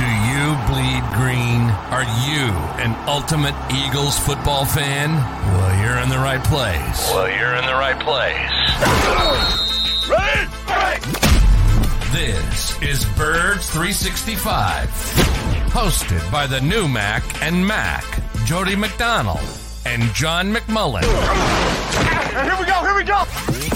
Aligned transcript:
Do 0.00 0.06
you 0.06 0.56
bleed 0.66 1.04
green? 1.12 1.68
Are 1.92 2.08
you 2.24 2.48
an 2.80 2.96
ultimate 3.06 3.54
Eagles 3.70 4.18
football 4.18 4.64
fan? 4.64 5.12
Well, 5.12 5.84
you're 5.84 5.98
in 5.98 6.08
the 6.08 6.16
right 6.18 6.42
place. 6.42 7.10
Well, 7.12 7.28
you're 7.28 7.56
in 7.56 7.66
the 7.66 7.74
right 7.74 8.00
place. 8.00 8.50
Ready? 10.08 10.48
This 12.12 12.80
is 12.80 13.04
Birds 13.16 13.68
365, 13.68 14.88
hosted 15.68 16.32
by 16.32 16.46
the 16.46 16.62
new 16.62 16.88
Mac 16.88 17.22
and 17.42 17.66
Mac, 17.66 18.04
Jody 18.46 18.76
McDonald 18.76 19.44
and 19.84 20.02
John 20.14 20.54
McMullen. 20.54 21.02
Here 21.02 22.56
we 22.58 22.64
go, 22.64 22.80
here 22.80 22.94
we 22.94 23.04
go. 23.04 23.24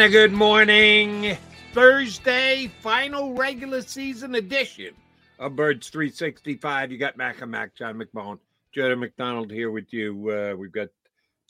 And 0.00 0.08
a 0.08 0.18
good 0.18 0.32
morning. 0.32 1.36
Thursday, 1.74 2.72
final 2.80 3.34
regular 3.34 3.82
season 3.82 4.34
edition 4.36 4.94
of 5.38 5.56
Birds 5.56 5.90
365. 5.90 6.90
You 6.90 6.96
got 6.96 7.18
Mac 7.18 7.42
and 7.42 7.50
Mac, 7.50 7.74
John 7.74 8.00
McMahon, 8.00 8.38
Jordan 8.72 9.00
McDonald 9.00 9.50
here 9.50 9.70
with 9.70 9.92
you. 9.92 10.30
Uh, 10.30 10.56
we've 10.56 10.72
got 10.72 10.88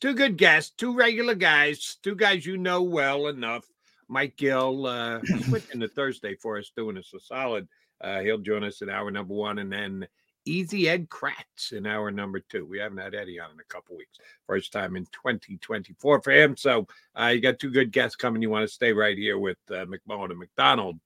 two 0.01 0.15
good 0.15 0.37
guests, 0.37 0.73
two 0.77 0.97
regular 0.97 1.37
guys, 1.37 1.97
two 2.03 2.17
guys 2.17 2.45
you 2.45 2.57
know 2.57 2.83
well 2.83 3.29
enough. 3.29 3.65
Mike 4.09 4.37
Gill, 4.37 4.85
uh, 4.85 5.21
switching 5.49 5.79
to 5.79 5.87
Thursday 5.87 6.35
for 6.35 6.59
us, 6.59 6.73
doing 6.77 6.99
us 6.99 7.13
a 7.15 7.21
solid. 7.21 7.69
Uh, 8.01 8.19
he'll 8.19 8.39
join 8.39 8.65
us 8.65 8.83
in 8.83 8.91
hour 8.91 9.13
number 9.13 9.33
one, 9.33 9.61
and 9.61 9.73
then 9.73 10.09
Easy 10.51 10.89
Ed 10.89 11.09
Kracz 11.09 11.73
in 11.73 11.87
hour 11.87 12.11
number 12.11 12.41
two. 12.41 12.67
We 12.67 12.79
haven't 12.79 12.99
had 12.99 13.15
Eddie 13.15 13.39
on 13.39 13.53
in 13.53 13.61
a 13.61 13.73
couple 13.73 13.97
weeks. 13.97 14.19
First 14.47 14.73
time 14.73 14.97
in 14.97 15.05
2024 15.07 16.23
for 16.23 16.31
him. 16.33 16.57
So 16.57 16.89
uh, 17.15 17.27
you 17.27 17.41
got 17.41 17.61
two 17.61 17.71
good 17.71 17.93
guests 17.93 18.17
coming. 18.17 18.43
You 18.43 18.51
want 18.51 18.67
to 18.67 18.75
stay 18.75 18.93
right 18.93 19.17
here 19.17 19.39
with 19.39 19.59
uh, 19.71 19.83
and 19.83 20.39
McDonald. 20.39 20.99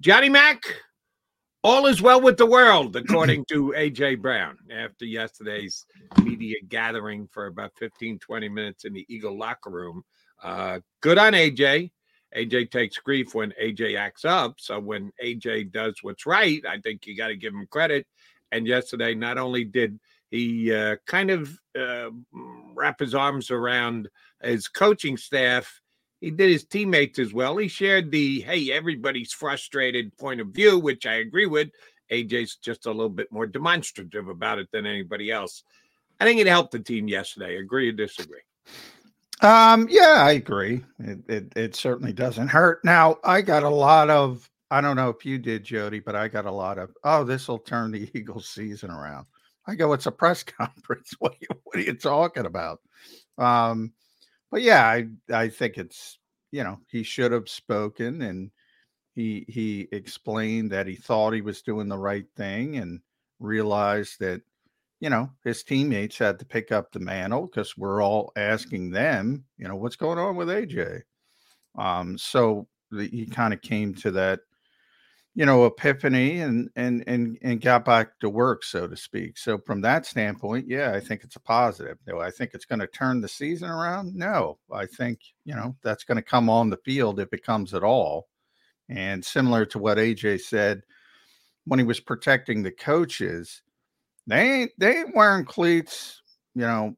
Johnny 0.00 0.30
Mack, 0.30 0.62
all 1.62 1.86
is 1.86 2.00
well 2.00 2.22
with 2.22 2.38
the 2.38 2.46
world, 2.46 2.96
according 2.96 3.44
to 3.50 3.74
AJ 3.76 4.22
Brown. 4.22 4.56
After 4.70 5.04
yesterday's 5.04 5.84
media 6.22 6.56
gathering 6.66 7.28
for 7.30 7.46
about 7.46 7.72
15, 7.76 8.18
20 8.18 8.48
minutes 8.48 8.86
in 8.86 8.94
the 8.94 9.04
Eagle 9.08 9.36
locker 9.36 9.70
room. 9.70 10.04
Uh, 10.42 10.80
good 11.02 11.18
on 11.18 11.34
AJ. 11.34 11.90
AJ 12.34 12.70
takes 12.70 12.98
grief 12.98 13.34
when 13.34 13.52
AJ 13.62 13.98
acts 13.98 14.24
up. 14.24 14.54
So 14.58 14.78
when 14.78 15.12
AJ 15.22 15.72
does 15.72 15.96
what's 16.02 16.26
right, 16.26 16.62
I 16.66 16.78
think 16.80 17.06
you 17.06 17.16
got 17.16 17.28
to 17.28 17.36
give 17.36 17.52
him 17.52 17.66
credit. 17.70 18.06
And 18.52 18.66
yesterday, 18.66 19.14
not 19.14 19.38
only 19.38 19.64
did 19.64 19.98
he 20.30 20.72
uh, 20.72 20.96
kind 21.06 21.30
of 21.30 21.58
uh, 21.78 22.10
wrap 22.74 23.00
his 23.00 23.14
arms 23.14 23.50
around 23.50 24.08
his 24.42 24.68
coaching 24.68 25.16
staff, 25.16 25.80
he 26.20 26.30
did 26.30 26.50
his 26.50 26.64
teammates 26.64 27.18
as 27.18 27.32
well. 27.32 27.56
He 27.56 27.68
shared 27.68 28.10
the 28.10 28.40
hey, 28.40 28.72
everybody's 28.72 29.32
frustrated 29.32 30.16
point 30.16 30.40
of 30.40 30.48
view, 30.48 30.78
which 30.78 31.06
I 31.06 31.14
agree 31.14 31.46
with. 31.46 31.70
AJ's 32.10 32.56
just 32.56 32.86
a 32.86 32.90
little 32.90 33.08
bit 33.08 33.30
more 33.32 33.46
demonstrative 33.46 34.28
about 34.28 34.58
it 34.58 34.70
than 34.72 34.86
anybody 34.86 35.30
else. 35.30 35.64
I 36.20 36.24
think 36.24 36.40
it 36.40 36.46
helped 36.46 36.72
the 36.72 36.78
team 36.78 37.08
yesterday. 37.08 37.56
Agree 37.56 37.88
or 37.88 37.92
disagree? 37.92 38.40
Um, 39.42 39.86
yeah, 39.90 40.16
I 40.18 40.32
agree. 40.32 40.82
It, 40.98 41.18
it 41.28 41.52
it 41.56 41.76
certainly 41.76 42.12
doesn't 42.12 42.48
hurt. 42.48 42.84
Now, 42.84 43.18
I 43.22 43.42
got 43.42 43.64
a 43.64 43.68
lot 43.68 44.08
of 44.08 44.48
I 44.70 44.80
don't 44.80 44.96
know 44.96 45.10
if 45.10 45.24
you 45.24 45.38
did, 45.38 45.64
Jody, 45.64 46.00
but 46.00 46.16
I 46.16 46.28
got 46.28 46.46
a 46.46 46.50
lot 46.50 46.78
of 46.78 46.90
oh, 47.04 47.24
this 47.24 47.48
will 47.48 47.58
turn 47.58 47.92
the 47.92 48.10
Eagles 48.18 48.48
season 48.48 48.90
around. 48.90 49.26
I 49.66 49.74
go, 49.74 49.92
it's 49.92 50.06
a 50.06 50.12
press 50.12 50.42
conference. 50.44 51.14
What 51.18 51.32
are 51.32 51.38
you, 51.40 51.48
what 51.64 51.76
are 51.76 51.82
you 51.82 51.94
talking 51.94 52.46
about? 52.46 52.80
Um, 53.38 53.92
but 54.50 54.62
yeah, 54.62 54.84
I 54.86 55.08
I 55.32 55.48
think 55.48 55.78
it's 55.78 56.18
you 56.52 56.64
know 56.64 56.78
he 56.88 57.02
should 57.02 57.32
have 57.32 57.48
spoken 57.48 58.22
and 58.22 58.50
he 59.14 59.44
he 59.48 59.88
explained 59.92 60.70
that 60.72 60.86
he 60.86 60.94
thought 60.94 61.32
he 61.32 61.40
was 61.40 61.62
doing 61.62 61.88
the 61.88 61.98
right 61.98 62.26
thing 62.36 62.76
and 62.76 63.00
realized 63.40 64.20
that 64.20 64.42
you 65.00 65.10
know 65.10 65.30
his 65.44 65.62
teammates 65.64 66.18
had 66.18 66.38
to 66.38 66.44
pick 66.44 66.72
up 66.72 66.92
the 66.92 67.00
mantle 67.00 67.46
because 67.46 67.76
we're 67.76 68.02
all 68.02 68.32
asking 68.36 68.90
them 68.90 69.44
you 69.58 69.66
know 69.66 69.76
what's 69.76 69.96
going 69.96 70.18
on 70.18 70.36
with 70.36 70.48
aj 70.48 71.02
um 71.78 72.16
so 72.18 72.66
he 72.92 73.26
kind 73.26 73.52
of 73.52 73.60
came 73.62 73.94
to 73.94 74.10
that 74.10 74.40
you 75.36 75.44
know 75.44 75.66
epiphany 75.66 76.40
and 76.40 76.70
and 76.76 77.04
and 77.06 77.38
and 77.42 77.60
got 77.60 77.84
back 77.84 78.18
to 78.20 78.30
work 78.30 78.64
so 78.64 78.88
to 78.88 78.96
speak. 78.96 79.36
So 79.36 79.58
from 79.58 79.82
that 79.82 80.06
standpoint 80.06 80.66
yeah 80.66 80.92
i 80.92 80.98
think 80.98 81.22
it's 81.22 81.36
a 81.36 81.40
positive. 81.40 81.98
Do 82.06 82.18
i 82.18 82.30
think 82.30 82.52
it's 82.54 82.64
going 82.64 82.80
to 82.80 82.86
turn 82.88 83.20
the 83.20 83.28
season 83.28 83.68
around? 83.68 84.16
No. 84.16 84.58
I 84.72 84.86
think 84.86 85.20
you 85.44 85.54
know 85.54 85.76
that's 85.82 86.04
going 86.04 86.16
to 86.16 86.22
come 86.22 86.48
on 86.48 86.70
the 86.70 86.78
field 86.78 87.20
if 87.20 87.32
it 87.32 87.44
comes 87.44 87.74
at 87.74 87.84
all. 87.84 88.28
And 88.88 89.22
similar 89.22 89.66
to 89.66 89.78
what 89.78 89.98
aj 89.98 90.40
said 90.40 90.82
when 91.66 91.78
he 91.78 91.84
was 91.84 92.00
protecting 92.00 92.62
the 92.62 92.72
coaches 92.72 93.62
they 94.26 94.40
ain't 94.40 94.72
they 94.78 94.98
ain't 94.98 95.14
wearing 95.14 95.44
cleats 95.44 96.22
you 96.54 96.62
know 96.62 96.96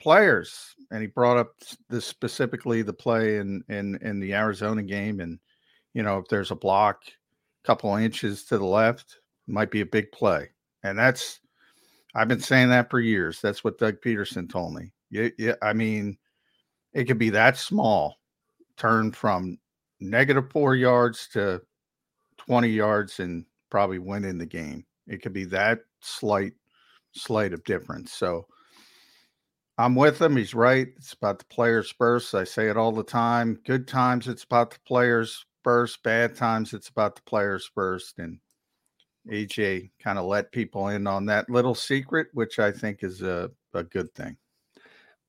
players. 0.00 0.76
And 0.92 1.00
he 1.00 1.08
brought 1.08 1.38
up 1.38 1.54
this 1.90 2.06
specifically 2.06 2.82
the 2.82 2.92
play 2.92 3.38
in 3.38 3.64
in 3.68 3.96
in 4.02 4.20
the 4.20 4.34
arizona 4.34 4.84
game 4.84 5.18
and 5.18 5.40
you 5.94 6.04
know 6.04 6.18
if 6.18 6.28
there's 6.28 6.52
a 6.52 6.56
block 6.56 7.02
couple 7.64 7.94
inches 7.96 8.44
to 8.44 8.58
the 8.58 8.64
left 8.64 9.18
might 9.46 9.70
be 9.70 9.80
a 9.80 9.86
big 9.86 10.10
play. 10.12 10.50
And 10.82 10.98
that's 10.98 11.40
I've 12.14 12.28
been 12.28 12.40
saying 12.40 12.68
that 12.70 12.90
for 12.90 13.00
years. 13.00 13.40
That's 13.40 13.64
what 13.64 13.78
Doug 13.78 14.00
Pederson 14.00 14.50
told 14.50 14.74
me. 14.74 14.92
Yeah, 15.10 15.28
yeah. 15.38 15.54
I 15.62 15.72
mean, 15.72 16.18
it 16.92 17.04
could 17.04 17.18
be 17.18 17.30
that 17.30 17.56
small, 17.56 18.18
turn 18.76 19.12
from 19.12 19.58
negative 20.00 20.50
four 20.50 20.74
yards 20.74 21.28
to 21.32 21.62
20 22.38 22.68
yards 22.68 23.20
and 23.20 23.44
probably 23.70 23.98
win 23.98 24.24
in 24.24 24.36
the 24.36 24.46
game. 24.46 24.84
It 25.06 25.22
could 25.22 25.32
be 25.32 25.44
that 25.46 25.80
slight, 26.00 26.52
slight 27.12 27.52
of 27.52 27.64
difference. 27.64 28.12
So 28.12 28.46
I'm 29.78 29.94
with 29.94 30.20
him. 30.20 30.36
He's 30.36 30.54
right. 30.54 30.88
It's 30.96 31.14
about 31.14 31.38
the 31.38 31.46
players 31.46 31.90
first. 31.96 32.34
I 32.34 32.44
say 32.44 32.68
it 32.68 32.76
all 32.76 32.92
the 32.92 33.02
time. 33.02 33.58
Good 33.64 33.88
times, 33.88 34.28
it's 34.28 34.44
about 34.44 34.70
the 34.72 34.80
players 34.86 35.46
first. 35.62 36.02
Bad 36.02 36.36
times, 36.36 36.72
it's 36.72 36.88
about 36.88 37.16
the 37.16 37.22
players 37.22 37.70
first. 37.74 38.18
And 38.18 38.38
AJ 39.28 39.90
kind 40.02 40.18
of 40.18 40.26
let 40.26 40.52
people 40.52 40.88
in 40.88 41.06
on 41.06 41.26
that 41.26 41.48
little 41.48 41.74
secret, 41.74 42.28
which 42.32 42.58
I 42.58 42.72
think 42.72 43.02
is 43.02 43.22
a, 43.22 43.50
a 43.74 43.82
good 43.82 44.12
thing. 44.14 44.36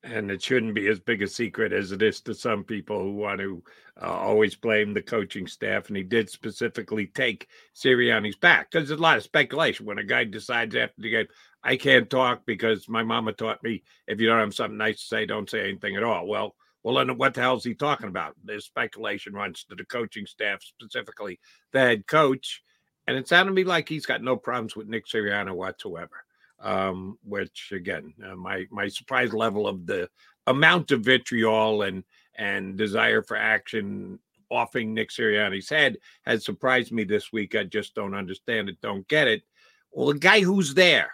And 0.06 0.30
it 0.30 0.41
shouldn't 0.41 0.75
be 0.75 0.88
as 0.88 1.00
big 1.00 1.21
a 1.21 1.27
secret 1.27 1.71
as 1.71 1.94
it 1.94 2.01
is 2.01 2.19
to 2.21 2.33
some 2.33 2.65
people 2.65 3.00
who 3.00 3.13
want 3.13 3.39
to 3.39 3.63
uh, 4.01 4.07
always 4.07 4.53
blame 4.53 4.94
the 4.94 5.01
coaching 5.01 5.47
staff. 5.47 5.88
And 5.88 5.95
he 5.95 6.03
did 6.03 6.30
specifically 6.30 7.07
take 7.07 7.47
Sirianni's 7.74 8.36
back 8.36 8.69
because 8.69 8.89
there's 8.89 9.00
a 9.00 9.03
lot 9.03 9.15
of 9.15 9.24
speculation 9.24 9.86
when 9.86 10.00
a 10.00 10.03
guy 10.03 10.25
decides 10.25 10.75
after 10.75 11.01
the 11.01 11.09
game, 11.09 11.27
I 11.63 11.77
can't 11.77 12.09
talk 12.09 12.45
because 12.45 12.89
my 12.89 13.03
mama 13.03 13.31
taught 13.31 13.63
me 13.63 13.83
if 14.06 14.19
you 14.19 14.27
don't 14.27 14.39
have 14.39 14.53
something 14.53 14.77
nice 14.77 15.00
to 15.00 15.07
say, 15.07 15.25
don't 15.25 15.50
say 15.50 15.69
anything 15.69 15.95
at 15.95 16.03
all. 16.03 16.27
Well, 16.27 16.56
well, 16.83 16.95
then 16.95 17.18
what 17.18 17.33
the 17.33 17.41
hell 17.41 17.56
is 17.56 17.63
he 17.63 17.74
talking 17.74 18.09
about? 18.09 18.35
There's 18.44 18.65
speculation 18.65 19.33
runs 19.33 19.63
to 19.65 19.75
the 19.75 19.85
coaching 19.85 20.25
staff, 20.25 20.62
specifically 20.62 21.39
the 21.71 21.80
head 21.80 22.07
coach. 22.07 22.62
And 23.07 23.18
it 23.18 23.27
sounded 23.27 23.51
to 23.51 23.56
me 23.56 23.63
like 23.63 23.88
he's 23.88 24.06
got 24.06 24.21
no 24.21 24.35
problems 24.35 24.75
with 24.75 24.88
Nick 24.88 25.07
Sirianni 25.07 25.53
whatsoever. 25.56 26.25
Um, 26.59 27.18
which 27.25 27.71
again, 27.74 28.13
uh, 28.25 28.35
my 28.35 28.65
my 28.71 28.88
surprise 28.88 29.33
level 29.33 29.68
of 29.68 29.85
the 29.85 30.09
amount 30.47 30.91
of 30.91 31.01
vitriol 31.01 31.81
and 31.81 32.06
and 32.35 32.77
desire 32.77 33.21
for 33.21 33.36
action 33.36 34.19
offing 34.50 34.94
Nick 34.94 35.09
Sirianni's 35.09 35.69
head 35.69 35.97
has 36.25 36.45
surprised 36.45 36.91
me 36.91 37.03
this 37.03 37.33
week. 37.33 37.56
I 37.56 37.63
just 37.63 37.95
don't 37.95 38.13
understand 38.13 38.69
it, 38.69 38.79
don't 38.81 39.07
get 39.07 39.27
it. 39.27 39.44
Well, 39.91 40.12
a 40.12 40.18
guy 40.18 40.39
who's 40.41 40.74
there, 40.74 41.12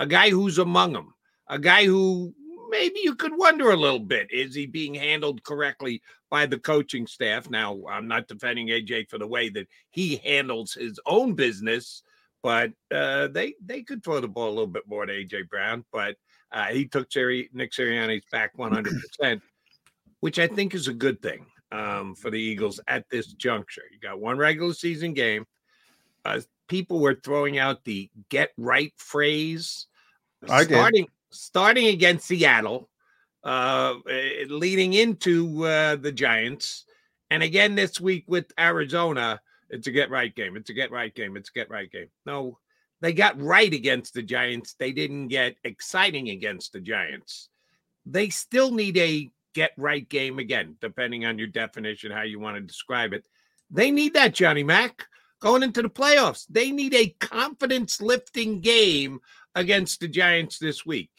a 0.00 0.06
guy 0.06 0.30
who's 0.30 0.58
among 0.58 0.92
them, 0.92 1.14
a 1.48 1.58
guy 1.58 1.86
who 1.86 2.34
maybe 2.70 3.00
you 3.02 3.14
could 3.14 3.36
wonder 3.36 3.70
a 3.70 3.76
little 3.76 3.98
bit 3.98 4.30
is 4.30 4.54
he 4.54 4.66
being 4.66 4.94
handled 4.94 5.42
correctly 5.42 6.02
by 6.30 6.46
the 6.46 6.58
coaching 6.58 7.06
staff? 7.06 7.50
Now, 7.50 7.80
I'm 7.88 8.08
not 8.08 8.28
defending 8.28 8.68
AJ 8.68 9.10
for 9.10 9.18
the 9.18 9.26
way 9.26 9.48
that 9.50 9.68
he 9.90 10.16
handles 10.16 10.74
his 10.74 10.98
own 11.06 11.34
business, 11.34 12.02
but 12.42 12.72
uh, 12.90 13.28
they 13.28 13.54
they 13.64 13.82
could 13.82 14.02
throw 14.02 14.20
the 14.20 14.28
ball 14.28 14.48
a 14.48 14.50
little 14.50 14.66
bit 14.66 14.88
more 14.88 15.04
to 15.04 15.12
AJ 15.12 15.48
Brown, 15.48 15.84
but 15.92 16.16
uh, 16.52 16.66
he 16.66 16.86
took 16.86 17.12
Siri, 17.12 17.50
Nick 17.52 17.72
Sirianni's 17.72 18.24
back 18.30 18.56
100 18.56 18.94
percent 19.00 19.42
which 20.20 20.38
I 20.38 20.46
think 20.46 20.74
is 20.74 20.88
a 20.88 20.94
good 20.94 21.20
thing 21.20 21.46
um, 21.72 22.14
for 22.14 22.30
the 22.30 22.40
Eagles 22.40 22.80
at 22.86 23.08
this 23.10 23.32
juncture. 23.32 23.82
You 23.92 23.98
got 23.98 24.20
one 24.20 24.38
regular 24.38 24.72
season 24.72 25.12
game. 25.12 25.46
Uh, 26.24 26.40
people 26.68 27.00
were 27.00 27.14
throwing 27.14 27.58
out 27.58 27.84
the 27.84 28.10
"get 28.28 28.50
right" 28.56 28.92
phrase. 28.96 29.86
I 30.48 30.64
starting 30.64 31.04
did. 31.04 31.12
Starting 31.30 31.86
against 31.86 32.26
Seattle, 32.26 32.88
uh, 33.44 33.94
eh, 34.08 34.44
leading 34.48 34.92
into 34.94 35.64
uh, 35.64 35.96
the 35.96 36.12
Giants, 36.12 36.84
and 37.30 37.42
again 37.42 37.74
this 37.74 38.00
week 38.00 38.24
with 38.26 38.52
Arizona. 38.58 39.40
It's 39.72 39.86
a 39.86 39.92
get 39.92 40.10
right 40.10 40.34
game. 40.34 40.56
It's 40.56 40.70
a 40.70 40.74
get 40.74 40.90
right 40.90 41.14
game. 41.14 41.36
It's 41.36 41.50
a 41.50 41.52
get 41.52 41.70
right 41.70 41.90
game. 41.90 42.08
No, 42.26 42.58
they 43.00 43.12
got 43.12 43.40
right 43.40 43.72
against 43.72 44.14
the 44.14 44.22
Giants. 44.22 44.74
They 44.78 44.92
didn't 44.92 45.28
get 45.28 45.56
exciting 45.64 46.30
against 46.30 46.72
the 46.72 46.80
Giants. 46.80 47.48
They 48.04 48.30
still 48.30 48.72
need 48.72 48.96
a 48.98 49.30
get 49.54 49.72
right 49.76 50.08
game 50.08 50.38
again, 50.38 50.76
depending 50.80 51.24
on 51.24 51.38
your 51.38 51.48
definition, 51.48 52.12
how 52.12 52.22
you 52.22 52.38
want 52.38 52.56
to 52.56 52.60
describe 52.60 53.12
it. 53.12 53.26
They 53.70 53.90
need 53.90 54.14
that, 54.14 54.34
Johnny 54.34 54.64
Mack, 54.64 55.06
going 55.40 55.62
into 55.62 55.82
the 55.82 55.88
playoffs. 55.90 56.46
They 56.48 56.72
need 56.72 56.94
a 56.94 57.14
confidence 57.20 58.00
lifting 58.00 58.60
game 58.60 59.20
against 59.54 60.00
the 60.00 60.08
Giants 60.08 60.58
this 60.58 60.84
week. 60.86 61.10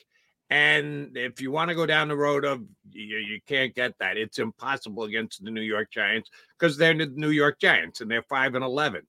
And 0.50 1.16
if 1.16 1.40
you 1.40 1.50
want 1.50 1.70
to 1.70 1.76
go 1.76 1.86
down 1.86 2.10
the 2.10 2.16
road 2.18 2.44
of 2.44 2.62
you, 2.92 3.18
you 3.18 3.40
can't 3.48 3.74
get 3.74 3.98
that, 4.00 4.18
it's 4.18 4.38
impossible 4.38 5.04
against 5.04 5.44
the 5.44 5.50
New 5.50 5.62
York 5.62 5.90
Giants 5.92 6.30
because 6.60 6.78
they're 6.78 6.94
the 6.94 7.06
New 7.08 7.30
York 7.30 7.58
Giants 7.60 8.02
and 8.02 8.12
they're 8.12 8.22
five 8.24 8.56
and 8.56 8.64
eleven. 8.64 9.04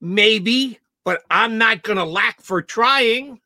Maybe, 0.00 0.78
but 1.04 1.22
I'm 1.30 1.58
not 1.58 1.82
going 1.82 1.98
to 1.98 2.04
lack 2.04 2.40
for 2.40 2.62
trying. 2.62 3.40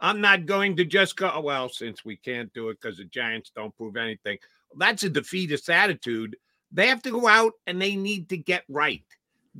I'm 0.00 0.20
not 0.20 0.46
going 0.46 0.76
to 0.76 0.84
just 0.84 1.16
go, 1.16 1.30
oh, 1.34 1.40
well, 1.40 1.68
since 1.68 2.04
we 2.04 2.16
can't 2.16 2.52
do 2.54 2.68
it 2.68 2.78
because 2.80 2.98
the 2.98 3.04
Giants 3.04 3.50
don't 3.54 3.76
prove 3.76 3.96
anything. 3.96 4.38
That's 4.78 5.02
a 5.02 5.10
defeatist 5.10 5.68
attitude. 5.68 6.36
They 6.72 6.86
have 6.86 7.02
to 7.02 7.10
go 7.10 7.26
out 7.26 7.52
and 7.66 7.82
they 7.82 7.96
need 7.96 8.28
to 8.28 8.36
get 8.36 8.62
right. 8.68 9.02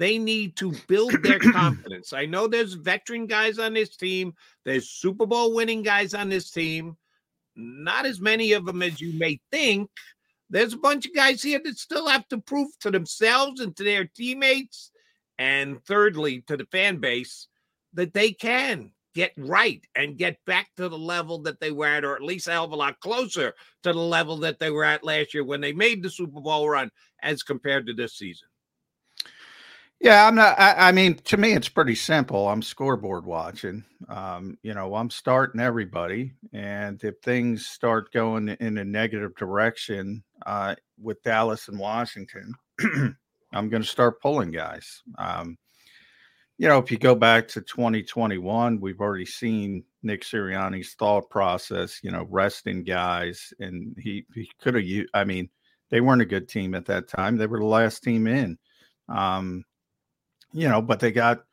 They 0.01 0.17
need 0.17 0.57
to 0.57 0.73
build 0.89 1.23
their 1.23 1.39
confidence. 1.39 2.15
I 2.15 2.25
know 2.25 2.49
there's 2.49 2.73
veteran 2.73 3.27
guys 3.27 3.59
on 3.59 3.75
this 3.75 3.99
team, 3.99 4.33
there's 4.65 4.89
Super 4.89 5.27
Bowl 5.27 5.55
winning 5.55 5.83
guys 5.83 6.15
on 6.15 6.31
this 6.31 6.51
team. 6.51 6.97
Not 7.55 8.07
as 8.07 8.19
many 8.19 8.53
of 8.53 8.65
them 8.65 8.81
as 8.81 8.99
you 8.99 9.13
may 9.19 9.39
think. 9.53 9.91
There's 10.49 10.73
a 10.73 10.79
bunch 10.79 11.05
of 11.05 11.15
guys 11.15 11.43
here 11.43 11.61
that 11.63 11.77
still 11.77 12.09
have 12.09 12.27
to 12.29 12.39
prove 12.39 12.71
to 12.81 12.91
themselves 12.91 13.61
and 13.61 13.77
to 13.77 13.85
their 13.85 14.07
teammates, 14.07 14.91
and 15.39 15.85
thirdly, 15.85 16.45
to 16.47 16.57
the 16.57 16.65
fan 16.73 16.97
base, 16.97 17.49
that 17.93 18.15
they 18.15 18.33
can 18.33 18.93
get 19.15 19.33
right 19.37 19.85
and 19.97 20.17
get 20.17 20.39
back 20.47 20.69
to 20.79 20.89
the 20.89 20.99
level 20.99 21.43
that 21.43 21.61
they 21.61 21.73
were 21.73 21.85
at, 21.85 22.07
or 22.07 22.17
at 22.17 22.23
least 22.23 22.49
a 22.49 22.53
hell 22.53 22.65
of 22.65 22.73
a 22.73 22.77
lot 22.77 22.99
closer 23.01 23.53
to 23.83 23.93
the 23.93 23.99
level 23.99 24.39
that 24.39 24.59
they 24.61 24.71
were 24.71 24.85
at 24.85 25.05
last 25.05 25.35
year 25.35 25.45
when 25.45 25.61
they 25.61 25.75
made 25.75 26.03
the 26.03 26.09
Super 26.09 26.41
Bowl 26.41 26.71
run 26.71 26.91
as 27.23 27.43
compared 27.43 27.87
to 27.87 27.93
this 27.93 28.17
season. 28.17 28.49
Yeah, 30.01 30.27
I'm 30.27 30.35
not. 30.35 30.59
I, 30.59 30.89
I 30.89 30.93
mean, 30.93 31.17
to 31.17 31.37
me, 31.37 31.53
it's 31.53 31.69
pretty 31.69 31.95
simple. 31.95 32.49
I'm 32.49 32.63
scoreboard 32.63 33.27
watching. 33.27 33.85
Um, 34.09 34.57
you 34.63 34.73
know, 34.73 34.95
I'm 34.95 35.11
starting 35.11 35.61
everybody, 35.61 36.33
and 36.55 37.03
if 37.05 37.17
things 37.23 37.67
start 37.67 38.11
going 38.11 38.49
in 38.49 38.79
a 38.79 38.85
negative 38.85 39.37
direction 39.37 40.25
uh, 40.47 40.75
with 40.99 41.23
Dallas 41.23 41.69
and 41.69 41.79
Washington, 41.79 42.55
I'm 43.53 43.69
going 43.69 43.83
to 43.83 43.89
start 43.89 44.23
pulling 44.23 44.53
guys. 44.53 45.03
Um, 45.19 45.59
you 46.57 46.67
know, 46.67 46.79
if 46.79 46.91
you 46.91 46.97
go 46.97 47.15
back 47.15 47.47
to 47.49 47.61
2021, 47.61 48.81
we've 48.81 49.01
already 49.01 49.27
seen 49.27 49.85
Nick 50.03 50.23
Sirianni's 50.23 50.95
thought 50.95 51.29
process, 51.29 52.01
you 52.03 52.11
know, 52.11 52.27
resting 52.31 52.85
guys. 52.85 53.53
And 53.61 53.97
he, 53.99 54.27
he 54.35 54.51
could 54.61 54.75
have, 54.75 55.07
I 55.15 55.25
mean, 55.25 55.49
they 55.91 56.01
weren't 56.01 56.23
a 56.23 56.27
good 56.27 56.49
team 56.49 56.75
at 56.75 56.87
that 56.87 57.09
time. 57.09 57.37
They 57.37 57.47
were 57.47 57.59
the 57.61 57.65
last 57.67 58.03
team 58.03 58.27
in. 58.27 58.59
Um, 59.09 59.65
you 60.53 60.69
know, 60.69 60.83
but 60.83 61.01
they 61.01 61.13
got, 61.13 61.45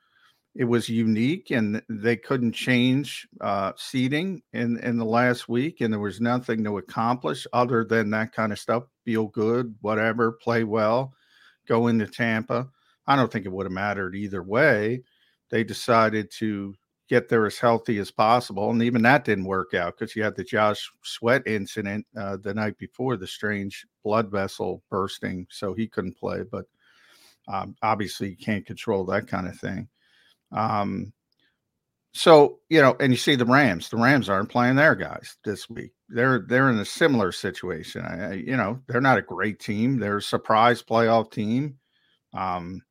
it 0.55 0.65
was 0.65 0.89
unique 0.89 1.51
and 1.51 1.81
they 1.87 2.15
couldn't 2.15 2.53
change 2.53 3.27
uh, 3.41 3.73
seating 3.75 4.41
in, 4.53 4.79
in 4.79 4.97
the 4.97 5.05
last 5.05 5.47
week. 5.47 5.81
And 5.81 5.93
there 5.93 5.99
was 5.99 6.19
nothing 6.19 6.63
to 6.63 6.79
accomplish 6.79 7.45
other 7.53 7.83
than 7.83 8.09
that 8.11 8.33
kind 8.33 8.51
of 8.51 8.59
stuff 8.59 8.83
feel 9.05 9.27
good, 9.27 9.75
whatever, 9.81 10.31
play 10.31 10.63
well, 10.63 11.13
go 11.67 11.87
into 11.87 12.07
Tampa 12.07 12.67
I 13.07 13.15
don't 13.15 13.31
think 13.31 13.45
it 13.45 13.51
would 13.51 13.65
have 13.65 13.73
mattered 13.73 14.15
either 14.15 14.43
way. 14.43 15.01
They 15.49 15.63
decided 15.63 16.29
to 16.39 16.75
get 17.09 17.29
there 17.29 17.45
as 17.45 17.57
healthy 17.57 17.99
as 17.99 18.11
possible, 18.11 18.69
and 18.69 18.83
even 18.83 19.01
that 19.03 19.23
didn't 19.23 19.45
work 19.45 19.73
out 19.73 19.97
because 19.97 20.13
you 20.13 20.23
had 20.23 20.35
the 20.35 20.43
Josh 20.43 20.91
Sweat 21.03 21.43
incident 21.47 22.05
uh, 22.17 22.35
the 22.35 22.53
night 22.53 22.77
before, 22.77 23.15
the 23.15 23.25
strange 23.25 23.85
blood 24.03 24.29
vessel 24.29 24.83
bursting, 24.89 25.47
so 25.49 25.73
he 25.73 25.87
couldn't 25.87 26.17
play. 26.17 26.43
But 26.43 26.65
um, 27.47 27.75
obviously, 27.81 28.29
you 28.29 28.37
can't 28.37 28.65
control 28.65 29.05
that 29.05 29.27
kind 29.27 29.47
of 29.47 29.59
thing. 29.59 29.87
Um, 30.51 31.13
so 32.13 32.59
you 32.69 32.81
know, 32.81 32.95
and 32.99 33.13
you 33.13 33.17
see 33.17 33.35
the 33.35 33.45
Rams. 33.45 33.89
The 33.89 33.97
Rams 33.97 34.29
aren't 34.29 34.49
playing 34.49 34.75
their 34.75 34.95
guys 34.95 35.37
this 35.45 35.69
week. 35.69 35.91
They're 36.09 36.45
they're 36.47 36.69
in 36.69 36.79
a 36.79 36.85
similar 36.85 37.31
situation. 37.31 38.03
I, 38.03 38.33
you 38.33 38.57
know, 38.57 38.81
they're 38.87 39.01
not 39.01 39.19
a 39.19 39.23
great 39.23 39.59
team. 39.59 39.99
They're 39.99 40.17
a 40.17 40.21
surprise 40.21 40.81
playoff 40.81 41.31
team. 41.31 41.77
Um, 42.33 42.81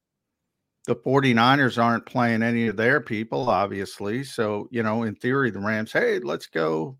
the 0.87 0.94
49ers 0.94 1.82
aren't 1.82 2.06
playing 2.06 2.43
any 2.43 2.69
of 2.69 2.76
their 2.76 3.00
people, 3.00 3.50
obviously. 3.50 4.23
So, 4.23 4.69
you 4.70 4.85
know, 4.85 5.03
in 5.03 5.17
theory, 5.17 5.50
the 5.50 5.58
Rams, 5.58 5.93
hey, 5.93 6.20
let's 6.20 6.47
go 6.47 6.97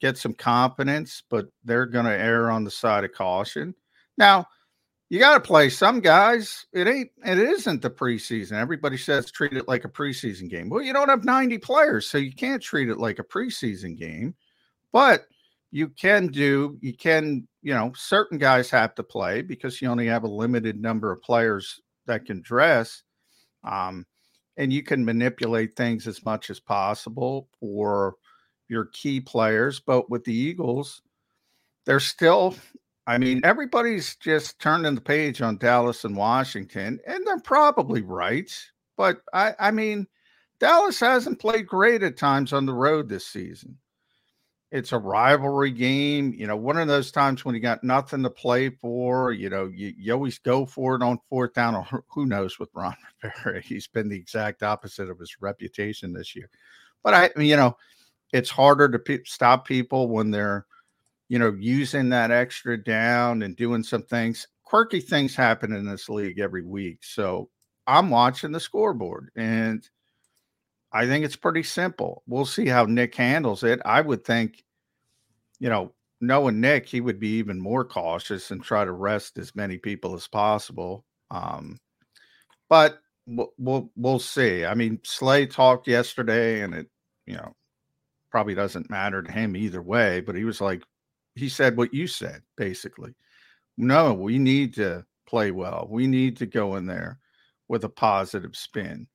get 0.00 0.18
some 0.18 0.34
confidence, 0.34 1.22
but 1.30 1.46
they're 1.64 1.86
going 1.86 2.06
to 2.06 2.18
err 2.18 2.50
on 2.50 2.64
the 2.64 2.70
side 2.70 3.04
of 3.04 3.12
caution. 3.12 3.74
Now, 4.18 4.46
you 5.10 5.18
got 5.18 5.34
to 5.34 5.40
play 5.40 5.68
some 5.68 6.00
guys. 6.00 6.66
It 6.72 6.88
ain't, 6.88 7.10
it 7.24 7.38
isn't 7.38 7.82
the 7.82 7.90
preseason. 7.90 8.52
Everybody 8.52 8.96
says 8.96 9.30
treat 9.30 9.52
it 9.52 9.68
like 9.68 9.84
a 9.84 9.88
preseason 9.88 10.48
game. 10.48 10.68
Well, 10.68 10.82
you 10.82 10.92
don't 10.92 11.08
have 11.08 11.24
90 11.24 11.58
players, 11.58 12.08
so 12.08 12.18
you 12.18 12.32
can't 12.32 12.62
treat 12.62 12.88
it 12.88 12.98
like 12.98 13.18
a 13.18 13.24
preseason 13.24 13.98
game, 13.98 14.34
but 14.92 15.26
you 15.70 15.88
can 15.88 16.28
do, 16.28 16.78
you 16.80 16.96
can, 16.96 17.46
you 17.62 17.74
know, 17.74 17.92
certain 17.96 18.38
guys 18.38 18.70
have 18.70 18.94
to 18.94 19.02
play 19.02 19.42
because 19.42 19.82
you 19.82 19.88
only 19.88 20.06
have 20.06 20.24
a 20.24 20.28
limited 20.28 20.80
number 20.80 21.10
of 21.10 21.20
players 21.22 21.80
that 22.06 22.24
can 22.24 22.40
dress. 22.42 23.02
Um, 23.64 24.06
and 24.56 24.72
you 24.72 24.82
can 24.82 25.04
manipulate 25.04 25.74
things 25.74 26.06
as 26.06 26.24
much 26.24 26.48
as 26.48 26.60
possible 26.60 27.48
for 27.58 28.14
your 28.68 28.86
key 28.86 29.20
players. 29.20 29.80
But 29.80 30.08
with 30.08 30.24
the 30.24 30.34
Eagles, 30.34 31.02
they're 31.84 32.00
still, 32.00 32.54
I 33.06 33.18
mean, 33.18 33.40
everybody's 33.44 34.16
just 34.16 34.58
turning 34.60 34.94
the 34.94 35.00
page 35.00 35.42
on 35.42 35.58
Dallas 35.58 36.04
and 36.04 36.16
Washington, 36.16 37.00
and 37.06 37.26
they're 37.26 37.40
probably 37.40 38.02
right. 38.02 38.50
But 38.96 39.20
I, 39.32 39.54
I 39.58 39.70
mean, 39.70 40.06
Dallas 40.58 41.00
hasn't 41.00 41.40
played 41.40 41.66
great 41.66 42.02
at 42.02 42.16
times 42.16 42.52
on 42.52 42.64
the 42.64 42.72
road 42.72 43.08
this 43.08 43.26
season 43.26 43.76
it's 44.74 44.90
a 44.90 44.98
rivalry 44.98 45.70
game. 45.70 46.34
You 46.36 46.48
know, 46.48 46.56
one 46.56 46.76
of 46.76 46.88
those 46.88 47.12
times 47.12 47.44
when 47.44 47.54
you 47.54 47.60
got 47.60 47.84
nothing 47.84 48.24
to 48.24 48.28
play 48.28 48.70
for, 48.70 49.30
you 49.30 49.48
know, 49.48 49.70
you, 49.72 49.94
you 49.96 50.12
always 50.12 50.40
go 50.40 50.66
for 50.66 50.96
it 50.96 51.02
on 51.02 51.20
fourth 51.30 51.54
down, 51.54 51.76
or 51.76 52.04
who 52.08 52.26
knows 52.26 52.58
with 52.58 52.70
Ron 52.74 52.96
Rivera. 53.22 53.60
He's 53.60 53.86
been 53.86 54.08
the 54.08 54.16
exact 54.16 54.64
opposite 54.64 55.08
of 55.08 55.20
his 55.20 55.36
reputation 55.40 56.12
this 56.12 56.34
year. 56.34 56.50
But 57.04 57.14
I, 57.14 57.30
you 57.40 57.54
know, 57.54 57.76
it's 58.32 58.50
harder 58.50 58.88
to 58.88 58.98
pe- 58.98 59.22
stop 59.24 59.64
people 59.64 60.08
when 60.08 60.32
they're, 60.32 60.66
you 61.34 61.40
know, 61.40 61.52
using 61.58 62.10
that 62.10 62.30
extra 62.30 62.80
down 62.80 63.42
and 63.42 63.56
doing 63.56 63.82
some 63.82 64.02
things. 64.02 64.46
Quirky 64.62 65.00
things 65.00 65.34
happen 65.34 65.72
in 65.72 65.84
this 65.84 66.08
league 66.08 66.38
every 66.38 66.62
week. 66.62 66.98
So 67.02 67.50
I'm 67.88 68.08
watching 68.08 68.52
the 68.52 68.60
scoreboard 68.60 69.32
and 69.34 69.82
I 70.92 71.06
think 71.06 71.24
it's 71.24 71.34
pretty 71.34 71.64
simple. 71.64 72.22
We'll 72.28 72.46
see 72.46 72.68
how 72.68 72.84
Nick 72.84 73.16
handles 73.16 73.64
it. 73.64 73.80
I 73.84 74.00
would 74.00 74.24
think, 74.24 74.62
you 75.58 75.68
know, 75.68 75.92
knowing 76.20 76.60
Nick, 76.60 76.86
he 76.86 77.00
would 77.00 77.18
be 77.18 77.38
even 77.38 77.58
more 77.58 77.84
cautious 77.84 78.52
and 78.52 78.62
try 78.62 78.84
to 78.84 78.92
rest 78.92 79.36
as 79.36 79.56
many 79.56 79.76
people 79.76 80.14
as 80.14 80.28
possible. 80.28 81.04
Um, 81.32 81.80
but 82.68 83.00
we'll, 83.26 83.52
we'll 83.58 83.90
we'll 83.96 84.20
see. 84.20 84.64
I 84.64 84.74
mean, 84.74 85.00
Slay 85.02 85.46
talked 85.46 85.88
yesterday, 85.88 86.60
and 86.60 86.74
it 86.74 86.86
you 87.26 87.34
know 87.34 87.56
probably 88.30 88.54
doesn't 88.54 88.88
matter 88.88 89.20
to 89.20 89.32
him 89.32 89.56
either 89.56 89.82
way. 89.82 90.20
But 90.20 90.36
he 90.36 90.44
was 90.44 90.60
like, 90.60 90.84
he 91.34 91.48
said 91.48 91.76
what 91.76 91.94
you 91.94 92.06
said 92.06 92.42
basically. 92.56 93.14
No, 93.76 94.14
we 94.14 94.38
need 94.38 94.74
to 94.74 95.04
play 95.26 95.50
well. 95.50 95.86
We 95.90 96.06
need 96.06 96.36
to 96.38 96.46
go 96.46 96.76
in 96.76 96.86
there 96.86 97.18
with 97.68 97.84
a 97.84 97.88
positive 97.88 98.54
spin. 98.54 99.06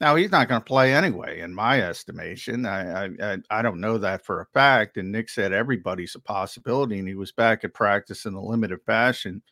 Now 0.00 0.14
he's 0.14 0.30
not 0.30 0.48
going 0.48 0.60
to 0.60 0.64
play 0.64 0.94
anyway, 0.94 1.40
in 1.40 1.52
my 1.54 1.82
estimation. 1.82 2.66
I, 2.66 3.06
I 3.06 3.38
I 3.50 3.62
don't 3.62 3.80
know 3.80 3.98
that 3.98 4.24
for 4.24 4.40
a 4.40 4.46
fact. 4.46 4.96
And 4.96 5.10
Nick 5.10 5.28
said 5.28 5.52
everybody's 5.52 6.14
a 6.14 6.20
possibility, 6.20 6.98
and 6.98 7.08
he 7.08 7.14
was 7.14 7.32
back 7.32 7.64
at 7.64 7.74
practice 7.74 8.24
in 8.24 8.34
a 8.34 8.44
limited 8.44 8.80
fashion. 8.86 9.42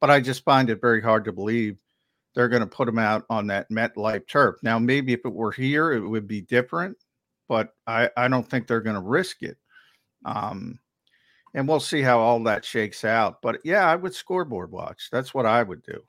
But 0.00 0.10
I 0.10 0.20
just 0.20 0.44
find 0.44 0.70
it 0.70 0.80
very 0.80 1.02
hard 1.02 1.24
to 1.26 1.32
believe 1.32 1.78
they're 2.34 2.48
going 2.48 2.60
to 2.60 2.66
put 2.66 2.88
him 2.88 2.98
out 2.98 3.24
on 3.28 3.46
that 3.48 3.70
MetLife 3.70 4.26
turf. 4.26 4.56
Now, 4.62 4.78
maybe 4.78 5.12
if 5.12 5.20
it 5.24 5.32
were 5.32 5.52
here, 5.52 5.92
it 5.92 6.00
would 6.00 6.26
be 6.26 6.40
different, 6.40 6.96
but 7.48 7.74
I 7.86 8.08
I 8.16 8.28
don't 8.28 8.48
think 8.48 8.66
they're 8.66 8.80
going 8.80 8.96
to 8.96 9.02
risk 9.02 9.42
it. 9.42 9.58
Um, 10.24 10.78
and 11.54 11.68
we'll 11.68 11.80
see 11.80 12.02
how 12.02 12.18
all 12.18 12.42
that 12.44 12.64
shakes 12.64 13.04
out. 13.04 13.42
But 13.42 13.60
yeah, 13.64 13.88
I 13.88 13.96
would 13.96 14.14
scoreboard 14.14 14.70
watch. 14.70 15.08
That's 15.10 15.34
what 15.34 15.46
I 15.46 15.62
would 15.62 15.82
do. 15.82 16.02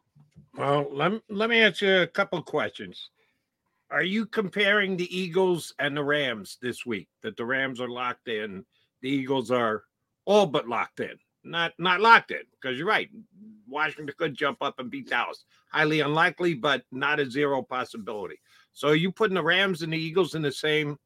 Well, 0.57 0.87
let, 0.91 1.13
let 1.29 1.49
me 1.49 1.61
ask 1.61 1.81
you 1.81 2.01
a 2.01 2.07
couple 2.07 2.41
questions. 2.43 3.09
Are 3.89 4.03
you 4.03 4.25
comparing 4.25 4.97
the 4.97 5.15
Eagles 5.15 5.73
and 5.79 5.95
the 5.95 6.03
Rams 6.03 6.57
this 6.61 6.85
week? 6.85 7.07
That 7.21 7.37
the 7.37 7.45
Rams 7.45 7.79
are 7.79 7.89
locked 7.89 8.27
in, 8.27 8.65
the 9.01 9.09
Eagles 9.09 9.51
are 9.51 9.83
all 10.25 10.45
but 10.45 10.67
locked 10.67 10.99
in. 10.99 11.17
Not 11.43 11.73
not 11.77 11.99
locked 11.99 12.31
in 12.31 12.41
because 12.51 12.77
you're 12.77 12.87
right. 12.87 13.09
Washington 13.67 14.13
could 14.17 14.33
jump 14.35 14.59
up 14.61 14.79
and 14.79 14.89
beat 14.89 15.09
Dallas. 15.09 15.43
Highly 15.69 15.99
unlikely, 15.99 16.53
but 16.53 16.83
not 16.91 17.19
a 17.19 17.29
zero 17.29 17.61
possibility. 17.61 18.39
So 18.71 18.89
are 18.89 18.95
you 18.95 19.11
putting 19.11 19.35
the 19.35 19.43
Rams 19.43 19.81
and 19.81 19.91
the 19.91 19.97
Eagles 19.97 20.35
in 20.35 20.41
the 20.41 20.51
same 20.51 20.97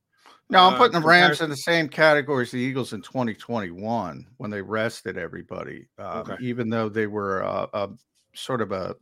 no, 0.49 0.59
I'm 0.59 0.73
uh, 0.73 0.77
putting 0.77 0.95
uh, 0.95 0.99
the 1.01 1.07
Rams 1.07 1.41
in 1.41 1.49
the 1.49 1.57
same 1.57 1.89
category 1.89 2.43
as 2.43 2.51
the 2.51 2.57
Eagles 2.57 2.93
in 2.93 3.01
2021 3.01 4.27
when 4.37 4.49
they 4.49 4.61
rested 4.61 5.17
everybody, 5.17 5.87
um, 5.97 6.19
okay. 6.19 6.35
even 6.39 6.69
though 6.69 6.87
they 6.87 7.07
were 7.07 7.41
a, 7.41 7.67
a, 7.73 7.89
sort 8.33 8.61
of 8.61 8.71
a 8.71 8.95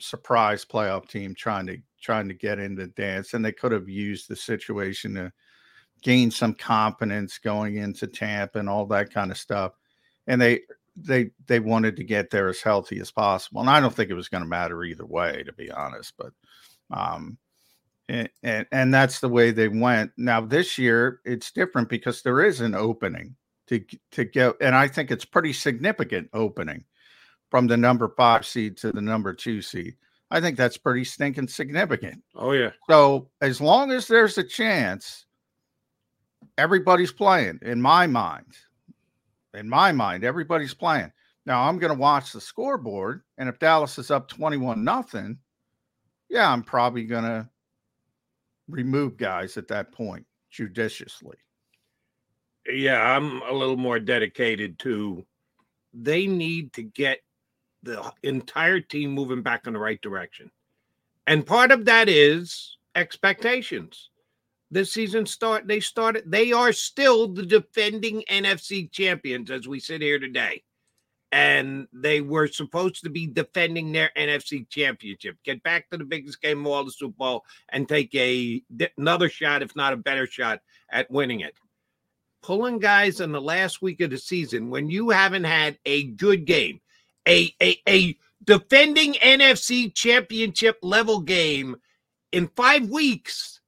surprise 0.00 0.64
playoff 0.64 1.08
team 1.08 1.34
trying 1.34 1.66
to 1.66 1.78
trying 2.02 2.28
to 2.28 2.34
get 2.34 2.58
into 2.58 2.86
dance, 2.88 3.32
and 3.32 3.44
they 3.44 3.52
could 3.52 3.72
have 3.72 3.88
used 3.88 4.28
the 4.28 4.36
situation 4.36 5.14
to 5.14 5.32
gain 6.02 6.30
some 6.30 6.54
confidence 6.54 7.38
going 7.38 7.76
into 7.76 8.06
Tampa 8.06 8.58
and 8.58 8.68
all 8.68 8.84
that 8.86 9.12
kind 9.12 9.30
of 9.30 9.38
stuff. 9.38 9.72
And 10.26 10.40
they 10.40 10.60
they 10.96 11.30
they 11.46 11.60
wanted 11.60 11.96
to 11.96 12.04
get 12.04 12.28
there 12.28 12.48
as 12.48 12.60
healthy 12.60 13.00
as 13.00 13.10
possible, 13.10 13.60
and 13.60 13.70
I 13.70 13.80
don't 13.80 13.94
think 13.94 14.10
it 14.10 14.14
was 14.14 14.28
going 14.28 14.42
to 14.42 14.48
matter 14.48 14.84
either 14.84 15.06
way, 15.06 15.42
to 15.44 15.52
be 15.52 15.70
honest. 15.70 16.12
But 16.18 16.32
um, 16.90 17.38
and, 18.08 18.28
and, 18.42 18.66
and 18.72 18.92
that's 18.92 19.20
the 19.20 19.28
way 19.28 19.50
they 19.50 19.68
went. 19.68 20.12
Now 20.16 20.40
this 20.40 20.78
year 20.78 21.20
it's 21.24 21.50
different 21.50 21.88
because 21.88 22.22
there 22.22 22.42
is 22.42 22.60
an 22.60 22.74
opening 22.74 23.36
to 23.68 23.82
to 24.12 24.24
get, 24.24 24.56
and 24.60 24.74
I 24.74 24.88
think 24.88 25.10
it's 25.10 25.24
pretty 25.24 25.52
significant 25.52 26.28
opening 26.32 26.84
from 27.50 27.66
the 27.66 27.76
number 27.76 28.08
five 28.16 28.44
seed 28.44 28.76
to 28.78 28.92
the 28.92 29.00
number 29.00 29.32
two 29.32 29.62
seed. 29.62 29.94
I 30.30 30.40
think 30.40 30.56
that's 30.56 30.76
pretty 30.76 31.04
stinking 31.04 31.48
significant. 31.48 32.22
Oh 32.34 32.52
yeah. 32.52 32.70
So 32.90 33.30
as 33.40 33.60
long 33.60 33.90
as 33.92 34.06
there's 34.06 34.36
a 34.36 34.44
chance, 34.44 35.26
everybody's 36.58 37.12
playing. 37.12 37.60
In 37.62 37.80
my 37.80 38.06
mind, 38.06 38.56
in 39.54 39.68
my 39.68 39.92
mind, 39.92 40.24
everybody's 40.24 40.74
playing. 40.74 41.12
Now 41.46 41.68
I'm 41.68 41.78
going 41.78 41.92
to 41.92 41.98
watch 41.98 42.32
the 42.32 42.40
scoreboard, 42.40 43.22
and 43.38 43.48
if 43.48 43.58
Dallas 43.58 43.98
is 43.98 44.10
up 44.10 44.28
twenty-one 44.28 44.82
nothing, 44.82 45.38
yeah, 46.28 46.50
I'm 46.50 46.62
probably 46.62 47.04
going 47.04 47.24
to 47.24 47.48
remove 48.68 49.16
guys 49.16 49.56
at 49.56 49.68
that 49.68 49.92
point 49.92 50.26
judiciously. 50.50 51.36
Yeah, 52.66 53.00
I'm 53.00 53.42
a 53.42 53.52
little 53.52 53.76
more 53.76 53.98
dedicated 53.98 54.78
to 54.80 55.26
they 55.92 56.26
need 56.26 56.72
to 56.74 56.82
get 56.82 57.20
the 57.82 58.12
entire 58.22 58.80
team 58.80 59.10
moving 59.10 59.42
back 59.42 59.66
in 59.66 59.74
the 59.74 59.78
right 59.78 60.00
direction. 60.00 60.50
And 61.26 61.46
part 61.46 61.70
of 61.70 61.84
that 61.84 62.08
is 62.08 62.78
expectations. 62.94 64.10
This 64.70 64.92
season 64.92 65.26
start 65.26 65.68
they 65.68 65.80
started 65.80 66.24
they 66.26 66.52
are 66.52 66.72
still 66.72 67.28
the 67.28 67.44
defending 67.46 68.24
NFC 68.30 68.90
champions 68.90 69.50
as 69.50 69.68
we 69.68 69.78
sit 69.78 70.02
here 70.02 70.18
today 70.18 70.62
and 71.34 71.88
they 71.92 72.20
were 72.20 72.46
supposed 72.46 73.02
to 73.02 73.10
be 73.10 73.26
defending 73.26 73.90
their 73.90 74.12
NFC 74.16 74.68
championship, 74.70 75.36
get 75.42 75.60
back 75.64 75.90
to 75.90 75.98
the 75.98 76.04
biggest 76.04 76.40
game 76.40 76.60
of 76.60 76.68
all 76.68 76.84
the 76.84 76.92
Super 76.92 77.16
Bowl, 77.18 77.44
and 77.70 77.88
take 77.88 78.14
a 78.14 78.62
another 78.96 79.28
shot, 79.28 79.60
if 79.60 79.74
not 79.74 79.92
a 79.92 79.96
better 79.96 80.28
shot, 80.28 80.60
at 80.90 81.10
winning 81.10 81.40
it. 81.40 81.56
Pulling 82.40 82.78
guys 82.78 83.20
in 83.20 83.32
the 83.32 83.40
last 83.40 83.82
week 83.82 84.00
of 84.00 84.10
the 84.10 84.18
season 84.18 84.70
when 84.70 84.88
you 84.88 85.10
haven't 85.10 85.42
had 85.42 85.76
a 85.84 86.04
good 86.04 86.44
game, 86.44 86.80
a 87.26 87.52
a, 87.60 87.80
a 87.88 88.16
defending 88.44 89.14
NFC 89.14 89.92
championship 89.92 90.78
level 90.82 91.18
game 91.18 91.74
in 92.30 92.46
five 92.54 92.88
weeks. 92.88 93.60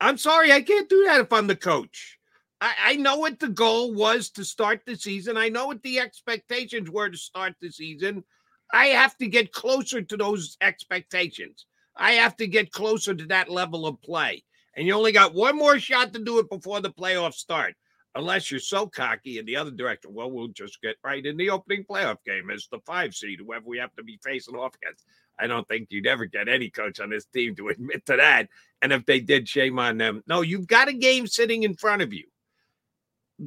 I'm 0.00 0.16
sorry, 0.16 0.52
I 0.52 0.62
can't 0.62 0.88
do 0.88 1.04
that 1.04 1.20
if 1.20 1.34
I'm 1.34 1.48
the 1.48 1.54
coach. 1.54 2.18
I, 2.60 2.74
I 2.78 2.96
know 2.96 3.16
what 3.16 3.38
the 3.38 3.48
goal 3.48 3.94
was 3.94 4.30
to 4.30 4.44
start 4.44 4.82
the 4.84 4.96
season. 4.96 5.36
I 5.36 5.48
know 5.48 5.66
what 5.66 5.82
the 5.82 5.98
expectations 5.98 6.90
were 6.90 7.08
to 7.08 7.16
start 7.16 7.54
the 7.60 7.70
season. 7.70 8.24
I 8.72 8.86
have 8.86 9.16
to 9.18 9.26
get 9.26 9.52
closer 9.52 10.02
to 10.02 10.16
those 10.16 10.56
expectations. 10.60 11.66
I 11.96 12.12
have 12.12 12.36
to 12.36 12.46
get 12.46 12.70
closer 12.70 13.14
to 13.14 13.26
that 13.26 13.50
level 13.50 13.86
of 13.86 14.00
play. 14.02 14.44
And 14.76 14.86
you 14.86 14.94
only 14.94 15.12
got 15.12 15.34
one 15.34 15.56
more 15.56 15.78
shot 15.78 16.12
to 16.12 16.22
do 16.22 16.38
it 16.38 16.48
before 16.48 16.80
the 16.80 16.90
playoffs 16.90 17.34
start. 17.34 17.74
Unless 18.16 18.50
you're 18.50 18.58
so 18.58 18.88
cocky 18.88 19.38
in 19.38 19.46
the 19.46 19.54
other 19.54 19.70
direction. 19.70 20.12
Well, 20.12 20.32
we'll 20.32 20.48
just 20.48 20.82
get 20.82 20.96
right 21.04 21.24
in 21.24 21.36
the 21.36 21.50
opening 21.50 21.84
playoff 21.84 22.16
game 22.26 22.50
as 22.50 22.66
the 22.70 22.80
five 22.84 23.14
seed, 23.14 23.38
whoever 23.38 23.66
we 23.66 23.78
have 23.78 23.94
to 23.96 24.02
be 24.02 24.18
facing 24.22 24.56
off 24.56 24.74
against. 24.82 25.04
I 25.38 25.46
don't 25.46 25.66
think 25.68 25.88
you'd 25.90 26.08
ever 26.08 26.26
get 26.26 26.48
any 26.48 26.70
coach 26.70 26.98
on 26.98 27.10
this 27.10 27.26
team 27.26 27.54
to 27.56 27.68
admit 27.68 28.04
to 28.06 28.16
that. 28.16 28.48
And 28.82 28.92
if 28.92 29.06
they 29.06 29.20
did, 29.20 29.48
shame 29.48 29.78
on 29.78 29.96
them. 29.96 30.24
No, 30.26 30.40
you've 30.40 30.66
got 30.66 30.88
a 30.88 30.92
game 30.92 31.28
sitting 31.28 31.62
in 31.62 31.76
front 31.76 32.02
of 32.02 32.12
you 32.12 32.24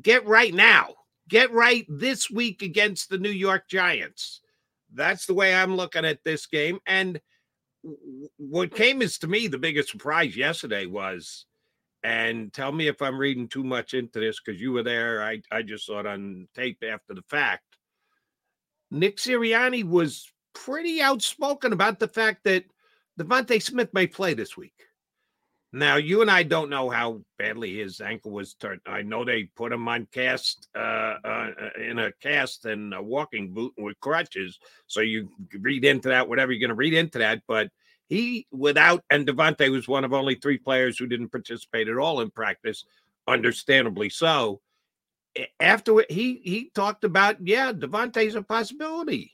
get 0.02 0.26
right 0.26 0.54
now. 0.54 0.90
Get 1.30 1.52
right 1.52 1.86
this 1.88 2.30
week 2.30 2.62
against 2.62 3.10
the 3.10 3.18
New 3.18 3.32
York 3.32 3.70
Giants. 3.70 4.42
That's 4.94 5.26
the 5.26 5.34
way 5.34 5.56
I'm 5.56 5.76
looking 5.76 6.06
at 6.06 6.24
this 6.24 6.46
game. 6.46 6.80
And 6.86 7.20
what 8.38 8.76
came 8.76 9.02
as 9.02 9.18
to 9.20 9.28
me 9.28 9.48
the 9.48 9.58
biggest 9.58 9.90
surprise 9.90 10.36
yesterday 10.36 10.86
was, 10.86 11.46
and 12.04 12.52
tell 12.52 12.72
me 12.72 12.88
if 12.88 13.02
I'm 13.02 13.18
reading 13.18 13.48
too 13.48 13.64
much 13.64 13.94
into 13.94 14.20
this 14.20 14.40
because 14.40 14.60
you 14.60 14.74
were 14.74 14.84
there. 14.84 15.24
I, 15.24 15.42
I 15.52 15.62
just 15.62 15.86
saw 15.86 16.02
it 16.02 16.06
on 16.06 16.48
tape 16.54 16.84
after 16.84 17.14
the 17.14 17.24
fact. 17.30 17.64
Nick 18.92 19.18
Sirianni 19.18 19.84
was 19.84 20.32
pretty 20.54 21.02
outspoken 21.02 21.74
about 21.74 22.00
the 22.00 22.08
fact 22.08 22.44
that 22.44 22.66
DeVonta 23.20 23.62
Smith 23.62 23.94
may 23.94 24.06
play 24.06 24.34
this 24.34 24.58
week. 24.58 24.74
Now, 25.76 25.96
you 25.96 26.22
and 26.22 26.30
I 26.30 26.44
don't 26.44 26.70
know 26.70 26.88
how 26.88 27.22
badly 27.40 27.80
his 27.80 28.00
ankle 28.00 28.30
was 28.30 28.54
turned. 28.54 28.82
I 28.86 29.02
know 29.02 29.26
they 29.26 29.46
put 29.56 29.72
him 29.72 29.88
on 29.88 30.08
cast, 30.12 30.70
uh, 30.76 31.16
uh, 31.24 31.50
in 31.82 31.98
a 31.98 32.12
cast 32.22 32.66
and 32.66 32.94
a 32.94 33.02
walking 33.02 33.56
boot 33.56 33.74
with 33.76 34.00
crutches. 34.00 34.60
So 34.86 35.02
you 35.02 35.30
read 35.60 35.84
into 35.84 36.10
that, 36.10 36.30
whatever 36.30 36.52
you're 36.52 36.60
going 36.60 36.70
to 36.70 36.76
read 36.76 36.94
into 36.94 37.18
that. 37.18 37.42
But 37.48 37.72
he, 38.08 38.46
without, 38.52 39.04
and 39.10 39.26
DeVonta 39.26 39.72
was 39.72 39.88
one 39.88 40.04
of 40.04 40.14
only 40.14 40.36
three 40.36 40.60
players 40.60 41.00
who 41.00 41.08
didn't 41.08 41.32
participate 41.32 41.88
at 41.88 41.98
all 41.98 42.22
in 42.22 42.30
practice, 42.30 42.86
understandably 43.28 44.10
so. 44.10 44.62
After 45.60 46.06
he 46.08 46.40
he 46.44 46.70
talked 46.76 47.04
about, 47.04 47.38
yeah, 47.48 47.74
DeVonta's 47.74 48.36
a 48.36 48.44
possibility 48.44 49.33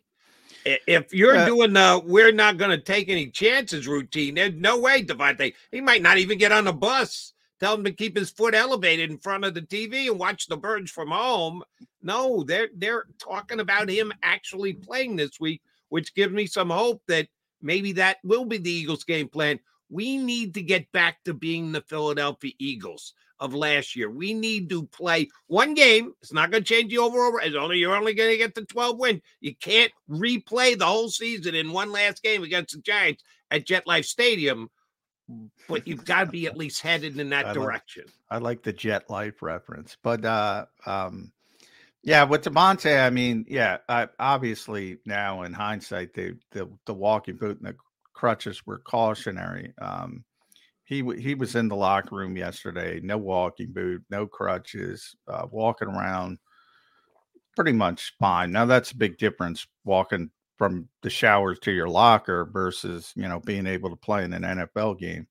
if 0.65 1.13
you're 1.13 1.37
uh, 1.37 1.45
doing 1.45 1.73
the 1.73 2.01
we're 2.05 2.31
not 2.31 2.57
going 2.57 2.71
to 2.71 2.77
take 2.77 3.09
any 3.09 3.27
chances 3.27 3.87
routine, 3.87 4.35
there's 4.35 4.53
no 4.53 4.79
way 4.79 5.03
DeVonta. 5.03 5.53
He 5.71 5.81
might 5.81 6.01
not 6.01 6.17
even 6.17 6.37
get 6.37 6.51
on 6.51 6.65
the 6.65 6.73
bus. 6.73 7.33
Tell 7.59 7.75
him 7.75 7.83
to 7.83 7.91
keep 7.91 8.17
his 8.17 8.31
foot 8.31 8.55
elevated 8.55 9.09
in 9.09 9.17
front 9.17 9.43
of 9.43 9.53
the 9.53 9.61
TV 9.61 10.09
and 10.09 10.17
watch 10.17 10.47
the 10.47 10.55
birds 10.55 10.91
from 10.91 11.09
home. 11.09 11.61
No, 12.01 12.43
they're 12.43 12.69
they're 12.75 13.05
talking 13.19 13.59
about 13.59 13.89
him 13.89 14.13
actually 14.23 14.73
playing 14.73 15.15
this 15.17 15.39
week, 15.39 15.61
which 15.89 16.15
gives 16.15 16.33
me 16.33 16.45
some 16.45 16.69
hope 16.69 17.01
that 17.07 17.27
maybe 17.61 17.91
that 17.93 18.17
will 18.23 18.45
be 18.45 18.57
the 18.57 18.71
Eagles' 18.71 19.03
game 19.03 19.27
plan. 19.27 19.59
We 19.89 20.17
need 20.17 20.53
to 20.53 20.61
get 20.61 20.91
back 20.91 21.23
to 21.25 21.33
being 21.33 21.71
the 21.71 21.81
Philadelphia 21.81 22.53
Eagles 22.59 23.13
of 23.39 23.53
last 23.53 23.95
year. 23.95 24.09
We 24.09 24.33
need 24.33 24.69
to 24.69 24.85
play 24.87 25.29
one 25.47 25.73
game. 25.73 26.13
It's 26.21 26.33
not 26.33 26.51
going 26.51 26.63
to 26.63 26.67
change 26.73 26.91
the 26.91 26.99
overall. 26.99 27.39
It's 27.41 27.55
only 27.55 27.77
you're 27.77 27.95
only 27.95 28.13
going 28.13 28.31
to 28.31 28.37
get 28.37 28.55
the 28.55 28.65
12 28.65 28.97
win. 28.97 29.21
You 29.39 29.55
can't 29.55 29.91
replay 30.09 30.77
the 30.77 30.85
whole 30.85 31.09
season 31.09 31.55
in 31.55 31.71
one 31.71 31.91
last 31.91 32.21
game 32.23 32.43
against 32.43 32.75
the 32.75 32.81
Giants 32.81 33.23
at 33.51 33.65
MetLife 33.65 34.05
Stadium. 34.05 34.69
But 35.67 35.87
you've 35.87 36.05
got 36.05 36.25
to 36.25 36.31
be 36.31 36.47
at 36.47 36.57
least 36.57 36.81
headed 36.81 37.19
in 37.19 37.29
that 37.29 37.47
I 37.47 37.53
direction. 37.53 38.05
Like, 38.05 38.13
I 38.31 38.37
like 38.39 38.63
the 38.63 38.73
MetLife 38.73 39.41
reference, 39.41 39.95
but 40.01 40.25
uh, 40.25 40.65
um, 40.87 41.31
yeah, 42.01 42.23
with 42.23 42.43
DeVonta, 42.43 43.05
I 43.05 43.09
mean, 43.09 43.45
yeah, 43.47 43.77
I, 43.87 44.07
obviously 44.17 44.97
now 45.05 45.43
in 45.43 45.53
hindsight, 45.53 46.13
the 46.13 46.37
the 46.51 46.69
the 46.85 46.93
walking 46.93 47.35
boot 47.35 47.59
and 47.59 47.67
the 47.67 47.75
crutches 48.13 48.65
were 48.65 48.79
cautionary. 48.79 49.73
Um, 49.79 50.23
he 50.89 51.03
he 51.19 51.35
was 51.35 51.55
in 51.55 51.67
the 51.67 51.75
locker 51.75 52.15
room 52.15 52.35
yesterday. 52.35 52.99
No 53.03 53.15
walking 53.15 53.71
boot, 53.71 54.03
no 54.09 54.25
crutches, 54.25 55.15
uh, 55.27 55.45
walking 55.51 55.87
around 55.87 56.39
pretty 57.55 57.73
much 57.73 58.15
fine. 58.19 58.51
Now 58.51 58.65
that's 58.65 58.91
a 58.91 58.97
big 58.97 59.19
difference 59.19 59.67
walking 59.85 60.31
from 60.57 60.89
the 61.03 61.09
showers 61.11 61.59
to 61.59 61.71
your 61.71 61.87
locker 61.87 62.49
versus 62.51 63.13
you 63.15 63.27
know 63.27 63.39
being 63.39 63.67
able 63.67 63.91
to 63.91 63.95
play 63.95 64.23
in 64.23 64.33
an 64.33 64.41
NFL 64.41 64.97
game. 64.97 65.27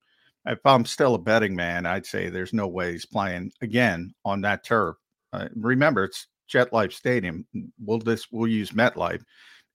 If 0.47 0.61
I'm 0.65 0.85
still 0.85 1.17
a 1.17 1.19
betting 1.19 1.57
man, 1.57 1.87
I'd 1.87 2.07
say 2.07 2.29
there's 2.29 2.53
no 2.53 2.69
way 2.69 2.93
he's 2.93 3.05
playing 3.05 3.51
again 3.61 4.15
on 4.25 4.41
that 4.43 4.65
turf. 4.65 4.95
Uh, 5.33 5.49
remember, 5.57 6.05
it's 6.05 6.29
JetLife 6.49 6.93
Stadium. 6.93 7.45
We'll 7.85 7.99
this 7.99 8.29
we'll 8.31 8.47
use 8.47 8.71
MetLife. 8.71 9.23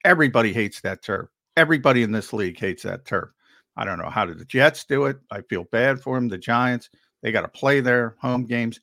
Everybody 0.06 0.54
hates 0.54 0.80
that 0.82 1.04
turf. 1.04 1.28
Everybody 1.58 2.04
in 2.04 2.14
this 2.14 2.32
league 2.32 2.58
hates 2.58 2.84
that 2.84 3.04
turf. 3.04 3.32
I 3.76 3.86
don't 3.86 3.98
know 3.98 4.10
how 4.10 4.26
did 4.26 4.40
the 4.40 4.46
Jets 4.46 4.86
do 4.86 5.06
it. 5.06 5.18
I 5.32 5.42
feel 5.42 5.64
bad 5.66 6.00
for 6.00 6.16
them. 6.16 6.28
The 6.28 6.38
Giants, 6.38 6.90
they 7.22 7.32
got 7.32 7.42
to 7.42 7.48
play 7.48 7.80
their 7.80 8.16
home 8.20 8.46
games. 8.46 8.80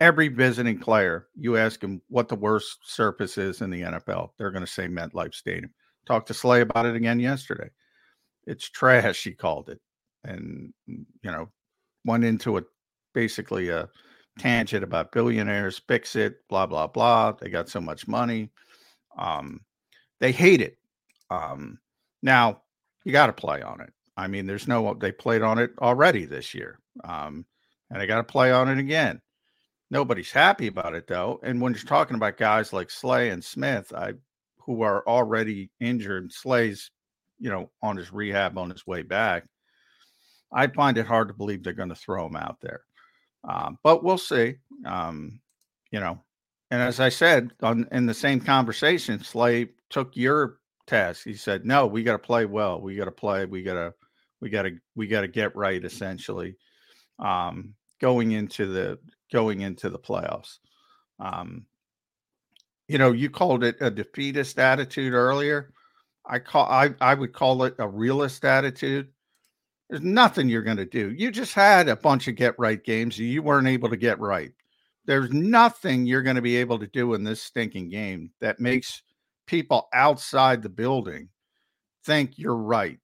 Every 0.00 0.28
visiting 0.28 0.78
player, 0.78 1.28
you 1.34 1.56
ask 1.56 1.80
them 1.80 2.02
what 2.08 2.28
the 2.28 2.36
worst 2.36 2.78
surface 2.84 3.38
is 3.38 3.62
in 3.62 3.70
the 3.70 3.80
NFL, 3.80 4.30
they're 4.36 4.50
going 4.50 4.64
to 4.64 4.70
say 4.70 4.86
MetLife 4.86 5.34
Stadium. 5.34 5.72
Talked 6.06 6.28
to 6.28 6.34
Slay 6.34 6.60
about 6.60 6.86
it 6.86 6.94
again 6.94 7.18
yesterday. 7.18 7.70
It's 8.46 8.68
trash, 8.68 9.24
he 9.24 9.32
called 9.32 9.70
it, 9.70 9.80
and 10.22 10.72
you 10.86 11.06
know, 11.24 11.48
went 12.04 12.24
into 12.24 12.58
a 12.58 12.62
basically 13.12 13.70
a 13.70 13.88
tangent 14.38 14.84
about 14.84 15.10
billionaires 15.12 15.80
fix 15.88 16.14
it, 16.14 16.46
blah 16.48 16.66
blah 16.66 16.86
blah. 16.86 17.32
They 17.32 17.48
got 17.48 17.68
so 17.68 17.80
much 17.80 18.06
money. 18.06 18.50
Um, 19.18 19.62
they 20.20 20.30
hate 20.30 20.60
it. 20.60 20.78
Um, 21.30 21.78
now 22.22 22.62
you 23.04 23.12
got 23.12 23.26
to 23.26 23.32
play 23.32 23.62
on 23.62 23.80
it. 23.80 23.92
I 24.16 24.26
mean, 24.28 24.46
there's 24.46 24.68
no 24.68 24.94
they 24.94 25.12
played 25.12 25.42
on 25.42 25.58
it 25.58 25.72
already 25.80 26.24
this 26.24 26.54
year, 26.54 26.78
um, 27.04 27.44
and 27.90 28.00
they 28.00 28.06
got 28.06 28.16
to 28.16 28.24
play 28.24 28.52
on 28.52 28.68
it 28.68 28.78
again. 28.78 29.20
Nobody's 29.90 30.32
happy 30.32 30.66
about 30.66 30.94
it 30.94 31.06
though. 31.06 31.38
And 31.42 31.60
when 31.60 31.72
you're 31.72 31.82
talking 31.82 32.16
about 32.16 32.38
guys 32.38 32.72
like 32.72 32.90
Slay 32.90 33.30
and 33.30 33.44
Smith, 33.44 33.92
I 33.94 34.14
who 34.58 34.82
are 34.82 35.06
already 35.06 35.70
injured, 35.80 36.32
Slay's, 36.32 36.90
you 37.38 37.50
know, 37.50 37.70
on 37.82 37.96
his 37.96 38.12
rehab 38.12 38.58
on 38.58 38.70
his 38.70 38.86
way 38.86 39.02
back. 39.02 39.44
I 40.52 40.66
find 40.66 40.98
it 40.98 41.06
hard 41.06 41.28
to 41.28 41.34
believe 41.34 41.62
they're 41.62 41.72
going 41.72 41.90
to 41.90 41.94
throw 41.94 42.26
him 42.26 42.36
out 42.36 42.58
there, 42.60 42.82
um, 43.48 43.78
but 43.82 44.02
we'll 44.02 44.18
see. 44.18 44.56
Um, 44.84 45.40
you 45.90 46.00
know, 46.00 46.20
and 46.70 46.82
as 46.82 47.00
I 47.00 47.10
said 47.10 47.52
on 47.62 47.86
in 47.92 48.06
the 48.06 48.14
same 48.14 48.40
conversation, 48.40 49.22
Slay 49.22 49.68
took 49.90 50.16
your 50.16 50.58
task. 50.86 51.24
He 51.24 51.34
said, 51.34 51.64
"No, 51.64 51.86
we 51.86 52.02
got 52.02 52.12
to 52.12 52.18
play 52.18 52.44
well. 52.46 52.80
We 52.80 52.96
got 52.96 53.04
to 53.06 53.12
play. 53.12 53.44
We 53.44 53.62
got 53.62 53.74
to, 53.74 53.94
we 54.40 54.50
got 54.50 54.62
to, 54.62 54.72
we 54.94 55.06
got 55.06 55.22
to 55.22 55.28
get 55.28 55.56
right." 55.56 55.84
Essentially, 55.84 56.56
um, 57.18 57.74
going 58.00 58.32
into 58.32 58.66
the 58.66 58.98
going 59.32 59.62
into 59.62 59.90
the 59.90 59.98
playoffs. 59.98 60.58
Um, 61.18 61.66
you 62.88 62.98
know, 62.98 63.12
you 63.12 63.30
called 63.30 63.64
it 63.64 63.76
a 63.80 63.90
defeatist 63.90 64.58
attitude 64.58 65.12
earlier. 65.12 65.72
I 66.24 66.38
call 66.38 66.66
I 66.66 66.94
I 67.00 67.14
would 67.14 67.32
call 67.32 67.64
it 67.64 67.74
a 67.78 67.88
realist 67.88 68.44
attitude. 68.44 69.08
There's 69.88 70.02
nothing 70.02 70.48
you're 70.48 70.62
going 70.62 70.76
to 70.78 70.84
do. 70.84 71.12
You 71.12 71.30
just 71.30 71.54
had 71.54 71.88
a 71.88 71.96
bunch 71.96 72.26
of 72.26 72.34
get 72.34 72.58
right 72.58 72.82
games 72.82 73.18
you 73.18 73.42
weren't 73.42 73.68
able 73.68 73.88
to 73.88 73.96
get 73.96 74.18
right. 74.18 74.52
There's 75.04 75.30
nothing 75.30 76.04
you're 76.04 76.22
going 76.22 76.36
to 76.36 76.42
be 76.42 76.56
able 76.56 76.80
to 76.80 76.88
do 76.88 77.14
in 77.14 77.22
this 77.22 77.40
stinking 77.40 77.90
game 77.90 78.32
that 78.40 78.58
makes 78.58 79.02
people 79.46 79.88
outside 79.94 80.62
the 80.62 80.68
building 80.68 81.28
think 82.04 82.36
you're 82.36 82.56
right 82.56 82.98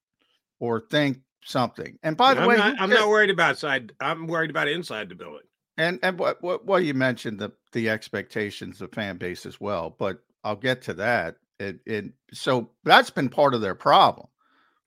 or 0.59 0.81
think 0.91 1.19
something. 1.45 1.97
And 2.03 2.17
by 2.17 2.33
the 2.33 2.41
I'm 2.41 2.47
way, 2.47 2.57
not, 2.57 2.75
I'm 2.79 2.89
not 2.89 3.09
worried 3.09 3.29
about 3.29 3.57
side. 3.57 3.91
I'm 3.99 4.27
worried 4.27 4.49
about 4.49 4.67
inside 4.67 5.09
the 5.09 5.15
building. 5.15 5.47
And 5.77 5.99
and 6.03 6.19
what 6.19 6.41
what 6.43 6.65
well 6.65 6.79
you 6.79 6.93
mentioned 6.93 7.39
the 7.39 7.51
the 7.71 7.89
expectations 7.89 8.81
of 8.81 8.91
fan 8.91 9.17
base 9.17 9.45
as 9.45 9.59
well, 9.59 9.95
but 9.97 10.19
I'll 10.43 10.55
get 10.55 10.81
to 10.83 10.93
that. 10.95 11.37
It 11.59 11.79
it 11.85 12.05
so 12.31 12.69
that's 12.83 13.09
been 13.09 13.29
part 13.29 13.53
of 13.53 13.61
their 13.61 13.75
problem. 13.75 14.27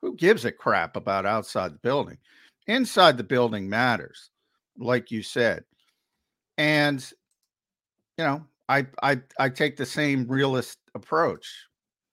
Who 0.02 0.14
gives 0.14 0.44
a 0.44 0.52
crap 0.52 0.96
about 0.96 1.26
outside 1.26 1.74
the 1.74 1.78
building? 1.78 2.18
Inside 2.68 3.16
the 3.16 3.24
building 3.24 3.68
matters, 3.68 4.30
like 4.78 5.10
you 5.10 5.22
said. 5.22 5.64
And 6.58 7.04
you 8.18 8.24
know, 8.24 8.46
I 8.68 8.86
I 9.02 9.20
I 9.38 9.48
take 9.48 9.76
the 9.76 9.86
same 9.86 10.26
realist 10.28 10.78
approach. 10.94 11.66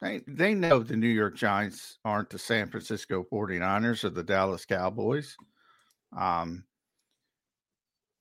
They 0.03 0.21
they 0.27 0.53
know 0.53 0.79
the 0.83 0.97
New 0.97 1.07
York 1.07 1.35
Giants 1.35 1.97
aren't 2.03 2.29
the 2.29 2.37
San 2.37 2.69
Francisco 2.69 3.25
49ers 3.31 4.03
or 4.03 4.09
the 4.09 4.23
Dallas 4.23 4.65
Cowboys. 4.65 5.37
Um 6.15 6.65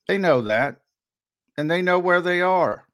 they 0.09 0.19
know 0.19 0.43
that, 0.43 0.77
and 1.57 1.71
they 1.71 1.83
know 1.83 1.99
where 1.99 2.21
they 2.21 2.41
are. 2.41 2.87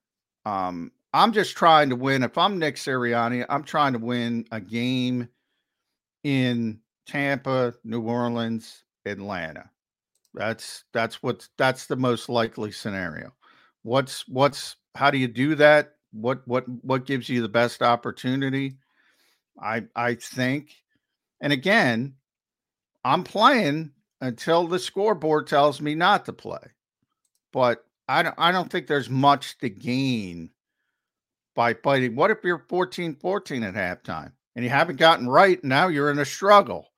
Um, 0.45 0.93
I'm 1.13 1.33
just 1.33 1.57
trying 1.57 1.91
to 1.91 1.97
win. 1.97 2.23
If 2.23 2.37
I'm 2.37 2.59
Nick 2.59 2.77
Sirianni, 2.77 3.45
I'm 3.49 3.65
trying 3.65 3.95
to 3.95 3.99
win 3.99 4.47
a 4.53 4.61
game 4.61 5.29
in 6.23 6.81
Tampa, 7.07 7.75
New 7.85 8.03
Orleans, 8.03 8.85
Atlanta. 9.07 9.71
That's 10.35 10.85
that's 10.93 11.23
what's 11.23 11.49
that's 11.57 11.87
the 11.87 11.97
most 11.97 12.29
likely 12.29 12.71
scenario. 12.71 13.35
What's 13.83 14.29
what's 14.29 14.77
how 14.95 15.11
do 15.11 15.19
you 15.19 15.29
do 15.29 15.55
that? 15.57 15.95
What 16.13 16.47
what 16.47 16.65
what 16.85 17.07
gives 17.07 17.29
you 17.29 17.43
the 17.43 17.49
best 17.49 17.83
opportunity? 17.83 18.77
I 19.61 19.85
I 19.95 20.15
think, 20.15 20.75
and 21.41 21.53
again, 21.53 22.15
I'm 23.05 23.25
playing 23.25 23.93
until 24.21 24.67
the 24.67 24.79
scoreboard 24.79 25.47
tells 25.47 25.81
me 25.81 25.95
not 25.95 26.25
to 26.27 26.33
play 26.33 26.59
but 27.53 27.85
I 28.09 28.23
don't 28.23 28.35
I 28.39 28.53
don't 28.53 28.71
think 28.71 28.87
there's 28.87 29.11
much 29.11 29.59
to 29.59 29.69
gain 29.69 30.51
by 31.55 31.75
fighting. 31.75 32.15
What 32.15 32.31
if 32.31 32.39
you're 32.45 32.59
14-14 32.59 33.67
at 33.67 33.75
halftime 33.75 34.33
and 34.55 34.65
you 34.65 34.71
haven't 34.71 34.97
gotten 34.97 35.29
right? 35.29 35.63
Now 35.65 35.89
you're 35.89 36.11
in 36.11 36.19
a 36.19 36.25
struggle. 36.25 36.89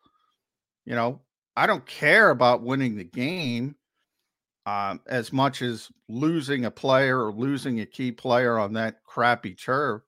You 0.85 0.95
know, 0.95 1.21
I 1.57 1.67
don't 1.67 1.87
care 1.87 2.31
about 2.31 2.63
winning 2.63 2.97
the 2.97 3.05
game 3.05 3.77
um, 4.67 5.01
as 5.07 5.33
much 5.33 5.63
as 5.63 5.89
losing 6.09 6.65
a 6.65 6.71
player 6.71 7.25
or 7.25 7.33
losing 7.33 7.81
a 7.81 7.87
key 7.87 8.13
player 8.13 8.59
on 8.59 8.73
that 8.75 9.03
crappy 9.05 9.55
turf. 9.55 10.03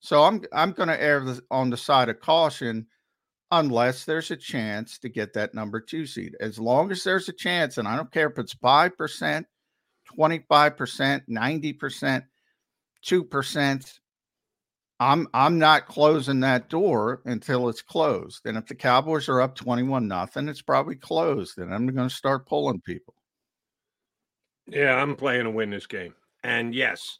So 0.00 0.22
I'm 0.22 0.42
I'm 0.52 0.72
going 0.72 0.88
to 0.88 1.02
err 1.02 1.24
on 1.50 1.70
the 1.70 1.76
side 1.76 2.08
of 2.08 2.20
caution 2.20 2.86
unless 3.52 4.04
there's 4.04 4.30
a 4.30 4.36
chance 4.36 4.98
to 4.98 5.08
get 5.08 5.32
that 5.34 5.54
number 5.54 5.80
two 5.80 6.06
seed. 6.06 6.36
As 6.40 6.58
long 6.58 6.90
as 6.92 7.04
there's 7.04 7.28
a 7.28 7.32
chance, 7.32 7.78
and 7.78 7.86
I 7.86 7.96
don't 7.96 8.12
care 8.12 8.30
if 8.30 8.38
it's 8.38 8.54
five 8.54 8.96
percent 8.96 9.46
25%, 10.18 11.22
90%, 11.28 12.22
2%. 13.04 13.98
I'm 15.02 15.26
I'm 15.32 15.58
not 15.58 15.86
closing 15.86 16.40
that 16.40 16.68
door 16.68 17.22
until 17.24 17.70
it's 17.70 17.80
closed. 17.80 18.44
And 18.44 18.58
if 18.58 18.66
the 18.66 18.74
Cowboys 18.74 19.30
are 19.30 19.40
up 19.40 19.54
21 19.54 20.06
nothing, 20.06 20.46
it's 20.46 20.60
probably 20.60 20.96
closed. 20.96 21.56
And 21.56 21.72
I'm 21.72 21.86
going 21.86 22.08
to 22.08 22.14
start 22.14 22.46
pulling 22.46 22.82
people. 22.82 23.14
Yeah, 24.70 24.94
I'm 24.94 25.16
playing 25.16 25.44
to 25.44 25.50
win 25.50 25.70
this 25.70 25.86
game. 25.86 26.14
And 26.44 26.74
yes, 26.74 27.18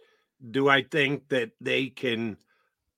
do 0.52 0.68
I 0.68 0.82
think 0.82 1.28
that 1.28 1.50
they 1.60 1.88
can 1.88 2.36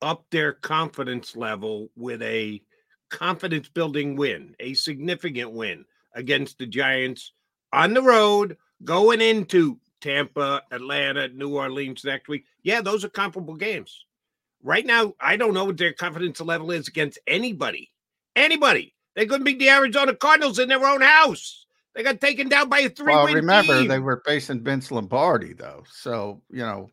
up 0.01 0.25
their 0.29 0.53
confidence 0.53 1.35
level 1.35 1.89
with 1.95 2.21
a 2.21 2.61
confidence 3.09 3.67
building 3.67 4.15
win, 4.15 4.55
a 4.59 4.75
significant 4.75 5.51
win 5.51 5.85
against 6.13 6.59
the 6.59 6.67
Giants 6.67 7.31
on 7.71 7.93
the 7.93 8.01
road 8.01 8.57
going 8.83 9.21
into 9.21 9.79
Tampa, 10.01 10.61
Atlanta, 10.71 11.29
New 11.29 11.55
Orleans 11.55 12.03
next 12.03 12.27
week? 12.27 12.45
Yeah, 12.61 12.81
those 12.81 13.03
are 13.03 13.09
comparable 13.09 13.55
games. 13.55 14.05
Right 14.61 14.85
now, 14.85 15.13
I 15.19 15.35
don't 15.35 15.53
know 15.53 15.65
what 15.65 15.77
their 15.77 15.93
confidence 15.93 16.39
level 16.41 16.71
is 16.71 16.87
against 16.87 17.17
anybody. 17.25 17.91
Anybody. 18.35 18.93
They 19.15 19.25
couldn't 19.25 19.45
beat 19.45 19.59
the 19.59 19.69
Arizona 19.69 20.13
Cardinals 20.15 20.59
in 20.59 20.69
their 20.69 20.85
own 20.85 21.01
house. 21.01 21.62
They 21.95 22.03
got 22.03 22.19
taken 22.21 22.49
down 22.49 22.69
by 22.69 22.79
a 22.79 22.89
three 22.89 23.13
Well, 23.13 23.27
remember 23.27 23.79
team. 23.79 23.87
they 23.87 23.99
were 23.99 24.21
facing 24.25 24.63
Vince 24.63 24.91
Lombardi 24.91 25.53
though. 25.53 25.83
So, 25.91 26.41
you 26.49 26.59
know, 26.63 26.89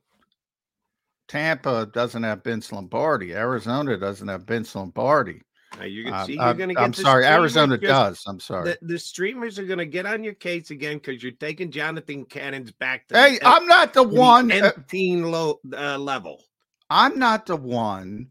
Tampa 1.28 1.86
doesn't 1.92 2.22
have 2.22 2.42
Vince 2.44 2.72
Lombardi. 2.72 3.34
Arizona 3.34 3.96
doesn't 3.96 4.28
have 4.28 4.42
Vince 4.42 4.74
Lombardi. 4.74 5.42
Now 5.78 5.84
you 5.84 6.04
can 6.04 6.12
Uh, 6.12 6.24
see 6.26 6.34
you're 6.34 6.54
going 6.54 6.68
to 6.70 6.74
get. 6.74 6.82
I'm 6.82 6.92
sorry, 6.92 7.24
Arizona 7.24 7.78
just- 7.78 7.88
does. 7.88 8.24
I'm 8.26 8.40
sorry. 8.40 8.64
The, 8.70 8.78
the 8.82 8.98
streamers 8.98 9.58
are 9.58 9.64
going 9.64 9.78
to 9.78 9.86
get 9.86 10.04
on 10.04 10.24
your 10.24 10.34
case 10.34 10.70
again 10.70 10.98
because 10.98 11.22
you're 11.22 11.32
taking 11.32 11.70
Jonathan 11.70 12.24
Gannon's 12.24 12.72
back 12.72 13.06
to 13.08 13.16
hey, 13.16 13.38
the, 13.38 13.46
I'm 13.46 13.66
not 13.66 13.94
the 13.94 14.02
to 14.02 14.10
the 14.10 14.14
one. 14.16 14.50
uh, 14.50 14.56
nth 14.56 14.88
teen 14.88 15.30
low 15.30 15.60
uh, 15.72 15.96
level. 15.96 16.42
I'm 16.90 17.20
not 17.20 17.46
the 17.46 17.54
one 17.56 18.30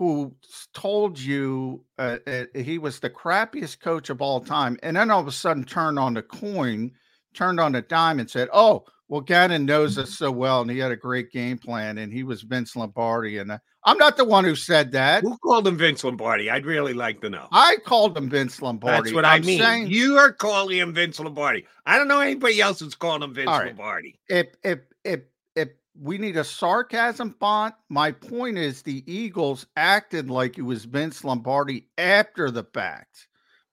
who 0.00 0.34
told 0.72 1.18
you 1.18 1.84
uh, 1.98 2.16
uh, 2.26 2.44
he 2.54 2.78
was 2.78 3.00
the 3.00 3.10
crappiest 3.10 3.80
coach 3.80 4.08
of 4.08 4.22
all 4.22 4.40
time, 4.40 4.78
and 4.82 4.96
then 4.96 5.10
all 5.10 5.20
of 5.20 5.26
a 5.28 5.32
sudden 5.32 5.62
turned 5.62 5.98
on 5.98 6.14
the 6.14 6.22
coin, 6.22 6.90
turned 7.34 7.60
on 7.60 7.72
the 7.72 7.82
dime, 7.82 8.18
and 8.18 8.30
said, 8.30 8.48
"Oh, 8.50 8.86
well, 9.08 9.20
Gannon 9.20 9.66
knows 9.66 9.98
us 9.98 10.16
so 10.16 10.30
well, 10.30 10.62
and 10.62 10.70
he 10.70 10.78
had 10.78 10.90
a 10.90 10.96
great 10.96 11.30
game 11.30 11.58
plan, 11.58 11.98
and 11.98 12.10
he 12.10 12.22
was 12.22 12.40
Vince 12.40 12.74
Lombardi." 12.74 13.36
And 13.36 13.52
uh, 13.52 13.58
I'm 13.84 13.98
not 13.98 14.16
the 14.16 14.24
one 14.24 14.44
who 14.44 14.56
said 14.56 14.92
that. 14.92 15.22
Who 15.22 15.36
called 15.36 15.66
him 15.68 15.76
Vince 15.76 16.02
Lombardi? 16.02 16.48
I'd 16.48 16.64
really 16.64 16.94
like 16.94 17.20
to 17.20 17.28
know. 17.28 17.48
I 17.52 17.76
called 17.84 18.16
him 18.16 18.30
Vince 18.30 18.62
Lombardi. 18.62 19.02
That's 19.02 19.14
what 19.14 19.26
I 19.26 19.34
I'm 19.34 19.44
mean. 19.44 19.58
saying 19.58 19.88
You 19.88 20.16
are 20.16 20.32
calling 20.32 20.78
him 20.78 20.94
Vince 20.94 21.20
Lombardi. 21.20 21.66
I 21.84 21.98
don't 21.98 22.08
know 22.08 22.20
anybody 22.20 22.58
else 22.62 22.80
who's 22.80 22.94
calling 22.94 23.22
him 23.22 23.34
Vince 23.34 23.50
All 23.50 23.58
right. 23.58 23.66
Lombardi. 23.66 24.18
if 24.30 24.46
if 24.64 24.78
if 25.04 25.20
if 25.56 25.68
we 25.98 26.18
need 26.18 26.36
a 26.36 26.44
sarcasm 26.44 27.34
font. 27.40 27.74
My 27.88 28.12
point 28.12 28.58
is 28.58 28.82
the 28.82 29.02
Eagles 29.12 29.66
acted 29.76 30.30
like 30.30 30.58
it 30.58 30.62
was 30.62 30.84
Vince 30.84 31.24
Lombardi 31.24 31.88
after 31.98 32.50
the 32.50 32.64
fact 32.64 33.28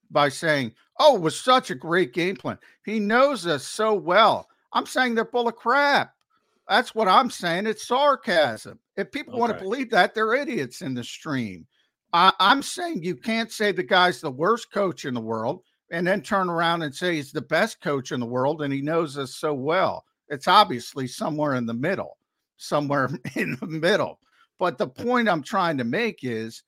by 0.10 0.30
saying, 0.30 0.74
Oh, 1.00 1.16
it 1.16 1.22
was 1.22 1.40
such 1.40 1.70
a 1.70 1.76
great 1.76 2.14
game 2.14 2.36
plan. 2.36 2.58
He 2.84 3.00
knows 3.00 3.46
us 3.46 3.66
so 3.66 3.94
well. 3.94 4.48
I'm 4.74 4.86
saying 4.86 5.16
they're 5.16 5.26
full 5.26 5.48
of 5.48 5.56
crap. 5.56 6.14
That's 6.68 6.96
what 6.96 7.08
I'm 7.08 7.30
saying. 7.30 7.68
It's 7.68 7.88
sarcasm. 7.88 8.80
If 8.96 9.12
people 9.12 9.34
okay. 9.34 9.40
want 9.40 9.54
to 9.54 9.64
believe 9.64 9.92
that, 9.92 10.14
they're 10.14 10.34
idiots 10.34 10.82
in 10.82 10.94
the 10.94 11.04
stream. 11.04 11.68
I, 12.14 12.34
I'm 12.40 12.64
saying 12.64 13.04
you 13.04 13.16
can't 13.16 13.52
say 13.52 13.72
the 13.72 13.84
guy's 13.84 14.22
the 14.22 14.32
worst 14.32 14.72
coach 14.72 15.06
in 15.06 15.14
the 15.14 15.22
world 15.22 15.62
and 15.92 16.06
then 16.06 16.22
turn 16.22 16.50
around 16.50 16.82
and 16.82 16.94
say 16.94 17.16
he's 17.16 17.32
the 17.32 17.42
best 17.42 17.82
coach 17.82 18.12
in 18.12 18.20
the 18.20 18.26
world 18.26 18.62
and 18.62 18.74
he 18.74 18.82
knows 18.82 19.18
us 19.18 19.36
so 19.36 19.54
well. 19.54 20.04
It's 20.30 20.48
obviously 20.48 21.08
somewhere 21.08 21.56
in 21.56 21.66
the 21.66 21.74
middle, 21.74 22.18
somewhere 22.58 23.10
in 23.36 23.58
the 23.60 23.68
middle. 23.68 24.20
But 24.60 24.78
the 24.78 24.88
point 24.88 25.30
I'm 25.30 25.44
trying 25.44 25.78
to 25.78 25.84
make 25.84 26.20
is 26.24 26.64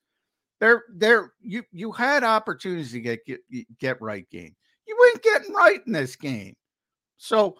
there, 0.60 0.84
there, 0.94 1.32
you 1.40 1.64
you 1.72 1.90
had 1.92 2.22
opportunities 2.22 2.92
to 2.92 3.00
get 3.00 3.24
get 3.24 3.40
get 3.78 4.00
right 4.00 4.28
game. 4.30 4.54
You 4.86 4.96
weren't 4.98 5.22
getting 5.22 5.54
right 5.54 5.80
in 5.86 5.92
this 5.92 6.16
game. 6.16 6.54
So 7.16 7.56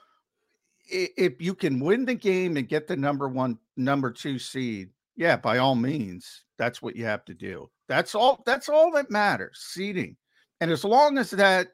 if 0.91 1.41
you 1.41 1.55
can 1.55 1.81
win 1.81 2.05
the 2.05 2.15
game 2.15 2.57
and 2.57 2.69
get 2.69 2.87
the 2.87 2.97
number 2.97 3.29
one, 3.29 3.59
number 3.77 4.11
two 4.11 4.39
seed, 4.39 4.91
yeah, 5.17 5.37
by 5.37 5.59
all 5.59 5.75
means, 5.75 6.45
that's 6.59 6.83
what 6.83 6.97
you 6.97 7.05
have 7.05 7.25
to 7.27 7.35
do. 7.35 7.71
That's 7.89 8.15
all. 8.15 8.43
That's 8.47 8.69
all 8.69 8.91
that 8.93 9.11
matters. 9.11 9.59
Seeding, 9.71 10.17
and 10.61 10.71
as 10.71 10.85
long 10.85 11.19
as 11.19 11.31
that 11.31 11.69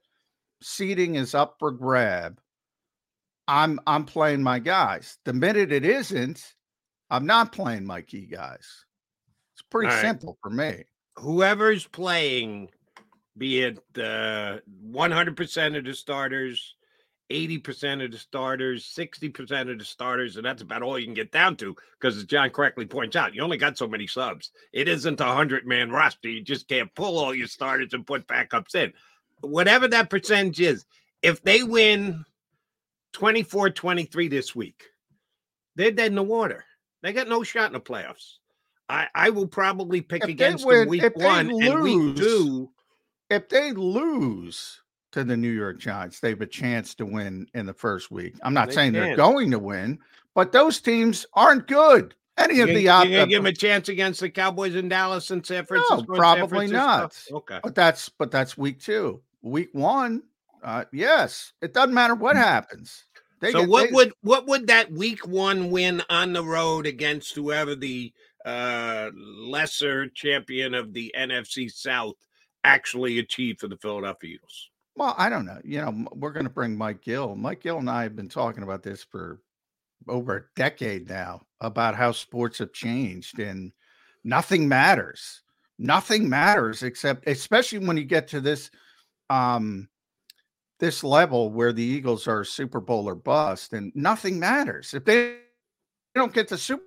seeding 0.62 1.16
is 1.16 1.34
up 1.34 1.56
for 1.58 1.70
grab, 1.70 2.40
I'm 3.48 3.80
I'm 3.86 4.04
playing 4.04 4.42
my 4.42 4.58
guys. 4.58 5.18
The 5.24 5.32
minute 5.32 5.72
it 5.72 5.84
isn't, 5.84 6.54
I'm 7.10 7.26
not 7.26 7.52
playing 7.52 7.86
my 7.86 8.02
key 8.02 8.26
guys. 8.26 8.84
It's 9.54 9.62
pretty 9.70 9.88
right. 9.88 10.00
simple 10.00 10.38
for 10.42 10.50
me. 10.50 10.84
Whoever's 11.16 11.86
playing, 11.86 12.68
be 13.38 13.62
it 13.62 13.78
uh, 13.96 14.58
100% 14.90 15.78
of 15.78 15.84
the 15.84 15.94
starters, 15.94 16.74
80% 17.30 18.04
of 18.04 18.12
the 18.12 18.18
starters, 18.18 18.92
60% 18.94 19.70
of 19.70 19.78
the 19.78 19.84
starters, 19.84 20.36
and 20.36 20.44
that's 20.44 20.60
about 20.60 20.82
all 20.82 20.98
you 20.98 21.06
can 21.06 21.14
get 21.14 21.32
down 21.32 21.56
to 21.56 21.74
because 21.98 22.16
as 22.16 22.24
John 22.24 22.50
correctly 22.50 22.86
points 22.86 23.16
out, 23.16 23.34
you 23.34 23.42
only 23.42 23.56
got 23.56 23.78
so 23.78 23.88
many 23.88 24.06
subs. 24.06 24.50
It 24.72 24.88
isn't 24.88 25.20
a 25.20 25.26
100 25.26 25.66
man 25.66 25.90
roster. 25.90 26.28
You 26.28 26.42
just 26.42 26.68
can't 26.68 26.94
pull 26.94 27.18
all 27.18 27.34
your 27.34 27.48
starters 27.48 27.94
and 27.94 28.06
put 28.06 28.26
backups 28.26 28.74
in. 28.74 28.92
Whatever 29.40 29.88
that 29.88 30.10
percentage 30.10 30.60
is, 30.60 30.84
if 31.22 31.42
they 31.42 31.62
win 31.62 32.24
24 33.16 33.70
23 33.70 34.28
this 34.28 34.54
week. 34.54 34.84
They're 35.74 35.90
dead 35.90 36.08
in 36.08 36.16
the 36.16 36.22
water. 36.22 36.66
They 37.02 37.14
got 37.14 37.28
no 37.28 37.42
shot 37.42 37.68
in 37.68 37.72
the 37.72 37.80
playoffs. 37.80 38.34
I, 38.90 39.08
I 39.14 39.30
will 39.30 39.46
probably 39.46 40.02
pick 40.02 40.22
if 40.22 40.28
against 40.28 40.66
win, 40.66 40.80
them 40.80 40.88
week 40.88 41.16
one 41.16 41.48
lose, 41.48 41.66
and 41.66 41.80
week 41.80 42.16
two. 42.16 42.70
If 43.30 43.48
they 43.48 43.72
lose 43.72 44.82
to 45.12 45.24
the 45.24 45.34
New 45.34 45.50
York 45.50 45.78
Giants, 45.78 46.20
they 46.20 46.28
have 46.28 46.42
a 46.42 46.46
chance 46.46 46.94
to 46.96 47.06
win 47.06 47.46
in 47.54 47.64
the 47.64 47.72
first 47.72 48.10
week. 48.10 48.34
I'm 48.42 48.52
not 48.52 48.68
they 48.68 48.74
saying 48.74 48.92
can. 48.92 49.02
they're 49.02 49.16
going 49.16 49.50
to 49.50 49.58
win, 49.58 49.98
but 50.34 50.52
those 50.52 50.82
teams 50.82 51.24
aren't 51.32 51.66
good. 51.68 52.14
Any 52.36 52.60
of 52.60 52.68
you, 52.68 52.74
the 52.74 52.80
you 52.82 52.86
gonna 52.88 53.26
give 53.26 53.42
them 53.42 53.46
a 53.46 53.52
chance 53.52 53.88
against 53.88 54.20
the 54.20 54.28
Cowboys 54.28 54.74
in 54.74 54.90
Dallas 54.90 55.30
and 55.30 55.44
San 55.44 55.64
Francisco? 55.64 56.04
No, 56.06 56.14
probably 56.18 56.68
Francisco? 56.68 56.76
not. 56.76 57.24
Okay, 57.32 57.60
but 57.62 57.74
that's 57.74 58.10
but 58.10 58.30
that's 58.30 58.58
week 58.58 58.78
two. 58.78 59.22
Week 59.40 59.70
one, 59.72 60.22
uh, 60.62 60.84
yes, 60.92 61.54
it 61.62 61.72
doesn't 61.72 61.94
matter 61.94 62.14
what 62.14 62.36
mm. 62.36 62.40
happens. 62.40 63.05
They 63.40 63.52
so 63.52 63.60
get, 63.60 63.68
what 63.68 63.88
they, 63.88 63.94
would 63.94 64.12
what 64.22 64.46
would 64.46 64.66
that 64.68 64.90
week 64.90 65.26
one 65.26 65.70
win 65.70 66.02
on 66.08 66.32
the 66.32 66.44
road 66.44 66.86
against 66.86 67.34
whoever 67.34 67.74
the 67.74 68.12
uh, 68.44 69.10
lesser 69.14 70.08
champion 70.08 70.74
of 70.74 70.92
the 70.92 71.14
NFC 71.18 71.70
South 71.70 72.14
actually 72.64 73.18
achieve 73.18 73.58
for 73.58 73.68
the 73.68 73.76
Philadelphia 73.76 74.34
Eagles? 74.34 74.70
Well, 74.96 75.14
I 75.18 75.28
don't 75.28 75.44
know. 75.44 75.60
You 75.62 75.82
know, 75.82 76.08
we're 76.14 76.32
going 76.32 76.46
to 76.46 76.50
bring 76.50 76.76
Mike 76.76 77.02
Gill. 77.02 77.36
Mike 77.36 77.60
Gill 77.60 77.78
and 77.78 77.90
I 77.90 78.04
have 78.04 78.16
been 78.16 78.28
talking 78.28 78.62
about 78.62 78.82
this 78.82 79.04
for 79.04 79.40
over 80.08 80.36
a 80.36 80.44
decade 80.58 81.08
now 81.08 81.42
about 81.60 81.96
how 81.96 82.12
sports 82.12 82.58
have 82.58 82.72
changed 82.72 83.38
and 83.38 83.72
nothing 84.24 84.68
matters. 84.68 85.42
Nothing 85.78 86.28
matters 86.28 86.82
except, 86.82 87.28
especially 87.28 87.80
when 87.80 87.98
you 87.98 88.04
get 88.04 88.28
to 88.28 88.40
this 88.40 88.70
um 89.28 89.88
this 90.78 91.02
level 91.02 91.50
where 91.50 91.72
the 91.72 91.82
Eagles 91.82 92.28
are 92.28 92.44
Super 92.44 92.80
Bowl 92.80 93.08
or 93.08 93.14
bust, 93.14 93.72
and 93.72 93.92
nothing 93.94 94.38
matters 94.38 94.94
if 94.94 95.04
they 95.04 95.38
don't 96.14 96.32
get 96.34 96.48
the 96.48 96.58
Super. 96.58 96.82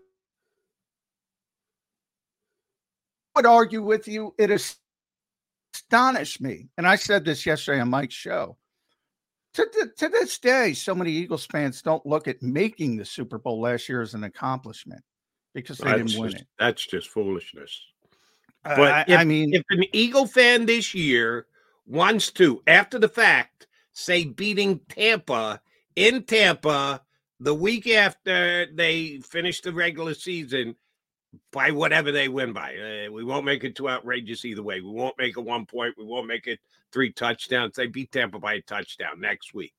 I 3.36 3.40
would 3.40 3.46
argue 3.46 3.82
with 3.82 4.08
you. 4.08 4.34
It 4.38 4.52
astonished 5.74 6.42
me, 6.42 6.70
and 6.78 6.88
I 6.88 6.96
said 6.96 7.26
this 7.26 7.46
yesterday 7.46 7.80
on 7.80 7.90
Mike's 7.90 8.16
show. 8.16 8.58
To, 9.56 9.66
to, 9.66 9.90
to 9.98 10.10
this 10.10 10.38
day, 10.38 10.74
so 10.74 10.94
many 10.94 11.12
Eagles 11.12 11.48
fans 11.48 11.82
don't 11.82 12.06
look 12.06 12.28
at 12.28 12.44
making 12.44 12.98
the 12.98 13.06
Super 13.06 13.40
Bowl 13.40 13.60
last 13.60 13.90
year 13.90 14.02
as 14.02 14.14
an 14.14 14.24
accomplishment 14.24 15.02
because 15.56 15.80
they 15.80 15.90
that's 15.90 16.04
didn't 16.04 16.22
win 16.22 16.32
just, 16.32 16.44
it. 16.44 16.48
That's 16.60 16.86
just 16.86 17.10
foolishness. 17.10 17.82
Uh, 18.64 18.76
but 18.76 18.92
I, 18.92 19.06
if, 19.08 19.20
I 19.20 19.24
mean, 19.24 19.54
if 19.54 19.64
an 19.72 19.86
Eagle 19.92 20.28
fan 20.28 20.68
this 20.68 20.94
year 20.94 21.48
wants 21.88 22.30
to, 22.34 22.62
after 22.68 23.00
the 23.00 23.10
fact, 23.10 23.66
say 24.00 24.26
beating 24.26 24.80
Tampa 24.90 25.62
in 25.96 26.24
Tampa 26.24 27.02
the 27.40 27.54
week 27.54 27.88
after 27.88 28.68
they 28.74 29.18
finish 29.20 29.62
the 29.62 29.74
regular 29.74 30.14
season 30.14 30.76
by 31.52 31.72
whatever 31.72 32.12
they 32.12 32.28
win 32.28 32.54
by. 32.54 32.76
Uh, 32.76 33.12
we 33.12 33.24
won't 33.24 33.46
make 33.46 33.64
it 33.64 33.76
too 33.76 33.90
outrageous 33.90 34.46
either 34.46 34.64
way. 34.64 34.82
We 34.82 34.90
won't 34.90 35.18
make 35.18 35.38
it 35.38 35.42
one 35.42 35.66
point. 35.66 35.96
We 35.98 36.06
won't 36.06 36.28
make 36.28 36.48
it 36.48 36.60
three 36.92 37.12
touchdowns. 37.12 37.76
They 37.76 37.88
beat 37.88 38.12
Tampa 38.12 38.40
by 38.40 38.54
a 38.54 38.62
touchdown 38.62 39.20
next 39.20 39.54
week, 39.54 39.76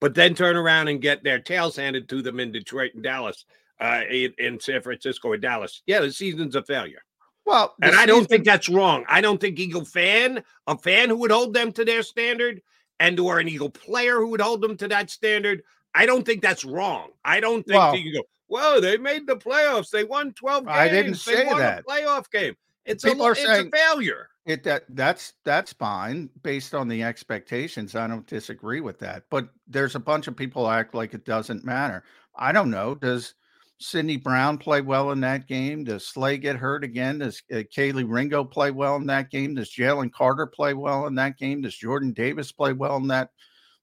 but 0.00 0.14
then 0.14 0.34
turn 0.34 0.56
around 0.56 0.88
and 0.88 1.02
get 1.02 1.24
their 1.24 1.40
tails 1.40 1.76
handed 1.76 2.08
to 2.10 2.22
them 2.22 2.38
in 2.38 2.52
Detroit 2.52 2.92
and 2.94 3.02
Dallas, 3.02 3.44
uh, 3.80 4.02
in, 4.08 4.32
in 4.38 4.60
San 4.60 4.80
Francisco 4.82 5.32
and 5.32 5.42
Dallas. 5.42 5.82
Yeah, 5.86 6.00
the 6.00 6.12
season's 6.12 6.54
a 6.54 6.62
failure. 6.62 7.02
Well, 7.44 7.74
and 7.80 7.94
I 7.94 8.06
don't 8.06 8.28
think 8.28 8.44
that's 8.44 8.68
wrong. 8.68 9.04
I 9.08 9.20
don't 9.20 9.40
think 9.40 9.58
Eagle 9.58 9.84
fan, 9.84 10.42
a 10.66 10.76
fan 10.76 11.08
who 11.08 11.16
would 11.18 11.30
hold 11.30 11.54
them 11.54 11.72
to 11.72 11.84
their 11.84 12.02
standard, 12.02 12.60
and 13.00 13.18
or 13.20 13.38
an 13.38 13.48
Eagle 13.48 13.70
player 13.70 14.16
who 14.16 14.28
would 14.28 14.40
hold 14.40 14.60
them 14.60 14.76
to 14.78 14.88
that 14.88 15.10
standard. 15.10 15.62
I 15.94 16.06
don't 16.06 16.24
think 16.24 16.42
that's 16.42 16.64
wrong. 16.64 17.10
I 17.24 17.40
don't 17.40 17.64
think 17.64 17.78
well, 17.78 17.96
you 17.96 18.12
go, 18.12 18.22
whoa, 18.48 18.80
they 18.80 18.98
made 18.98 19.26
the 19.26 19.36
playoffs. 19.36 19.90
They 19.90 20.04
won 20.04 20.32
12 20.32 20.66
games. 20.66 20.76
I 20.76 20.88
didn't 20.88 21.14
say 21.14 21.44
that. 21.44 21.86
playoff 21.86 22.30
game. 22.30 22.54
It's 22.84 23.04
People 23.04 23.26
a, 23.26 23.30
are 23.30 23.34
saying, 23.34 23.70
a 23.72 23.76
failure. 23.76 24.28
It 24.46 24.62
that 24.62 24.84
that's 24.90 25.32
that's 25.44 25.72
fine 25.72 26.30
based 26.42 26.72
on 26.72 26.86
the 26.86 27.02
expectations. 27.02 27.96
I 27.96 28.06
don't 28.06 28.26
disagree 28.28 28.80
with 28.80 28.98
that. 29.00 29.24
But 29.28 29.48
there's 29.66 29.96
a 29.96 30.00
bunch 30.00 30.28
of 30.28 30.36
people 30.36 30.68
act 30.68 30.94
like 30.94 31.12
it 31.12 31.24
doesn't 31.24 31.64
matter. 31.64 32.04
I 32.36 32.52
don't 32.52 32.70
know. 32.70 32.94
Does 32.94 33.34
Sydney 33.78 34.16
Brown 34.16 34.56
play 34.56 34.80
well 34.80 35.12
in 35.12 35.20
that 35.20 35.46
game? 35.46 35.84
Does 35.84 36.06
Slay 36.06 36.38
get 36.38 36.56
hurt 36.56 36.82
again? 36.82 37.18
Does 37.18 37.42
uh, 37.52 37.62
Kelee 37.74 38.04
Ringo 38.08 38.42
play 38.42 38.70
well 38.70 38.96
in 38.96 39.06
that 39.06 39.30
game? 39.30 39.54
Does 39.54 39.70
Jalen 39.70 40.12
Carter 40.12 40.46
play 40.46 40.72
well 40.74 41.06
in 41.06 41.14
that 41.16 41.36
game? 41.36 41.60
Does 41.60 41.76
Jordan 41.76 42.12
Davis 42.12 42.52
play 42.52 42.72
well 42.72 42.96
in 42.96 43.08
that 43.08 43.30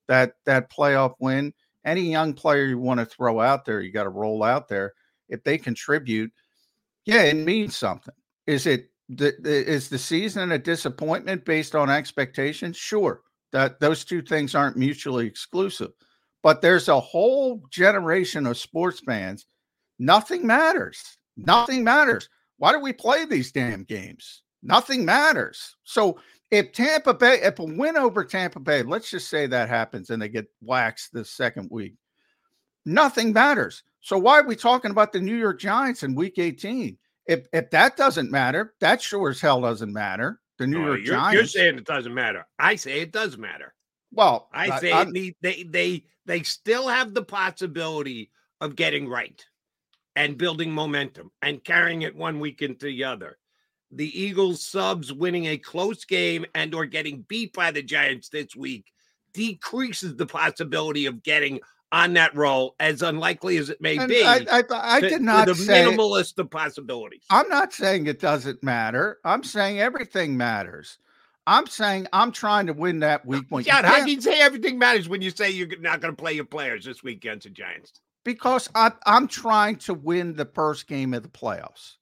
that 0.07 0.33
that 0.45 0.71
playoff 0.71 1.13
win? 1.19 1.53
Any 1.85 2.01
young 2.01 2.33
player 2.33 2.65
you 2.65 2.79
want 2.79 2.99
to 3.01 3.05
throw 3.05 3.39
out 3.39 3.65
there, 3.65 3.81
you 3.81 3.91
got 3.91 4.03
to 4.03 4.09
roll 4.09 4.41
out 4.43 4.67
there. 4.67 4.93
If 5.29 5.43
they 5.43 5.57
contribute, 5.57 6.31
yeah, 7.05 7.23
it 7.23 7.35
means 7.35 7.77
something. 7.77 8.13
Is 8.47 8.65
it 8.65 8.89
the, 9.09 9.35
the 9.39 9.69
is 9.69 9.89
the 9.89 9.99
season 9.99 10.53
a 10.53 10.57
disappointment 10.57 11.45
based 11.45 11.75
on 11.75 11.89
expectations? 11.89 12.77
Sure, 12.77 13.21
that 13.51 13.79
those 13.79 14.03
two 14.03 14.21
things 14.23 14.55
aren't 14.55 14.77
mutually 14.77 15.27
exclusive. 15.27 15.91
But 16.41 16.61
there's 16.61 16.89
a 16.89 16.99
whole 16.99 17.61
generation 17.69 18.47
of 18.47 18.57
sports 18.57 18.99
fans 18.99 19.45
Nothing 20.03 20.45
matters. 20.45 21.17
Nothing 21.37 21.81
matters. 21.85 22.27
Why 22.57 22.73
do 22.73 22.79
we 22.79 22.91
play 22.91 23.23
these 23.23 23.53
damn 23.53 23.85
games? 23.85 24.43
Nothing 24.61 25.05
matters. 25.05 25.77
So 25.85 26.19
if 26.51 26.73
Tampa 26.73 27.13
Bay, 27.13 27.39
if 27.41 27.57
a 27.59 27.63
win 27.63 27.95
over 27.95 28.25
Tampa 28.25 28.59
Bay, 28.59 28.83
let's 28.83 29.09
just 29.09 29.29
say 29.29 29.47
that 29.47 29.69
happens 29.69 30.09
and 30.09 30.21
they 30.21 30.27
get 30.27 30.47
waxed 30.61 31.13
the 31.13 31.23
second 31.23 31.69
week, 31.71 31.93
nothing 32.85 33.31
matters. 33.31 33.81
So 34.01 34.17
why 34.17 34.39
are 34.39 34.45
we 34.45 34.57
talking 34.57 34.91
about 34.91 35.13
the 35.13 35.21
New 35.21 35.37
York 35.37 35.57
Giants 35.61 36.03
in 36.03 36.15
week 36.15 36.37
18? 36.37 36.97
If 37.25 37.47
if 37.53 37.69
that 37.69 37.95
doesn't 37.95 38.29
matter, 38.29 38.73
that 38.81 39.01
sure 39.01 39.29
as 39.29 39.39
hell 39.39 39.61
doesn't 39.61 39.93
matter. 39.93 40.41
The 40.57 40.67
New 40.67 40.85
York 40.85 40.99
you're, 41.05 41.15
Giants. 41.15 41.33
You're 41.33 41.63
saying 41.63 41.77
it 41.77 41.85
doesn't 41.85 42.13
matter. 42.13 42.45
I 42.59 42.75
say 42.75 42.99
it 42.99 43.13
does 43.13 43.37
matter. 43.37 43.73
Well, 44.11 44.49
I 44.51 44.81
say 44.81 44.91
I, 44.91 45.05
they, 45.05 45.33
they 45.41 45.63
they 45.63 46.05
they 46.25 46.43
still 46.43 46.89
have 46.89 47.13
the 47.13 47.23
possibility 47.23 48.31
of 48.59 48.75
getting 48.75 49.07
right 49.07 49.41
and 50.15 50.37
building 50.37 50.71
momentum 50.71 51.31
and 51.41 51.63
carrying 51.63 52.03
it 52.03 52.15
one 52.15 52.39
week 52.39 52.61
into 52.61 52.85
the 52.85 53.03
other. 53.03 53.37
The 53.91 54.19
Eagles 54.19 54.65
subs 54.65 55.13
winning 55.13 55.45
a 55.45 55.57
close 55.57 56.05
game 56.05 56.45
and 56.55 56.73
or 56.73 56.85
getting 56.85 57.25
beat 57.27 57.53
by 57.53 57.71
the 57.71 57.83
Giants 57.83 58.29
this 58.29 58.55
week 58.55 58.85
decreases 59.33 60.15
the 60.15 60.25
possibility 60.25 61.05
of 61.05 61.23
getting 61.23 61.59
on 61.91 62.13
that 62.13 62.35
role, 62.35 62.75
as 62.79 63.03
unlikely 63.03 63.57
as 63.57 63.69
it 63.69 63.79
may 63.79 63.97
And 63.97 64.09
be. 64.09 64.23
I, 64.23 64.45
I, 64.51 64.63
I 64.71 64.99
did 64.99 65.11
to 65.11 65.19
not 65.19 65.47
the 65.47 65.53
say. 65.53 65.85
minimalist 65.85 66.39
of 66.39 66.49
possibilities. 66.49 67.21
I'm 67.29 67.47
not 67.49 67.71
saying 67.71 68.07
it 68.07 68.19
doesn't 68.19 68.63
matter. 68.63 69.19
I'm 69.23 69.43
saying 69.43 69.79
everything 69.79 70.35
matters. 70.35 70.97
I'm 71.45 71.67
saying 71.67 72.07
I'm 72.11 72.31
trying 72.31 72.67
to 72.67 72.73
win 72.73 72.99
that 73.01 73.25
week 73.25 73.47
point. 73.49 73.67
You 73.67 73.73
how 73.73 73.81
can 73.81 74.07
you 74.07 74.21
say 74.21 74.39
everything 74.39 74.79
matters 74.79 75.07
when 75.09 75.21
you 75.21 75.29
say 75.29 75.51
you're 75.51 75.67
not 75.79 76.01
going 76.01 76.15
to 76.15 76.21
play 76.21 76.33
your 76.33 76.45
players 76.45 76.85
this 76.85 77.03
week 77.03 77.17
against 77.17 77.43
the 77.43 77.49
Giants? 77.51 78.01
Because 78.23 78.69
I'm 78.75 78.93
I'm 79.05 79.27
trying 79.27 79.77
to 79.77 79.93
win 79.93 80.33
the 80.35 80.45
first 80.45 80.87
game 80.87 81.13
of 81.13 81.23
the 81.23 81.29
playoffs. 81.29 81.93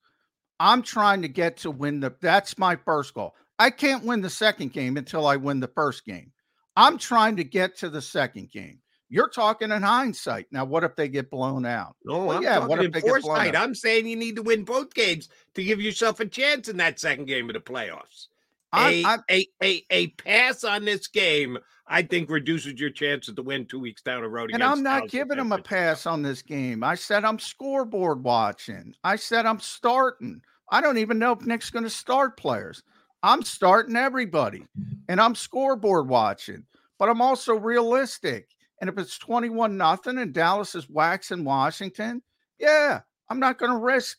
I'm 0.60 0.82
trying 0.84 1.24
to 1.24 1.28
get 1.28 1.58
to 1.58 1.72
win 1.72 2.00
the 2.00 2.14
that's 2.22 2.58
my 2.58 2.76
first 2.76 3.14
goal. 3.14 3.36
I 3.58 3.70
can't 3.70 4.04
win 4.06 4.22
the 4.22 4.30
second 4.30 4.74
game 4.74 4.98
until 4.98 5.26
I 5.26 5.36
win 5.38 5.60
the 5.60 5.68
first 5.68 6.06
game. 6.06 6.32
I'm 6.76 6.98
trying 6.98 7.36
to 7.38 7.44
get 7.44 7.78
to 7.80 7.90
the 7.90 8.02
second 8.02 8.50
game. 8.52 8.80
You're 9.10 9.28
talking 9.30 9.72
in 9.72 9.82
hindsight. 9.82 10.46
Now, 10.52 10.64
what 10.64 10.86
if 10.86 10.96
they 10.96 11.10
get 11.10 11.30
blown 11.30 11.66
out? 11.66 11.96
Oh, 12.08 12.26
Well, 12.26 12.42
yeah, 12.42 12.66
what 12.66 12.82
if 12.84 12.94
they 12.94 13.02
get 13.02 13.22
blown 13.24 13.38
out? 13.50 13.56
I'm 13.58 13.76
saying 13.76 14.08
you 14.08 14.16
need 14.16 14.38
to 14.38 14.42
win 14.42 14.64
both 14.64 14.94
games 14.94 15.28
to 15.56 15.64
give 15.64 15.82
yourself 15.82 16.22
a 16.22 16.26
chance 16.26 16.70
in 16.70 16.78
that 16.78 16.98
second 17.00 17.26
game 17.26 17.50
of 17.50 17.54
the 17.54 17.60
playoffs. 17.60 18.28
I'm- 18.72 18.94
A, 18.94 19.04
I'm- 19.04 19.24
a, 19.30 19.48
a, 19.62 19.86
a 19.92 20.08
pass 20.12 20.64
on 20.64 20.86
this 20.86 21.08
game, 21.08 21.58
I 21.92 22.04
think, 22.04 22.30
reduces 22.30 22.80
your 22.80 22.90
chances 22.90 23.36
to 23.36 23.42
win 23.42 23.66
two 23.66 23.80
weeks 23.80 24.02
down 24.02 24.22
the 24.22 24.30
road. 24.30 24.52
And 24.54 24.64
I'm 24.64 24.82
not 24.82 25.10
giving 25.10 25.38
them 25.38 25.52
a 25.52 25.62
pass 25.62 26.06
on 26.06 26.22
this 26.22 26.42
game. 26.42 26.86
I 26.86 26.96
said 26.96 27.26
I'm 27.26 27.38
scoreboard 27.38 28.24
watching. 28.24 28.96
I 29.04 29.18
said 29.18 29.46
I'm 29.46 29.60
starting. 29.60 30.42
I 30.72 30.80
don't 30.80 30.98
even 30.98 31.20
know 31.20 31.34
if 31.34 31.42
Nick's 31.42 31.70
going 31.70 31.84
to 31.84 31.90
start 31.90 32.38
players. 32.38 32.82
I'm 33.24 33.44
starting 33.44 33.98
everybody 33.98 34.66
and 35.10 35.20
I'm 35.20 35.36
scoreboard 35.36 36.08
watching, 36.08 36.64
but 36.98 37.10
I'm 37.10 37.22
also 37.22 37.56
realistic. 37.56 38.48
And 38.80 38.90
if 38.90 38.98
it's 38.98 39.18
21 39.18 39.76
nothing 39.76 40.18
and 40.18 40.34
Dallas 40.34 40.76
is 40.76 40.90
waxing 40.90 41.44
Washington, 41.44 42.24
yeah, 42.58 43.02
I'm 43.30 43.40
not 43.42 43.60
going 43.60 43.72
to 43.72 43.78
risk 43.78 44.18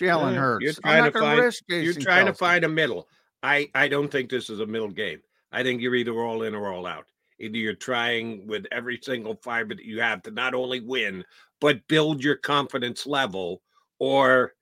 Jalen 0.00 0.34
Hurts. 0.34 0.64
You're 0.64 0.72
I'm 0.82 0.82
trying 0.82 1.04
not 1.04 1.12
to 1.12 1.20
find. 1.20 1.84
You're 1.84 1.94
trying 1.94 2.26
to 2.26 2.34
find 2.34 2.64
a 2.64 2.68
middle. 2.70 3.06
I 3.42 3.68
I 3.74 3.88
don't 3.88 4.08
think 4.08 4.30
this 4.30 4.48
is 4.48 4.60
a 4.60 4.66
middle 4.66 4.88
game. 4.88 5.20
I 5.52 5.62
think 5.62 5.80
you're 5.80 5.94
either 5.94 6.12
all 6.12 6.42
in 6.42 6.54
or 6.54 6.72
all 6.72 6.86
out. 6.86 7.06
Either 7.38 7.56
you're 7.56 7.74
trying 7.74 8.46
with 8.46 8.66
every 8.72 8.98
single 9.02 9.36
fiber 9.42 9.74
that 9.74 9.84
you 9.84 10.00
have 10.00 10.22
to 10.22 10.30
not 10.30 10.54
only 10.54 10.80
win 10.80 11.24
but 11.60 11.86
build 11.88 12.24
your 12.24 12.36
confidence 12.36 13.06
level, 13.06 13.62
or 13.98 14.54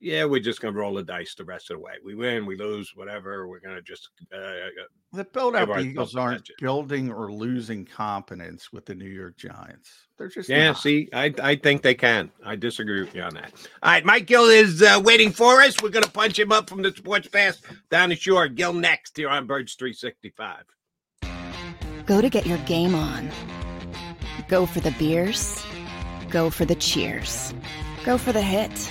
yeah, 0.00 0.24
we're 0.24 0.40
just 0.40 0.60
gonna 0.60 0.76
roll 0.76 0.94
the 0.94 1.02
dice 1.02 1.34
the 1.34 1.44
rest 1.44 1.70
of 1.70 1.76
the 1.76 1.82
way. 1.82 1.92
We 2.04 2.14
win, 2.14 2.44
we 2.46 2.56
lose, 2.56 2.92
whatever. 2.94 3.48
We're 3.48 3.60
gonna 3.60 3.80
just 3.82 4.08
uh, 4.32 4.36
The 5.12 5.24
Philadelphia 5.24 5.74
ourselves 5.74 5.86
Eagles 5.86 6.16
aren't 6.16 6.38
budget. 6.42 6.56
building 6.60 7.10
or 7.10 7.32
losing 7.32 7.84
confidence 7.86 8.72
with 8.72 8.84
the 8.86 8.94
New 8.94 9.08
York 9.08 9.36
Giants. 9.36 9.90
They're 10.18 10.28
just 10.28 10.48
Yeah, 10.48 10.68
not. 10.68 10.78
see, 10.78 11.08
I, 11.12 11.32
I 11.42 11.56
think 11.56 11.82
they 11.82 11.94
can. 11.94 12.30
I 12.44 12.56
disagree 12.56 13.00
with 13.00 13.14
you 13.14 13.22
on 13.22 13.34
that. 13.34 13.52
All 13.82 13.90
right, 13.92 14.04
Mike 14.04 14.26
Gill 14.26 14.46
is 14.46 14.82
uh, 14.82 15.00
waiting 15.04 15.30
for 15.30 15.60
us. 15.60 15.76
We're 15.82 15.90
going 15.90 16.04
to 16.04 16.10
punch 16.10 16.38
him 16.38 16.52
up 16.52 16.70
from 16.70 16.80
the 16.80 16.90
Sports 16.90 17.28
Pass 17.28 17.60
down 17.90 18.08
the 18.08 18.16
shore. 18.16 18.48
Gill 18.48 18.72
next 18.72 19.14
here 19.16 19.28
on 19.28 19.46
Birds 19.46 19.74
365. 19.74 20.64
Go 22.06 22.20
to 22.22 22.30
get 22.30 22.46
your 22.46 22.56
game 22.58 22.94
on. 22.94 23.30
Go 24.48 24.64
for 24.64 24.80
the 24.80 24.92
beers. 24.92 25.62
Go 26.30 26.48
for 26.48 26.64
the 26.64 26.76
cheers. 26.76 27.52
Go 28.04 28.16
for 28.16 28.32
the 28.32 28.40
hit 28.42 28.90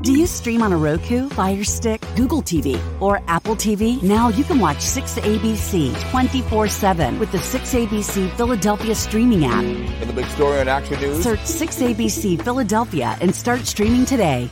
Do 0.00 0.16
you 0.16 0.28
stream 0.28 0.62
on 0.62 0.72
a 0.72 0.76
Roku, 0.76 1.28
Fire 1.30 1.64
Stick, 1.64 2.00
Google 2.14 2.40
TV, 2.40 2.80
or 3.02 3.20
Apple 3.26 3.56
TV? 3.56 4.00
Now 4.00 4.28
you 4.28 4.44
can 4.44 4.60
watch 4.60 4.76
6ABC 4.76 6.10
24 6.10 6.68
7 6.68 7.18
with 7.18 7.32
the 7.32 7.38
6ABC 7.38 8.30
Philadelphia 8.36 8.94
streaming 8.94 9.44
app. 9.44 9.64
And 9.64 10.08
the 10.08 10.12
big 10.12 10.26
story 10.26 10.60
on 10.60 10.68
Action 10.68 11.00
News. 11.00 11.20
Search 11.20 11.40
6ABC 11.40 12.40
Philadelphia 12.40 13.18
and 13.20 13.34
start 13.34 13.66
streaming 13.66 14.04
today. 14.04 14.48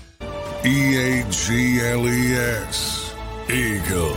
E 0.65 0.97
A 0.97 1.31
G 1.31 1.79
L 1.81 2.09
E 2.09 2.35
S. 2.35 3.15
Eagles. 3.49 4.17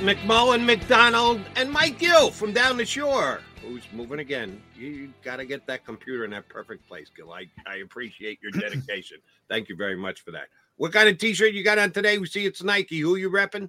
McMullen, 0.00 0.64
McDonald, 0.64 1.40
and 1.54 1.70
Mike 1.70 2.00
Gill 2.00 2.32
from 2.32 2.52
down 2.52 2.76
the 2.76 2.84
shore. 2.84 3.40
Who's 3.66 3.82
moving 3.92 4.20
again. 4.20 4.62
You 4.76 5.12
got 5.24 5.36
to 5.36 5.44
get 5.44 5.66
that 5.66 5.84
computer 5.84 6.24
in 6.24 6.30
that 6.30 6.48
perfect 6.48 6.86
place, 6.86 7.10
Gill. 7.14 7.32
I, 7.32 7.46
I 7.66 7.76
appreciate 7.76 8.38
your 8.40 8.52
dedication. 8.52 9.18
Thank 9.48 9.68
you 9.68 9.76
very 9.76 9.96
much 9.96 10.20
for 10.20 10.30
that. 10.30 10.48
What 10.76 10.92
kind 10.92 11.08
of 11.08 11.18
t-shirt 11.18 11.52
you 11.52 11.64
got 11.64 11.78
on 11.78 11.90
today? 11.90 12.18
We 12.18 12.26
see 12.26 12.46
it's 12.46 12.62
Nike. 12.62 13.00
Who 13.00 13.16
you 13.16 13.28
repping? 13.28 13.68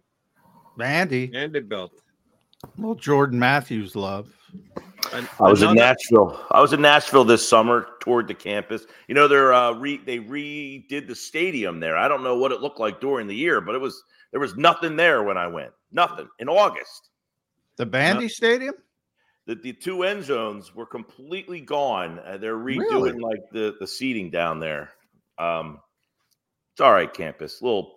Andy. 0.79 1.27
Vanderbilt. 1.27 1.93
Well, 2.77 2.95
Jordan 2.95 3.39
Matthews 3.39 3.95
love. 3.95 4.33
I 5.13 5.49
was 5.49 5.61
in 5.61 5.75
Nashville. 5.75 6.39
I 6.51 6.61
was 6.61 6.73
in 6.73 6.81
Nashville 6.81 7.23
this 7.23 7.47
summer, 7.47 7.87
toured 8.01 8.27
the 8.27 8.33
campus. 8.33 8.85
You 9.07 9.15
know, 9.15 9.27
they're 9.27 9.53
uh, 9.53 9.71
re, 9.73 9.97
they 9.97 10.19
redid 10.19 11.07
the 11.07 11.15
stadium 11.15 11.79
there. 11.79 11.97
I 11.97 12.07
don't 12.07 12.23
know 12.23 12.37
what 12.37 12.51
it 12.51 12.61
looked 12.61 12.79
like 12.79 12.99
during 12.99 13.27
the 13.27 13.35
year, 13.35 13.61
but 13.61 13.73
it 13.75 13.81
was 13.81 14.03
there 14.31 14.39
was 14.39 14.55
nothing 14.57 14.95
there 14.95 15.23
when 15.23 15.37
I 15.37 15.47
went. 15.47 15.71
Nothing 15.91 16.27
in 16.39 16.49
August. 16.49 17.09
The 17.77 17.85
Vandy 17.85 18.21
no. 18.21 18.27
Stadium. 18.27 18.73
The, 19.47 19.55
the 19.55 19.73
two 19.73 20.03
end 20.03 20.23
zones 20.23 20.75
were 20.75 20.85
completely 20.85 21.61
gone. 21.61 22.19
Uh, 22.19 22.37
they're 22.37 22.57
redoing 22.57 22.79
really? 22.79 23.11
like 23.13 23.49
the 23.51 23.75
the 23.79 23.87
seating 23.87 24.29
down 24.29 24.59
there. 24.59 24.91
Um, 25.39 25.79
it's 26.73 26.81
all 26.81 26.91
right, 26.91 27.11
campus. 27.11 27.61
Little, 27.61 27.95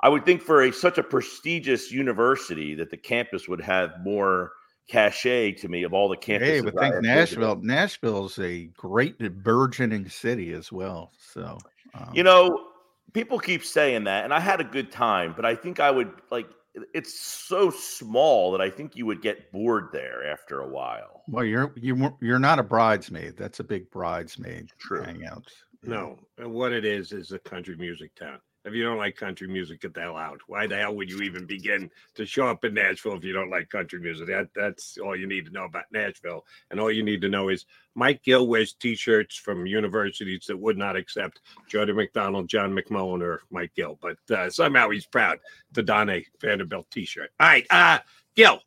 I 0.00 0.08
would 0.08 0.24
think 0.24 0.42
for 0.42 0.62
a 0.62 0.72
such 0.72 0.98
a 0.98 1.02
prestigious 1.02 1.90
university 1.90 2.74
that 2.74 2.90
the 2.90 2.96
campus 2.96 3.48
would 3.48 3.60
have 3.60 3.94
more 4.04 4.52
cachet 4.88 5.52
to 5.52 5.68
me 5.68 5.82
of 5.82 5.92
all 5.92 6.08
the 6.08 6.16
campuses. 6.16 6.40
Hey, 6.40 6.60
but 6.60 6.78
think 6.78 7.02
Nashville. 7.02 7.56
Nashville 7.62 8.26
is 8.26 8.38
a 8.38 8.66
great 8.76 9.18
burgeoning 9.42 10.08
city 10.08 10.52
as 10.52 10.70
well. 10.70 11.10
So 11.18 11.58
um, 11.94 12.10
you 12.12 12.22
know, 12.22 12.68
people 13.12 13.38
keep 13.38 13.64
saying 13.64 14.04
that, 14.04 14.24
and 14.24 14.32
I 14.32 14.40
had 14.40 14.60
a 14.60 14.64
good 14.64 14.90
time, 14.90 15.32
but 15.34 15.44
I 15.44 15.54
think 15.54 15.80
I 15.80 15.90
would 15.90 16.12
like. 16.30 16.46
It's 16.94 17.20
so 17.20 17.70
small 17.70 18.50
that 18.52 18.60
I 18.60 18.70
think 18.70 18.96
you 18.96 19.04
would 19.06 19.20
get 19.20 19.52
bored 19.52 19.88
there 19.92 20.26
after 20.26 20.60
a 20.60 20.68
while. 20.68 21.22
Well, 21.28 21.44
you're 21.44 21.72
you 21.76 22.16
you're 22.20 22.38
not 22.38 22.58
a 22.58 22.62
bridesmaid. 22.62 23.36
That's 23.36 23.60
a 23.60 23.64
big 23.64 23.90
bridesmaid 23.90 24.70
True. 24.78 25.02
hangout. 25.02 25.48
No, 25.82 26.18
what 26.38 26.72
it 26.72 26.84
is 26.84 27.12
is 27.12 27.32
a 27.32 27.38
country 27.40 27.76
music 27.76 28.14
town. 28.14 28.38
If 28.64 28.74
you 28.74 28.84
don't 28.84 28.98
like 28.98 29.16
country 29.16 29.48
music, 29.48 29.80
get 29.80 29.92
the 29.92 30.02
hell 30.02 30.16
out. 30.16 30.40
Why 30.46 30.68
the 30.68 30.76
hell 30.76 30.94
would 30.94 31.10
you 31.10 31.22
even 31.22 31.46
begin 31.46 31.90
to 32.14 32.24
show 32.24 32.46
up 32.46 32.64
in 32.64 32.74
Nashville 32.74 33.16
if 33.16 33.24
you 33.24 33.32
don't 33.32 33.50
like 33.50 33.68
country 33.68 33.98
music? 34.00 34.28
That 34.28 34.50
that's 34.54 34.98
all 34.98 35.16
you 35.16 35.26
need 35.26 35.46
to 35.46 35.52
know 35.52 35.64
about 35.64 35.84
Nashville. 35.92 36.44
And 36.70 36.78
all 36.78 36.90
you 36.90 37.02
need 37.02 37.22
to 37.22 37.28
know 37.28 37.48
is 37.48 37.66
Mike 37.96 38.22
Gill 38.22 38.46
wears 38.46 38.72
t-shirts 38.74 39.36
from 39.36 39.66
universities 39.66 40.44
that 40.46 40.56
would 40.56 40.78
not 40.78 40.96
accept 40.96 41.40
Jody 41.68 41.92
McDonald, 41.92 42.48
John 42.48 42.72
McMullen, 42.72 43.20
or 43.20 43.42
Mike 43.50 43.72
Gill. 43.74 43.98
But 44.00 44.18
uh, 44.30 44.48
somehow 44.48 44.90
he's 44.90 45.06
proud 45.06 45.38
to 45.74 45.82
don 45.82 46.08
a 46.08 46.24
Vanderbilt 46.40 46.86
t-shirt. 46.92 47.30
All 47.40 47.48
right, 47.48 47.66
uh, 47.68 47.98
Gill, 48.36 48.60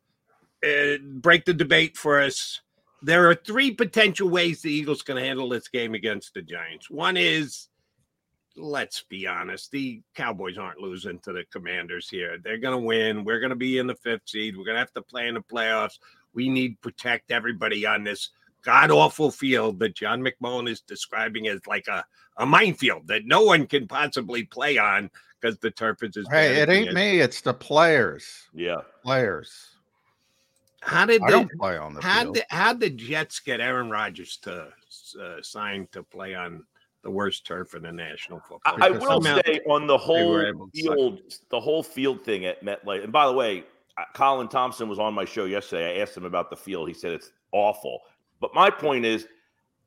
uh, 0.62 0.98
break 1.00 1.46
the 1.46 1.54
debate 1.54 1.96
for 1.96 2.20
us. 2.20 2.60
There 3.02 3.30
are 3.30 3.34
three 3.34 3.70
potential 3.72 4.28
ways 4.28 4.60
the 4.60 4.70
Eagles 4.70 5.00
can 5.02 5.16
handle 5.16 5.48
this 5.48 5.68
game 5.68 5.94
against 5.94 6.34
the 6.34 6.42
Giants. 6.42 6.90
One 6.90 7.16
is 7.16 7.68
let's 8.56 9.04
be 9.08 9.26
honest, 9.26 9.70
the 9.70 10.02
Cowboys 10.14 10.58
aren't 10.58 10.80
losing 10.80 11.18
to 11.20 11.32
the 11.32 11.44
Commanders 11.52 12.08
here. 12.08 12.38
They're 12.42 12.58
going 12.58 12.78
to 12.78 12.84
win. 12.84 13.24
We're 13.24 13.40
going 13.40 13.50
to 13.50 13.56
be 13.56 13.78
in 13.78 13.86
the 13.86 13.94
fifth 13.94 14.28
seed. 14.28 14.56
We're 14.56 14.64
going 14.64 14.76
to 14.76 14.80
have 14.80 14.92
to 14.94 15.02
play 15.02 15.28
in 15.28 15.34
the 15.34 15.40
playoffs. 15.40 15.98
We 16.34 16.48
need 16.48 16.70
to 16.70 16.78
protect 16.80 17.30
everybody 17.30 17.86
on 17.86 18.04
this 18.04 18.30
god 18.64 18.90
awful 18.90 19.30
field 19.30 19.78
that 19.78 19.94
John 19.94 20.22
McMullen 20.22 20.68
is 20.68 20.80
describing 20.80 21.46
as 21.48 21.60
like 21.66 21.86
a, 21.88 22.04
a 22.36 22.46
minefield 22.46 23.06
that 23.06 23.24
no 23.24 23.42
one 23.42 23.66
can 23.66 23.86
possibly 23.86 24.44
play 24.44 24.76
on 24.78 25.10
because 25.40 25.58
the 25.58 25.70
turf 25.70 26.02
is. 26.02 26.16
Hey, 26.30 26.56
it 26.56 26.68
ain't 26.68 26.92
me. 26.92 27.20
It's 27.20 27.40
the 27.40 27.54
players. 27.54 28.48
Yeah, 28.52 28.80
players. 29.04 29.70
How 30.80 31.04
did 31.06 31.22
I 31.22 31.30
don't 31.30 31.50
play 31.58 31.76
on 31.76 31.94
the 31.94 32.02
how 32.02 32.22
field. 32.22 32.34
Did, 32.34 32.44
how 32.50 32.72
did 32.72 32.80
the 32.80 33.04
Jets 33.04 33.40
get 33.40 33.60
Aaron 33.60 33.90
Rodgers 33.90 34.36
to 34.42 34.68
uh, 35.20 35.42
sign 35.42 35.88
to 35.92 36.02
play 36.02 36.34
on 36.34 36.64
the 37.06 37.12
worst 37.12 37.46
turf 37.46 37.74
in 37.74 37.82
the 37.82 37.92
National 37.92 38.40
Football. 38.40 38.60
I, 38.64 38.88
I 38.88 38.90
will 38.90 39.22
say 39.22 39.60
on 39.68 39.86
the 39.86 39.96
whole 39.96 40.68
field, 40.74 41.20
the 41.50 41.60
whole 41.60 41.84
field 41.84 42.24
thing 42.24 42.46
at 42.46 42.64
MetLife. 42.64 43.04
And 43.04 43.12
by 43.12 43.26
the 43.26 43.32
way, 43.32 43.62
uh, 43.96 44.02
Colin 44.12 44.48
Thompson 44.48 44.88
was 44.88 44.98
on 44.98 45.14
my 45.14 45.24
show 45.24 45.44
yesterday. 45.44 45.96
I 45.98 46.02
asked 46.02 46.16
him 46.16 46.24
about 46.24 46.50
the 46.50 46.56
field. 46.56 46.88
He 46.88 46.94
said 46.94 47.12
it's 47.12 47.30
awful. 47.52 48.00
But 48.40 48.54
my 48.54 48.70
point 48.70 49.04
is, 49.04 49.28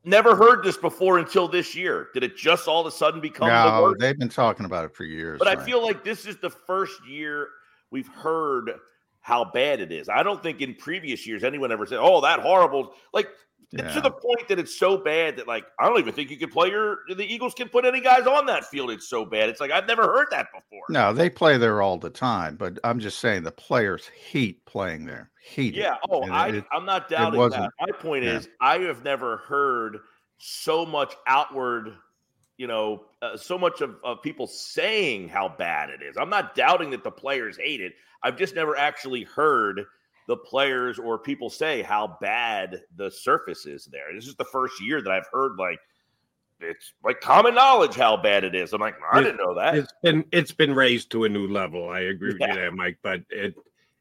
never 0.05 0.33
heard 0.33 0.63
this 0.63 0.77
before 0.77 1.19
until 1.19 1.49
this 1.49 1.75
year. 1.75 2.07
Did 2.13 2.23
it 2.23 2.37
just 2.37 2.69
all 2.69 2.79
of 2.79 2.87
a 2.87 2.91
sudden 2.91 3.19
become? 3.19 3.49
No, 3.49 3.89
the 3.89 3.97
they've 3.97 4.17
been 4.17 4.29
talking 4.29 4.65
about 4.65 4.85
it 4.85 4.95
for 4.95 5.03
years. 5.03 5.39
But 5.39 5.49
right? 5.49 5.57
I 5.57 5.63
feel 5.63 5.83
like 5.83 6.05
this 6.05 6.25
is 6.25 6.37
the 6.37 6.49
first 6.49 7.05
year 7.05 7.49
we've 7.91 8.07
heard 8.07 8.71
how 9.19 9.43
bad 9.43 9.81
it 9.81 9.91
is. 9.91 10.07
I 10.07 10.23
don't 10.23 10.41
think 10.41 10.61
in 10.61 10.73
previous 10.75 11.27
years 11.27 11.43
anyone 11.43 11.73
ever 11.73 11.85
said, 11.85 11.99
"Oh, 11.99 12.21
that 12.21 12.39
horrible." 12.39 12.93
Like 13.13 13.27
yeah. 13.71 13.93
to 13.93 14.01
the 14.01 14.11
point 14.11 14.47
that 14.47 14.57
it's 14.57 14.77
so 14.77 14.97
bad 14.97 15.37
that 15.37 15.47
like 15.47 15.65
I 15.79 15.87
don't 15.87 15.99
even 15.99 16.13
think 16.13 16.31
you 16.31 16.37
could 16.37 16.51
play 16.51 16.69
your 16.69 16.99
the 17.07 17.23
Eagles 17.23 17.53
can 17.53 17.69
put 17.69 17.85
any 17.85 18.01
guys 18.01 18.25
on 18.25 18.45
that 18.47 18.65
field. 18.65 18.91
It's 18.91 19.07
so 19.07 19.25
bad. 19.25 19.49
It's 19.49 19.59
like 19.59 19.71
I've 19.71 19.87
never 19.87 20.03
heard 20.03 20.27
that 20.31 20.47
before. 20.53 20.83
No, 20.89 21.13
they 21.13 21.29
play 21.29 21.57
there 21.57 21.81
all 21.81 21.97
the 21.97 22.09
time, 22.09 22.55
but 22.55 22.79
I'm 22.83 22.99
just 22.99 23.19
saying 23.19 23.43
the 23.43 23.51
players 23.51 24.07
hate 24.07 24.65
playing 24.65 25.05
there. 25.05 25.29
Hate. 25.41 25.75
Yeah. 25.75 25.95
It. 25.95 25.99
Oh, 26.09 26.23
I, 26.23 26.49
it, 26.49 26.65
I'm 26.71 26.85
not 26.85 27.09
doubting 27.09 27.49
that. 27.49 27.71
My 27.79 27.91
point 27.99 28.23
yeah. 28.23 28.37
is 28.37 28.49
I 28.59 28.79
have 28.79 29.03
never 29.03 29.37
heard 29.37 29.99
so 30.37 30.85
much 30.85 31.15
outward. 31.27 31.93
You 32.57 32.67
know, 32.67 33.05
uh, 33.21 33.37
so 33.37 33.57
much 33.57 33.79
of, 33.79 33.95
of 34.03 34.21
people 34.21 34.45
saying 34.45 35.29
how 35.29 35.47
bad 35.47 35.89
it 35.89 36.01
is. 36.01 36.17
I'm 36.17 36.29
not 36.29 36.55
doubting 36.55 36.89
that 36.89 37.05
the 37.05 37.11
players 37.11 37.55
hate 37.55 37.79
it. 37.79 37.93
I've 38.21 38.35
just 38.37 38.53
never 38.53 38.75
actually 38.75 39.23
heard 39.23 39.85
the 40.29 40.37
players 40.37 40.99
or 40.99 41.17
people 41.17 41.49
say 41.49 41.81
how 41.81 42.15
bad 42.21 42.83
the 42.95 43.09
surface 43.09 43.65
is 43.65 43.85
there. 43.85 44.13
This 44.13 44.27
is 44.27 44.35
the 44.35 44.45
first 44.45 44.79
year 44.79 45.01
that 45.01 45.11
I've 45.11 45.27
heard 45.33 45.53
like 45.57 45.79
it's 46.59 46.93
like 47.03 47.19
common 47.19 47.55
knowledge 47.55 47.95
how 47.95 48.15
bad 48.15 48.43
it 48.43 48.53
is. 48.53 48.71
I'm 48.71 48.79
like, 48.79 48.93
I 49.11 49.19
it, 49.21 49.23
didn't 49.23 49.37
know 49.37 49.55
that. 49.55 49.75
It's 49.75 49.93
been 50.03 50.23
it's 50.31 50.51
been 50.51 50.75
raised 50.75 51.09
to 51.11 51.23
a 51.23 51.29
new 51.29 51.47
level. 51.47 51.89
I 51.89 52.01
agree 52.01 52.33
with 52.33 52.41
yeah. 52.41 52.49
you 52.49 52.53
there, 52.53 52.71
Mike. 52.71 52.99
But 53.01 53.21
it 53.31 53.55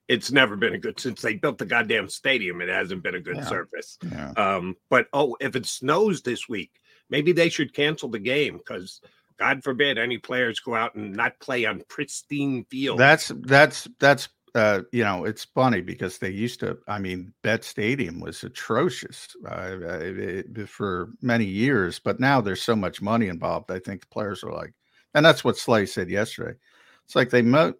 it's 0.06 0.30
never 0.30 0.54
been 0.54 0.74
a 0.74 0.78
good 0.78 1.00
since 1.00 1.22
they 1.22 1.34
built 1.34 1.56
the 1.56 1.64
goddamn 1.64 2.10
stadium. 2.10 2.60
It 2.60 2.68
hasn't 2.68 3.02
been 3.02 3.14
a 3.14 3.20
good 3.20 3.36
yeah. 3.36 3.46
surface. 3.46 3.96
Yeah. 4.02 4.32
Um, 4.32 4.76
but 4.90 5.06
oh, 5.14 5.34
if 5.40 5.56
it 5.56 5.64
snows 5.64 6.20
this 6.20 6.46
week, 6.46 6.72
maybe 7.08 7.32
they 7.32 7.48
should 7.48 7.72
cancel 7.72 8.10
the 8.10 8.18
game 8.18 8.58
because 8.58 9.00
God 9.38 9.64
forbid 9.64 9.96
any 9.96 10.18
players 10.18 10.60
go 10.60 10.74
out 10.74 10.94
and 10.94 11.14
not 11.16 11.40
play 11.40 11.64
on 11.64 11.84
pristine 11.88 12.66
field. 12.68 12.98
That's 12.98 13.32
that's 13.34 13.88
that's 13.98 14.28
uh, 14.54 14.82
you 14.92 15.04
know, 15.04 15.24
it's 15.24 15.44
funny 15.44 15.80
because 15.80 16.18
they 16.18 16.30
used 16.30 16.60
to. 16.60 16.78
I 16.86 16.98
mean, 16.98 17.32
Vet 17.42 17.64
Stadium 17.64 18.20
was 18.20 18.42
atrocious 18.42 19.36
uh, 19.46 19.76
it, 19.80 20.68
for 20.68 21.10
many 21.22 21.44
years, 21.44 21.98
but 21.98 22.20
now 22.20 22.40
there's 22.40 22.62
so 22.62 22.76
much 22.76 23.02
money 23.02 23.28
involved. 23.28 23.70
I 23.70 23.78
think 23.78 24.02
the 24.02 24.08
players 24.08 24.42
are 24.44 24.52
like, 24.52 24.72
and 25.14 25.24
that's 25.24 25.44
what 25.44 25.56
Slay 25.56 25.86
said 25.86 26.10
yesterday. 26.10 26.56
It's 27.04 27.16
like 27.16 27.30
they 27.30 27.42
mo, 27.42 27.74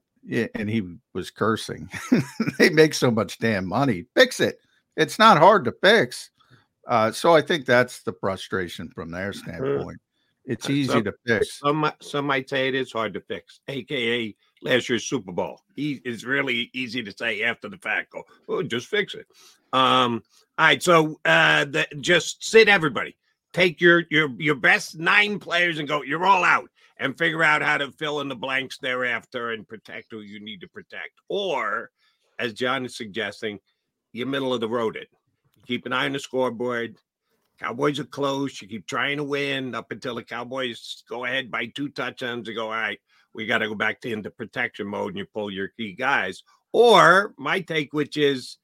and 0.55 0.69
he 0.71 0.83
was 1.15 1.31
cursing. 1.31 1.91
they 2.59 2.71
make 2.71 2.95
so 2.95 3.11
much 3.11 3.39
damn 3.39 3.67
money. 3.67 4.07
Fix 4.15 4.41
it. 4.41 4.59
It's 4.97 5.19
not 5.19 5.39
hard 5.39 5.65
to 5.67 5.75
fix. 5.83 6.31
Uh, 6.87 7.13
so 7.13 7.35
I 7.35 7.43
think 7.43 7.67
that's 7.67 8.03
the 8.03 8.15
frustration 8.15 8.91
from 8.95 9.11
their 9.11 9.33
mm-hmm. 9.33 9.51
standpoint. 9.51 9.99
It's 10.45 10.71
easy 10.71 10.93
some, 10.93 11.05
to 11.05 11.13
fix. 11.27 11.59
Some 11.59 11.93
some 12.01 12.27
might 12.27 12.49
say 12.49 12.69
it 12.69 12.75
is 12.75 12.91
hard 12.91 13.13
to 13.15 13.21
fix, 13.21 13.61
aka 13.69 14.35
last 14.63 14.89
year's 14.89 15.05
Super 15.05 15.33
Bowl. 15.33 15.61
He 15.75 16.01
is 16.05 16.25
really 16.25 16.71
easy 16.73 17.03
to 17.03 17.13
say 17.17 17.43
after 17.43 17.69
the 17.69 17.79
fact. 17.79 18.13
Go, 18.13 18.25
oh, 18.49 18.63
just 18.63 18.87
fix 18.87 19.15
it. 19.15 19.27
Um, 19.73 20.23
all 20.59 20.67
right, 20.67 20.83
so 20.83 21.21
uh, 21.25 21.65
the, 21.65 21.87
just 22.01 22.45
sit 22.45 22.69
everybody. 22.69 23.17
Take 23.53 23.81
your 23.81 24.05
your 24.11 24.31
your 24.39 24.55
best 24.55 24.99
nine 24.99 25.39
players 25.39 25.79
and 25.79 25.89
go. 25.89 26.03
You're 26.03 26.27
all 26.27 26.45
out, 26.45 26.71
and 26.99 27.17
figure 27.17 27.43
out 27.43 27.63
how 27.63 27.79
to 27.79 27.93
fill 27.93 28.21
in 28.21 28.29
the 28.29 28.37
blanks 28.37 28.79
thereafter 28.79 29.53
and 29.53 29.67
protect 29.67 30.09
who 30.11 30.21
you 30.21 30.41
need 30.41 30.61
to 30.61 30.69
protect. 30.69 31.13
Or, 31.29 31.91
as 32.39 32.53
John 32.53 32.85
is 32.85 32.97
suggesting, 32.97 33.59
you're 34.13 34.27
middle 34.27 34.53
of 34.53 34.61
the 34.61 34.69
road. 34.69 34.97
It 34.97 35.09
keep 35.67 35.87
an 35.87 35.93
eye 35.93 36.07
on 36.07 36.13
the 36.13 36.19
scoreboard. 36.19 36.97
Cowboys 37.61 37.99
are 37.99 38.05
close. 38.05 38.61
You 38.63 38.69
keep 38.69 38.87
trying 38.87 39.17
to 39.17 39.25
win 39.25 39.75
up 39.75 39.91
until 39.91 40.15
the 40.15 40.23
Cowboys 40.23 41.03
go 41.09 41.25
ahead 41.25 41.51
by 41.51 41.67
two 41.67 41.89
touchdowns. 41.89 42.49
You 42.49 42.55
go, 42.55 42.67
all 42.67 42.71
right, 42.71 43.01
we 43.39 43.47
got 43.47 43.59
to 43.59 43.69
go 43.69 43.75
back 43.77 44.01
to 44.01 44.13
into 44.13 44.31
protection 44.31 44.89
mode 44.89 45.11
and 45.11 45.19
you 45.19 45.25
pull 45.25 45.49
your 45.49 45.69
key 45.69 45.93
guys. 45.93 46.43
Or 46.73 47.35
my 47.39 47.61
take, 47.61 47.93
which 47.93 48.17
is 48.17 48.59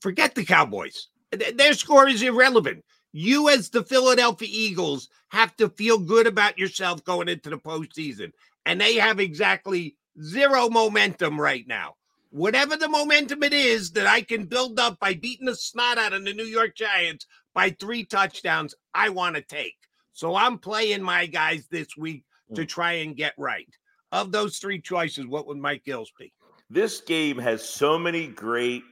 forget 0.00 0.34
the 0.34 0.46
Cowboys. 0.46 1.08
Their 1.30 1.74
score 1.74 2.08
is 2.08 2.22
irrelevant. 2.22 2.82
You, 3.12 3.50
as 3.50 3.68
the 3.68 3.84
Philadelphia 3.84 4.48
Eagles, 4.50 5.10
have 5.28 5.54
to 5.56 5.68
feel 5.68 5.98
good 5.98 6.26
about 6.26 6.58
yourself 6.58 7.04
going 7.04 7.28
into 7.28 7.50
the 7.50 7.58
postseason. 7.58 8.32
And 8.64 8.80
they 8.80 8.94
have 8.94 9.20
exactly 9.20 9.96
zero 10.22 10.70
momentum 10.70 11.38
right 11.38 11.66
now. 11.68 11.96
Whatever 12.30 12.74
the 12.74 12.88
momentum 12.88 13.42
it 13.42 13.52
is 13.52 13.90
that 13.92 14.06
I 14.06 14.22
can 14.22 14.46
build 14.46 14.80
up 14.80 14.98
by 14.98 15.12
beating 15.12 15.46
the 15.46 15.54
snot 15.54 15.98
out 15.98 16.14
of 16.14 16.24
the 16.24 16.32
New 16.32 16.44
York 16.44 16.74
Giants 16.74 17.26
by 17.52 17.68
three 17.68 18.06
touchdowns, 18.06 18.74
I 18.94 19.10
want 19.10 19.36
to 19.36 19.42
take. 19.42 19.76
So 20.14 20.34
I'm 20.34 20.56
playing 20.56 21.02
my 21.02 21.26
guys 21.26 21.66
this 21.70 21.96
week 21.98 22.24
to 22.54 22.62
mm. 22.62 22.68
try 22.68 22.92
and 22.92 23.16
get 23.16 23.34
right. 23.36 23.68
Of 24.12 24.32
those 24.32 24.58
three 24.58 24.80
choices, 24.80 25.26
what 25.26 25.46
would 25.46 25.58
Mike 25.58 25.84
Gills 25.84 26.12
be? 26.18 26.32
This 26.70 27.00
game 27.00 27.38
has 27.38 27.66
so 27.66 27.98
many 27.98 28.26
great 28.26 28.82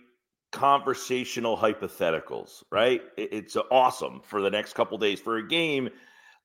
conversational 0.52 1.56
hypotheticals, 1.56 2.62
right? 2.70 3.02
It's 3.16 3.56
awesome 3.70 4.20
for 4.24 4.40
the 4.40 4.50
next 4.50 4.74
couple 4.74 4.96
days 4.98 5.20
for 5.20 5.36
a 5.36 5.46
game 5.46 5.90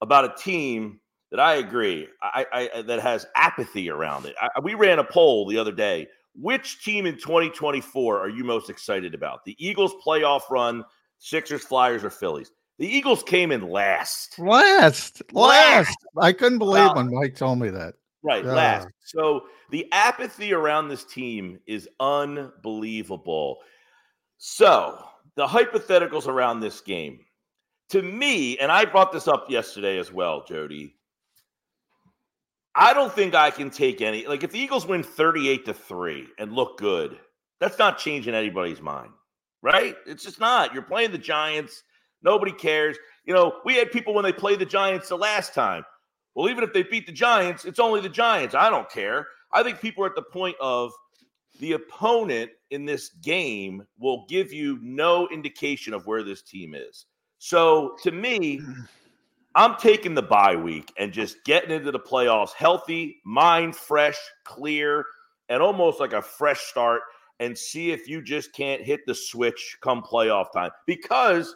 about 0.02 0.26
a 0.26 0.34
team 0.42 1.00
that 1.32 1.40
I 1.40 1.56
agree 1.56 2.08
I, 2.22 2.46
I 2.52 2.82
that 2.82 3.00
has 3.00 3.26
apathy 3.36 3.90
around 3.90 4.26
it. 4.26 4.36
I, 4.42 4.60
we 4.62 4.74
ran 4.74 5.00
a 5.00 5.04
poll 5.04 5.48
the 5.48 5.58
other 5.58 5.72
day. 5.72 6.08
Which 6.34 6.84
team 6.84 7.06
in 7.06 7.16
2024 7.16 8.20
are 8.20 8.30
you 8.30 8.44
most 8.44 8.70
excited 8.70 9.14
about? 9.14 9.44
The 9.44 9.56
Eagles 9.66 9.94
playoff 10.06 10.42
run, 10.50 10.84
Sixers, 11.18 11.64
Flyers, 11.64 12.04
or 12.04 12.10
Phillies? 12.10 12.52
The 12.82 12.88
Eagles 12.88 13.22
came 13.22 13.52
in 13.52 13.70
last. 13.70 14.40
Last. 14.40 15.22
Last. 15.32 15.96
I 16.18 16.34
couldn't 16.34 16.58
believe 16.58 16.96
when 16.96 17.14
Mike 17.14 17.36
told 17.36 17.60
me 17.60 17.70
that. 17.70 17.94
Right, 18.24 18.44
uh. 18.44 18.56
last. 18.56 18.88
So 19.06 19.44
the 19.70 19.88
apathy 19.92 20.52
around 20.52 20.90
this 20.90 21.04
team 21.04 21.60
is 21.68 21.88
unbelievable. 22.00 23.60
So 24.40 24.98
the 25.36 25.46
hypotheticals 25.46 26.26
around 26.26 26.60
this 26.60 26.82
game, 26.82 27.20
to 27.90 28.02
me, 28.02 28.58
and 28.58 28.72
I 28.72 28.86
brought 28.86 29.12
this 29.12 29.28
up 29.28 29.46
yesterday 29.48 30.00
as 30.00 30.12
well, 30.12 30.44
Jody. 30.44 30.96
I 32.74 32.96
don't 32.96 33.14
think 33.14 33.36
I 33.36 33.52
can 33.52 33.70
take 33.70 34.02
any. 34.02 34.26
Like, 34.26 34.44
if 34.44 34.50
the 34.50 34.60
Eagles 34.60 34.88
win 34.88 35.04
38 35.04 35.66
to 35.66 35.74
3 35.76 36.30
and 36.40 36.52
look 36.52 36.80
good, 36.80 37.20
that's 37.60 37.78
not 37.78 38.00
changing 38.00 38.34
anybody's 38.34 38.82
mind, 38.82 39.12
right? 39.62 39.96
It's 40.08 40.24
just 40.24 40.40
not. 40.40 40.74
You're 40.74 40.82
playing 40.82 41.12
the 41.12 41.20
Giants. 41.20 41.84
Nobody 42.24 42.52
cares. 42.52 42.98
You 43.26 43.34
know, 43.34 43.54
we 43.66 43.76
had 43.76 43.92
people 43.92 44.14
when 44.14 44.24
they 44.24 44.34
played 44.34 44.60
the 44.60 44.66
Giants 44.66 45.10
the 45.10 45.18
last 45.18 45.54
time. 45.54 45.84
Well, 46.36 46.50
even 46.50 46.64
if 46.64 46.74
they 46.74 46.84
beat 46.84 47.06
the 47.06 47.12
Giants, 47.12 47.66
it's 47.66 47.80
only 47.80 48.02
the 48.02 48.10
Giants. 48.10 48.56
I 48.56 48.70
don't 48.70 48.90
care. 48.90 49.28
I 49.52 49.64
think 49.64 49.82
people 49.82 50.04
are 50.04 50.08
at 50.08 50.16
the 50.16 50.22
point 50.22 50.56
of 50.62 50.92
the 51.60 51.74
opponent 51.74 52.52
in 52.72 52.86
this 52.86 53.10
game 53.22 53.84
will 54.00 54.26
give 54.28 54.54
you 54.54 54.80
no 54.82 55.28
indication 55.30 55.94
of 55.94 56.08
where 56.08 56.24
this 56.24 56.42
team 56.42 56.74
is. 56.74 57.06
So 57.38 57.96
to 58.04 58.12
me, 58.12 58.62
I'm 59.56 59.76
taking 59.76 60.14
the 60.14 60.22
bye 60.22 60.56
week 60.56 60.94
and 60.98 61.12
just 61.12 61.44
getting 61.44 61.72
into 61.72 61.92
the 61.92 62.00
playoffs 62.00 62.54
healthy, 62.54 63.18
mind 63.26 63.76
fresh, 63.76 64.18
clear, 64.46 65.06
and 65.50 65.62
almost 65.62 66.00
like 66.00 66.14
a 66.14 66.22
fresh 66.22 66.62
start 66.62 67.02
and 67.42 67.58
see 67.58 67.92
if 67.92 68.08
you 68.08 68.22
just 68.22 68.54
can't 68.54 68.82
hit 68.82 69.02
the 69.06 69.16
switch 69.16 69.78
come 69.82 70.02
playoff 70.02 70.54
time. 70.54 70.72
Because, 70.86 71.54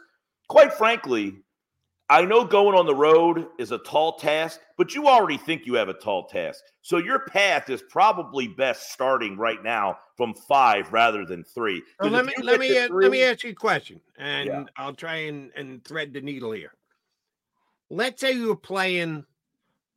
quite 0.47 0.73
frankly, 0.73 1.35
I 2.09 2.23
know 2.23 2.45
going 2.45 2.77
on 2.77 2.85
the 2.85 2.95
road 2.95 3.47
is 3.57 3.71
a 3.71 3.79
tall 3.79 4.13
task, 4.17 4.59
but 4.77 4.93
you 4.93 5.07
already 5.07 5.37
think 5.37 5.65
you 5.65 5.73
have 5.73 5.89
a 5.89 5.93
tall 5.93 6.27
task. 6.27 6.63
So 6.81 6.97
your 6.97 7.19
path 7.19 7.69
is 7.69 7.81
probably 7.89 8.47
best 8.47 8.91
starting 8.91 9.37
right 9.37 9.63
now 9.63 9.97
from 10.15 10.35
five 10.35 10.93
rather 10.93 11.25
than 11.25 11.43
three. 11.43 11.81
Well, 11.99 12.11
let 12.11 12.25
me 12.25 12.33
let 12.43 12.59
me 12.59 12.69
three, 12.87 13.03
let 13.03 13.11
me 13.11 13.23
ask 13.23 13.43
you 13.43 13.51
a 13.51 13.55
question, 13.55 13.99
and 14.17 14.47
yeah. 14.47 14.63
I'll 14.77 14.93
try 14.93 15.15
and, 15.15 15.51
and 15.55 15.83
thread 15.83 16.13
the 16.13 16.21
needle 16.21 16.51
here. 16.51 16.73
Let's 17.89 18.21
say 18.21 18.33
you're 18.33 18.55
playing 18.55 19.25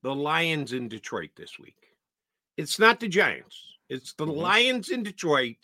the 0.03 0.15
Lions 0.15 0.73
in 0.73 0.89
Detroit 0.89 1.31
this 1.37 1.59
week. 1.59 1.77
It's 2.57 2.79
not 2.79 3.01
the 3.01 3.09
Giants. 3.09 3.63
It's 3.91 4.15
the 4.15 4.27
mm-hmm. 4.27 4.41
Lions 4.41 4.89
in 4.91 5.03
Detroit, 5.03 5.57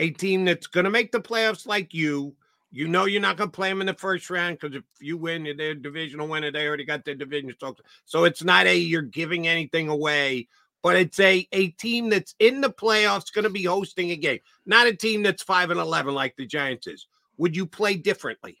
a 0.00 0.10
team 0.10 0.44
that's 0.44 0.66
going 0.66 0.84
to 0.84 0.90
make 0.90 1.12
the 1.12 1.20
playoffs 1.20 1.66
like 1.66 1.94
you 1.94 2.34
you 2.74 2.88
know 2.88 3.04
you're 3.04 3.20
not 3.20 3.36
going 3.36 3.50
to 3.50 3.54
play 3.54 3.68
them 3.68 3.80
in 3.80 3.86
the 3.86 3.94
first 3.94 4.28
round 4.30 4.58
because 4.58 4.76
if 4.76 4.82
you 5.00 5.16
win, 5.16 5.48
they're 5.56 5.76
divisional 5.76 6.26
winner. 6.26 6.50
They 6.50 6.66
already 6.66 6.84
got 6.84 7.04
their 7.04 7.14
division. 7.14 7.54
So, 7.60 7.76
so 8.04 8.24
it's 8.24 8.42
not 8.42 8.66
a 8.66 8.76
you're 8.76 9.02
giving 9.02 9.46
anything 9.46 9.88
away, 9.88 10.48
but 10.82 10.96
it's 10.96 11.20
a 11.20 11.46
a 11.52 11.68
team 11.68 12.10
that's 12.10 12.34
in 12.40 12.60
the 12.60 12.70
playoffs 12.70 13.32
going 13.32 13.44
to 13.44 13.50
be 13.50 13.62
hosting 13.62 14.10
a 14.10 14.16
game, 14.16 14.40
not 14.66 14.88
a 14.88 14.96
team 14.96 15.22
that's 15.22 15.42
five 15.42 15.70
and 15.70 15.78
eleven 15.78 16.14
like 16.14 16.34
the 16.36 16.46
Giants 16.46 16.88
is. 16.88 17.06
Would 17.38 17.54
you 17.54 17.64
play 17.64 17.94
differently? 17.94 18.58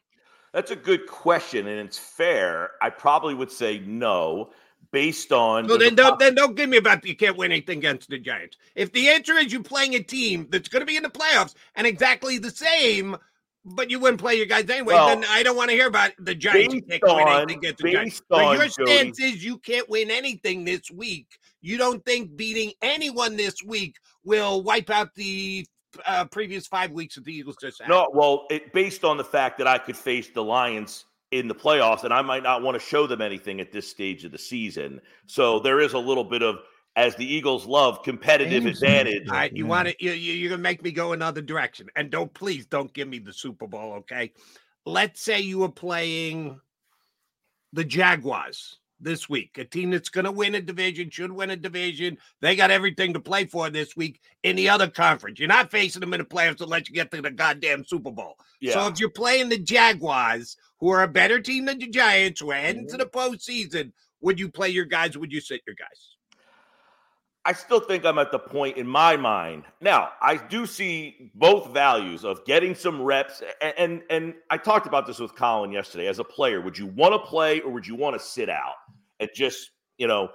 That's 0.52 0.70
a 0.70 0.76
good 0.76 1.08
question, 1.08 1.66
and 1.66 1.80
it's 1.80 1.98
fair. 1.98 2.70
I 2.80 2.90
probably 2.90 3.34
would 3.34 3.50
say 3.50 3.80
no 3.80 4.50
based 4.92 5.32
on. 5.32 5.68
So 5.68 5.76
then, 5.76 5.96
don't, 5.96 6.20
then 6.20 6.36
don't 6.36 6.54
give 6.54 6.68
me 6.70 6.76
about 6.76 7.04
you 7.04 7.16
can't 7.16 7.36
win 7.36 7.50
anything 7.50 7.78
against 7.78 8.08
the 8.08 8.18
Giants. 8.18 8.56
If 8.76 8.92
the 8.92 9.08
answer 9.08 9.34
is 9.34 9.52
you're 9.52 9.64
playing 9.64 9.94
a 9.96 10.00
team 10.00 10.46
that's 10.50 10.68
going 10.68 10.82
to 10.82 10.86
be 10.86 10.96
in 10.96 11.02
the 11.02 11.10
playoffs 11.10 11.54
and 11.74 11.84
exactly 11.84 12.38
the 12.38 12.52
same, 12.52 13.16
but 13.64 13.90
you 13.90 13.98
wouldn't 13.98 14.20
play 14.20 14.34
your 14.34 14.46
guys 14.46 14.68
anyway. 14.68 14.94
Well, 14.94 15.08
then 15.08 15.24
I 15.28 15.42
don't 15.42 15.56
want 15.56 15.70
to 15.70 15.76
hear 15.76 15.86
about 15.86 16.12
the 16.18 16.34
Giants. 16.34 16.74
You 16.74 16.82
can't 16.82 17.02
on, 17.04 17.16
win 17.16 17.28
anything 17.28 17.58
against 17.58 17.78
the 17.82 17.92
Giants. 17.92 18.22
But 18.28 18.58
your 18.58 18.68
stance 18.68 19.18
Jody. 19.18 19.32
is 19.32 19.44
you 19.44 19.58
can't 19.58 19.88
win 19.88 20.10
anything 20.10 20.64
this 20.64 20.90
week. 20.90 21.26
You 21.62 21.78
don't 21.78 22.04
think 22.04 22.36
beating 22.36 22.72
anyone 22.82 23.36
this 23.36 23.62
week 23.64 23.96
will 24.24 24.62
wipe 24.62 24.90
out 24.90 25.14
the 25.14 25.66
uh, 26.06 26.26
previous 26.26 26.66
five 26.66 26.90
weeks 26.90 27.16
of 27.16 27.24
the 27.24 27.32
Eagles 27.32 27.56
just 27.60 27.80
had. 27.80 27.88
No, 27.88 28.10
well, 28.12 28.46
it, 28.50 28.72
based 28.72 29.04
on 29.04 29.16
the 29.16 29.24
fact 29.24 29.58
that 29.58 29.66
I 29.66 29.78
could 29.78 29.96
face 29.96 30.28
the 30.28 30.42
Lions 30.42 31.06
in 31.30 31.48
the 31.48 31.54
playoffs, 31.54 32.04
and 32.04 32.12
I 32.12 32.22
might 32.22 32.42
not 32.42 32.62
want 32.62 32.74
to 32.74 32.78
show 32.78 33.06
them 33.06 33.20
anything 33.20 33.60
at 33.60 33.72
this 33.72 33.88
stage 33.88 34.24
of 34.24 34.32
the 34.32 34.38
season. 34.38 35.00
So 35.26 35.58
there 35.58 35.80
is 35.80 35.94
a 35.94 35.98
little 35.98 36.24
bit 36.24 36.42
of 36.42 36.58
as 36.96 37.16
the 37.16 37.26
Eagles 37.26 37.66
love 37.66 38.02
competitive 38.02 38.66
advantage. 38.66 39.28
All 39.28 39.34
right, 39.34 39.54
you 39.54 39.66
want 39.66 39.88
to 39.88 39.94
you, 39.98 40.12
you're 40.12 40.50
gonna 40.50 40.62
make 40.62 40.82
me 40.82 40.92
go 40.92 41.12
another 41.12 41.42
direction, 41.42 41.88
and 41.96 42.10
don't 42.10 42.32
please 42.34 42.66
don't 42.66 42.92
give 42.92 43.08
me 43.08 43.18
the 43.18 43.32
Super 43.32 43.66
Bowl, 43.66 43.92
okay? 43.94 44.32
Let's 44.86 45.20
say 45.20 45.40
you 45.40 45.60
were 45.60 45.70
playing 45.70 46.60
the 47.72 47.84
Jaguars 47.84 48.78
this 49.00 49.28
week, 49.28 49.58
a 49.58 49.64
team 49.64 49.90
that's 49.90 50.08
going 50.08 50.24
to 50.24 50.32
win 50.32 50.54
a 50.54 50.60
division, 50.60 51.10
should 51.10 51.32
win 51.32 51.50
a 51.50 51.56
division. 51.56 52.16
They 52.40 52.56
got 52.56 52.70
everything 52.70 53.12
to 53.12 53.20
play 53.20 53.44
for 53.44 53.70
this 53.70 53.96
week 53.96 54.20
in 54.42 54.56
the 54.56 54.68
other 54.68 54.88
conference. 54.88 55.38
You're 55.38 55.48
not 55.48 55.70
facing 55.70 56.00
them 56.00 56.14
in 56.14 56.20
the 56.20 56.24
playoffs 56.24 56.60
unless 56.60 56.88
you 56.88 56.94
get 56.94 57.10
to 57.10 57.20
the 57.20 57.30
goddamn 57.30 57.84
Super 57.84 58.10
Bowl. 58.10 58.36
Yeah. 58.60 58.74
So 58.74 58.86
if 58.88 59.00
you're 59.00 59.10
playing 59.10 59.48
the 59.48 59.58
Jaguars, 59.58 60.56
who 60.80 60.90
are 60.90 61.02
a 61.02 61.08
better 61.08 61.40
team 61.40 61.66
than 61.66 61.78
the 61.78 61.88
Giants, 61.88 62.40
who 62.40 62.50
are 62.50 62.54
heading 62.54 62.88
to 62.88 62.96
mm-hmm. 62.96 63.02
the 63.02 63.06
postseason, 63.06 63.92
would 64.20 64.40
you 64.40 64.48
play 64.48 64.70
your 64.70 64.86
guys? 64.86 65.16
Would 65.18 65.32
you 65.32 65.40
sit 65.40 65.62
your 65.66 65.76
guys? 65.76 66.13
I 67.46 67.52
still 67.52 67.80
think 67.80 68.06
I'm 68.06 68.18
at 68.18 68.32
the 68.32 68.38
point 68.38 68.78
in 68.78 68.86
my 68.86 69.16
mind. 69.16 69.64
Now, 69.82 70.12
I 70.22 70.36
do 70.36 70.64
see 70.64 71.30
both 71.34 71.68
values 71.74 72.24
of 72.24 72.44
getting 72.46 72.74
some 72.74 73.02
reps. 73.02 73.42
And, 73.60 73.74
and, 73.76 74.02
and 74.08 74.34
I 74.50 74.56
talked 74.56 74.86
about 74.86 75.06
this 75.06 75.18
with 75.18 75.34
Colin 75.34 75.70
yesterday. 75.70 76.06
As 76.06 76.18
a 76.18 76.24
player, 76.24 76.62
would 76.62 76.78
you 76.78 76.86
want 76.86 77.12
to 77.12 77.18
play 77.18 77.60
or 77.60 77.70
would 77.70 77.86
you 77.86 77.96
want 77.96 78.18
to 78.18 78.24
sit 78.24 78.48
out 78.48 78.74
and 79.20 79.28
just, 79.34 79.70
you 79.98 80.06
know, 80.06 80.30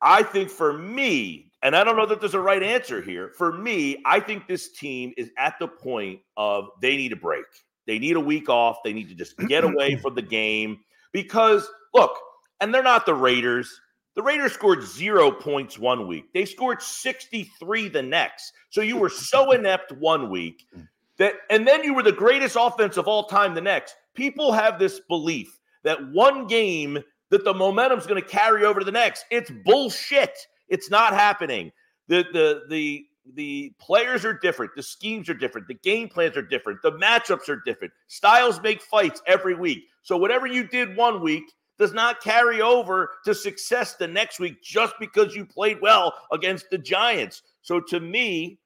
I 0.00 0.22
think 0.22 0.50
for 0.50 0.72
me, 0.72 1.52
and 1.62 1.76
I 1.76 1.84
don't 1.84 1.96
know 1.96 2.06
that 2.06 2.20
there's 2.20 2.34
a 2.34 2.40
right 2.40 2.62
answer 2.62 3.02
here. 3.02 3.32
For 3.36 3.52
me, 3.52 4.00
I 4.06 4.20
think 4.20 4.46
this 4.46 4.70
team 4.70 5.12
is 5.16 5.30
at 5.36 5.58
the 5.58 5.68
point 5.68 6.20
of 6.36 6.68
they 6.80 6.96
need 6.96 7.12
a 7.12 7.16
break. 7.16 7.44
They 7.86 7.98
need 7.98 8.16
a 8.16 8.20
week 8.20 8.48
off. 8.48 8.78
They 8.84 8.92
need 8.92 9.08
to 9.08 9.14
just 9.14 9.36
get 9.36 9.64
away 9.64 9.96
from 10.02 10.14
the 10.14 10.22
game 10.22 10.78
because 11.12 11.68
look, 11.92 12.16
and 12.60 12.72
they're 12.72 12.82
not 12.82 13.04
the 13.04 13.14
Raiders. 13.14 13.80
The 14.16 14.22
Raiders 14.22 14.52
scored 14.52 14.82
zero 14.82 15.30
points 15.30 15.78
one 15.78 16.06
week. 16.06 16.32
They 16.34 16.44
scored 16.44 16.82
63 16.82 17.88
the 17.88 18.02
next. 18.02 18.52
So 18.70 18.80
you 18.80 18.96
were 18.96 19.08
so 19.08 19.50
inept 19.52 19.92
one 19.92 20.30
week 20.30 20.66
mm. 20.76 20.86
that, 21.18 21.34
and 21.48 21.66
then 21.66 21.84
you 21.84 21.94
were 21.94 22.02
the 22.02 22.12
greatest 22.12 22.56
offense 22.58 22.96
of 22.96 23.06
all 23.06 23.24
time 23.24 23.54
the 23.54 23.60
next. 23.60 23.94
People 24.14 24.52
have 24.52 24.78
this 24.78 25.00
belief 25.08 25.58
that 25.84 26.10
one 26.12 26.46
game 26.46 26.98
that 27.30 27.44
the 27.44 27.54
momentum's 27.54 28.06
going 28.06 28.20
to 28.20 28.28
carry 28.28 28.64
over 28.64 28.80
to 28.80 28.84
the 28.84 28.92
next. 28.92 29.24
It's 29.30 29.50
bullshit. 29.64 30.36
It's 30.68 30.90
not 30.90 31.14
happening. 31.14 31.72
The 32.08 32.24
the 32.32 32.62
the 32.68 33.06
the 33.34 33.72
players 33.78 34.24
are 34.24 34.34
different. 34.34 34.72
The 34.74 34.82
schemes 34.82 35.28
are 35.28 35.34
different. 35.34 35.68
The 35.68 35.74
game 35.74 36.08
plans 36.08 36.36
are 36.36 36.42
different. 36.42 36.82
The 36.82 36.92
matchups 36.92 37.48
are 37.48 37.62
different. 37.64 37.92
Styles 38.08 38.60
make 38.60 38.82
fights 38.82 39.22
every 39.26 39.54
week. 39.54 39.84
So 40.02 40.16
whatever 40.16 40.46
you 40.46 40.66
did 40.66 40.96
one 40.96 41.22
week, 41.22 41.44
does 41.80 41.92
not 41.94 42.20
carry 42.20 42.60
over 42.60 43.10
to 43.24 43.34
success 43.34 43.94
the 43.94 44.06
next 44.06 44.38
week 44.38 44.62
just 44.62 44.94
because 45.00 45.34
you 45.34 45.46
played 45.46 45.80
well 45.80 46.12
against 46.30 46.68
the 46.70 46.76
Giants. 46.78 47.42
So 47.62 47.80
to 47.80 47.98
me, 47.98 48.60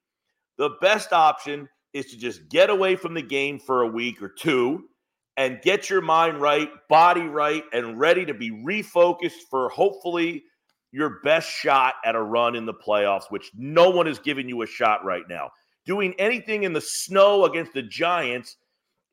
the 0.59 0.71
best 0.81 1.13
option 1.13 1.69
is 1.93 2.07
to 2.07 2.19
just 2.19 2.49
get 2.49 2.71
away 2.71 2.97
from 2.97 3.15
the 3.15 3.23
game 3.23 3.61
for 3.61 3.83
a 3.83 3.87
week 3.87 4.21
or 4.21 4.29
two 4.29 4.89
and 5.37 5.63
get 5.63 5.89
your 5.89 6.01
mind 6.01 6.41
right, 6.41 6.69
body 6.89 7.29
right, 7.29 7.63
and 7.73 7.99
ready 7.99 8.25
to 8.25 8.35
be 8.35 8.51
refocused 8.51 9.49
for 9.49 9.69
hopefully 9.69 10.43
your 10.91 11.21
best 11.23 11.49
shot 11.49 11.95
at 12.05 12.17
a 12.17 12.23
run 12.23 12.57
in 12.57 12.67
the 12.67 12.75
playoffs, 12.75 13.31
which 13.31 13.51
no 13.57 13.91
one 13.91 14.09
is 14.09 14.19
giving 14.19 14.49
you 14.49 14.63
a 14.63 14.67
shot 14.67 15.05
right 15.05 15.25
now. 15.29 15.51
Doing 15.87 16.15
anything 16.19 16.65
in 16.65 16.73
the 16.73 16.81
snow 16.81 17.45
against 17.45 17.75
the 17.75 17.83
Giants 17.83 18.57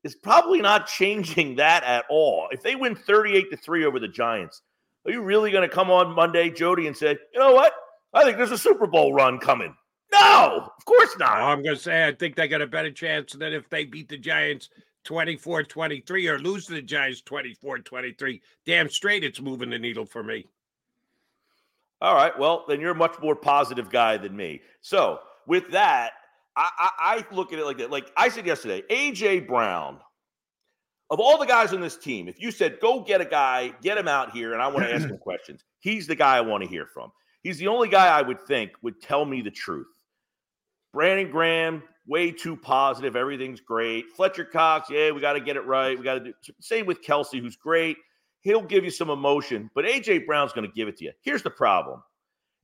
is 0.04 0.14
probably 0.14 0.60
not 0.60 0.86
changing 0.86 1.56
that 1.56 1.84
at 1.84 2.04
all. 2.08 2.48
If 2.50 2.62
they 2.62 2.74
win 2.74 2.94
38 2.94 3.50
to 3.50 3.56
3 3.56 3.84
over 3.84 4.00
the 4.00 4.08
Giants, 4.08 4.62
are 5.04 5.12
you 5.12 5.22
really 5.22 5.50
going 5.50 5.68
to 5.68 5.74
come 5.74 5.90
on 5.90 6.14
Monday, 6.14 6.50
Jody, 6.50 6.86
and 6.86 6.96
say, 6.96 7.16
you 7.32 7.40
know 7.40 7.52
what? 7.52 7.72
I 8.14 8.24
think 8.24 8.36
there's 8.36 8.50
a 8.50 8.58
Super 8.58 8.86
Bowl 8.86 9.12
run 9.12 9.38
coming. 9.38 9.74
No, 10.12 10.70
of 10.76 10.84
course 10.84 11.16
not. 11.18 11.38
I'm 11.38 11.62
going 11.62 11.76
to 11.76 11.82
say 11.82 12.06
I 12.06 12.12
think 12.12 12.36
they 12.36 12.46
got 12.46 12.60
a 12.60 12.66
better 12.66 12.90
chance 12.90 13.32
than 13.32 13.52
if 13.52 13.68
they 13.70 13.84
beat 13.84 14.08
the 14.08 14.18
Giants 14.18 14.68
24 15.04 15.64
23 15.64 16.28
or 16.28 16.38
lose 16.38 16.66
to 16.66 16.74
the 16.74 16.82
Giants 16.82 17.22
24 17.22 17.78
23. 17.78 18.42
Damn 18.66 18.90
straight, 18.90 19.24
it's 19.24 19.40
moving 19.40 19.70
the 19.70 19.78
needle 19.78 20.04
for 20.04 20.22
me. 20.22 20.46
All 22.02 22.14
right. 22.14 22.36
Well, 22.38 22.64
then 22.68 22.80
you're 22.80 22.92
a 22.92 22.96
much 22.96 23.16
more 23.22 23.36
positive 23.36 23.88
guy 23.88 24.16
than 24.18 24.36
me. 24.36 24.60
So, 24.80 25.20
with 25.46 25.70
that, 25.70 26.12
I, 26.56 26.70
I, 26.78 26.90
I 26.98 27.34
look 27.34 27.52
at 27.52 27.58
it 27.58 27.64
like 27.64 27.78
that. 27.78 27.90
Like 27.90 28.10
I 28.16 28.28
said 28.28 28.46
yesterday, 28.46 28.82
AJ 28.90 29.46
Brown. 29.46 29.98
Of 31.10 31.20
all 31.20 31.38
the 31.38 31.44
guys 31.44 31.74
on 31.74 31.82
this 31.82 31.98
team, 31.98 32.26
if 32.26 32.40
you 32.40 32.50
said 32.50 32.80
go 32.80 33.00
get 33.00 33.20
a 33.20 33.26
guy, 33.26 33.74
get 33.82 33.98
him 33.98 34.08
out 34.08 34.30
here, 34.30 34.54
and 34.54 34.62
I 34.62 34.68
want 34.68 34.86
to 34.86 34.94
ask 34.94 35.06
him 35.06 35.18
questions, 35.22 35.62
he's 35.80 36.06
the 36.06 36.14
guy 36.14 36.38
I 36.38 36.40
want 36.40 36.62
to 36.62 36.68
hear 36.68 36.86
from. 36.86 37.12
He's 37.42 37.58
the 37.58 37.68
only 37.68 37.88
guy 37.88 38.06
I 38.06 38.22
would 38.22 38.40
think 38.46 38.72
would 38.82 39.00
tell 39.00 39.24
me 39.24 39.42
the 39.42 39.50
truth. 39.50 39.88
Brandon 40.94 41.30
Graham, 41.30 41.82
way 42.06 42.30
too 42.30 42.56
positive. 42.56 43.16
Everything's 43.16 43.60
great. 43.60 44.10
Fletcher 44.16 44.44
Cox, 44.44 44.90
yeah, 44.90 45.10
we 45.10 45.20
got 45.20 45.34
to 45.34 45.40
get 45.40 45.56
it 45.56 45.66
right. 45.66 45.98
We 45.98 46.04
got 46.04 46.14
to 46.14 46.20
do 46.20 46.32
same 46.60 46.86
with 46.86 47.02
Kelsey, 47.02 47.40
who's 47.40 47.56
great. 47.56 47.96
He'll 48.40 48.62
give 48.62 48.84
you 48.84 48.90
some 48.90 49.10
emotion, 49.10 49.70
but 49.74 49.84
AJ 49.84 50.26
Brown's 50.26 50.52
going 50.52 50.66
to 50.66 50.74
give 50.74 50.88
it 50.88 50.96
to 50.98 51.04
you. 51.04 51.12
Here's 51.22 51.42
the 51.42 51.50
problem 51.50 52.02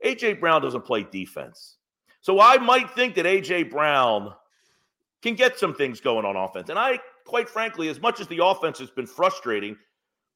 AJ 0.04 0.40
Brown 0.40 0.62
doesn't 0.62 0.84
play 0.84 1.04
defense. 1.04 1.77
So 2.28 2.40
I 2.40 2.58
might 2.58 2.90
think 2.90 3.14
that 3.14 3.24
AJ 3.24 3.70
Brown 3.70 4.34
can 5.22 5.34
get 5.34 5.58
some 5.58 5.72
things 5.72 5.98
going 5.98 6.26
on 6.26 6.36
offense. 6.36 6.68
And 6.68 6.78
I, 6.78 6.98
quite 7.24 7.48
frankly, 7.48 7.88
as 7.88 8.02
much 8.02 8.20
as 8.20 8.26
the 8.26 8.44
offense 8.44 8.78
has 8.80 8.90
been 8.90 9.06
frustrating, 9.06 9.78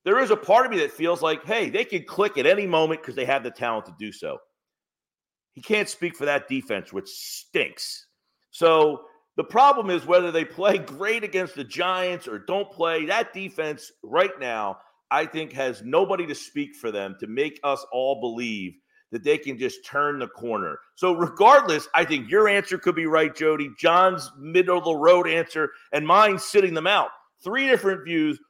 there 0.06 0.18
is 0.18 0.30
a 0.30 0.36
part 0.36 0.64
of 0.64 0.72
me 0.72 0.78
that 0.78 0.90
feels 0.90 1.20
like, 1.20 1.44
hey, 1.44 1.68
they 1.68 1.84
could 1.84 2.06
click 2.06 2.38
at 2.38 2.46
any 2.46 2.66
moment 2.66 3.02
because 3.02 3.14
they 3.14 3.26
have 3.26 3.44
the 3.44 3.50
talent 3.50 3.84
to 3.84 3.94
do 3.98 4.10
so. 4.10 4.38
He 5.52 5.60
can't 5.60 5.86
speak 5.86 6.16
for 6.16 6.24
that 6.24 6.48
defense, 6.48 6.94
which 6.94 7.10
stinks. 7.10 8.06
So 8.52 9.02
the 9.36 9.44
problem 9.44 9.90
is 9.90 10.06
whether 10.06 10.32
they 10.32 10.46
play 10.46 10.78
great 10.96 11.24
against 11.24 11.56
the 11.56 11.64
Giants 11.64 12.26
or 12.26 12.38
don't 12.38 12.72
play, 12.72 13.04
that 13.04 13.34
defense 13.34 13.92
right 14.02 14.40
now, 14.40 14.78
I 15.10 15.26
think, 15.26 15.52
has 15.52 15.82
nobody 15.82 16.26
to 16.28 16.34
speak 16.34 16.74
for 16.74 16.90
them 16.90 17.16
to 17.20 17.26
make 17.26 17.60
us 17.62 17.84
all 17.92 18.18
believe 18.18 18.76
that 19.12 19.22
they 19.22 19.38
can 19.38 19.58
just 19.58 19.84
turn 19.84 20.18
the 20.18 20.26
corner. 20.26 20.80
So, 20.96 21.12
regardless, 21.12 21.86
I 21.94 22.04
think 22.04 22.28
your 22.28 22.48
answer 22.48 22.78
could 22.78 22.96
be 22.96 23.06
right, 23.06 23.34
Jody. 23.36 23.70
John's 23.78 24.32
middle 24.38 24.78
of 24.78 24.84
the 24.84 24.94
road 24.94 25.28
answer, 25.28 25.70
and 25.92 26.04
mine 26.04 26.38
sitting 26.38 26.74
them 26.74 26.86
out. 26.86 27.10
Three 27.44 27.68
different 27.68 28.04
views. 28.04 28.40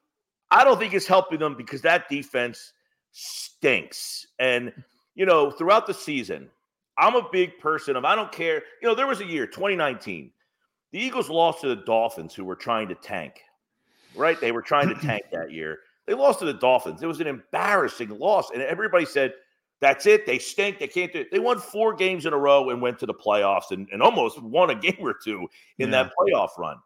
I 0.51 0.65
don't 0.65 0.79
think 0.79 0.95
it's 0.95 1.07
helping 1.07 1.41
them 1.41 1.57
because 1.57 1.83
that 1.83 2.09
defense 2.09 2.73
stinks. 3.11 4.27
And, 4.39 4.73
you 5.15 5.27
know, 5.27 5.51
throughout 5.51 5.87
the 5.87 5.95
season, 5.95 6.49
I'm 6.97 7.17
a 7.17 7.29
big 7.33 7.59
person 7.59 7.97
of 7.97 8.05
I 8.05 8.15
don't 8.15 8.31
care. 8.31 8.63
You 8.81 8.89
know, 8.89 8.95
there 8.95 9.07
was 9.07 9.21
a 9.21 9.27
year, 9.27 9.47
2019. 9.47 10.31
The 10.93 10.99
Eagles 10.99 11.29
lost 11.29 11.63
to 11.63 11.69
the 11.69 11.77
Dolphins, 11.77 12.35
who 12.35 12.45
were 12.45 12.55
trying 12.55 12.87
to 12.89 12.95
tank, 12.95 13.41
right? 14.15 14.39
They 14.41 14.53
were 14.53 14.63
trying 14.63 14.89
to 14.91 14.95
tank 14.95 15.25
that 15.33 15.51
year. 15.51 15.79
They 16.07 16.15
lost 16.15 16.41
to 16.41 16.45
the 16.45 16.53
Dolphins. 16.53 17.03
It 17.03 17.07
was 17.07 17.21
an 17.21 17.27
embarrassing 17.27 18.11
loss. 18.11 18.51
And 18.51 18.63
everybody 18.63 19.07
said, 19.07 19.33
that's 19.83 20.07
it. 20.07 20.24
They 20.26 20.39
stink. 20.39 20.78
They 20.78 20.87
can't 20.87 21.12
do 21.12 21.18
it. 21.20 21.33
They 21.33 21.41
won 21.41 21.59
four 21.59 21.93
games 21.93 22.24
in 22.24 22.33
a 22.33 22.39
row 22.39 22.70
and 22.70 22.80
went 22.80 23.01
to 23.01 23.07
the 23.07 23.12
playoffs 23.12 23.72
and, 23.72 23.89
and 23.93 24.01
almost 24.01 24.41
won 24.41 24.70
a 24.70 24.74
game 24.80 24.97
or 25.01 25.12
two 25.12 25.49
in 25.78 25.91
yeah. 25.91 26.05
that 26.05 26.12
playoff 26.16 26.57
run. 26.57 26.76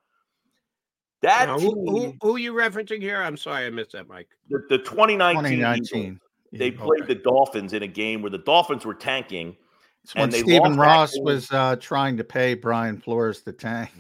That 1.20 1.46
now, 1.46 1.58
team, 1.58 1.70
who, 1.86 2.14
who, 2.22 2.36
are 2.36 2.38
you 2.38 2.54
referencing 2.54 3.02
here? 3.02 3.20
I'm 3.22 3.36
sorry, 3.36 3.66
I 3.66 3.70
missed 3.70 3.92
that, 3.92 4.08
Mike. 4.08 4.28
The, 4.48 4.62
the 4.70 4.78
2019, 4.78 5.42
2019. 5.42 6.20
they 6.52 6.70
played 6.70 7.02
okay. 7.02 7.14
the 7.14 7.20
Dolphins 7.20 7.74
in 7.74 7.82
a 7.82 7.86
game 7.86 8.22
where 8.22 8.30
the 8.30 8.38
Dolphins 8.38 8.86
were 8.86 8.94
tanking. 8.94 9.56
It's 10.04 10.14
when 10.14 10.32
Stephen 10.32 10.76
Ross 10.76 11.18
was 11.18 11.50
uh, 11.52 11.76
trying 11.76 12.16
to 12.16 12.24
pay 12.24 12.54
Brian 12.54 12.98
Flores 12.98 13.42
the 13.42 13.52
tank. 13.52 13.90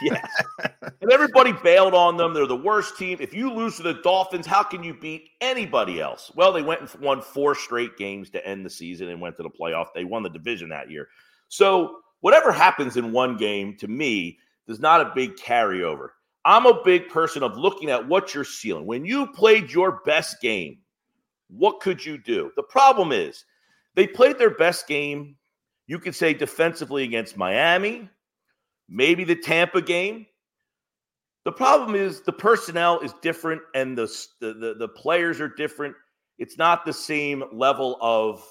Yeah. 0.00 0.26
and 1.00 1.12
everybody 1.12 1.52
bailed 1.52 1.94
on 1.94 2.16
them. 2.16 2.32
They're 2.32 2.46
the 2.46 2.56
worst 2.56 2.96
team. 2.96 3.18
If 3.20 3.34
you 3.34 3.52
lose 3.52 3.76
to 3.76 3.82
the 3.82 3.94
Dolphins, 3.94 4.46
how 4.46 4.62
can 4.62 4.82
you 4.82 4.94
beat 4.94 5.30
anybody 5.40 6.00
else? 6.00 6.32
Well, 6.34 6.52
they 6.52 6.62
went 6.62 6.80
and 6.80 6.90
won 7.00 7.20
four 7.20 7.54
straight 7.54 7.96
games 7.96 8.30
to 8.30 8.46
end 8.46 8.64
the 8.64 8.70
season 8.70 9.08
and 9.08 9.20
went 9.20 9.36
to 9.36 9.42
the 9.42 9.50
playoff. 9.50 9.88
They 9.94 10.04
won 10.04 10.22
the 10.22 10.30
division 10.30 10.68
that 10.70 10.90
year. 10.90 11.08
So, 11.48 11.98
whatever 12.20 12.52
happens 12.52 12.96
in 12.96 13.12
one 13.12 13.36
game 13.36 13.76
to 13.78 13.88
me 13.88 14.38
is 14.68 14.80
not 14.80 15.00
a 15.00 15.12
big 15.14 15.36
carryover. 15.36 16.08
I'm 16.44 16.66
a 16.66 16.82
big 16.82 17.08
person 17.08 17.42
of 17.42 17.56
looking 17.56 17.90
at 17.90 18.06
what 18.08 18.34
you're 18.34 18.44
ceiling. 18.44 18.86
When 18.86 19.04
you 19.04 19.26
played 19.28 19.70
your 19.70 20.00
best 20.04 20.40
game, 20.40 20.78
what 21.48 21.80
could 21.80 22.04
you 22.04 22.18
do? 22.18 22.50
The 22.56 22.62
problem 22.62 23.12
is 23.12 23.44
they 23.94 24.06
played 24.06 24.38
their 24.38 24.50
best 24.50 24.88
game, 24.88 25.36
you 25.86 25.98
could 25.98 26.14
say 26.14 26.32
defensively 26.32 27.04
against 27.04 27.36
Miami, 27.36 28.08
maybe 28.92 29.24
the 29.24 29.34
Tampa 29.34 29.80
game. 29.80 30.26
The 31.44 31.52
problem 31.52 31.96
is 31.96 32.20
the 32.20 32.32
personnel 32.32 33.00
is 33.00 33.12
different 33.22 33.62
and 33.74 33.98
the, 33.98 34.06
the, 34.40 34.76
the 34.78 34.88
players 34.88 35.40
are 35.40 35.48
different. 35.48 35.96
It's 36.38 36.58
not 36.58 36.84
the 36.84 36.92
same 36.92 37.42
level 37.52 37.96
of 38.00 38.44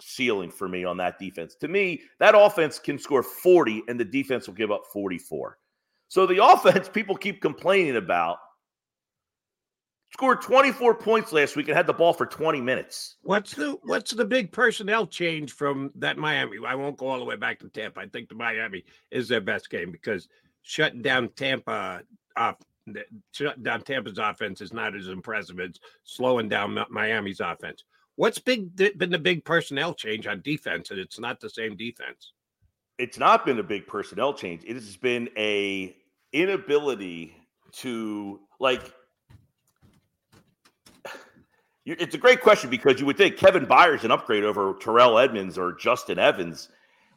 ceiling 0.00 0.50
for 0.50 0.68
me 0.68 0.84
on 0.84 0.96
that 0.98 1.18
defense. 1.18 1.56
To 1.56 1.68
me, 1.68 2.02
that 2.20 2.34
offense 2.36 2.78
can 2.78 2.98
score 2.98 3.22
40 3.22 3.82
and 3.88 3.98
the 3.98 4.04
defense 4.04 4.46
will 4.46 4.54
give 4.54 4.70
up 4.70 4.82
44. 4.92 5.58
So 6.08 6.26
the 6.26 6.44
offense 6.44 6.88
people 6.88 7.16
keep 7.16 7.40
complaining 7.40 7.96
about 7.96 8.38
scored 10.20 10.42
24 10.42 10.96
points 10.96 11.32
last 11.32 11.56
week 11.56 11.66
and 11.68 11.74
had 11.74 11.86
the 11.86 11.94
ball 11.94 12.12
for 12.12 12.26
20 12.26 12.60
minutes. 12.60 13.16
What's 13.22 13.54
the 13.54 13.78
what's 13.84 14.10
the 14.10 14.26
big 14.26 14.52
personnel 14.52 15.06
change 15.06 15.52
from 15.52 15.90
that 15.94 16.18
Miami? 16.18 16.58
I 16.66 16.74
won't 16.74 16.98
go 16.98 17.08
all 17.08 17.18
the 17.18 17.24
way 17.24 17.36
back 17.36 17.58
to 17.60 17.70
Tampa. 17.70 18.00
I 18.00 18.06
think 18.06 18.28
the 18.28 18.34
Miami 18.34 18.84
is 19.10 19.28
their 19.28 19.40
best 19.40 19.70
game 19.70 19.90
because 19.90 20.28
shutting 20.60 21.00
down 21.00 21.30
Tampa 21.36 22.02
off 22.36 22.56
shutting 23.32 23.62
down 23.62 23.80
Tampa's 23.80 24.18
offense 24.18 24.60
is 24.60 24.74
not 24.74 24.94
as 24.94 25.08
impressive 25.08 25.58
as 25.58 25.80
slowing 26.04 26.50
down 26.50 26.78
Miami's 26.90 27.40
offense. 27.40 27.84
What's 28.16 28.38
big 28.38 28.76
been 28.76 29.08
the 29.08 29.18
big 29.18 29.46
personnel 29.46 29.94
change 29.94 30.26
on 30.26 30.42
defense? 30.42 30.90
And 30.90 31.00
it's 31.00 31.18
not 31.18 31.40
the 31.40 31.48
same 31.48 31.78
defense. 31.78 32.34
It's 32.98 33.16
not 33.16 33.46
been 33.46 33.58
a 33.58 33.62
big 33.62 33.86
personnel 33.86 34.34
change. 34.34 34.64
It 34.66 34.74
has 34.74 34.98
been 34.98 35.30
a 35.38 35.96
inability 36.34 37.36
to 37.76 38.40
like 38.58 38.82
it's 41.98 42.14
a 42.14 42.18
great 42.18 42.40
question 42.40 42.70
because 42.70 43.00
you 43.00 43.06
would 43.06 43.16
think 43.16 43.36
Kevin 43.36 43.64
Byard's 43.64 44.04
an 44.04 44.10
upgrade 44.10 44.44
over 44.44 44.74
Terrell 44.80 45.18
Edmunds 45.18 45.58
or 45.58 45.72
Justin 45.72 46.18
Evans. 46.18 46.68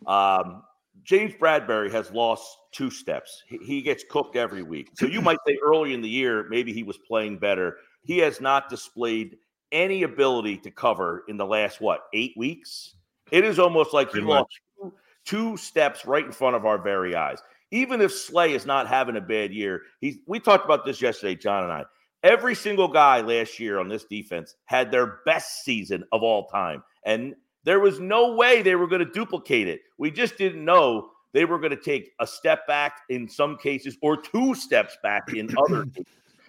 Um, 0.07 0.63
James 1.03 1.33
Bradberry 1.33 1.91
has 1.91 2.11
lost 2.11 2.57
two 2.71 2.89
steps. 2.89 3.43
He, 3.47 3.57
he 3.57 3.81
gets 3.81 4.03
cooked 4.09 4.35
every 4.35 4.63
week. 4.63 4.89
So 4.95 5.05
you 5.05 5.21
might 5.21 5.39
say 5.45 5.57
early 5.63 5.93
in 5.93 6.01
the 6.01 6.09
year, 6.09 6.47
maybe 6.49 6.73
he 6.73 6.83
was 6.83 6.97
playing 6.97 7.37
better. 7.37 7.77
He 8.03 8.17
has 8.19 8.41
not 8.41 8.69
displayed 8.69 9.37
any 9.71 10.03
ability 10.03 10.57
to 10.57 10.71
cover 10.71 11.23
in 11.27 11.37
the 11.37 11.45
last, 11.45 11.81
what, 11.81 12.05
eight 12.13 12.33
weeks? 12.37 12.95
It 13.31 13.43
is 13.43 13.59
almost 13.59 13.93
like 13.93 14.11
he 14.11 14.21
lost 14.21 14.49
two, 14.79 14.93
two 15.25 15.57
steps 15.57 16.05
right 16.05 16.25
in 16.25 16.31
front 16.31 16.55
of 16.55 16.65
our 16.65 16.77
very 16.77 17.15
eyes. 17.15 17.39
Even 17.71 18.01
if 18.01 18.13
Slay 18.13 18.53
is 18.53 18.65
not 18.65 18.87
having 18.87 19.17
a 19.17 19.21
bad 19.21 19.51
year, 19.51 19.81
he's 19.99 20.17
we 20.27 20.39
talked 20.39 20.63
about 20.63 20.85
this 20.85 21.01
yesterday, 21.01 21.35
John 21.35 21.63
and 21.63 21.73
I. 21.73 21.83
Every 22.23 22.55
single 22.55 22.87
guy 22.87 23.21
last 23.21 23.59
year 23.59 23.79
on 23.79 23.89
this 23.89 24.05
defense 24.05 24.55
had 24.65 24.91
their 24.91 25.19
best 25.25 25.63
season 25.63 26.05
of 26.11 26.23
all 26.23 26.47
time. 26.47 26.83
And 27.05 27.35
there 27.63 27.79
was 27.79 27.99
no 27.99 28.33
way 28.35 28.61
they 28.61 28.75
were 28.75 28.87
going 28.87 29.05
to 29.05 29.11
duplicate 29.11 29.67
it. 29.67 29.81
We 29.97 30.09
just 30.11 30.37
didn't 30.37 30.63
know 30.63 31.09
they 31.33 31.45
were 31.45 31.59
going 31.59 31.71
to 31.71 31.81
take 31.81 32.11
a 32.19 32.27
step 32.27 32.65
back 32.67 33.01
in 33.09 33.27
some 33.27 33.57
cases 33.57 33.97
or 34.01 34.17
two 34.17 34.55
steps 34.55 34.97
back 35.03 35.33
in 35.33 35.53
other 35.65 35.85
cases. 35.85 36.05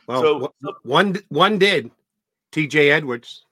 Well, 0.07 0.53
so, 0.62 0.75
one 0.83 1.16
one 1.29 1.59
did. 1.59 1.91
TJ 2.53 2.91
Edwards. 2.91 3.47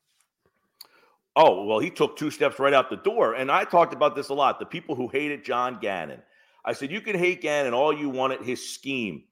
Oh, 1.35 1.65
well, 1.65 1.79
he 1.79 1.91
took 1.91 2.17
two 2.17 2.31
steps 2.31 2.59
right 2.59 2.75
out 2.75 2.91
the 2.91 2.97
door. 2.97 3.35
And 3.35 3.51
I 3.51 3.65
talked 3.65 3.95
about 3.95 4.15
this 4.15 4.29
a 4.29 4.35
lot. 4.35 4.59
The 4.59 4.67
people 4.67 4.95
who 4.95 5.09
hated 5.09 5.45
John 5.45 5.79
Gannon. 5.81 6.23
I 6.65 6.75
said, 6.75 6.91
you 6.93 7.01
can 7.01 7.19
hate 7.19 7.41
Gannon 7.41 7.75
all 7.75 7.93
you 7.93 8.11
want 8.11 8.35
at 8.35 8.45
his 8.45 8.69
scheme. 8.75 9.25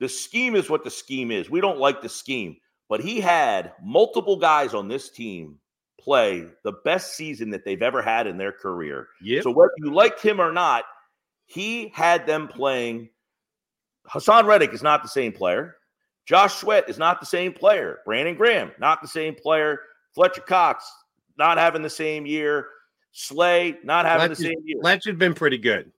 The 0.00 0.08
scheme 0.08 0.56
is 0.56 0.68
what 0.68 0.82
the 0.82 0.90
scheme 0.90 1.30
is. 1.30 1.50
We 1.50 1.60
don't 1.60 1.78
like 1.78 2.00
the 2.00 2.08
scheme, 2.08 2.56
but 2.88 3.00
he 3.00 3.20
had 3.20 3.72
multiple 3.84 4.36
guys 4.36 4.74
on 4.74 4.88
this 4.88 5.10
team 5.10 5.58
play 6.00 6.46
the 6.64 6.72
best 6.84 7.14
season 7.14 7.50
that 7.50 7.64
they've 7.64 7.82
ever 7.82 8.00
had 8.00 8.26
in 8.26 8.38
their 8.38 8.52
career. 8.52 9.08
Yep. 9.22 9.42
So 9.44 9.50
whether 9.50 9.72
you 9.76 9.92
liked 9.92 10.22
him 10.22 10.40
or 10.40 10.52
not, 10.52 10.84
he 11.44 11.92
had 11.94 12.26
them 12.26 12.48
playing. 12.48 13.10
Haason 14.08 14.46
Reddick 14.46 14.72
is 14.72 14.82
not 14.82 15.02
the 15.02 15.08
same 15.08 15.32
player. 15.32 15.76
Josh 16.26 16.54
Sweat 16.54 16.88
is 16.88 16.98
not 16.98 17.20
the 17.20 17.26
same 17.26 17.52
player. 17.52 17.98
Brandon 18.06 18.34
Graham, 18.34 18.72
not 18.78 19.02
the 19.02 19.08
same 19.08 19.34
player. 19.34 19.80
Fletcher 20.14 20.40
Cox, 20.40 20.90
not 21.36 21.58
having 21.58 21.82
the 21.82 21.90
same 21.90 22.24
year. 22.24 22.68
Slay, 23.12 23.76
not 23.84 24.06
having 24.06 24.28
Fletcher's, 24.28 24.38
the 24.38 24.44
same 24.44 24.62
year. 24.64 24.78
Fletcher 24.80 25.10
had 25.10 25.18
been 25.18 25.34
pretty 25.34 25.58
good. 25.58 25.90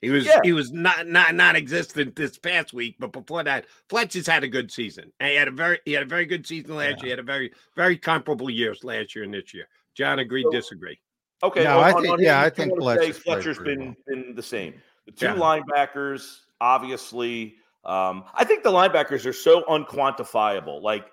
He 0.00 0.08
was 0.08 0.24
yeah. 0.24 0.38
he 0.42 0.52
was 0.52 0.72
not 0.72 1.06
not 1.06 1.34
non-existent 1.34 2.16
this 2.16 2.38
past 2.38 2.72
week, 2.72 2.96
but 2.98 3.12
before 3.12 3.44
that, 3.44 3.66
Fletcher's 3.88 4.26
had 4.26 4.44
a 4.44 4.48
good 4.48 4.72
season. 4.72 5.12
And 5.20 5.30
he 5.30 5.36
had 5.36 5.48
a 5.48 5.52
very 5.52 5.78
he 5.84 5.92
had 5.92 6.02
a 6.02 6.06
very 6.06 6.24
good 6.24 6.46
season 6.46 6.76
last 6.76 6.88
yeah. 6.88 6.96
year. 6.96 7.04
He 7.04 7.10
had 7.10 7.18
a 7.18 7.22
very 7.22 7.52
very 7.76 7.98
comparable 7.98 8.48
years 8.48 8.82
last 8.82 9.14
year 9.14 9.24
and 9.24 9.34
this 9.34 9.52
year. 9.52 9.68
John, 9.94 10.18
agree, 10.18 10.42
so, 10.44 10.50
disagree. 10.50 10.98
Okay, 11.42 11.64
no, 11.64 11.80
I 11.80 11.92
think, 11.92 12.20
yeah, 12.20 12.40
I 12.40 12.50
think 12.50 12.78
Fletcher's, 12.78 13.18
Fletcher's 13.18 13.58
been 13.58 13.86
well. 13.86 13.94
been 14.06 14.34
the 14.34 14.42
same. 14.42 14.74
The 15.06 15.12
two 15.12 15.26
yeah. 15.26 15.36
linebackers, 15.36 16.40
obviously. 16.60 17.56
Um, 17.84 18.24
I 18.34 18.44
think 18.44 18.62
the 18.62 18.70
linebackers 18.70 19.24
are 19.24 19.32
so 19.32 19.62
unquantifiable. 19.62 20.82
Like, 20.82 21.06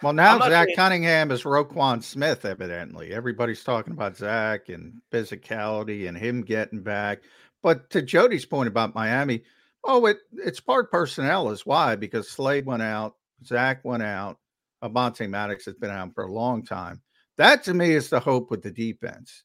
well, 0.00 0.12
now 0.12 0.38
Zach 0.38 0.66
saying, 0.66 0.76
Cunningham 0.76 1.32
is 1.32 1.42
Roquan 1.42 2.04
Smith, 2.04 2.44
evidently. 2.44 3.12
Everybody's 3.12 3.64
talking 3.64 3.92
about 3.92 4.16
Zach 4.16 4.68
and 4.68 5.02
physicality 5.12 6.08
and 6.08 6.16
him 6.16 6.42
getting 6.42 6.80
back. 6.80 7.22
But 7.62 7.90
to 7.90 8.02
Jody's 8.02 8.46
point 8.46 8.68
about 8.68 8.94
Miami, 8.94 9.42
oh, 9.84 10.06
it 10.06 10.18
it's 10.32 10.60
part 10.60 10.90
personnel 10.90 11.50
is 11.50 11.66
why 11.66 11.96
because 11.96 12.28
Slay 12.28 12.62
went 12.62 12.82
out, 12.82 13.16
Zach 13.44 13.84
went 13.84 14.02
out, 14.02 14.38
Avonte 14.82 15.28
Maddox 15.28 15.64
has 15.64 15.74
been 15.74 15.90
out 15.90 16.14
for 16.14 16.24
a 16.24 16.32
long 16.32 16.64
time. 16.64 17.02
That 17.36 17.64
to 17.64 17.74
me 17.74 17.92
is 17.92 18.10
the 18.10 18.20
hope 18.20 18.50
with 18.50 18.62
the 18.62 18.70
defense. 18.70 19.44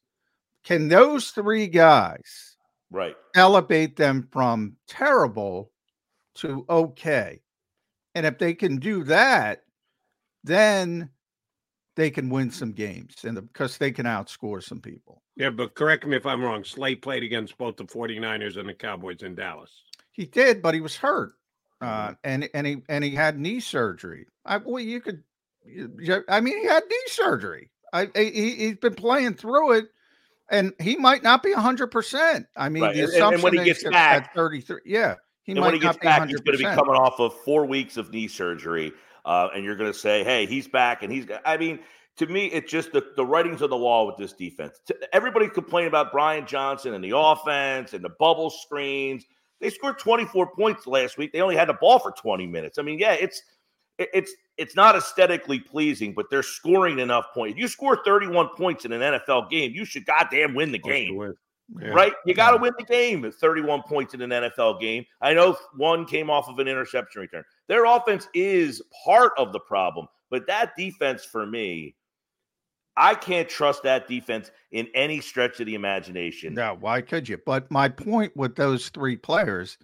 Can 0.64 0.88
those 0.88 1.30
three 1.30 1.66
guys 1.66 2.56
right 2.90 3.16
elevate 3.34 3.96
them 3.96 4.28
from 4.32 4.76
terrible 4.88 5.70
to 6.36 6.64
okay? 6.68 7.40
And 8.14 8.26
if 8.26 8.38
they 8.38 8.54
can 8.54 8.76
do 8.76 9.04
that, 9.04 9.62
then 10.44 11.10
they 11.96 12.10
can 12.10 12.28
win 12.28 12.50
some 12.50 12.72
games 12.72 13.24
and 13.24 13.36
because 13.52 13.78
they 13.78 13.92
can 13.92 14.06
outscore 14.06 14.62
some 14.62 14.80
people. 14.80 15.22
Yeah, 15.36 15.50
but 15.50 15.74
correct 15.74 16.06
me 16.06 16.16
if 16.16 16.26
I'm 16.26 16.42
wrong. 16.42 16.64
Slay 16.64 16.94
played 16.94 17.22
against 17.22 17.56
both 17.58 17.76
the 17.76 17.84
49ers 17.84 18.56
and 18.56 18.68
the 18.68 18.74
Cowboys 18.74 19.22
in 19.22 19.34
Dallas. 19.34 19.70
He 20.12 20.26
did, 20.26 20.62
but 20.62 20.74
he 20.74 20.80
was 20.80 20.96
hurt. 20.96 21.32
Uh, 21.80 21.84
Mm-hmm. 21.86 22.12
and 22.24 22.48
and 22.54 22.66
he 22.66 22.76
and 22.88 23.04
he 23.04 23.10
had 23.10 23.38
knee 23.38 23.60
surgery. 23.60 24.26
I 24.44 24.56
well, 24.58 24.78
you 24.80 25.00
could, 25.00 25.22
I 26.28 26.40
mean, 26.40 26.58
he 26.60 26.66
had 26.66 26.82
knee 26.88 26.96
surgery. 27.08 27.70
I 27.92 28.08
he, 28.14 28.50
he's 28.54 28.76
been 28.76 28.94
playing 28.94 29.34
through 29.34 29.72
it, 29.72 29.86
and 30.50 30.72
he 30.80 30.96
might 30.96 31.22
not 31.22 31.42
be 31.42 31.52
hundred 31.52 31.88
percent. 31.88 32.46
I 32.56 32.68
mean, 32.68 32.84
Right, 32.84 32.94
the 32.94 33.02
and- 33.04 33.08
and- 33.12 33.22
and 33.22 33.34
assumption 33.34 33.42
when 33.42 33.64
he 33.64 33.70
is 33.70 33.78
gets 33.82 33.90
back- 33.92 34.24
at 34.28 34.34
thirty 34.34 34.60
three, 34.60 34.80
yeah, 34.86 35.16
he 35.42 35.52
and 35.52 35.60
might 35.60 35.66
when 35.66 35.74
he 35.74 35.80
gets 35.80 35.96
not 35.96 36.00
be 36.00 36.06
back, 36.06 36.28
he's 36.28 36.40
going 36.40 36.56
to 36.58 36.64
be 36.64 36.64
coming 36.74 36.94
off 36.94 37.18
of 37.20 37.34
four 37.42 37.66
weeks 37.66 37.96
of 37.96 38.10
knee 38.12 38.28
surgery, 38.28 38.92
uh, 39.24 39.48
and 39.54 39.64
you're 39.64 39.76
going 39.76 39.92
to 39.92 39.98
say, 39.98 40.24
"Hey, 40.24 40.46
he's 40.46 40.68
back," 40.68 41.02
and 41.02 41.12
he's. 41.12 41.26
I 41.44 41.56
mean, 41.56 41.80
to 42.16 42.26
me, 42.26 42.46
it's 42.46 42.70
just 42.70 42.92
the, 42.92 43.04
the 43.16 43.24
writings 43.24 43.62
on 43.62 43.70
the 43.70 43.76
wall 43.76 44.06
with 44.06 44.16
this 44.16 44.32
defense. 44.32 44.80
Everybody 45.12 45.48
complained 45.48 45.88
about 45.88 46.12
Brian 46.12 46.46
Johnson 46.46 46.94
and 46.94 47.02
the 47.02 47.16
offense 47.16 47.92
and 47.92 48.04
the 48.04 48.12
bubble 48.20 48.50
screens. 48.50 49.24
They 49.60 49.70
scored 49.70 49.98
24 49.98 50.54
points 50.54 50.86
last 50.86 51.16
week. 51.16 51.32
They 51.32 51.40
only 51.40 51.56
had 51.56 51.68
the 51.68 51.74
ball 51.74 51.98
for 51.98 52.12
20 52.12 52.46
minutes. 52.46 52.78
I 52.78 52.82
mean, 52.82 52.98
yeah, 52.98 53.14
it's 53.14 53.42
it's 53.98 54.32
it's 54.56 54.76
not 54.76 54.96
aesthetically 54.96 55.58
pleasing, 55.58 56.12
but 56.14 56.26
they're 56.30 56.42
scoring 56.42 56.98
enough 56.98 57.26
points. 57.34 57.58
You 57.58 57.66
score 57.68 58.02
31 58.04 58.50
points 58.56 58.84
in 58.84 58.92
an 58.92 59.00
NFL 59.00 59.50
game, 59.50 59.72
you 59.72 59.84
should 59.84 60.06
goddamn 60.06 60.54
win 60.54 60.72
the 60.72 60.78
game 60.78 61.34
Yeah. 61.80 61.88
right? 61.88 62.12
You 62.26 62.34
got 62.34 62.50
to 62.50 62.58
win 62.58 62.72
the 62.78 62.84
game 62.84 63.24
at 63.24 63.34
31 63.34 63.82
points 63.82 64.14
in 64.14 64.20
an 64.20 64.30
NFL 64.30 64.80
game. 64.80 65.04
I 65.20 65.32
know 65.32 65.56
one 65.76 66.04
came 66.04 66.28
off 66.28 66.48
of 66.48 66.58
an 66.58 66.68
interception 66.68 67.22
return. 67.22 67.44
Their 67.68 67.86
offense 67.86 68.28
is 68.34 68.82
part 69.04 69.32
of 69.38 69.52
the 69.52 69.60
problem, 69.60 70.06
but 70.30 70.46
that 70.46 70.76
defense 70.76 71.24
for 71.24 71.46
me, 71.46 71.94
I 72.96 73.14
can't 73.14 73.48
trust 73.48 73.82
that 73.84 74.06
defense 74.06 74.50
in 74.70 74.88
any 74.94 75.20
stretch 75.20 75.58
of 75.60 75.66
the 75.66 75.74
imagination. 75.74 76.54
No, 76.54 76.76
why 76.78 77.00
could 77.00 77.28
you? 77.28 77.38
But 77.44 77.70
my 77.70 77.88
point 77.88 78.36
with 78.36 78.54
those 78.56 78.88
three 78.90 79.16
players, 79.16 79.78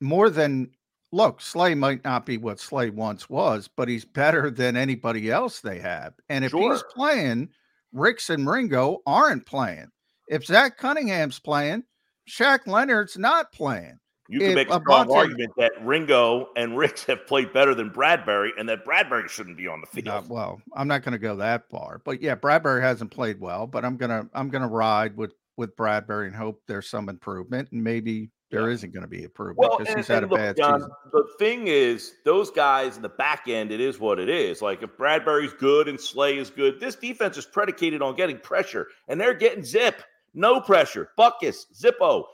more 0.00 0.28
than 0.28 0.70
look, 1.12 1.40
Slay 1.40 1.74
might 1.74 2.04
not 2.04 2.26
be 2.26 2.36
what 2.36 2.60
Slay 2.60 2.90
once 2.90 3.30
was, 3.30 3.68
but 3.74 3.88
he's 3.88 4.04
better 4.04 4.50
than 4.50 4.76
anybody 4.76 5.30
else 5.30 5.60
they 5.60 5.78
have. 5.78 6.14
And 6.28 6.44
if 6.44 6.52
he's 6.52 6.82
playing, 6.94 7.48
Ricks 7.92 8.28
and 8.28 8.48
Ringo 8.48 9.02
aren't 9.06 9.46
playing. 9.46 9.90
If 10.28 10.44
Zach 10.46 10.76
Cunningham's 10.76 11.38
playing, 11.38 11.84
Shaq 12.28 12.66
Leonard's 12.66 13.16
not 13.16 13.52
playing. 13.52 13.98
You 14.28 14.40
can 14.40 14.48
If 14.48 14.54
make 14.56 14.70
a 14.70 14.80
strong 14.80 15.10
argument 15.12 15.52
that 15.56 15.72
Ringo 15.82 16.48
and 16.56 16.76
Ricks 16.76 17.04
have 17.04 17.26
played 17.26 17.52
better 17.52 17.74
than 17.74 17.90
Bradberry, 17.90 18.50
and 18.58 18.68
that 18.68 18.84
Bradberry 18.84 19.28
shouldn't 19.28 19.56
be 19.56 19.68
on 19.68 19.80
the 19.80 19.86
field. 19.86 20.08
Uh, 20.08 20.22
well, 20.28 20.60
I'm 20.74 20.88
not 20.88 21.04
going 21.04 21.12
to 21.12 21.18
go 21.18 21.36
that 21.36 21.68
far, 21.70 22.00
but 22.04 22.20
yeah, 22.20 22.34
Bradberry 22.34 22.80
hasn't 22.80 23.12
played 23.12 23.40
well, 23.40 23.68
but 23.68 23.84
I'm 23.84 23.96
gonna 23.96 24.28
I'm 24.34 24.48
gonna 24.48 24.68
ride 24.68 25.16
with 25.16 25.32
with 25.56 25.76
Bradberry 25.76 26.26
and 26.26 26.34
hope 26.34 26.60
there's 26.66 26.88
some 26.88 27.08
improvement, 27.08 27.68
and 27.70 27.84
maybe 27.84 28.30
there 28.50 28.70
isn't 28.70 28.92
going 28.92 29.02
to 29.02 29.08
be 29.08 29.24
improvement 29.24 29.58
Well, 29.58 29.78
because 29.78 29.88
and, 29.88 29.98
he's 29.98 30.06
had 30.06 30.22
a 30.22 30.26
look, 30.26 30.38
bad 30.38 30.56
John, 30.56 30.80
season. 30.80 30.90
the 31.12 31.24
thing 31.38 31.66
is, 31.66 32.12
those 32.24 32.50
guys 32.50 32.96
in 32.96 33.02
the 33.02 33.08
back 33.08 33.48
end, 33.48 33.72
it 33.72 33.80
is 33.80 33.98
what 33.98 34.18
it 34.20 34.28
is. 34.28 34.62
Like 34.62 34.82
if 34.82 34.90
Bradberry's 34.96 35.52
good 35.54 35.88
and 35.88 36.00
Slay 36.00 36.36
is 36.38 36.50
good, 36.50 36.78
this 36.78 36.94
defense 36.94 37.36
is 37.36 37.46
predicated 37.46 38.02
on 38.02 38.14
getting 38.16 38.38
pressure, 38.38 38.88
and 39.08 39.20
they're 39.20 39.34
getting 39.34 39.64
zip, 39.64 40.02
no 40.36 40.60
pressure. 40.60 41.08
Buckus, 41.18 41.64
Zippo, 41.74 42.24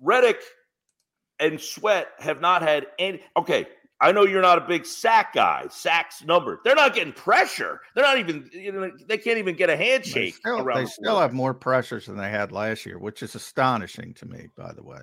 Reddick, 0.00 0.40
and 1.38 1.60
Sweat 1.60 2.08
have 2.18 2.40
not 2.40 2.62
had 2.62 2.86
any. 2.98 3.20
Okay, 3.36 3.66
I 4.00 4.12
know 4.12 4.24
you're 4.24 4.42
not 4.42 4.58
a 4.58 4.62
big 4.62 4.86
sack 4.86 5.34
guy. 5.34 5.66
Sacks 5.70 6.24
number. 6.24 6.60
They're 6.64 6.74
not 6.74 6.94
getting 6.94 7.12
pressure. 7.12 7.80
They're 7.94 8.04
not 8.04 8.18
even. 8.18 8.48
You 8.52 8.72
know, 8.72 8.90
they 9.06 9.18
can't 9.18 9.38
even 9.38 9.54
get 9.56 9.68
a 9.70 9.76
They 9.76 9.90
handshake 9.90 10.34
still, 10.36 10.60
around. 10.60 10.78
they 10.78 10.84
the 10.84 10.90
still 10.90 11.20
have 11.20 11.32
more 11.32 11.52
pressures 11.54 12.06
than 12.06 12.16
they 12.16 12.30
had 12.30 12.52
last 12.52 12.86
year, 12.86 12.98
which 12.98 13.22
is 13.22 13.34
astonishing 13.34 14.14
to 14.14 14.26
me, 14.26 14.48
by 14.56 14.72
the 14.72 14.82
way. 14.82 15.00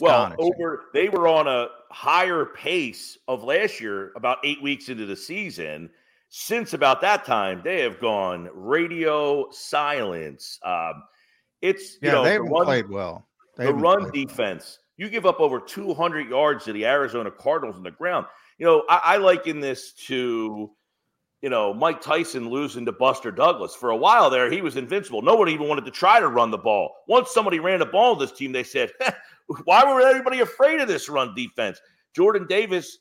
Well, 0.00 0.34
over 0.38 0.84
they 0.92 1.08
were 1.08 1.26
on 1.28 1.48
a 1.48 1.68
higher 1.90 2.44
pace 2.44 3.16
of 3.26 3.42
last 3.42 3.80
year, 3.80 4.12
about 4.16 4.38
eight 4.44 4.62
weeks 4.62 4.88
into 4.88 5.06
the 5.06 5.16
season. 5.16 5.90
Since 6.30 6.74
about 6.74 7.00
that 7.00 7.24
time, 7.24 7.62
they 7.64 7.80
have 7.80 7.98
gone 7.98 8.50
radio 8.52 9.50
silence. 9.50 10.58
Um, 10.62 11.04
it's 11.62 11.94
you 11.94 12.08
yeah, 12.08 12.12
know 12.12 12.24
they 12.24 12.30
the 12.30 12.34
haven't 12.34 12.50
run, 12.50 12.64
played 12.64 12.88
well. 12.88 13.26
They 13.56 13.66
the 13.66 13.74
run 13.74 14.10
defense. 14.12 14.78
You 14.96 15.08
give 15.08 15.26
up 15.26 15.40
over 15.40 15.60
200 15.60 16.28
yards 16.28 16.64
to 16.64 16.72
the 16.72 16.84
Arizona 16.84 17.30
Cardinals 17.30 17.76
on 17.76 17.84
the 17.84 17.90
ground. 17.90 18.26
You 18.58 18.66
know, 18.66 18.84
I, 18.88 19.00
I 19.04 19.16
liken 19.18 19.60
this 19.60 19.92
to, 20.06 20.70
you 21.40 21.48
know, 21.48 21.72
Mike 21.72 22.00
Tyson 22.00 22.48
losing 22.50 22.84
to 22.84 22.92
Buster 22.92 23.30
Douglas. 23.30 23.76
For 23.76 23.90
a 23.90 23.96
while 23.96 24.28
there, 24.28 24.50
he 24.50 24.60
was 24.60 24.76
invincible. 24.76 25.22
Nobody 25.22 25.52
even 25.52 25.68
wanted 25.68 25.84
to 25.84 25.92
try 25.92 26.18
to 26.18 26.26
run 26.26 26.50
the 26.50 26.58
ball. 26.58 26.96
Once 27.06 27.30
somebody 27.30 27.60
ran 27.60 27.78
the 27.78 27.86
ball 27.86 28.14
in 28.14 28.18
this 28.18 28.32
team, 28.32 28.50
they 28.50 28.64
said, 28.64 28.90
why 29.64 29.84
were 29.84 30.00
everybody 30.00 30.40
afraid 30.40 30.80
of 30.80 30.88
this 30.88 31.08
run 31.08 31.32
defense? 31.32 31.80
Jordan 32.14 32.46
Davis, 32.48 32.98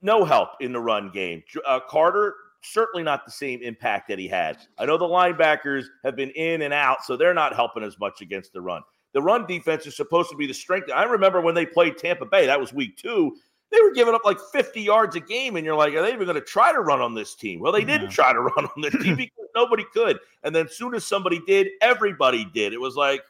no 0.00 0.24
help 0.24 0.50
in 0.60 0.72
the 0.72 0.80
run 0.80 1.10
game. 1.10 1.42
Uh, 1.66 1.80
Carter, 1.86 2.34
certainly 2.66 3.02
not 3.02 3.24
the 3.24 3.30
same 3.30 3.62
impact 3.62 4.08
that 4.08 4.18
he 4.18 4.28
had. 4.28 4.58
I 4.78 4.86
know 4.86 4.98
the 4.98 5.04
linebackers 5.04 5.84
have 6.04 6.16
been 6.16 6.30
in 6.30 6.62
and 6.62 6.74
out, 6.74 7.04
so 7.04 7.16
they're 7.16 7.34
not 7.34 7.54
helping 7.54 7.82
as 7.82 7.98
much 7.98 8.20
against 8.20 8.52
the 8.52 8.60
run. 8.60 8.82
The 9.12 9.22
run 9.22 9.46
defense 9.46 9.86
is 9.86 9.96
supposed 9.96 10.30
to 10.30 10.36
be 10.36 10.46
the 10.46 10.54
strength. 10.54 10.90
I 10.94 11.04
remember 11.04 11.40
when 11.40 11.54
they 11.54 11.66
played 11.66 11.96
Tampa 11.96 12.26
Bay, 12.26 12.46
that 12.46 12.60
was 12.60 12.72
week 12.72 12.96
two. 12.96 13.36
They 13.70 13.80
were 13.80 13.92
giving 13.92 14.14
up 14.14 14.24
like 14.24 14.38
50 14.52 14.80
yards 14.80 15.16
a 15.16 15.20
game, 15.20 15.56
and 15.56 15.64
you're 15.64 15.74
like, 15.74 15.94
are 15.94 16.02
they 16.02 16.12
even 16.12 16.26
going 16.26 16.34
to 16.34 16.40
try 16.40 16.72
to 16.72 16.80
run 16.80 17.00
on 17.00 17.14
this 17.14 17.34
team? 17.34 17.60
Well, 17.60 17.72
they 17.72 17.84
didn't 17.84 18.10
try 18.10 18.32
to 18.32 18.40
run 18.56 18.66
on 18.66 18.82
this 18.82 18.94
team 19.02 19.16
because 19.16 19.46
nobody 19.54 19.84
could. 19.92 20.18
And 20.44 20.54
then, 20.54 20.68
soon 20.68 20.94
as 20.94 21.04
somebody 21.04 21.40
did, 21.46 21.68
everybody 21.80 22.44
did. 22.52 22.72
It 22.72 22.80
was 22.80 22.94
like, 22.94 23.22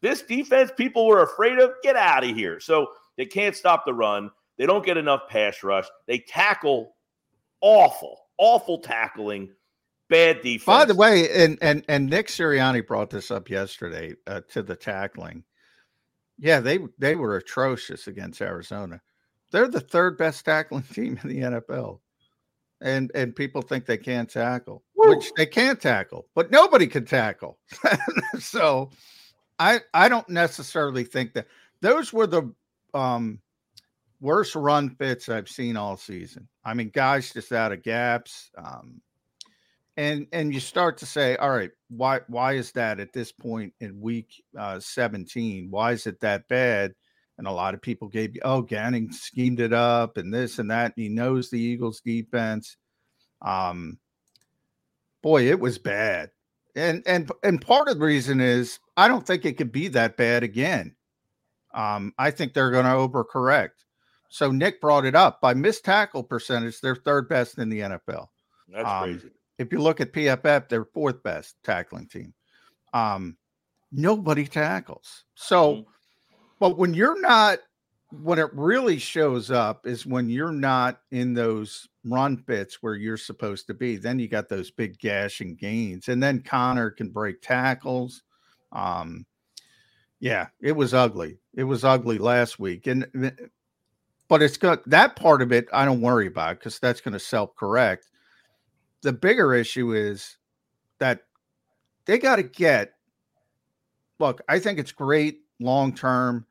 this 0.00 0.22
defense 0.22 0.70
people 0.76 1.06
were 1.06 1.22
afraid 1.22 1.58
of, 1.58 1.72
get 1.82 1.96
out 1.96 2.24
of 2.24 2.34
here. 2.36 2.60
So 2.60 2.88
they 3.16 3.26
can't 3.26 3.56
stop 3.56 3.84
the 3.84 3.94
run. 3.94 4.30
They 4.58 4.66
don't 4.66 4.84
get 4.84 4.96
enough 4.96 5.28
pass 5.28 5.62
rush. 5.62 5.86
They 6.06 6.18
tackle 6.18 6.94
awful, 7.60 8.21
awful 8.38 8.78
tackling, 8.78 9.50
bad 10.08 10.42
defense. 10.42 10.64
By 10.64 10.84
the 10.84 10.94
way, 10.94 11.28
and 11.30 11.58
and 11.62 11.84
and 11.88 12.08
Nick 12.08 12.28
Sirianni 12.28 12.86
brought 12.86 13.10
this 13.10 13.30
up 13.30 13.50
yesterday 13.50 14.14
uh, 14.26 14.42
to 14.50 14.62
the 14.62 14.76
tackling. 14.76 15.44
Yeah, 16.38 16.60
they 16.60 16.78
they 16.98 17.16
were 17.16 17.36
atrocious 17.36 18.06
against 18.06 18.40
Arizona. 18.40 19.00
They're 19.50 19.68
the 19.68 19.80
third 19.80 20.18
best 20.18 20.44
tackling 20.44 20.82
team 20.92 21.18
in 21.22 21.28
the 21.28 21.40
NFL, 21.40 22.00
and 22.80 23.10
and 23.14 23.34
people 23.34 23.62
think 23.62 23.86
they 23.86 23.98
can't 23.98 24.28
tackle, 24.28 24.82
which 24.94 25.32
they 25.36 25.46
can't 25.46 25.80
tackle, 25.80 26.26
but 26.34 26.50
nobody 26.50 26.86
can 26.86 27.04
tackle. 27.04 27.58
so, 28.38 28.90
I 29.58 29.80
I 29.94 30.08
don't 30.08 30.28
necessarily 30.28 31.04
think 31.04 31.34
that 31.34 31.46
those 31.80 32.12
were 32.12 32.26
the 32.26 32.52
um 32.94 33.40
worst 34.20 34.54
run 34.54 34.90
fits 34.90 35.28
I've 35.28 35.48
seen 35.48 35.76
all 35.76 35.96
season. 35.96 36.48
I 36.64 36.74
mean, 36.74 36.90
guys 36.92 37.32
just 37.32 37.52
out 37.52 37.72
of 37.72 37.82
gaps. 37.82 38.50
Um, 38.56 39.00
and 39.96 40.26
and 40.32 40.54
you 40.54 40.60
start 40.60 40.96
to 40.98 41.06
say 41.06 41.36
all 41.36 41.50
right 41.50 41.70
why 41.88 42.20
why 42.28 42.54
is 42.54 42.72
that 42.72 42.98
at 42.98 43.12
this 43.12 43.30
point 43.30 43.74
in 43.80 44.00
week 44.00 44.42
uh 44.58 44.80
17 44.80 45.70
why 45.70 45.92
is 45.92 46.06
it 46.06 46.20
that 46.20 46.48
bad? 46.48 46.94
And 47.38 47.46
a 47.46 47.52
lot 47.52 47.74
of 47.74 47.82
people 47.82 48.08
gave 48.08 48.34
you 48.34 48.40
oh 48.44 48.62
Gannon 48.62 49.12
schemed 49.12 49.60
it 49.60 49.72
up 49.72 50.16
and 50.16 50.32
this 50.32 50.58
and 50.58 50.70
that 50.70 50.94
and 50.96 51.02
he 51.02 51.08
knows 51.08 51.50
the 51.50 51.60
eagles 51.60 52.00
defense. 52.00 52.76
Um 53.42 53.98
boy 55.22 55.48
it 55.48 55.60
was 55.60 55.78
bad. 55.78 56.30
And 56.74 57.02
and 57.06 57.30
and 57.42 57.60
part 57.60 57.88
of 57.88 57.98
the 57.98 58.04
reason 58.04 58.40
is 58.40 58.78
i 58.96 59.08
don't 59.08 59.26
think 59.26 59.44
it 59.44 59.58
could 59.58 59.72
be 59.72 59.88
that 59.88 60.16
bad 60.16 60.42
again. 60.42 60.96
Um 61.74 62.14
i 62.16 62.30
think 62.30 62.54
they're 62.54 62.70
going 62.70 62.86
to 62.86 62.90
overcorrect 62.92 63.82
so 64.32 64.50
nick 64.50 64.80
brought 64.80 65.04
it 65.04 65.14
up 65.14 65.40
by 65.40 65.52
missed 65.52 65.84
tackle 65.84 66.22
percentage 66.22 66.80
they're 66.80 66.96
third 66.96 67.28
best 67.28 67.58
in 67.58 67.68
the 67.68 67.80
nfl 67.80 68.28
That's 68.68 68.88
Um, 68.88 69.02
crazy. 69.04 69.30
if 69.58 69.70
you 69.72 69.80
look 69.80 70.00
at 70.00 70.12
PFF, 70.12 70.68
they're 70.68 70.86
fourth 70.86 71.22
best 71.22 71.56
tackling 71.62 72.08
team. 72.08 72.32
Um, 72.94 73.36
nobody 73.92 74.46
tackles. 74.46 75.24
So, 75.34 75.84
but 76.58 76.78
when 76.78 76.94
you're 76.94 77.20
not, 77.20 77.58
when 78.22 78.38
it 78.38 78.52
really 78.54 78.98
shows 78.98 79.50
up 79.50 79.86
is 79.86 80.06
when 80.06 80.28
you're 80.30 80.52
not 80.52 81.00
in 81.10 81.34
those 81.34 81.86
run 82.04 82.36
fits 82.38 82.82
where 82.82 82.94
you're 82.94 83.16
supposed 83.18 83.66
to 83.66 83.74
be. 83.74 83.96
Then 83.96 84.18
you 84.18 84.28
got 84.28 84.48
those 84.48 84.70
big 84.70 84.98
gashing 84.98 85.54
gains, 85.56 86.08
and 86.08 86.22
then 86.22 86.40
Conner 86.42 86.90
can 86.90 87.10
break 87.10 87.42
tackles. 87.42 88.22
Um, 88.72 89.26
Yeah, 90.20 90.48
it 90.60 90.72
was 90.72 90.94
ugly. 90.94 91.38
It 91.54 91.64
was 91.64 91.84
ugly 91.84 92.18
last 92.18 92.58
week, 92.58 92.86
and 92.86 93.06
but 94.32 94.40
it's 94.40 94.56
got 94.56 94.82
that 94.88 95.14
part 95.14 95.42
of 95.42 95.52
it. 95.52 95.68
I 95.74 95.84
don't 95.84 96.00
worry 96.00 96.26
about 96.26 96.58
because 96.58 96.78
that's 96.78 97.02
going 97.02 97.12
to 97.12 97.18
self 97.18 97.54
correct. 97.54 98.08
The 99.02 99.12
bigger 99.12 99.52
issue 99.52 99.92
is 99.92 100.38
that 101.00 101.24
they 102.06 102.16
got 102.16 102.36
to 102.36 102.42
get. 102.42 102.94
Look, 104.18 104.40
I 104.48 104.58
think 104.58 104.78
it's 104.78 104.90
great 104.90 105.40
long 105.60 105.94
term. 105.94 106.46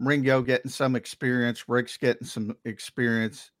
Ringo 0.00 0.42
getting 0.42 0.68
some 0.68 0.96
experience, 0.96 1.68
Rick's 1.68 1.96
getting 1.96 2.26
some 2.26 2.56
experience. 2.64 3.52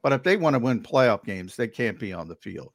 But 0.00 0.12
if 0.12 0.22
they 0.22 0.36
want 0.36 0.54
to 0.54 0.60
win 0.60 0.80
playoff 0.80 1.24
games, 1.24 1.56
they 1.56 1.66
can't 1.66 1.98
be 1.98 2.12
on 2.12 2.28
the 2.28 2.36
field. 2.36 2.72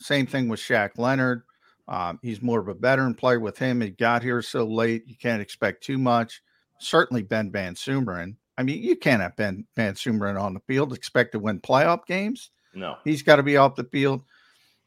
Same 0.00 0.26
thing 0.26 0.48
with 0.48 0.60
Shaq 0.60 0.98
Leonard. 0.98 1.44
Um, 1.88 2.18
he's 2.20 2.42
more 2.42 2.60
of 2.60 2.68
a 2.68 2.74
veteran 2.74 3.14
player 3.14 3.40
with 3.40 3.56
him. 3.56 3.80
He 3.80 3.88
got 3.88 4.22
here 4.22 4.42
so 4.42 4.66
late. 4.66 5.04
You 5.06 5.16
can't 5.16 5.40
expect 5.40 5.82
too 5.82 5.96
much. 5.96 6.42
Certainly 6.78 7.22
Ben 7.22 7.50
VanSumeren. 7.50 8.36
I 8.58 8.62
mean, 8.62 8.82
you 8.82 8.96
can't 8.96 9.22
have 9.22 9.36
Ben 9.36 9.66
VanSumeren 9.76 10.40
on 10.40 10.54
the 10.54 10.60
field, 10.60 10.92
expect 10.92 11.32
to 11.32 11.38
win 11.38 11.60
playoff 11.60 12.06
games. 12.06 12.50
No. 12.74 12.96
He's 13.04 13.22
got 13.22 13.36
to 13.36 13.42
be 13.42 13.56
off 13.56 13.76
the 13.76 13.84
field. 13.84 14.22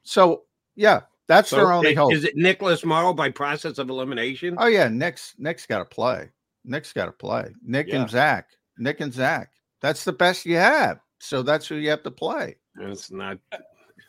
So, 0.03 0.43
yeah, 0.75 1.01
that's 1.27 1.49
so 1.49 1.57
their 1.57 1.71
only 1.71 1.91
it, 1.91 1.97
hope. 1.97 2.13
Is 2.13 2.23
it 2.23 2.35
Nicholas 2.35 2.83
Morrow 2.83 3.13
by 3.13 3.29
process 3.29 3.77
of 3.77 3.89
elimination? 3.89 4.55
Oh, 4.57 4.67
yeah. 4.67 4.87
Nick's, 4.87 5.35
Nick's 5.37 5.65
got 5.65 5.79
to 5.79 5.85
play. 5.85 6.29
Nick's 6.65 6.93
got 6.93 7.05
to 7.05 7.11
play. 7.11 7.53
Nick 7.63 7.89
yeah. 7.89 8.01
and 8.01 8.09
Zach. 8.09 8.49
Nick 8.77 9.01
and 9.01 9.13
Zach. 9.13 9.51
That's 9.81 10.03
the 10.03 10.13
best 10.13 10.45
you 10.45 10.57
have. 10.57 10.99
So 11.19 11.41
that's 11.41 11.67
who 11.67 11.75
you 11.75 11.89
have 11.89 12.03
to 12.03 12.11
play. 12.11 12.55
It's 12.79 13.11
not 13.11 13.39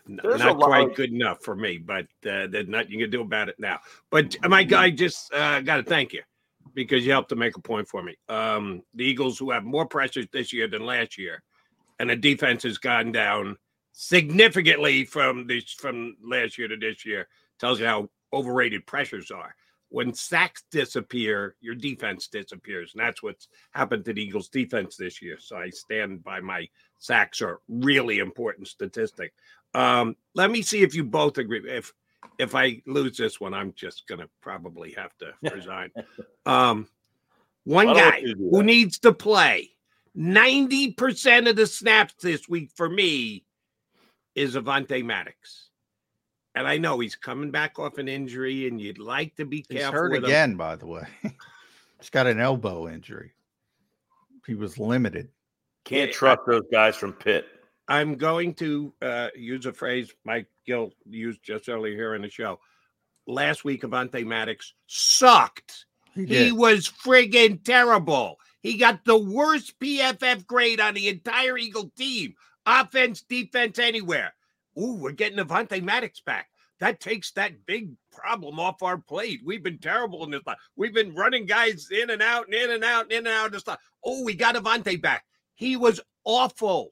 there's 0.07 0.41
not 0.41 0.59
quite 0.59 0.91
of... 0.91 0.95
good 0.95 1.13
enough 1.13 1.43
for 1.43 1.55
me, 1.55 1.79
but 1.79 2.07
uh, 2.29 2.47
there's 2.49 2.69
nothing 2.69 2.93
you 2.93 2.99
can 2.99 3.11
do 3.11 3.21
about 3.21 3.49
it 3.49 3.57
now. 3.59 3.81
But 4.11 4.37
uh, 4.43 4.49
my 4.49 4.63
guy 4.63 4.91
just 4.91 5.33
uh, 5.33 5.61
got 5.61 5.77
to 5.77 5.83
thank 5.83 6.13
you 6.13 6.23
because 6.75 7.05
you 7.05 7.13
helped 7.13 7.29
to 7.31 7.37
make 7.37 7.57
a 7.57 7.61
point 7.61 7.89
for 7.89 8.03
me. 8.03 8.17
Um, 8.29 8.83
the 8.95 9.05
Eagles, 9.05 9.39
who 9.39 9.51
have 9.51 9.65
more 9.65 9.87
pressures 9.87 10.27
this 10.33 10.53
year 10.53 10.69
than 10.69 10.85
last 10.85 11.19
year, 11.19 11.43
and 11.99 12.11
the 12.11 12.17
defense 12.17 12.63
has 12.63 12.79
gone 12.79 13.13
down 13.13 13.57
significantly 13.93 15.05
from 15.05 15.47
this 15.47 15.73
from 15.73 16.17
last 16.23 16.59
year 16.59 16.69
to 16.69 16.77
this 16.77 17.05
year, 17.05 17.29
tells 17.59 17.81
you 17.81 17.87
how 17.87 18.09
overrated 18.33 18.87
pressures 18.87 19.31
are. 19.31 19.55
When 19.93 20.15
sacks 20.15 20.63
disappear, 20.71 21.57
your 21.61 21.75
defense 21.75 22.29
disappears, 22.29 22.93
and 22.95 23.05
that's 23.05 23.23
what's 23.23 23.49
happened 23.73 24.05
to 24.05 24.13
the 24.13 24.23
Eagles' 24.23 24.49
defense 24.49 24.97
this 24.97 25.21
year. 25.21 25.37
So 25.41 25.57
I 25.57 25.71
stand 25.71 26.23
by 26.23 26.41
my 26.41 26.69
sacks 26.99 27.43
are 27.43 27.61
really 27.69 28.21
important 28.21 28.69
statistic. 28.69 29.33
Um, 29.75 30.17
let 30.35 30.51
me 30.51 30.63
see 30.63 30.83
if 30.83 30.95
you 30.95 31.05
both 31.05 31.39
agree. 31.39 31.63
If 31.67 31.93
if 32.39 32.55
I 32.55 32.83
lose 32.87 33.17
this 33.17 33.41
one, 33.41 33.55
I'm 33.55 33.73
just 33.75 34.07
gonna 34.07 34.29
probably 34.41 34.93
have 34.93 35.13
to 35.19 35.33
resign. 35.55 35.91
Um, 36.47 36.89
one 37.65 37.89
guy 37.89 38.23
who 38.23 38.63
needs 38.63 38.99
to 39.01 39.13
play 39.13 39.71
90% 40.17 41.49
of 41.49 41.57
the 41.57 41.67
snaps 41.67 42.15
this 42.21 42.49
week 42.49 42.71
for 42.75 42.89
me 42.89 43.45
is 44.35 44.57
Avonte 44.57 45.05
Maddox. 45.05 45.69
And 46.55 46.67
I 46.67 46.79
know 46.79 46.99
he's 46.99 47.15
coming 47.15 47.51
back 47.51 47.79
off 47.79 47.99
an 47.99 48.09
injury, 48.09 48.67
and 48.67 48.81
you'd 48.81 48.99
like 48.99 49.37
to 49.37 49.45
be 49.45 49.63
careful. 49.63 49.87
He's 49.87 49.93
hurt 49.93 50.25
again, 50.25 50.53
him. 50.53 50.57
by 50.57 50.77
the 50.77 50.87
way. 50.87 51.07
he's 52.01 52.11
got 52.11 52.27
an 52.27 52.41
elbow 52.41 52.89
injury. 52.89 53.33
He 54.47 54.55
was 54.55 54.79
limited. 54.79 55.29
Can't 55.85 56.13
trust 56.13 56.41
those 56.47 56.65
guys 56.73 56.97
from 56.97 57.13
Pitt. 57.13 57.47
I'm 57.91 58.15
going 58.15 58.55
to 58.55 58.93
uh, 59.03 59.29
use 59.35 59.67
a 59.67 59.73
phrase 59.73 60.15
Mike 60.25 60.47
Gill 60.65 60.93
used 61.05 61.43
just 61.43 61.69
earlier 61.69 61.97
here 61.97 62.15
in 62.15 62.23
the 62.23 62.31
show. 62.31 62.61
Last 63.27 63.65
week, 63.65 63.83
Avonte 63.83 64.25
Maddox 64.25 64.75
sucked. 64.87 65.87
He, 66.15 66.25
he 66.25 66.53
was 66.53 66.89
friggin' 66.89 67.65
terrible. 67.65 68.39
He 68.63 68.77
got 68.77 69.05
the 69.05 69.19
worst 69.19 69.79
PFF 69.81 70.47
grade 70.47 70.79
on 70.81 70.95
the 70.95 71.09
entire 71.09 71.59
Eagle 71.59 71.91
team. 71.97 72.35
Offense, 72.65 73.23
defense, 73.23 73.81
anywhere. 73.81 74.35
Ooh, 74.81 74.95
we're 74.95 75.11
getting 75.11 75.45
Avonte 75.45 75.83
Maddox 75.83 76.21
back. 76.21 76.49
That 76.79 77.01
takes 77.01 77.33
that 77.33 77.67
big 77.67 77.91
problem 78.13 78.61
off 78.61 78.85
our 78.85 78.99
plate. 78.99 79.41
We've 79.45 79.65
been 79.65 79.79
terrible 79.79 80.23
in 80.25 80.31
this. 80.31 80.43
We've 80.77 80.95
been 80.95 81.15
running 81.17 81.45
guys 81.45 81.89
in 81.91 82.11
and 82.11 82.23
out 82.23 82.47
and 82.47 82.55
in 82.55 82.71
and 82.71 82.85
out 82.85 83.05
and 83.05 83.13
in 83.13 83.27
and 83.27 83.35
out 83.35 83.47
of 83.47 83.65
this. 83.65 83.77
Oh, 84.05 84.23
we 84.25 84.35
got 84.35 84.55
Avonte 84.55 85.03
back. 85.03 85.25
He 85.57 85.77
was 85.77 86.01
awful. 86.25 86.91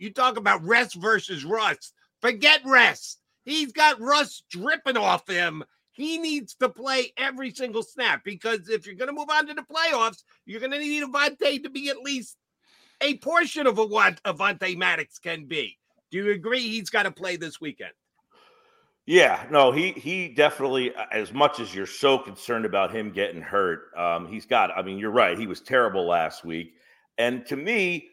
You 0.00 0.10
talk 0.10 0.38
about 0.38 0.64
rest 0.64 0.94
versus 0.94 1.44
rust. 1.44 1.92
Forget 2.22 2.62
rest. 2.64 3.20
He's 3.44 3.70
got 3.70 4.00
rust 4.00 4.44
dripping 4.50 4.96
off 4.96 5.28
him. 5.28 5.62
He 5.92 6.16
needs 6.16 6.54
to 6.54 6.70
play 6.70 7.12
every 7.18 7.50
single 7.50 7.82
snap 7.82 8.24
because 8.24 8.70
if 8.70 8.86
you're 8.86 8.94
going 8.94 9.08
to 9.08 9.14
move 9.14 9.28
on 9.30 9.46
to 9.46 9.54
the 9.54 9.62
playoffs, 9.62 10.22
you're 10.46 10.60
going 10.60 10.72
to 10.72 10.78
need 10.78 11.04
Avonte 11.04 11.62
to 11.62 11.68
be 11.68 11.90
at 11.90 11.98
least 11.98 12.38
a 13.02 13.18
portion 13.18 13.66
of 13.66 13.76
what 13.76 14.22
Avonte 14.22 14.74
Maddox 14.74 15.18
can 15.18 15.44
be. 15.44 15.76
Do 16.10 16.16
you 16.16 16.30
agree 16.32 16.60
he's 16.60 16.88
got 16.88 17.02
to 17.02 17.10
play 17.10 17.36
this 17.36 17.60
weekend? 17.60 17.92
Yeah, 19.04 19.44
no, 19.50 19.72
he 19.72 19.92
he 19.92 20.28
definitely. 20.28 20.94
As 21.12 21.32
much 21.32 21.60
as 21.60 21.74
you're 21.74 21.86
so 21.86 22.16
concerned 22.16 22.64
about 22.64 22.94
him 22.94 23.10
getting 23.10 23.42
hurt, 23.42 23.90
um, 23.98 24.26
he's 24.28 24.46
got. 24.46 24.70
I 24.70 24.82
mean, 24.82 24.98
you're 24.98 25.10
right. 25.10 25.38
He 25.38 25.46
was 25.46 25.60
terrible 25.60 26.06
last 26.06 26.44
week, 26.44 26.74
and 27.18 27.44
to 27.46 27.56
me, 27.56 28.09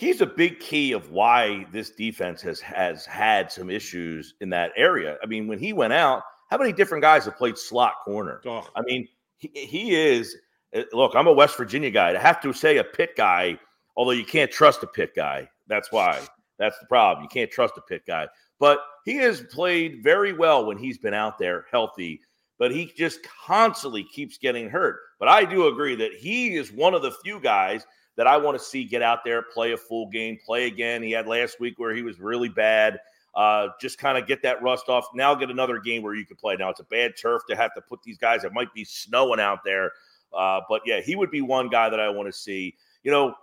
he's 0.00 0.22
a 0.22 0.26
big 0.26 0.58
key 0.60 0.92
of 0.92 1.10
why 1.10 1.66
this 1.72 1.90
defense 1.90 2.40
has 2.40 2.58
has 2.60 3.04
had 3.04 3.52
some 3.52 3.68
issues 3.68 4.34
in 4.40 4.48
that 4.48 4.72
area. 4.74 5.18
I 5.22 5.26
mean, 5.26 5.46
when 5.46 5.58
he 5.58 5.74
went 5.74 5.92
out, 5.92 6.22
how 6.48 6.56
many 6.56 6.72
different 6.72 7.02
guys 7.02 7.26
have 7.26 7.36
played 7.36 7.58
slot 7.58 7.96
corner? 8.02 8.40
Oh. 8.46 8.66
I 8.74 8.80
mean, 8.82 9.06
he, 9.36 9.50
he 9.54 9.94
is. 9.94 10.36
Eh, 10.72 10.84
look, 10.92 11.12
I'm 11.14 11.26
a 11.26 11.32
West 11.32 11.56
Virginia 11.56 11.90
guy. 11.90 12.12
To 12.14 12.18
have 12.18 12.40
to 12.40 12.52
say 12.54 12.78
a 12.78 12.84
Pitt 12.84 13.14
guy, 13.14 13.58
although 13.94 14.12
you 14.12 14.24
can't 14.24 14.50
trust 14.50 14.82
a 14.82 14.86
Pitt 14.86 15.14
guy. 15.14 15.48
That's 15.66 15.92
why. 15.92 16.18
That's 16.58 16.78
the 16.78 16.86
problem. 16.86 17.22
You 17.22 17.28
can't 17.28 17.50
trust 17.50 17.74
a 17.76 17.82
Pitt 17.82 18.02
guy. 18.06 18.26
But 18.58 18.80
he 19.04 19.16
has 19.16 19.42
played 19.42 20.02
very 20.02 20.32
well 20.32 20.64
when 20.64 20.78
he's 20.78 20.98
been 20.98 21.14
out 21.14 21.38
there 21.38 21.66
healthy. 21.70 22.20
But 22.58 22.70
he 22.70 22.92
just 22.96 23.20
constantly 23.46 24.04
keeps 24.04 24.38
getting 24.38 24.68
hurt. 24.70 24.98
But 25.18 25.28
I 25.28 25.44
do 25.44 25.68
agree 25.68 25.94
that 25.96 26.12
he 26.14 26.56
is 26.56 26.72
one 26.72 26.94
of 26.94 27.02
the 27.02 27.12
few 27.22 27.38
guys 27.40 27.86
that 28.20 28.26
I 28.26 28.36
want 28.36 28.58
to 28.58 28.62
see 28.62 28.84
get 28.84 29.00
out 29.00 29.24
there, 29.24 29.40
play 29.40 29.72
a 29.72 29.78
full 29.78 30.06
game, 30.10 30.36
play 30.44 30.66
again. 30.66 31.02
He 31.02 31.10
had 31.10 31.26
last 31.26 31.58
week 31.58 31.78
where 31.78 31.94
he 31.94 32.02
was 32.02 32.20
really 32.20 32.50
bad. 32.50 32.98
Uh, 33.34 33.68
just 33.80 33.96
kind 33.96 34.18
of 34.18 34.26
get 34.26 34.42
that 34.42 34.62
rust 34.62 34.90
off. 34.90 35.06
Now 35.14 35.34
get 35.34 35.48
another 35.48 35.78
game 35.78 36.02
where 36.02 36.14
you 36.14 36.26
can 36.26 36.36
play. 36.36 36.54
Now 36.54 36.68
it's 36.68 36.80
a 36.80 36.84
bad 36.84 37.14
turf 37.18 37.40
to 37.48 37.56
have 37.56 37.72
to 37.76 37.80
put 37.80 38.02
these 38.02 38.18
guys. 38.18 38.44
It 38.44 38.52
might 38.52 38.74
be 38.74 38.84
snowing 38.84 39.40
out 39.40 39.60
there, 39.64 39.92
uh, 40.36 40.60
but 40.68 40.82
yeah, 40.84 41.00
he 41.00 41.16
would 41.16 41.30
be 41.30 41.40
one 41.40 41.70
guy 41.70 41.88
that 41.88 41.98
I 41.98 42.10
want 42.10 42.28
to 42.28 42.32
see. 42.38 42.76
You 43.04 43.10
know, 43.10 43.34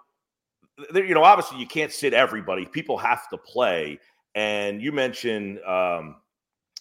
there, 0.91 1.03
you 1.03 1.15
know, 1.15 1.23
obviously 1.23 1.57
you 1.57 1.65
can't 1.65 1.91
sit 1.91 2.13
everybody. 2.13 2.67
People 2.67 2.99
have 2.99 3.27
to 3.29 3.37
play. 3.39 3.99
And 4.35 4.79
you 4.79 4.91
mentioned 4.91 5.57
um, 5.63 6.17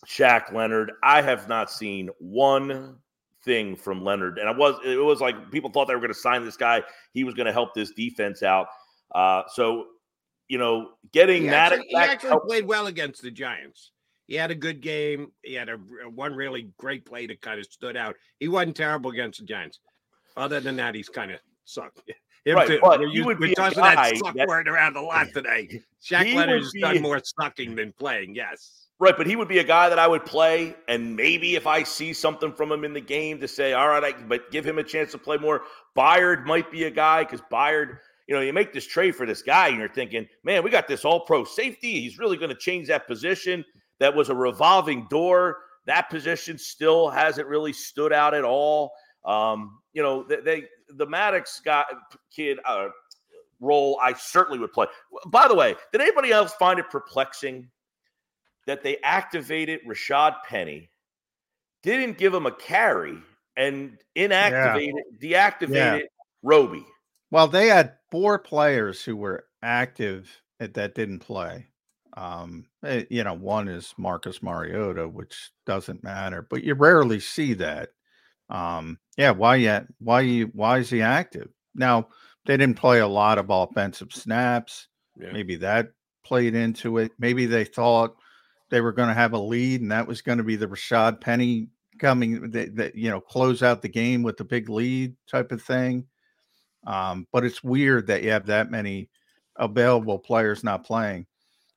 Shaq 0.07 0.53
Leonard. 0.53 0.93
I 1.03 1.23
have 1.23 1.49
not 1.49 1.71
seen 1.71 2.11
one 2.19 2.99
thing 3.47 3.77
from 3.77 4.05
Leonard. 4.05 4.39
And 4.39 4.49
I 4.49 4.53
was 4.53 4.79
it 4.85 5.03
was 5.03 5.23
like 5.23 5.51
people 5.51 5.71
thought 5.71 5.87
they 5.87 5.95
were 5.95 6.01
going 6.01 6.13
to 6.13 6.19
sign 6.19 6.45
this 6.45 6.59
guy. 6.59 6.83
He 7.13 7.25
was 7.25 7.35
going 7.35 7.47
to 7.47 7.53
help 7.53 7.73
this 7.73 7.93
defense 7.93 8.43
out. 8.43 8.67
Uh, 9.15 9.45
so 9.55 9.87
you 10.49 10.59
know, 10.59 10.91
getting 11.13 11.45
he 11.45 11.49
Maddox 11.49 11.81
actually, 11.81 11.89
he 11.89 11.97
actually 11.97 12.29
helped. 12.29 12.49
played 12.49 12.67
well 12.67 12.87
against 12.87 13.23
the 13.23 13.31
Giants. 13.31 13.93
He 14.27 14.35
had 14.35 14.51
a 14.51 14.55
good 14.55 14.81
game. 14.81 15.33
He 15.43 15.55
had 15.55 15.69
a 15.69 15.77
one 15.77 16.35
really 16.35 16.71
great 16.79 17.07
play 17.07 17.27
that 17.27 17.41
kind 17.41 17.59
of 17.59 17.67
stood 17.67 17.97
out. 17.97 18.17
He 18.39 18.49
wasn't 18.49 18.77
terrible 18.77 19.11
against 19.11 19.41
the 19.41 19.47
Giants. 19.47 19.81
Other 20.37 20.61
than 20.61 20.77
that, 20.77 20.95
he's 20.95 21.09
kind 21.09 21.31
of 21.31 21.41
sucked. 21.65 22.03
Him 22.45 22.55
right, 22.55 22.69
too. 22.69 22.79
but 22.81 23.01
we're, 23.01 23.25
would 23.25 23.41
we're 23.41 23.55
tossing 23.55 23.83
that 23.83 24.17
suck 24.19 24.37
that, 24.37 24.47
word 24.47 24.69
around 24.69 24.97
a 24.97 25.01
lot 25.01 25.27
today. 25.35 25.81
Shaq 26.05 26.33
Leonard's 26.33 26.73
done 26.81 27.03
more 27.03 27.21
sucking 27.41 27.75
than 27.75 27.93
playing. 27.99 28.37
Yes. 28.37 28.86
Right, 28.99 29.15
but 29.17 29.27
he 29.27 29.37
would 29.37 29.49
be 29.49 29.59
a 29.59 29.65
guy 29.65 29.91
that 29.91 29.99
I 29.99 30.09
would 30.09 30.25
play, 30.25 30.75
and 30.89 31.15
maybe 31.15 31.55
if 31.55 31.67
I 31.67 31.83
see 31.83 32.15
something 32.15 32.51
from 32.51 32.73
him 32.73 32.83
in 32.83 32.95
the 32.95 33.01
game 33.01 33.39
to 33.41 33.49
say, 33.49 33.75
all 33.75 33.89
right, 33.89 34.03
I, 34.03 34.23
but 34.23 34.51
give 34.51 34.65
him 34.65 34.79
a 34.79 34.83
chance 34.83 35.13
to 35.13 35.19
play 35.19 35.37
more. 35.37 35.65
Byard 35.95 36.47
might 36.47 36.71
be 36.71 36.85
a 36.85 36.91
guy 36.91 37.25
because 37.25 37.43
Byard, 37.53 37.99
you 38.27 38.35
know, 38.35 38.41
you 38.41 38.55
make 38.55 38.73
this 38.73 38.87
trade 38.87 39.15
for 39.15 39.27
this 39.27 39.43
guy, 39.43 39.69
and 39.69 39.79
you're 39.79 39.93
thinking, 39.93 40.27
man, 40.45 40.65
we 40.65 40.71
got 40.71 40.89
this 40.89 41.05
all 41.05 41.21
pro 41.21 41.45
safety. 41.45 42.01
He's 42.01 42.19
really 42.19 42.39
going 42.39 42.49
to 42.49 42.57
change 42.57 42.89
that 42.89 43.07
position. 43.07 43.67
That 44.01 44.15
was 44.15 44.31
a 44.31 44.35
revolving 44.35 45.07
door. 45.11 45.59
That 45.85 46.09
position 46.09 46.57
still 46.57 47.11
hasn't 47.11 47.47
really 47.47 47.75
stood 47.75 48.15
out 48.15 48.33
at 48.33 48.45
all. 48.45 48.93
Um, 49.27 49.79
you 49.93 50.03
know, 50.03 50.23
they, 50.23 50.41
they 50.41 50.65
the 50.89 51.07
Maddox 51.07 51.61
got 51.61 51.87
kid 52.35 52.59
uh, 52.65 52.89
role, 53.61 53.99
I 54.03 54.13
certainly 54.15 54.59
would 54.59 54.73
play. 54.73 54.87
By 55.27 55.49
the 55.49 55.55
way, 55.55 55.75
did 55.93 56.01
anybody 56.01 56.33
else 56.33 56.53
find 56.55 56.79
it 56.79 56.91
perplexing? 56.91 57.69
That 58.67 58.83
they 58.83 58.99
activated 59.03 59.81
Rashad 59.87 60.37
Penny, 60.49 60.91
didn't 61.83 62.19
give 62.19 62.35
him 62.35 62.47
a 62.47 62.53
carry, 62.53 63.19
and 63.57 63.99
inactivated, 64.17 64.93
yeah. 65.21 65.51
deactivated 65.51 66.01
yeah. 66.01 66.07
Roby. 66.43 66.85
Well, 67.31 67.49
they 67.49 67.69
had 67.69 67.95
four 68.11 68.39
players 68.39 69.03
who 69.03 69.17
were 69.17 69.45
active 69.63 70.31
that 70.61 70.95
didn't 70.95 71.21
play. 71.21 71.67
Um, 72.17 72.67
eh, 72.85 73.05
you 73.11 73.25
know, 73.25 73.35
one 73.35 73.69
is 73.69 73.95
Marcus 73.99 74.43
Mariota, 74.43 75.07
which 75.09 75.51
doesn't 75.67 76.03
matter, 76.03 76.47
but 76.49 76.65
you 76.65 76.75
rarely 76.75 77.21
see 77.21 77.55
that. 77.55 77.91
Um, 78.49 78.99
yeah, 79.19 79.33
why 79.33 79.57
yet? 79.57 79.87
Why 79.99 80.21
you? 80.23 80.51
Why 80.55 80.79
is 80.79 80.89
he 80.89 81.03
active 81.03 81.49
now? 81.75 82.09
They 82.47 82.57
didn't 82.57 82.79
play 82.79 83.01
a 83.01 83.09
lot 83.09 83.39
of 83.39 83.51
offensive 83.51 84.13
snaps. 84.13 84.89
Yeah. 85.21 85.33
Maybe 85.33 85.57
that 85.57 85.89
played 86.25 86.55
into 86.55 86.99
it. 86.99 87.13
Maybe 87.19 87.47
they 87.47 87.65
thought 87.65 88.17
they 88.71 88.81
were 88.81 88.93
going 88.93 89.09
to 89.09 89.15
have 89.15 89.33
a 89.33 89.39
lead, 89.39 89.81
and 89.81 89.91
that 89.91 90.07
was 90.07 90.23
going 90.23 90.39
to 90.39 90.45
be 90.45 90.57
the 90.57 90.67
Rashad 90.67 91.21
Penny 91.21 91.69
coming 91.99 92.51
that, 92.51 92.77
that 92.77 92.95
you 92.95 93.11
know 93.11 93.21
close 93.21 93.63
out 93.63 93.83
the 93.83 93.89
game 93.89 94.23
with 94.23 94.37
the 94.37 94.45
big 94.45 94.69
lead 94.69 95.17
type 95.27 95.53
of 95.53 95.63
thing. 95.63 96.07
Um, 96.87 97.27
but 97.33 97.45
it's 97.45 97.65
weird 97.65 98.07
that 98.09 98.23
you 98.23 98.31
have 98.31 98.47
that 98.47 98.71
many 98.71 99.11
available 99.57 100.19
players 100.19 100.63
not 100.63 100.85
playing. 100.85 101.27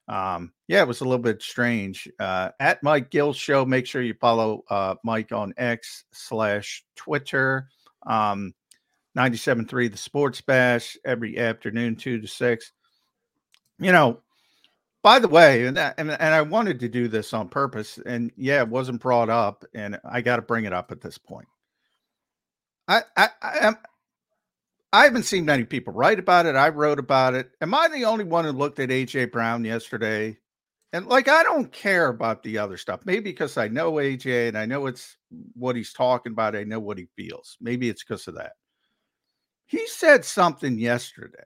Um, 0.07 0.51
yeah, 0.67 0.81
it 0.81 0.87
was 0.87 1.01
a 1.01 1.03
little 1.03 1.23
bit 1.23 1.41
strange. 1.41 2.07
Uh, 2.19 2.49
at 2.59 2.81
Mike 2.83 3.11
Gill 3.11 3.33
Show, 3.33 3.65
make 3.65 3.85
sure 3.85 4.01
you 4.01 4.15
follow 4.15 4.63
uh, 4.69 4.95
Mike 5.03 5.31
on 5.31 5.53
X 5.57 6.03
slash 6.11 6.83
Twitter. 6.95 7.69
Um, 8.05 8.53
97.3 9.17 9.91
The 9.91 9.97
Sports 9.97 10.41
Bash 10.41 10.97
every 11.05 11.37
afternoon, 11.37 11.95
2 11.95 12.21
to 12.21 12.27
6. 12.27 12.71
You 13.79 13.91
know, 13.91 14.21
by 15.01 15.19
the 15.19 15.27
way, 15.27 15.65
and, 15.65 15.77
that, 15.77 15.95
and 15.97 16.11
and 16.11 16.33
I 16.33 16.41
wanted 16.41 16.79
to 16.81 16.89
do 16.89 17.07
this 17.07 17.33
on 17.33 17.49
purpose, 17.49 17.99
and 18.05 18.31
yeah, 18.35 18.61
it 18.61 18.67
wasn't 18.69 19.01
brought 19.01 19.29
up, 19.29 19.63
and 19.73 19.99
I 20.03 20.21
got 20.21 20.37
to 20.37 20.41
bring 20.41 20.65
it 20.65 20.73
up 20.73 20.91
at 20.91 21.01
this 21.01 21.17
point. 21.17 21.47
I 22.87 23.01
I 23.15 23.29
I, 23.41 23.73
I 24.91 25.03
haven't 25.03 25.23
seen 25.23 25.45
many 25.45 25.65
people 25.65 25.93
write 25.93 26.19
about 26.19 26.47
it. 26.47 26.55
I 26.55 26.69
wrote 26.69 26.99
about 26.99 27.35
it. 27.35 27.51
Am 27.61 27.73
I 27.73 27.87
the 27.87 28.05
only 28.05 28.23
one 28.23 28.43
who 28.45 28.51
looked 28.51 28.79
at 28.79 28.89
AJ 28.89 29.31
Brown 29.31 29.63
yesterday? 29.63 30.37
And 30.91 31.05
like, 31.05 31.27
I 31.27 31.43
don't 31.43 31.71
care 31.71 32.07
about 32.07 32.41
the 32.41 32.57
other 32.57 32.75
stuff. 32.75 33.01
Maybe 33.05 33.29
because 33.29 33.57
I 33.57 33.67
know 33.67 33.93
AJ 33.93 34.47
and 34.47 34.57
I 34.57 34.65
know 34.65 34.87
it's 34.87 35.17
what 35.53 35.75
he's 35.75 35.93
talking 35.93 36.31
about. 36.31 36.55
I 36.55 36.63
know 36.63 36.79
what 36.79 36.97
he 36.97 37.07
feels. 37.15 37.55
Maybe 37.61 37.89
it's 37.89 38.03
because 38.03 38.27
of 38.27 38.35
that. 38.35 38.53
He 39.67 39.85
said 39.85 40.25
something 40.25 40.79
yesterday 40.79 41.43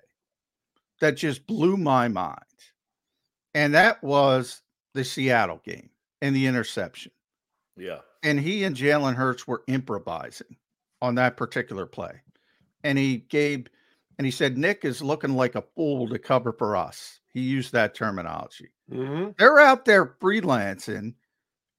that 1.01 1.17
just 1.17 1.45
blew 1.45 1.75
my 1.75 2.07
mind. 2.07 2.39
And 3.53 3.73
that 3.73 4.03
was 4.03 4.61
the 4.93 5.03
Seattle 5.03 5.61
game 5.63 5.89
and 6.21 6.35
the 6.35 6.47
interception. 6.47 7.11
Yeah. 7.77 7.99
And 8.23 8.39
he 8.39 8.63
and 8.63 8.75
Jalen 8.75 9.15
Hurts 9.15 9.47
were 9.47 9.63
improvising 9.67 10.57
on 11.01 11.15
that 11.15 11.37
particular 11.37 11.85
play 11.85 12.21
and 12.83 12.97
he 12.97 13.17
gave 13.17 13.67
and 14.17 14.25
he 14.25 14.31
said 14.31 14.57
Nick 14.57 14.85
is 14.85 15.01
looking 15.01 15.35
like 15.35 15.55
a 15.55 15.63
fool 15.75 16.07
to 16.09 16.19
cover 16.19 16.53
for 16.53 16.75
us. 16.75 17.19
He 17.33 17.41
used 17.41 17.73
that 17.73 17.95
terminology. 17.95 18.69
Mm-hmm. 18.91 19.31
They're 19.39 19.59
out 19.59 19.85
there 19.85 20.05
freelancing, 20.21 21.15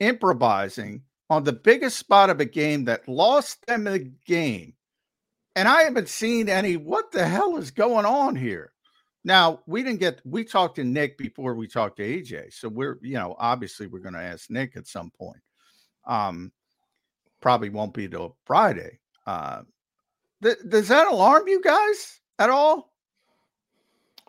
improvising 0.01 1.03
on 1.31 1.45
the 1.45 1.53
biggest 1.53 1.97
spot 1.97 2.31
of 2.31 2.41
a 2.41 2.45
game 2.45 2.87
that 2.87 3.09
lost 3.09 3.65
them 3.67 3.85
the 3.85 4.11
game. 4.27 4.75
And 5.55 5.69
I 5.69 5.83
haven't 5.83 6.09
seen 6.09 6.49
any. 6.49 6.77
What 6.77 7.13
the 7.13 7.27
hell 7.27 7.57
is 7.57 7.71
going 7.71 8.05
on 8.05 8.35
here? 8.35 8.73
Now 9.25 9.61
we 9.67 9.83
didn't 9.83 10.01
get. 10.01 10.21
We 10.25 10.45
talked 10.45 10.77
to 10.77 10.85
Nick 10.85 11.17
before 11.17 11.55
we 11.55 11.67
talked 11.67 11.97
to 11.97 12.03
AJ, 12.03 12.53
so 12.53 12.69
we're 12.69 12.99
you 13.01 13.15
know 13.15 13.35
obviously 13.39 13.87
we're 13.87 14.01
going 14.01 14.15
to 14.15 14.21
ask 14.21 14.51
Nick 14.51 14.77
at 14.77 14.87
some 14.87 15.11
point. 15.11 15.41
Um, 16.07 16.53
probably 17.41 17.71
won't 17.71 17.95
be 17.95 18.09
till 18.09 18.37
Friday. 18.45 19.01
Uh, 19.27 19.63
Th- 20.43 20.59
does 20.69 20.89
that 20.89 21.07
alarm 21.07 21.49
you 21.49 21.63
guys 21.63 22.21
at 22.39 22.51
all? 22.51 22.93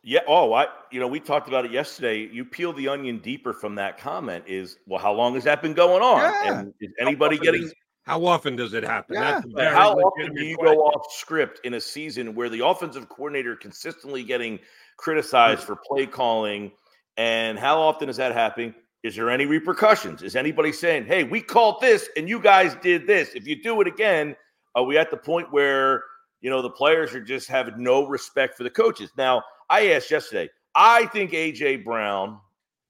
Yeah. 0.02 0.22
Oh, 0.28 0.54
I. 0.54 0.68
You 0.92 1.02
know, 1.02 1.08
we 1.08 1.20
talked 1.20 1.50
about 1.50 1.66
it 1.66 1.72
yesterday. 1.72 2.30
You 2.32 2.46
peel 2.46 2.72
the 2.72 2.88
onion 2.88 3.20
deeper 3.20 3.52
from 3.52 3.76
that 3.76 3.98
comment. 3.98 4.46
Is 4.48 4.78
well, 4.88 5.02
how 5.02 5.12
long 5.12 5.34
has 5.34 5.44
that 5.44 5.62
been 5.62 5.74
going 5.74 6.02
on? 6.02 6.22
Yeah. 6.22 6.60
And 6.60 6.74
is 6.80 6.94
anybody 7.00 7.38
getting? 7.38 7.64
Is, 7.64 7.74
how 8.04 8.24
often 8.24 8.56
does 8.56 8.74
it 8.74 8.84
happen? 8.84 9.16
Yeah. 9.16 9.42
how 9.74 9.94
often 9.94 10.36
do 10.36 10.46
you 10.46 10.56
question. 10.58 10.76
go 10.76 10.84
off 10.84 11.12
script 11.12 11.62
in 11.64 11.74
a 11.74 11.82
season 11.82 12.36
where 12.36 12.50
the 12.50 12.64
offensive 12.64 13.10
coordinator 13.10 13.56
consistently 13.56 14.24
getting 14.24 14.60
criticized 14.98 15.62
for 15.62 15.76
play 15.76 16.06
calling? 16.06 16.72
And 17.18 17.58
how 17.58 17.80
often 17.80 18.10
is 18.10 18.18
that 18.18 18.34
happening? 18.34 18.74
Is 19.04 19.16
there 19.16 19.30
any 19.30 19.46
repercussions? 19.46 20.24
Is 20.24 20.36
anybody 20.36 20.72
saying, 20.72 21.06
"Hey, 21.06 21.24
we 21.24 21.40
called 21.40 21.80
this 21.80 22.10
and 22.18 22.28
you 22.28 22.40
guys 22.40 22.76
did 22.82 23.06
this. 23.06 23.36
If 23.36 23.46
you 23.46 23.62
do 23.62 23.80
it 23.82 23.88
again, 23.88 24.36
are 24.74 24.84
we 24.84 24.98
at 24.98 25.12
the 25.12 25.18
point 25.18 25.52
where 25.52 26.04
you 26.42 26.50
know 26.50 26.62
the 26.62 26.72
players 26.72 27.14
are 27.14 27.22
just 27.22 27.48
having 27.48 27.76
no 27.78 28.08
respect 28.08 28.58
for 28.58 28.64
the 28.64 28.70
coaches? 28.70 29.12
Now, 29.16 29.44
I 29.70 29.92
asked 29.92 30.10
yesterday. 30.10 30.50
I 30.74 31.06
think 31.08 31.32
AJ 31.32 31.84
Brown 31.84 32.40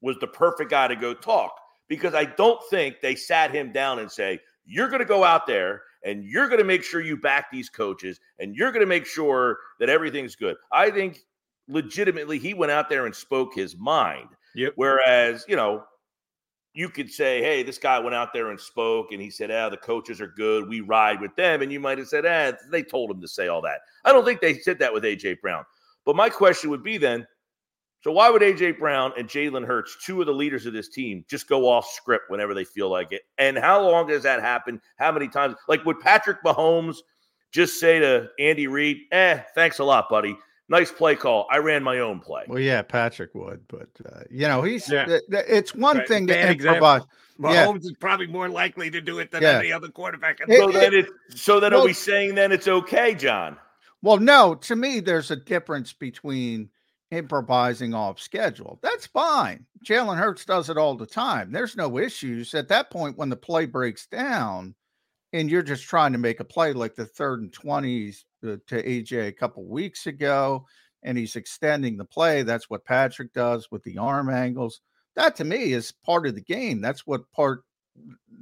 was 0.00 0.16
the 0.18 0.26
perfect 0.26 0.70
guy 0.70 0.88
to 0.88 0.96
go 0.96 1.14
talk 1.14 1.54
because 1.88 2.14
I 2.14 2.24
don't 2.24 2.60
think 2.70 2.96
they 3.02 3.14
sat 3.14 3.54
him 3.54 3.70
down 3.70 3.98
and 3.98 4.10
say, 4.10 4.40
"You're 4.64 4.88
going 4.88 5.00
to 5.00 5.04
go 5.04 5.22
out 5.22 5.46
there 5.46 5.82
and 6.02 6.24
you're 6.24 6.48
going 6.48 6.60
to 6.60 6.64
make 6.64 6.82
sure 6.82 7.00
you 7.00 7.18
back 7.18 7.50
these 7.50 7.68
coaches 7.68 8.20
and 8.38 8.54
you're 8.54 8.72
going 8.72 8.80
to 8.80 8.86
make 8.86 9.04
sure 9.06 9.58
that 9.80 9.88
everything's 9.88 10.34
good." 10.34 10.56
I 10.72 10.90
think 10.90 11.20
legitimately 11.68 12.38
he 12.38 12.54
went 12.54 12.72
out 12.72 12.88
there 12.88 13.06
and 13.06 13.14
spoke 13.14 13.54
his 13.54 13.76
mind. 13.76 14.28
Yep. 14.54 14.74
Whereas, 14.76 15.44
you 15.48 15.56
know, 15.56 15.84
you 16.74 16.88
could 16.88 17.10
say, 17.10 17.42
hey, 17.42 17.62
this 17.62 17.78
guy 17.78 17.98
went 17.98 18.14
out 18.14 18.32
there 18.32 18.50
and 18.50 18.60
spoke 18.60 19.12
and 19.12 19.20
he 19.20 19.30
said, 19.30 19.50
ah, 19.50 19.68
the 19.68 19.76
coaches 19.76 20.20
are 20.20 20.28
good. 20.28 20.68
We 20.68 20.80
ride 20.80 21.20
with 21.20 21.34
them. 21.36 21.62
And 21.62 21.72
you 21.72 21.80
might 21.80 21.98
have 21.98 22.08
said, 22.08 22.26
ah, 22.26 22.56
they 22.70 22.82
told 22.82 23.10
him 23.10 23.20
to 23.20 23.28
say 23.28 23.48
all 23.48 23.62
that. 23.62 23.80
I 24.04 24.12
don't 24.12 24.24
think 24.24 24.40
they 24.40 24.58
said 24.58 24.78
that 24.80 24.92
with 24.92 25.04
A.J. 25.04 25.38
Brown. 25.42 25.64
But 26.04 26.16
my 26.16 26.28
question 26.28 26.70
would 26.70 26.82
be 26.82 26.98
then, 26.98 27.26
so 28.02 28.12
why 28.12 28.30
would 28.30 28.42
A.J. 28.42 28.72
Brown 28.72 29.12
and 29.18 29.26
Jalen 29.26 29.66
Hurts, 29.66 29.96
two 30.04 30.20
of 30.20 30.26
the 30.26 30.34
leaders 30.34 30.66
of 30.66 30.72
this 30.72 30.88
team, 30.88 31.24
just 31.28 31.48
go 31.48 31.66
off 31.68 31.88
script 31.88 32.30
whenever 32.30 32.54
they 32.54 32.64
feel 32.64 32.90
like 32.90 33.10
it? 33.10 33.22
And 33.38 33.58
how 33.58 33.82
long 33.82 34.06
does 34.06 34.22
that 34.22 34.42
happen? 34.42 34.80
How 34.96 35.10
many 35.10 35.28
times? 35.28 35.56
Like, 35.66 35.84
would 35.86 35.98
Patrick 35.98 36.44
Mahomes 36.44 36.98
just 37.52 37.80
say 37.80 37.98
to 37.98 38.28
Andy 38.38 38.66
Reid, 38.66 38.98
eh, 39.12 39.40
thanks 39.54 39.78
a 39.78 39.84
lot, 39.84 40.08
buddy 40.08 40.36
nice 40.68 40.90
play 40.90 41.16
call. 41.16 41.46
I 41.50 41.58
ran 41.58 41.82
my 41.82 41.98
own 41.98 42.20
play. 42.20 42.44
Well, 42.48 42.60
yeah, 42.60 42.82
Patrick 42.82 43.34
would, 43.34 43.66
but 43.68 43.88
uh, 44.04 44.20
you 44.30 44.48
know, 44.48 44.62
he's 44.62 44.88
yeah. 44.88 45.18
it's 45.28 45.74
one 45.74 45.98
right. 45.98 46.08
thing 46.08 46.26
Bad 46.26 46.58
to 46.58 46.68
improvise. 46.68 47.02
Mahomes 47.38 47.84
yeah. 47.84 47.90
is 47.90 47.94
probably 48.00 48.26
more 48.26 48.48
likely 48.48 48.90
to 48.90 49.00
do 49.00 49.18
it 49.18 49.30
than 49.30 49.42
yeah. 49.42 49.58
any 49.58 49.72
other 49.72 49.88
quarterback. 49.88 50.40
It, 50.40 50.58
so 50.58 50.70
then, 50.70 50.94
it, 50.94 51.06
so 51.34 51.60
then 51.60 51.72
well, 51.72 51.82
are 51.82 51.84
we 51.84 51.92
saying 51.92 52.34
then 52.34 52.50
it's 52.50 52.66
okay, 52.66 53.14
John? 53.14 53.58
Well, 54.02 54.18
no. 54.18 54.54
To 54.54 54.76
me, 54.76 55.00
there's 55.00 55.30
a 55.30 55.36
difference 55.36 55.92
between 55.92 56.70
improvising 57.10 57.94
off 57.94 58.20
schedule. 58.20 58.78
That's 58.82 59.06
fine. 59.06 59.66
Jalen 59.84 60.16
Hurts 60.16 60.44
does 60.44 60.70
it 60.70 60.78
all 60.78 60.96
the 60.96 61.06
time. 61.06 61.52
There's 61.52 61.76
no 61.76 61.98
issues 61.98 62.54
at 62.54 62.68
that 62.68 62.90
point 62.90 63.18
when 63.18 63.28
the 63.28 63.36
play 63.36 63.66
breaks 63.66 64.06
down 64.06 64.74
and 65.32 65.50
you're 65.50 65.62
just 65.62 65.84
trying 65.84 66.12
to 66.12 66.18
make 66.18 66.40
a 66.40 66.44
play 66.44 66.72
like 66.72 66.94
the 66.94 67.06
third 67.06 67.40
and 67.40 67.52
20s 67.52 68.24
to, 68.46 68.60
to 68.66 68.82
AJ 68.82 69.28
a 69.28 69.32
couple 69.32 69.64
weeks 69.64 70.06
ago, 70.06 70.66
and 71.02 71.18
he's 71.18 71.36
extending 71.36 71.96
the 71.96 72.04
play. 72.04 72.42
That's 72.42 72.70
what 72.70 72.84
Patrick 72.84 73.32
does 73.32 73.70
with 73.70 73.82
the 73.82 73.98
arm 73.98 74.30
angles. 74.30 74.80
That 75.14 75.36
to 75.36 75.44
me 75.44 75.72
is 75.72 75.92
part 76.04 76.26
of 76.26 76.34
the 76.34 76.40
game. 76.40 76.80
That's 76.80 77.06
what 77.06 77.30
part 77.32 77.62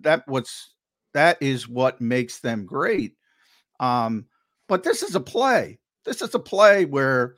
that 0.00 0.26
what's 0.26 0.74
that 1.12 1.38
is 1.40 1.68
what 1.68 2.00
makes 2.00 2.40
them 2.40 2.66
great. 2.66 3.14
Um, 3.80 4.26
but 4.68 4.82
this 4.82 5.02
is 5.02 5.14
a 5.14 5.20
play. 5.20 5.78
This 6.04 6.22
is 6.22 6.34
a 6.34 6.38
play 6.38 6.84
where 6.84 7.36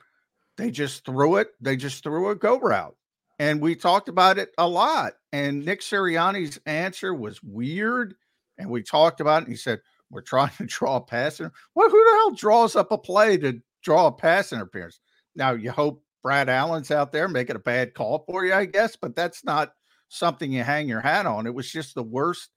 they 0.57 0.71
just 0.71 1.05
threw 1.05 1.37
it. 1.37 1.49
They 1.61 1.75
just 1.75 2.03
threw 2.03 2.29
a 2.29 2.35
go 2.35 2.59
route. 2.59 2.95
And 3.39 3.61
we 3.61 3.75
talked 3.75 4.09
about 4.09 4.39
it 4.39 4.49
a 4.57 4.67
lot. 4.67 5.13
And 5.31 5.63
Nick 5.63 5.81
Sirianni's 5.81 6.59
answer 6.65 7.13
was 7.13 7.43
weird. 7.43 8.15
And 8.57 8.69
we 8.69 8.81
talked 8.81 9.21
about 9.21 9.43
it. 9.43 9.49
He 9.49 9.55
said, 9.55 9.79
we're 10.09 10.21
trying 10.21 10.51
to 10.57 10.65
draw 10.65 10.97
a 10.97 11.01
pass. 11.01 11.39
Well, 11.39 11.89
who 11.89 12.03
the 12.03 12.11
hell 12.11 12.31
draws 12.31 12.75
up 12.75 12.91
a 12.91 12.97
play 12.97 13.37
to 13.37 13.61
draw 13.81 14.07
a 14.07 14.11
pass 14.11 14.53
interference? 14.53 14.99
Now 15.35 15.51
you 15.51 15.71
hope 15.71 16.03
Brad 16.23 16.49
Allen's 16.49 16.91
out 16.91 17.11
there 17.11 17.27
making 17.27 17.55
a 17.55 17.59
bad 17.59 17.93
call 17.93 18.23
for 18.27 18.45
you, 18.45 18.53
I 18.53 18.65
guess, 18.65 18.95
but 18.95 19.15
that's 19.15 19.43
not 19.43 19.73
something 20.09 20.51
you 20.51 20.63
hang 20.63 20.87
your 20.87 21.01
hat 21.01 21.25
on. 21.25 21.45
It 21.45 21.53
was 21.53 21.71
just 21.71 21.95
the 21.95 22.03
worst 22.03 22.49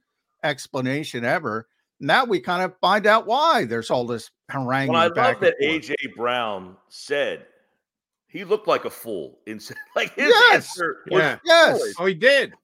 explanation 0.42 1.24
ever. 1.24 1.68
Now 2.00 2.24
we 2.24 2.40
kind 2.40 2.62
of 2.62 2.74
find 2.80 3.06
out 3.06 3.26
why 3.26 3.66
there's 3.66 3.90
all 3.90 4.06
this 4.06 4.30
haranguing. 4.48 4.92
Well, 4.92 5.02
I 5.02 5.30
love 5.30 5.40
that 5.40 5.60
AJ 5.60 5.94
Brown 6.16 6.76
said 6.88 7.46
he 8.26 8.44
looked 8.44 8.66
like 8.66 8.86
a 8.86 8.90
fool. 8.90 9.38
In 9.46 9.60
like 9.96 10.14
his 10.14 10.28
yes. 10.28 10.54
answer, 10.54 10.98
yeah, 11.08 11.38
yes, 11.44 11.94
oh, 11.98 12.06
he 12.06 12.14
did. 12.14 12.54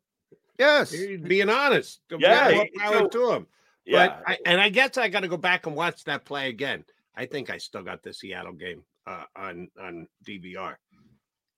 Yes, 0.59 0.91
He's 0.91 1.21
being 1.21 1.51
honest. 1.51 2.01
Yeah, 2.19 2.51
more 2.55 2.67
power 2.79 2.99
so, 2.99 3.09
to 3.09 3.33
him. 3.33 3.47
Yeah. 3.87 4.09
But 4.09 4.23
I, 4.27 4.39
and 4.45 4.61
I 4.61 4.69
guess 4.69 4.99
I 4.99 5.09
got 5.09 5.21
to 5.21 5.29
go 5.29 5.37
back 5.37 5.67
and 5.67 5.77
watch 5.77 6.05
that 6.05 6.25
play 6.25 6.49
again. 6.49 6.85
I 7.15 7.27
think 7.27 7.51
I 7.51 7.59
still 7.59 7.83
got 7.83 8.03
the 8.03 8.13
Seattle 8.13 8.53
game 8.53 8.83
uh, 9.07 9.25
on 9.35 9.69
on 9.81 10.09
DVR. 10.27 10.75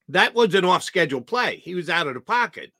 That 0.08 0.34
was 0.34 0.54
an 0.54 0.64
off 0.64 0.82
schedule 0.82 1.20
play. 1.20 1.56
He 1.56 1.74
was 1.74 1.90
out 1.90 2.06
of 2.06 2.14
the 2.14 2.20
pocket. 2.20 2.72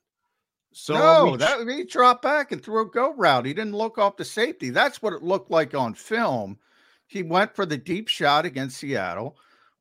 So 0.71 0.93
no, 0.93 1.37
that 1.37 1.67
he 1.67 1.83
dropped 1.83 2.21
back 2.21 2.51
and 2.51 2.63
threw 2.63 2.81
a 2.81 2.85
go 2.89 3.13
route. 3.15 3.45
He 3.45 3.53
didn't 3.53 3.75
look 3.75 3.97
off 3.97 4.17
the 4.17 4.25
safety. 4.25 4.69
That's 4.69 5.01
what 5.01 5.13
it 5.13 5.23
looked 5.23 5.49
like 5.49 5.73
on 5.73 5.95
film. 5.95 6.59
He 7.07 7.23
went 7.23 7.55
for 7.55 7.65
the 7.65 7.77
deep 7.77 8.07
shot 8.07 8.45
against 8.45 8.77
Seattle 8.77 9.35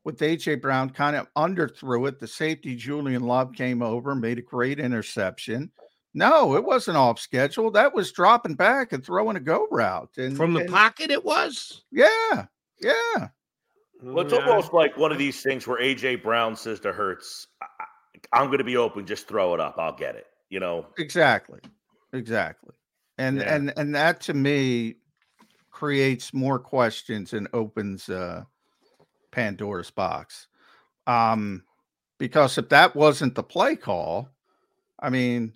with 0.04 0.18
AJ 0.18 0.62
Brown 0.62 0.88
kind 0.88 1.14
of 1.14 1.26
underthrew 1.36 2.08
it. 2.08 2.18
The 2.18 2.26
safety 2.26 2.74
Julian 2.74 3.22
Love 3.22 3.52
came 3.52 3.82
over, 3.82 4.14
made 4.14 4.38
a 4.38 4.42
great 4.42 4.80
interception. 4.80 5.70
No, 6.14 6.56
it 6.56 6.64
wasn't 6.64 6.96
off 6.96 7.20
schedule. 7.20 7.70
That 7.70 7.94
was 7.94 8.12
dropping 8.12 8.54
back 8.54 8.92
and 8.92 9.04
throwing 9.04 9.36
a 9.36 9.40
go 9.40 9.68
route. 9.70 10.10
And 10.16 10.36
from 10.36 10.54
the 10.54 10.60
and, 10.60 10.70
pocket, 10.70 11.10
it 11.10 11.24
was. 11.24 11.84
Yeah, 11.92 12.46
yeah. 12.80 13.28
Well, 14.02 14.24
it's 14.24 14.32
almost 14.32 14.72
like 14.72 14.96
one 14.96 15.12
of 15.12 15.18
these 15.18 15.42
things 15.42 15.66
where 15.66 15.80
AJ 15.80 16.22
Brown 16.22 16.56
says 16.56 16.80
to 16.80 16.92
Hurts, 16.92 17.48
"I'm 18.32 18.46
going 18.46 18.58
to 18.58 18.64
be 18.64 18.76
open. 18.76 19.06
Just 19.06 19.28
throw 19.28 19.54
it 19.54 19.60
up. 19.60 19.76
I'll 19.78 19.96
get 19.96 20.14
it." 20.14 20.26
You 20.50 20.60
know. 20.60 20.86
Exactly. 20.98 21.60
Exactly. 22.12 22.74
And 23.18 23.38
yeah. 23.38 23.54
and 23.54 23.72
and 23.76 23.94
that 23.94 24.20
to 24.22 24.34
me 24.34 24.96
creates 25.70 26.32
more 26.32 26.58
questions 26.58 27.32
and 27.32 27.48
opens 27.52 28.08
uh 28.08 28.44
Pandora's 29.30 29.90
box. 29.90 30.48
Um 31.06 31.64
because 32.18 32.58
if 32.58 32.68
that 32.70 32.96
wasn't 32.96 33.34
the 33.34 33.42
play 33.42 33.76
call, 33.76 34.28
I 34.98 35.10
mean, 35.10 35.52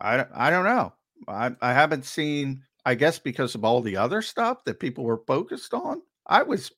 I 0.00 0.24
I 0.34 0.50
don't 0.50 0.64
know. 0.64 0.92
I 1.28 1.54
I 1.60 1.72
haven't 1.72 2.04
seen. 2.04 2.62
I 2.86 2.94
guess 2.94 3.18
because 3.18 3.54
of 3.54 3.64
all 3.64 3.82
the 3.82 3.98
other 3.98 4.22
stuff 4.22 4.64
that 4.64 4.80
people 4.80 5.04
were 5.04 5.22
focused 5.26 5.74
on, 5.74 6.00
I 6.26 6.42
was 6.42 6.72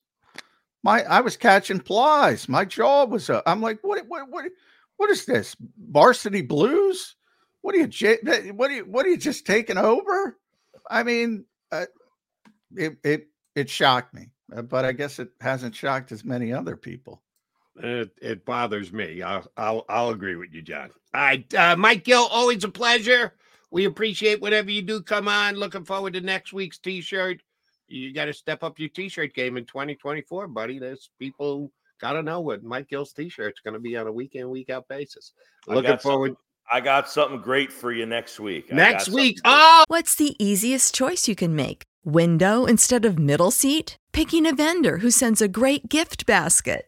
my 0.83 1.03
I 1.03 1.21
was 1.21 1.37
catching 1.37 1.79
flies. 1.79 2.49
My 2.49 2.65
jaw 2.65 3.05
was 3.05 3.29
up. 3.29 3.43
I'm 3.45 3.61
like, 3.61 3.79
what 3.81 4.05
what 4.07 4.29
what 4.29 4.45
what 4.97 5.09
is 5.09 5.25
this? 5.25 5.55
Varsity 5.89 6.41
Blues? 6.41 7.15
What 7.61 7.75
are 7.75 7.79
you 7.79 8.17
what 8.53 8.69
are 8.69 8.73
you 8.73 8.83
what 8.83 9.05
are 9.05 9.09
you 9.09 9.17
just 9.17 9.45
taking 9.45 9.77
over? 9.77 10.37
I 10.89 11.03
mean, 11.03 11.45
uh, 11.71 11.85
it 12.75 12.97
it 13.03 13.27
it 13.55 13.69
shocked 13.69 14.13
me, 14.13 14.31
uh, 14.55 14.61
but 14.61 14.83
I 14.83 14.91
guess 14.91 15.19
it 15.19 15.29
hasn't 15.39 15.75
shocked 15.75 16.11
as 16.11 16.25
many 16.25 16.51
other 16.51 16.75
people. 16.75 17.21
It, 17.77 18.11
it 18.21 18.45
bothers 18.45 18.93
me. 18.93 19.21
I'll, 19.21 19.49
I'll 19.57 19.85
I'll 19.89 20.09
agree 20.09 20.35
with 20.35 20.53
you, 20.53 20.61
John. 20.61 20.91
All 21.13 21.21
right, 21.21 21.53
uh, 21.55 21.75
Mike 21.75 22.03
Gill, 22.03 22.27
always 22.31 22.63
a 22.63 22.69
pleasure. 22.69 23.33
We 23.71 23.85
appreciate 23.85 24.39
whatever 24.39 24.69
you 24.69 24.83
do. 24.83 25.01
Come 25.01 25.27
on, 25.27 25.55
looking 25.55 25.83
forward 25.83 26.13
to 26.13 26.21
next 26.21 26.53
week's 26.53 26.77
T-shirt. 26.77 27.41
You 27.87 28.13
got 28.13 28.25
to 28.25 28.33
step 28.33 28.63
up 28.63 28.77
your 28.79 28.89
T-shirt 28.89 29.33
game 29.33 29.57
in 29.57 29.65
2024, 29.65 30.47
buddy. 30.47 30.77
There's 30.77 31.09
people 31.17 31.71
got 31.99 32.13
to 32.13 32.21
know 32.21 32.41
what 32.41 32.63
Mike 32.63 32.89
Gill's 32.89 33.13
T-shirt's 33.13 33.61
going 33.61 33.73
to 33.73 33.79
be 33.79 33.97
on 33.97 34.05
a 34.05 34.11
week 34.11 34.35
in 34.35 34.49
week 34.49 34.69
out 34.69 34.87
basis. 34.87 35.33
Looking 35.67 35.97
forward. 35.97 36.35
I 36.71 36.81
got 36.81 37.09
something 37.09 37.41
great 37.41 37.73
for 37.73 37.91
you 37.91 38.05
next 38.05 38.39
week. 38.39 38.71
Next 38.71 39.09
week. 39.09 39.39
Oh, 39.43 39.83
what's 39.87 40.15
the 40.15 40.35
easiest 40.43 40.95
choice 40.95 41.27
you 41.27 41.35
can 41.35 41.55
make? 41.55 41.83
Window 42.05 42.65
instead 42.65 43.05
of 43.05 43.19
middle 43.19 43.51
seat? 43.51 43.97
Picking 44.11 44.45
a 44.45 44.53
vendor 44.53 44.99
who 44.99 45.11
sends 45.11 45.41
a 45.41 45.47
great 45.47 45.89
gift 45.89 46.25
basket? 46.25 46.87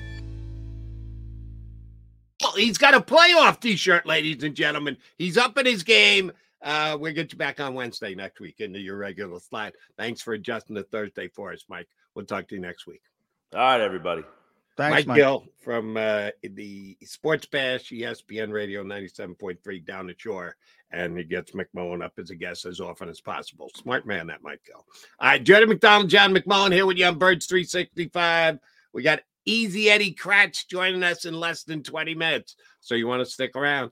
Well, 2.41 2.53
he's 2.53 2.77
got 2.77 2.93
a 2.93 2.99
playoff 2.99 3.59
t-shirt, 3.59 4.05
ladies 4.05 4.43
and 4.43 4.55
gentlemen. 4.55 4.97
He's 5.17 5.37
up 5.37 5.57
in 5.57 5.65
his 5.65 5.83
game. 5.83 6.31
Uh, 6.61 6.97
we'll 6.99 7.13
get 7.13 7.31
you 7.31 7.37
back 7.37 7.59
on 7.59 7.73
Wednesday 7.73 8.15
next 8.15 8.39
week 8.39 8.59
into 8.59 8.79
your 8.79 8.97
regular 8.97 9.39
slot. 9.39 9.73
Thanks 9.97 10.21
for 10.21 10.33
adjusting 10.33 10.75
the 10.75 10.83
Thursday 10.83 11.27
for 11.27 11.51
us, 11.51 11.65
Mike. 11.69 11.87
We'll 12.15 12.25
talk 12.25 12.47
to 12.49 12.55
you 12.55 12.61
next 12.61 12.87
week. 12.87 13.01
All 13.53 13.59
right, 13.59 13.81
everybody. 13.81 14.23
Thanks, 14.77 14.95
Mike, 14.95 15.07
Mike. 15.07 15.17
Gill 15.17 15.45
from 15.63 15.97
uh, 15.97 16.29
the 16.43 16.97
Sports 17.03 17.45
Bash, 17.45 17.89
ESPN 17.89 18.51
Radio 18.51 18.83
97.3 18.83 19.85
down 19.85 20.07
the 20.07 20.15
shore. 20.17 20.55
And 20.91 21.17
he 21.17 21.23
gets 21.23 21.51
McMullen 21.51 22.03
up 22.03 22.13
as 22.17 22.31
a 22.31 22.35
guest 22.35 22.65
as 22.65 22.79
often 22.79 23.07
as 23.09 23.21
possible. 23.21 23.69
Smart 23.75 24.05
man, 24.05 24.27
that 24.27 24.43
Mike 24.43 24.61
Gill. 24.65 24.85
All 25.19 25.27
right, 25.29 25.43
Jody 25.43 25.65
McDonald, 25.65 26.09
John 26.09 26.33
McMullen 26.33 26.73
here 26.73 26.85
with 26.85 26.97
you 26.97 27.05
on 27.05 27.17
Birds 27.17 27.45
365. 27.45 28.59
We 28.93 29.03
got 29.03 29.21
Easy 29.45 29.89
Eddie 29.89 30.13
Kracz 30.13 30.67
joining 30.69 31.03
us 31.03 31.25
in 31.25 31.33
less 31.33 31.63
than 31.63 31.83
20 31.83 32.15
minutes. 32.15 32.55
So 32.79 32.95
you 32.95 33.07
want 33.07 33.21
to 33.21 33.31
stick 33.31 33.55
around. 33.55 33.91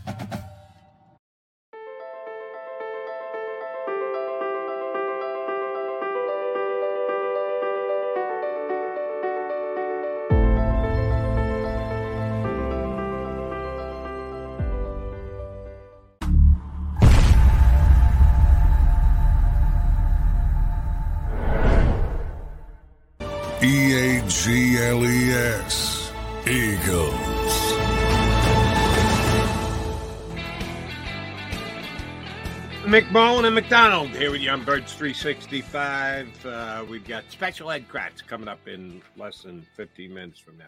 McMullen 32.91 33.45
and 33.45 33.55
McDonald 33.55 34.09
here 34.09 34.31
with 34.31 34.41
you 34.41 34.49
on 34.49 34.65
Birds 34.65 34.91
365. 34.91 36.45
Uh, 36.45 36.85
we've 36.89 37.07
got 37.07 37.23
special 37.29 37.71
Ed 37.71 37.87
Kracz 37.87 38.21
coming 38.27 38.49
up 38.49 38.67
in 38.67 39.01
less 39.15 39.43
than 39.43 39.65
15 39.77 40.13
minutes 40.13 40.41
from 40.41 40.57
now. 40.57 40.65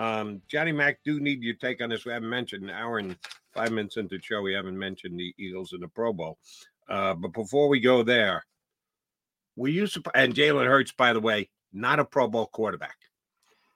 Um, 0.00 0.40
Johnny 0.46 0.70
Mac, 0.70 1.00
do 1.04 1.18
need 1.18 1.42
your 1.42 1.56
take 1.56 1.82
on 1.82 1.88
this. 1.88 2.04
We 2.04 2.12
haven't 2.12 2.30
mentioned 2.30 2.62
an 2.62 2.70
hour 2.70 2.98
and 2.98 3.18
five 3.52 3.72
minutes 3.72 3.96
into 3.96 4.16
the 4.16 4.22
show. 4.22 4.42
We 4.42 4.54
haven't 4.54 4.78
mentioned 4.78 5.18
the 5.18 5.34
Eagles 5.40 5.72
in 5.72 5.80
the 5.80 5.88
Pro 5.88 6.12
Bowl. 6.12 6.38
Uh, 6.88 7.14
but 7.14 7.32
before 7.32 7.66
we 7.66 7.80
go 7.80 8.04
there, 8.04 8.44
we 9.56 9.72
used 9.72 9.94
to, 9.94 10.02
and 10.14 10.36
Jalen 10.36 10.68
Hurts, 10.68 10.92
by 10.92 11.14
the 11.14 11.20
way, 11.20 11.48
not 11.72 11.98
a 11.98 12.04
Pro 12.04 12.28
Bowl 12.28 12.46
quarterback. 12.46 12.94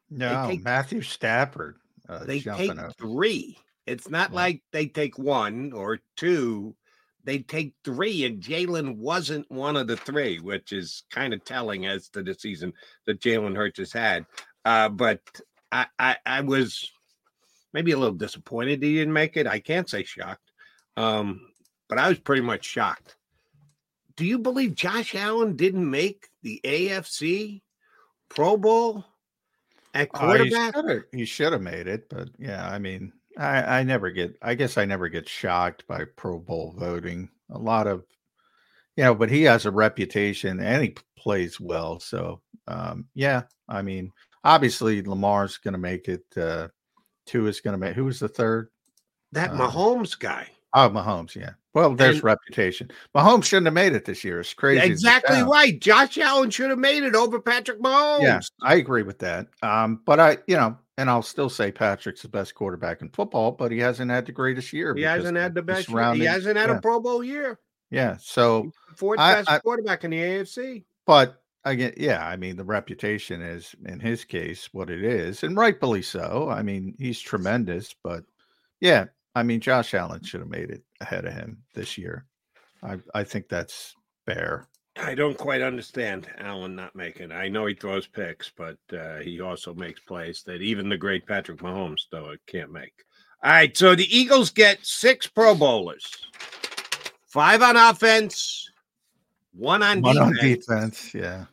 No, 0.09 0.47
take- 0.49 0.63
Matthew 0.63 1.03
Stafford. 1.03 1.75
Uh, 2.09 2.23
they 2.23 2.39
take 2.39 2.79
up. 2.79 2.97
three. 2.97 3.59
It's 3.85 4.09
not 4.09 4.33
like 4.33 4.63
they 4.71 4.87
take 4.87 5.19
one 5.19 5.73
or 5.73 5.99
two. 6.17 6.77
They 7.25 7.41
take 7.41 7.75
three, 7.85 8.25
and 8.25 8.43
Jalen 8.43 8.97
wasn't 8.97 9.51
one 9.51 9.77
of 9.77 9.87
the 9.87 9.97
three, 9.97 10.39
which 10.39 10.73
is 10.73 11.05
kind 11.11 11.35
of 11.35 11.45
telling 11.45 11.87
as 11.87 12.09
to 12.11 12.23
the 12.23 12.35
season 12.35 12.73
that 13.07 13.21
Jalen 13.21 13.55
Hurts 13.57 13.79
has 13.79 13.93
had. 13.93 14.25
Uh, 14.65 14.89
but 14.89 15.21
I, 15.71 15.87
I, 15.99 16.17
I 16.25 16.41
was 16.41 16.91
maybe 17.73 17.93
a 17.93 17.99
little 17.99 18.15
disappointed 18.17 18.83
he 18.83 18.95
didn't 18.97 19.13
make 19.13 19.37
it. 19.37 19.47
I 19.47 19.61
can't 19.61 19.89
say 19.89 20.03
shocked, 20.05 20.51
um, 20.97 21.41
but 21.89 21.99
I 21.99 22.09
was 22.09 22.19
pretty 22.19 22.43
much 22.43 22.65
shocked. 22.65 23.17
Do 24.17 24.25
you 24.25 24.39
believe 24.39 24.75
Josh 24.75 25.15
Allen 25.15 25.57
didn't 25.57 25.89
make 25.89 26.29
the 26.43 26.61
AFC 26.65 27.63
Pro 28.29 28.57
Bowl 28.57 29.05
at 29.95 30.09
Oh, 30.15 30.19
quarterback? 30.19 30.75
shoulda- 30.75 31.05
he 31.13 31.25
should 31.25 31.53
have 31.53 31.63
made 31.63 31.87
it, 31.87 32.09
but 32.09 32.29
yeah, 32.39 32.67
I 32.69 32.79
mean, 32.79 33.13
I, 33.39 33.81
I 33.81 33.83
never 33.83 34.11
get. 34.11 34.37
I 34.43 34.55
guess 34.55 34.77
I 34.79 34.85
never 34.85 35.09
get 35.09 35.29
shocked 35.29 35.87
by 35.87 36.05
Pro 36.17 36.39
Bowl 36.39 36.75
voting. 36.77 37.29
A 37.51 37.59
lot 37.59 37.87
of, 37.87 38.05
you 38.97 39.05
know, 39.05 39.15
but 39.15 39.31
he 39.31 39.43
has 39.45 39.67
a 39.67 39.71
reputation 39.71 40.61
and 40.61 40.83
he 40.83 40.95
plays 41.17 41.59
well. 41.61 42.01
So, 42.01 42.41
um, 42.69 43.07
yeah, 43.15 43.43
I 43.69 43.83
mean, 43.83 44.13
obviously 44.45 45.03
Lamar's 45.03 45.59
going 45.59 45.73
to 45.73 45.79
make 45.79 46.09
it. 46.09 46.25
Uh, 46.37 46.69
two 47.27 47.47
is 47.47 47.61
going 47.61 47.73
to 47.73 47.79
make. 47.79 47.95
Who 47.95 48.05
was 48.05 48.21
the 48.21 48.29
third? 48.29 48.69
that 49.33 49.51
Uh, 49.51 49.55
Mahomes 49.71 50.19
guy. 50.19 50.49
Oh, 50.75 50.89
Mahomes. 50.91 51.35
Yeah. 51.35 51.51
Well, 51.73 51.95
there's 51.95 52.17
And- 52.17 52.25
reputation. 52.25 52.91
Mahomes 53.15 53.45
shouldn't 53.45 53.67
have 53.67 53.75
made 53.75 53.93
it 53.93 54.05
this 54.05 54.25
year. 54.25 54.41
It's 54.41 54.55
crazy. 54.55 54.85
Exactly 54.85 55.43
right. 55.43 55.79
Josh 55.81 56.19
Allen 56.19 56.51
should 56.51 56.71
have 56.71 56.79
made 56.81 57.05
it 57.05 57.15
over 57.15 57.41
Patrick 57.41 57.81
Mahomes. 57.81 58.23
Yeah, 58.23 58.41
I 58.63 58.75
agree 58.77 59.03
with 59.03 59.19
that. 59.21 59.47
Um, 59.63 60.01
but 60.05 60.19
I, 60.19 60.39
you 60.49 60.57
know, 60.57 60.77
and 61.01 61.09
I'll 61.09 61.23
still 61.23 61.49
say 61.49 61.73
Patrick's 61.73 62.21
the 62.21 62.29
best 62.29 62.55
quarterback 62.55 63.01
in 63.01 63.09
football, 63.09 63.53
but 63.53 63.73
he 63.73 63.79
hasn't 63.79 64.11
had 64.11 64.27
the 64.27 64.33
greatest 64.33 64.71
year. 64.71 64.95
He 64.95 65.01
hasn't 65.01 65.39
had 65.39 65.55
the 65.55 65.63
best. 65.63 65.89
He 65.89 66.25
hasn't 66.25 66.59
had 66.59 66.69
yeah, 66.69 66.77
a 66.77 66.81
Pro 66.81 67.01
Bowl 67.01 67.25
year. 67.25 67.59
Yeah. 67.91 68.19
So, 68.21 68.71
Fourth 68.97 69.17
best 69.17 69.51
I- 69.51 69.61
quarterback 69.61 70.05
in 70.05 70.11
the 70.11 70.19
AFC. 70.19 70.85
but 71.07 71.43
again, 71.65 71.95
yeah, 71.97 72.27
I 72.27 72.37
mean, 72.37 72.57
the 72.57 72.65
reputation 72.65 73.41
is 73.41 73.75
in 73.87 73.99
his 73.99 74.27
case 74.27 74.69
what 74.73 74.91
it 74.91 75.03
is, 75.03 75.43
and 75.43 75.57
rightfully 75.57 76.03
so. 76.03 76.49
I 76.51 76.63
mean, 76.63 76.95
he's 76.99 77.19
tremendous, 77.19 77.95
but 78.03 78.25
yeah, 78.81 79.07
I 79.35 79.43
mean, 79.43 79.61
Josh 79.61 79.95
Allen 79.95 80.23
should 80.23 80.41
have 80.41 80.51
made 80.51 80.69
it 80.69 80.83
ahead 81.01 81.25
of 81.25 81.33
him 81.33 81.63
this 81.75 81.97
year. 81.97 82.27
I, 82.83 82.99
I 83.15 83.25
think 83.25 83.49
that's 83.49 83.95
fair. 84.27 84.69
I 85.03 85.15
don't 85.15 85.37
quite 85.39 85.63
understand 85.63 86.29
Allen 86.39 86.77
not 86.77 86.95
making. 86.95 87.33
I 87.33 87.49
know 87.49 87.67
he 87.67 87.75
throws 87.75 88.07
picks, 88.07 88.51
but 88.57 88.77
uh, 88.93 89.19
he 89.19 89.41
also 89.41 89.75
makes 89.75 90.01
plays 90.01 90.43
that 90.45 90.61
even 90.63 90.89
the 90.89 90.97
great 90.97 91.27
Patrick 91.27 91.59
Mahomes 91.61 92.03
though 92.11 92.35
can't 92.47 92.71
make. 92.73 92.93
All 93.43 93.51
right, 93.51 93.75
so 93.75 93.95
the 93.95 94.15
Eagles 94.17 94.51
get 94.51 94.85
six 94.85 95.27
Pro 95.27 95.55
Bowlers, 95.55 96.07
five 97.27 97.63
on 97.63 97.77
offense, 97.77 98.71
one 99.55 99.83
on 99.83 100.03
One 100.03 100.19
on 100.19 100.33
defense. 100.35 100.67
defense, 100.67 101.15
yeah. 101.15 101.45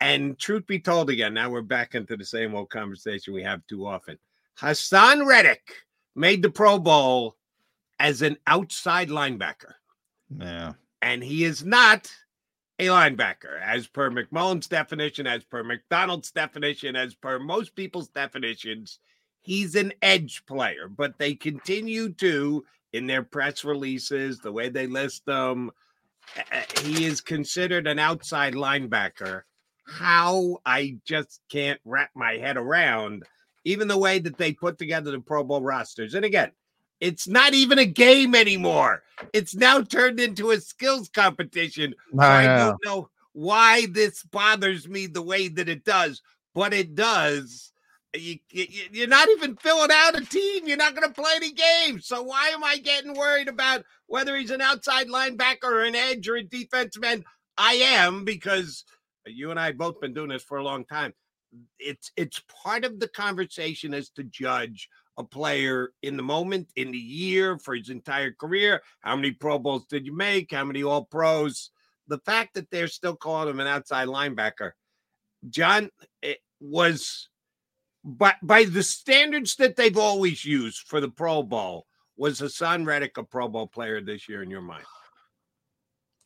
And 0.00 0.38
truth 0.38 0.66
be 0.66 0.78
told, 0.78 1.10
again, 1.10 1.34
now 1.34 1.50
we're 1.50 1.62
back 1.62 1.94
into 1.94 2.16
the 2.16 2.24
same 2.24 2.54
old 2.54 2.68
conversation 2.70 3.32
we 3.34 3.42
have 3.42 3.66
too 3.66 3.86
often. 3.86 4.18
Haason 4.60 5.26
Reddick 5.26 5.72
made 6.14 6.42
the 6.42 6.50
Pro 6.50 6.78
Bowl 6.78 7.36
as 7.98 8.20
an 8.22 8.36
outside 8.46 9.08
linebacker, 9.08 9.72
Yeah. 10.38 10.74
and 11.02 11.24
he 11.24 11.44
is 11.44 11.64
not 11.64 12.12
a 12.78 12.86
linebacker, 12.86 13.60
as 13.62 13.86
per 13.86 14.10
McMullen's 14.10 14.68
definition, 14.68 15.26
as 15.26 15.44
per 15.44 15.64
McDonald's 15.64 16.30
definition, 16.30 16.94
as 16.96 17.14
per 17.14 17.38
most 17.38 17.74
people's 17.74 18.08
definitions. 18.08 19.00
He's 19.40 19.74
an 19.74 19.92
edge 20.02 20.44
player, 20.46 20.88
but 20.88 21.18
they 21.18 21.34
continue 21.34 22.12
to, 22.14 22.64
in 22.92 23.06
their 23.06 23.22
press 23.22 23.64
releases, 23.64 24.38
the 24.38 24.52
way 24.52 24.68
they 24.68 24.86
list 24.86 25.24
them, 25.26 25.70
he 26.82 27.04
is 27.04 27.20
considered 27.20 27.86
an 27.86 27.98
outside 27.98 28.54
linebacker. 28.54 29.42
How 29.86 30.58
I 30.66 30.98
just 31.04 31.40
can't 31.48 31.80
wrap 31.84 32.10
my 32.14 32.34
head 32.34 32.56
around, 32.56 33.24
even 33.64 33.88
the 33.88 33.98
way 33.98 34.18
that 34.18 34.36
they 34.36 34.52
put 34.52 34.78
together 34.78 35.10
the 35.10 35.20
Pro 35.20 35.42
Bowl 35.42 35.62
rosters. 35.62 36.14
And 36.14 36.24
again, 36.24 36.52
it's 37.00 37.28
not 37.28 37.54
even 37.54 37.78
a 37.78 37.86
game 37.86 38.34
anymore. 38.34 39.02
It's 39.32 39.54
now 39.54 39.82
turned 39.82 40.20
into 40.20 40.50
a 40.50 40.60
skills 40.60 41.08
competition. 41.08 41.94
I 42.18 42.46
don't 42.46 42.84
know 42.84 43.10
why 43.32 43.86
this 43.86 44.22
bothers 44.24 44.88
me 44.88 45.06
the 45.06 45.22
way 45.22 45.48
that 45.48 45.68
it 45.68 45.84
does, 45.84 46.22
but 46.54 46.72
it 46.72 46.94
does. 46.94 47.72
You, 48.14 48.38
you, 48.50 48.66
you're 48.90 49.06
not 49.06 49.28
even 49.28 49.56
filling 49.56 49.90
out 49.92 50.18
a 50.18 50.24
team. 50.24 50.66
You're 50.66 50.76
not 50.76 50.96
going 50.96 51.06
to 51.06 51.14
play 51.14 51.32
any 51.36 51.52
games. 51.52 52.06
So 52.06 52.22
why 52.22 52.48
am 52.48 52.64
I 52.64 52.78
getting 52.78 53.14
worried 53.14 53.48
about 53.48 53.84
whether 54.06 54.36
he's 54.36 54.50
an 54.50 54.62
outside 54.62 55.08
linebacker 55.08 55.64
or 55.64 55.84
an 55.84 55.94
edge 55.94 56.28
or 56.28 56.36
a 56.36 56.42
defensive 56.42 57.04
end? 57.04 57.24
I 57.56 57.74
am 57.74 58.24
because 58.24 58.84
you 59.26 59.50
and 59.50 59.60
I 59.60 59.66
have 59.66 59.78
both 59.78 60.00
been 60.00 60.14
doing 60.14 60.30
this 60.30 60.42
for 60.42 60.58
a 60.58 60.64
long 60.64 60.84
time. 60.84 61.12
It's 61.78 62.12
it's 62.16 62.42
part 62.62 62.84
of 62.84 63.00
the 63.00 63.08
conversation 63.08 63.94
as 63.94 64.10
to 64.10 64.24
judge 64.24 64.88
a 65.18 65.24
player 65.24 65.90
in 66.02 66.16
the 66.16 66.22
moment, 66.22 66.70
in 66.76 66.92
the 66.92 66.98
year, 66.98 67.58
for 67.58 67.74
his 67.74 67.90
entire 67.90 68.32
career. 68.32 68.80
How 69.00 69.16
many 69.16 69.32
Pro 69.32 69.58
Bowls 69.58 69.84
did 69.86 70.06
you 70.06 70.16
make? 70.16 70.52
How 70.52 70.64
many 70.64 70.84
All 70.84 71.04
Pros? 71.04 71.70
The 72.06 72.18
fact 72.18 72.54
that 72.54 72.70
they're 72.70 72.88
still 72.88 73.16
calling 73.16 73.50
him 73.50 73.60
an 73.60 73.66
outside 73.66 74.08
linebacker, 74.08 74.70
John, 75.50 75.90
it 76.22 76.38
was 76.60 77.28
by 78.04 78.34
by 78.42 78.64
the 78.64 78.82
standards 78.82 79.56
that 79.56 79.76
they've 79.76 79.98
always 79.98 80.44
used 80.44 80.86
for 80.86 81.00
the 81.00 81.10
Pro 81.10 81.42
Bowl. 81.42 81.86
Was 82.16 82.40
Haason 82.40 82.86
Reddick 82.86 83.18
a 83.18 83.24
Pro 83.24 83.48
Bowl 83.48 83.66
player 83.66 84.00
this 84.00 84.28
year 84.28 84.42
in 84.42 84.50
your 84.50 84.62
mind? 84.62 84.84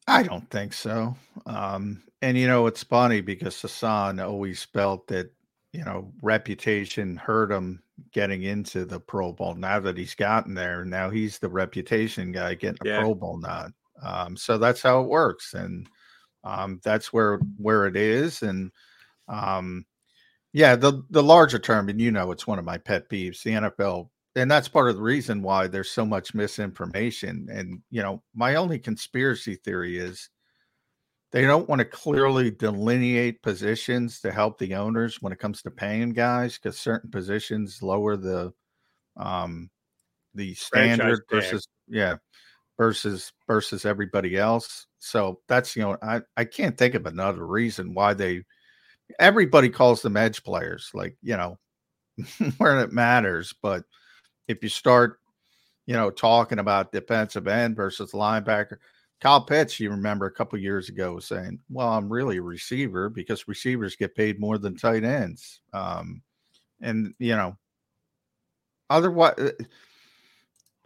I 0.06 0.22
don't 0.22 0.48
think 0.50 0.72
so. 0.72 1.16
Um, 1.46 2.02
and 2.20 2.36
you 2.36 2.46
know, 2.46 2.66
it's 2.66 2.82
funny 2.82 3.20
because 3.20 3.56
Haason 3.56 4.22
always 4.24 4.62
felt 4.62 5.08
that 5.08 5.32
you 5.72 5.84
know 5.84 6.12
reputation 6.22 7.16
hurt 7.16 7.50
him 7.50 7.82
getting 8.12 8.42
into 8.42 8.84
the 8.84 9.00
Pro 9.00 9.32
Bowl. 9.32 9.54
Now 9.54 9.80
that 9.80 9.96
he's 9.96 10.14
gotten 10.14 10.54
there, 10.54 10.84
now 10.84 11.10
he's 11.10 11.38
the 11.38 11.48
reputation 11.48 12.32
guy 12.32 12.54
getting 12.54 12.78
a 12.84 12.88
yeah. 12.88 13.00
Pro 13.00 13.14
Bowl 13.14 13.38
nod. 13.38 13.72
Um, 14.02 14.36
so 14.36 14.58
that's 14.58 14.82
how 14.82 15.00
it 15.00 15.08
works, 15.08 15.54
and 15.54 15.88
um, 16.44 16.80
that's 16.84 17.12
where 17.12 17.38
where 17.56 17.86
it 17.86 17.96
is. 17.96 18.42
And 18.42 18.70
um, 19.28 19.86
yeah, 20.52 20.76
the 20.76 21.02
the 21.10 21.22
larger 21.22 21.58
term, 21.58 21.88
and 21.88 22.00
you 22.00 22.10
know, 22.10 22.32
it's 22.32 22.46
one 22.46 22.58
of 22.58 22.64
my 22.64 22.78
pet 22.78 23.08
peeves. 23.08 23.42
The 23.42 23.52
NFL, 23.52 24.10
and 24.36 24.50
that's 24.50 24.68
part 24.68 24.90
of 24.90 24.96
the 24.96 25.02
reason 25.02 25.42
why 25.42 25.66
there's 25.68 25.90
so 25.90 26.04
much 26.04 26.34
misinformation. 26.34 27.48
And 27.50 27.80
you 27.90 28.02
know, 28.02 28.22
my 28.34 28.56
only 28.56 28.78
conspiracy 28.78 29.54
theory 29.54 29.98
is 29.98 30.28
they 31.32 31.42
don't 31.42 31.68
want 31.68 31.80
to 31.80 31.84
clearly 31.84 32.50
delineate 32.50 33.42
positions 33.42 34.20
to 34.20 34.30
help 34.30 34.58
the 34.58 34.74
owners 34.74 35.20
when 35.20 35.32
it 35.32 35.38
comes 35.38 35.62
to 35.62 35.70
paying 35.70 36.12
guys 36.12 36.58
because 36.58 36.78
certain 36.78 37.10
positions 37.10 37.82
lower 37.82 38.16
the 38.16 38.52
um 39.16 39.70
the 40.34 40.54
standard 40.54 41.22
versus 41.30 41.66
yeah 41.88 42.16
versus 42.78 43.32
versus 43.46 43.84
everybody 43.84 44.36
else. 44.36 44.86
So 44.98 45.40
that's 45.48 45.74
you 45.74 45.82
know 45.82 45.96
i 46.02 46.20
i 46.36 46.44
can't 46.44 46.78
think 46.78 46.94
of 46.94 47.06
another 47.06 47.46
reason 47.46 47.94
why 47.94 48.14
they 48.14 48.44
everybody 49.18 49.68
calls 49.68 50.02
them 50.02 50.16
edge 50.16 50.42
players 50.42 50.90
like 50.94 51.16
you 51.22 51.36
know 51.36 51.58
where 52.58 52.80
it 52.80 52.92
matters 52.92 53.54
but 53.62 53.84
if 54.48 54.62
you 54.62 54.68
start 54.68 55.18
you 55.86 55.94
know 55.94 56.10
talking 56.10 56.58
about 56.58 56.92
defensive 56.92 57.48
end 57.48 57.76
versus 57.76 58.12
linebacker 58.12 58.76
Kyle 59.22 59.40
Pitts, 59.40 59.78
you 59.78 59.88
remember 59.88 60.26
a 60.26 60.32
couple 60.32 60.58
years 60.58 60.88
ago, 60.88 61.14
was 61.14 61.26
saying, 61.26 61.60
"Well, 61.70 61.88
I'm 61.88 62.12
really 62.12 62.38
a 62.38 62.42
receiver 62.42 63.08
because 63.08 63.46
receivers 63.46 63.94
get 63.94 64.16
paid 64.16 64.40
more 64.40 64.58
than 64.58 64.76
tight 64.76 65.04
ends." 65.04 65.60
Um, 65.72 66.22
and 66.80 67.14
you 67.20 67.36
know, 67.36 67.56
otherwise, 68.90 69.34
uh, 69.38 69.52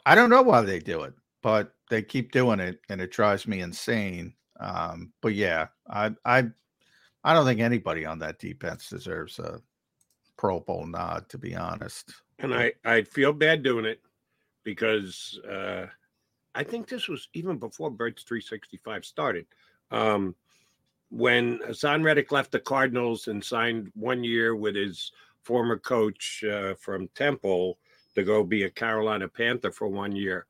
I 0.04 0.14
don't 0.14 0.28
know 0.28 0.42
why 0.42 0.60
they 0.60 0.80
do 0.80 1.04
it, 1.04 1.14
but 1.42 1.72
they 1.88 2.02
keep 2.02 2.30
doing 2.30 2.60
it, 2.60 2.78
and 2.90 3.00
it 3.00 3.10
drives 3.10 3.48
me 3.48 3.60
insane. 3.60 4.34
Um, 4.60 5.14
but 5.22 5.32
yeah, 5.32 5.68
I, 5.88 6.14
I, 6.26 6.44
I 7.24 7.32
don't 7.32 7.46
think 7.46 7.60
anybody 7.60 8.04
on 8.04 8.18
that 8.18 8.38
defense 8.38 8.90
deserves 8.90 9.38
a 9.38 9.62
Pro 10.36 10.60
Bowl 10.60 10.84
nod, 10.84 11.26
to 11.30 11.38
be 11.38 11.56
honest. 11.56 12.12
And 12.40 12.54
I, 12.54 12.74
I 12.84 13.00
feel 13.00 13.32
bad 13.32 13.62
doing 13.62 13.86
it 13.86 14.02
because. 14.62 15.40
Uh, 15.50 15.86
I 16.56 16.64
think 16.64 16.88
this 16.88 17.06
was 17.06 17.28
even 17.34 17.58
before 17.58 17.90
Birds 17.90 18.22
365 18.22 19.04
started. 19.04 19.46
Um, 19.90 20.34
when 21.10 21.58
Haason 21.58 22.02
Reddick 22.02 22.32
left 22.32 22.50
the 22.50 22.58
Cardinals 22.58 23.28
and 23.28 23.44
signed 23.44 23.92
one 23.94 24.24
year 24.24 24.56
with 24.56 24.74
his 24.74 25.12
former 25.42 25.78
coach 25.78 26.42
uh, 26.50 26.74
from 26.74 27.08
Temple 27.14 27.78
to 28.14 28.24
go 28.24 28.42
be 28.42 28.64
a 28.64 28.70
Carolina 28.70 29.28
Panther 29.28 29.70
for 29.70 29.86
one 29.86 30.16
year, 30.16 30.46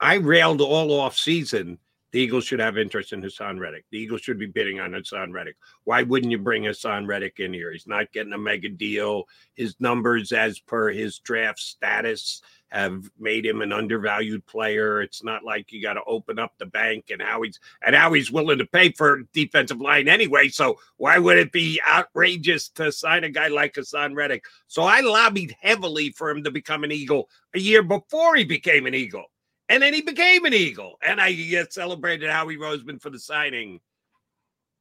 I 0.00 0.14
railed 0.16 0.60
all 0.60 1.00
off 1.00 1.16
season. 1.16 1.78
The 2.10 2.20
Eagles 2.20 2.44
should 2.44 2.60
have 2.60 2.76
interest 2.76 3.12
in 3.12 3.22
Haason 3.22 3.58
Reddick. 3.58 3.86
The 3.90 3.98
Eagles 3.98 4.20
should 4.20 4.38
be 4.38 4.46
bidding 4.46 4.78
on 4.78 4.92
Haason 4.92 5.32
Reddick. 5.32 5.56
Why 5.84 6.02
wouldn't 6.02 6.30
you 6.30 6.38
bring 6.38 6.64
Haason 6.64 7.08
Reddick 7.08 7.40
in 7.40 7.52
here? 7.52 7.72
He's 7.72 7.86
not 7.86 8.12
getting 8.12 8.32
a 8.32 8.38
mega 8.38 8.68
deal. 8.68 9.24
His 9.54 9.74
numbers, 9.80 10.30
as 10.32 10.58
per 10.58 10.90
his 10.90 11.18
draft 11.20 11.58
status, 11.58 12.42
have 12.74 13.08
made 13.18 13.46
him 13.46 13.62
an 13.62 13.72
undervalued 13.72 14.44
player. 14.46 15.00
It's 15.00 15.22
not 15.22 15.44
like 15.44 15.70
you 15.70 15.80
got 15.80 15.94
to 15.94 16.02
open 16.08 16.40
up 16.40 16.54
the 16.58 16.66
bank 16.66 17.06
and 17.10 17.22
how 17.22 17.42
he's 17.42 17.60
and 17.86 17.94
how 17.94 18.12
he's 18.12 18.32
willing 18.32 18.58
to 18.58 18.66
pay 18.66 18.90
for 18.90 19.22
defensive 19.32 19.80
line 19.80 20.08
anyway. 20.08 20.48
So 20.48 20.80
why 20.96 21.18
would 21.18 21.38
it 21.38 21.52
be 21.52 21.80
outrageous 21.88 22.68
to 22.70 22.90
sign 22.90 23.22
a 23.22 23.30
guy 23.30 23.46
like 23.46 23.74
Haason 23.74 24.16
Reddick? 24.16 24.44
So 24.66 24.82
I 24.82 25.00
lobbied 25.00 25.54
heavily 25.62 26.10
for 26.10 26.28
him 26.28 26.42
to 26.42 26.50
become 26.50 26.82
an 26.82 26.90
Eagle 26.90 27.28
a 27.54 27.60
year 27.60 27.82
before 27.82 28.34
he 28.34 28.44
became 28.44 28.86
an 28.86 28.94
Eagle. 28.94 29.26
And 29.68 29.80
then 29.80 29.94
he 29.94 30.02
became 30.02 30.44
an 30.44 30.52
Eagle. 30.52 30.96
And 31.00 31.20
I 31.20 31.30
uh, 31.56 31.66
celebrated 31.70 32.28
Howie 32.28 32.56
Roseman 32.56 33.00
for 33.00 33.08
the 33.08 33.20
signing. 33.20 33.80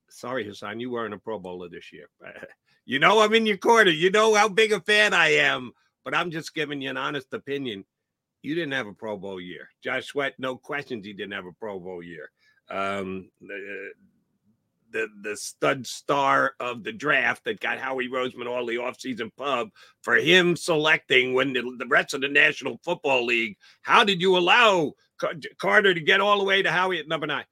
Sorry, 0.09 0.45
Haason, 0.45 0.81
you 0.81 0.89
weren't 0.89 1.13
a 1.13 1.19
Pro 1.19 1.37
Bowler 1.37 1.69
this 1.69 1.93
year. 1.93 2.07
you 2.85 2.97
know 2.97 3.19
I'm 3.19 3.35
in 3.35 3.45
your 3.45 3.57
corner. 3.57 3.91
You 3.91 4.09
know 4.09 4.33
how 4.33 4.49
big 4.49 4.71
a 4.71 4.81
fan 4.81 5.13
I 5.13 5.33
am 5.33 5.73
but 6.03 6.15
I'm 6.15 6.31
just 6.31 6.53
giving 6.53 6.81
you 6.81 6.89
an 6.89 6.97
honest 6.97 7.33
opinion. 7.33 7.85
You 8.41 8.55
didn't 8.55 8.73
have 8.73 8.87
a 8.87 8.93
Pro 8.93 9.17
Bowl 9.17 9.39
year. 9.39 9.69
Josh 9.83 10.07
Sweat, 10.07 10.33
no 10.37 10.57
questions, 10.57 11.05
he 11.05 11.13
didn't 11.13 11.33
have 11.33 11.45
a 11.45 11.53
Pro 11.53 11.79
Bowl 11.79 12.03
year. 12.03 12.29
Um, 12.69 13.29
the, 13.41 13.91
the 14.91 15.07
the 15.21 15.35
stud 15.35 15.87
star 15.87 16.53
of 16.59 16.83
the 16.83 16.91
draft 16.91 17.43
that 17.45 17.59
got 17.59 17.79
Howie 17.79 18.09
Roseman 18.09 18.47
all 18.47 18.65
the 18.65 18.75
offseason 18.75 19.31
pub 19.35 19.69
for 20.01 20.15
him 20.15 20.55
selecting 20.55 21.33
when 21.33 21.51
the, 21.51 21.61
the 21.79 21.87
rest 21.87 22.13
of 22.13 22.21
the 22.21 22.29
National 22.29 22.79
Football 22.83 23.25
League. 23.25 23.57
How 23.81 24.03
did 24.03 24.21
you 24.21 24.37
allow 24.37 24.93
Carter 25.57 25.93
to 25.93 25.99
get 25.99 26.21
all 26.21 26.37
the 26.37 26.45
way 26.45 26.61
to 26.61 26.71
Howie 26.71 26.99
at 26.99 27.07
number 27.07 27.27
nine? 27.27 27.45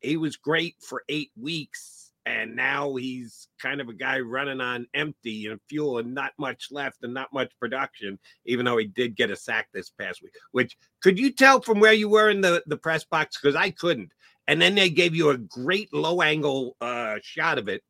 He 0.00 0.16
was 0.16 0.36
great 0.36 0.76
for 0.80 1.02
eight 1.08 1.30
weeks 1.36 1.93
and 2.26 2.56
now 2.56 2.94
he's 2.94 3.48
kind 3.60 3.80
of 3.80 3.88
a 3.88 3.94
guy 3.94 4.18
running 4.18 4.60
on 4.60 4.86
empty 4.94 5.46
and 5.46 5.60
fuel 5.68 5.98
and 5.98 6.14
not 6.14 6.32
much 6.38 6.68
left 6.70 6.98
and 7.02 7.12
not 7.12 7.32
much 7.32 7.52
production 7.60 8.18
even 8.46 8.64
though 8.64 8.78
he 8.78 8.86
did 8.86 9.16
get 9.16 9.30
a 9.30 9.36
sack 9.36 9.68
this 9.72 9.90
past 9.90 10.22
week 10.22 10.32
which 10.52 10.76
could 11.04 11.18
you 11.18 11.30
tell 11.30 11.60
from 11.60 11.80
where 11.80 11.92
you 11.92 12.08
were 12.08 12.30
in 12.30 12.40
the, 12.40 12.62
the 12.66 12.78
press 12.78 13.04
box? 13.04 13.38
Because 13.38 13.54
i 13.54 13.68
couldn't. 13.68 14.10
And 14.46 14.60
then 14.60 14.74
they 14.74 14.88
gave 14.88 15.14
you 15.14 15.28
a 15.28 15.36
great 15.36 15.92
low 15.92 16.22
angle 16.22 16.76
uh, 16.80 17.16
shot 17.22 17.58
of 17.58 17.68
it. 17.68 17.82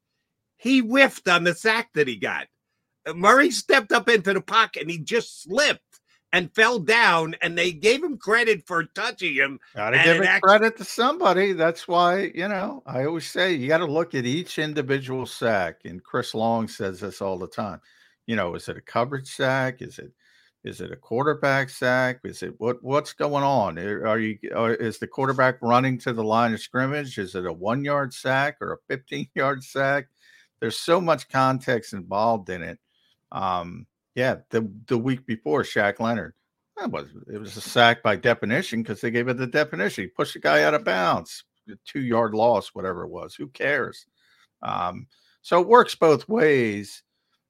He 0.56 0.80
whiffed 0.80 1.28
on 1.28 1.44
the 1.44 1.54
sack 1.54 1.90
that 1.94 2.08
he 2.08 2.16
got. 2.16 2.48
Murray 3.14 3.52
stepped 3.52 3.92
up 3.92 4.08
into 4.08 4.32
the 4.32 4.40
pocket 4.40 4.82
and 4.82 4.90
he 4.90 4.98
just 4.98 5.42
slipped 5.42 5.83
and 6.34 6.52
fell 6.52 6.80
down, 6.80 7.36
and 7.40 7.56
they 7.56 7.70
gave 7.70 8.02
him 8.02 8.18
credit 8.18 8.66
for 8.66 8.82
touching 8.82 9.34
him. 9.34 9.60
Gotta 9.76 9.98
give 10.02 10.16
it 10.20 10.26
actually- 10.26 10.48
credit 10.48 10.76
to 10.78 10.84
somebody. 10.84 11.52
That's 11.52 11.86
why, 11.86 12.32
you 12.34 12.48
know, 12.48 12.82
I 12.86 13.04
always 13.04 13.30
say 13.30 13.54
you 13.54 13.68
got 13.68 13.78
to 13.78 13.86
look 13.86 14.16
at 14.16 14.26
each 14.26 14.58
individual 14.58 15.26
sack. 15.26 15.82
And 15.84 16.02
Chris 16.02 16.34
Long 16.34 16.66
says 16.66 16.98
this 16.98 17.22
all 17.22 17.38
the 17.38 17.46
time. 17.46 17.80
You 18.26 18.34
know, 18.34 18.56
is 18.56 18.68
it 18.68 18.76
a 18.76 18.80
coverage 18.80 19.28
sack? 19.28 19.80
Is 19.80 20.00
it 20.00 20.10
is 20.64 20.80
it 20.80 20.90
a 20.90 20.96
quarterback 20.96 21.70
sack? 21.70 22.18
Is 22.24 22.42
it 22.42 22.54
what 22.58 22.82
what's 22.82 23.12
going 23.12 23.44
on? 23.44 23.78
Are 23.78 24.18
you 24.18 24.36
is 24.80 24.98
the 24.98 25.06
quarterback 25.06 25.58
running 25.62 25.98
to 25.98 26.12
the 26.12 26.24
line 26.24 26.52
of 26.52 26.60
scrimmage? 26.60 27.16
Is 27.16 27.36
it 27.36 27.46
a 27.46 27.52
one 27.52 27.84
yard 27.84 28.12
sack 28.12 28.56
or 28.60 28.72
a 28.72 28.78
15 28.88 29.28
yard 29.36 29.62
sack? 29.62 30.08
There's 30.58 30.78
so 30.78 31.00
much 31.00 31.28
context 31.28 31.92
involved 31.92 32.48
in 32.50 32.62
it. 32.62 32.80
Um, 33.30 33.86
yeah, 34.14 34.36
the 34.50 34.70
the 34.86 34.98
week 34.98 35.26
before 35.26 35.62
Shaq 35.62 36.00
Leonard. 36.00 36.34
That 36.76 36.90
was 36.90 37.08
it 37.32 37.38
was 37.38 37.56
a 37.56 37.60
sack 37.60 38.02
by 38.02 38.16
definition 38.16 38.82
because 38.82 39.00
they 39.00 39.10
gave 39.10 39.28
it 39.28 39.36
the 39.36 39.46
definition. 39.46 40.04
He 40.04 40.08
pushed 40.08 40.34
the 40.34 40.40
guy 40.40 40.64
out 40.64 40.74
of 40.74 40.84
bounds, 40.84 41.44
two 41.84 42.00
yard 42.00 42.34
loss, 42.34 42.68
whatever 42.74 43.04
it 43.04 43.10
was. 43.10 43.34
Who 43.34 43.48
cares? 43.48 44.06
Um, 44.62 45.06
so 45.42 45.60
it 45.60 45.68
works 45.68 45.94
both 45.94 46.28
ways. 46.28 47.02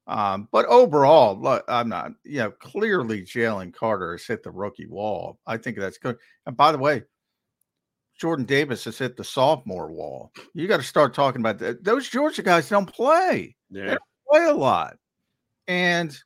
Um, 0.07 0.49
but 0.53 0.67
overall, 0.67 1.39
look, 1.41 1.65
I'm 1.67 1.89
not, 1.89 2.13
you 2.25 2.39
know, 2.39 2.51
clearly 2.51 3.23
Jalen 3.23 3.73
Carter 3.73 4.13
has 4.13 4.27
hit 4.27 4.43
the 4.43 4.51
rookie 4.51 4.87
wall. 4.87 5.39
I 5.47 5.57
think 5.57 5.79
that's 5.79 5.97
good. 5.97 6.19
And 6.45 6.57
by 6.57 6.73
the 6.73 6.79
way, 6.79 7.05
Jordan 8.19 8.45
Davis 8.45 8.85
has 8.85 8.99
hit 8.99 9.17
the 9.17 9.25
sophomore 9.25 9.91
wall. 9.91 10.33
You 10.53 10.69
got 10.69 10.77
to 10.77 10.83
start 10.83 11.15
talking 11.15 11.41
about 11.41 11.59
that. 11.61 11.83
Those 11.83 12.09
Georgia 12.09 12.43
guys 12.43 12.69
don't 12.69 12.93
play. 12.93 13.57
Yeah. 13.71 13.83
They 13.83 13.89
don't 13.89 14.01
play 14.31 14.45
a 14.45 14.55
lot. 14.55 14.97
And 15.67 16.17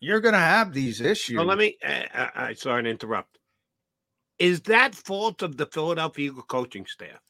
you're 0.00 0.20
going 0.20 0.34
to 0.34 0.38
have 0.38 0.72
these 0.72 1.00
issues. 1.00 1.36
So 1.36 1.44
let 1.44 1.58
me. 1.58 1.76
Uh, 1.84 2.28
I 2.34 2.54
sorry 2.54 2.84
to 2.84 2.90
interrupt. 2.90 3.38
Is 4.38 4.60
that 4.62 4.94
fault 4.94 5.42
of 5.42 5.56
the 5.56 5.66
Philadelphia 5.66 6.30
Eagle 6.30 6.42
coaching 6.42 6.86
staff? 6.86 7.20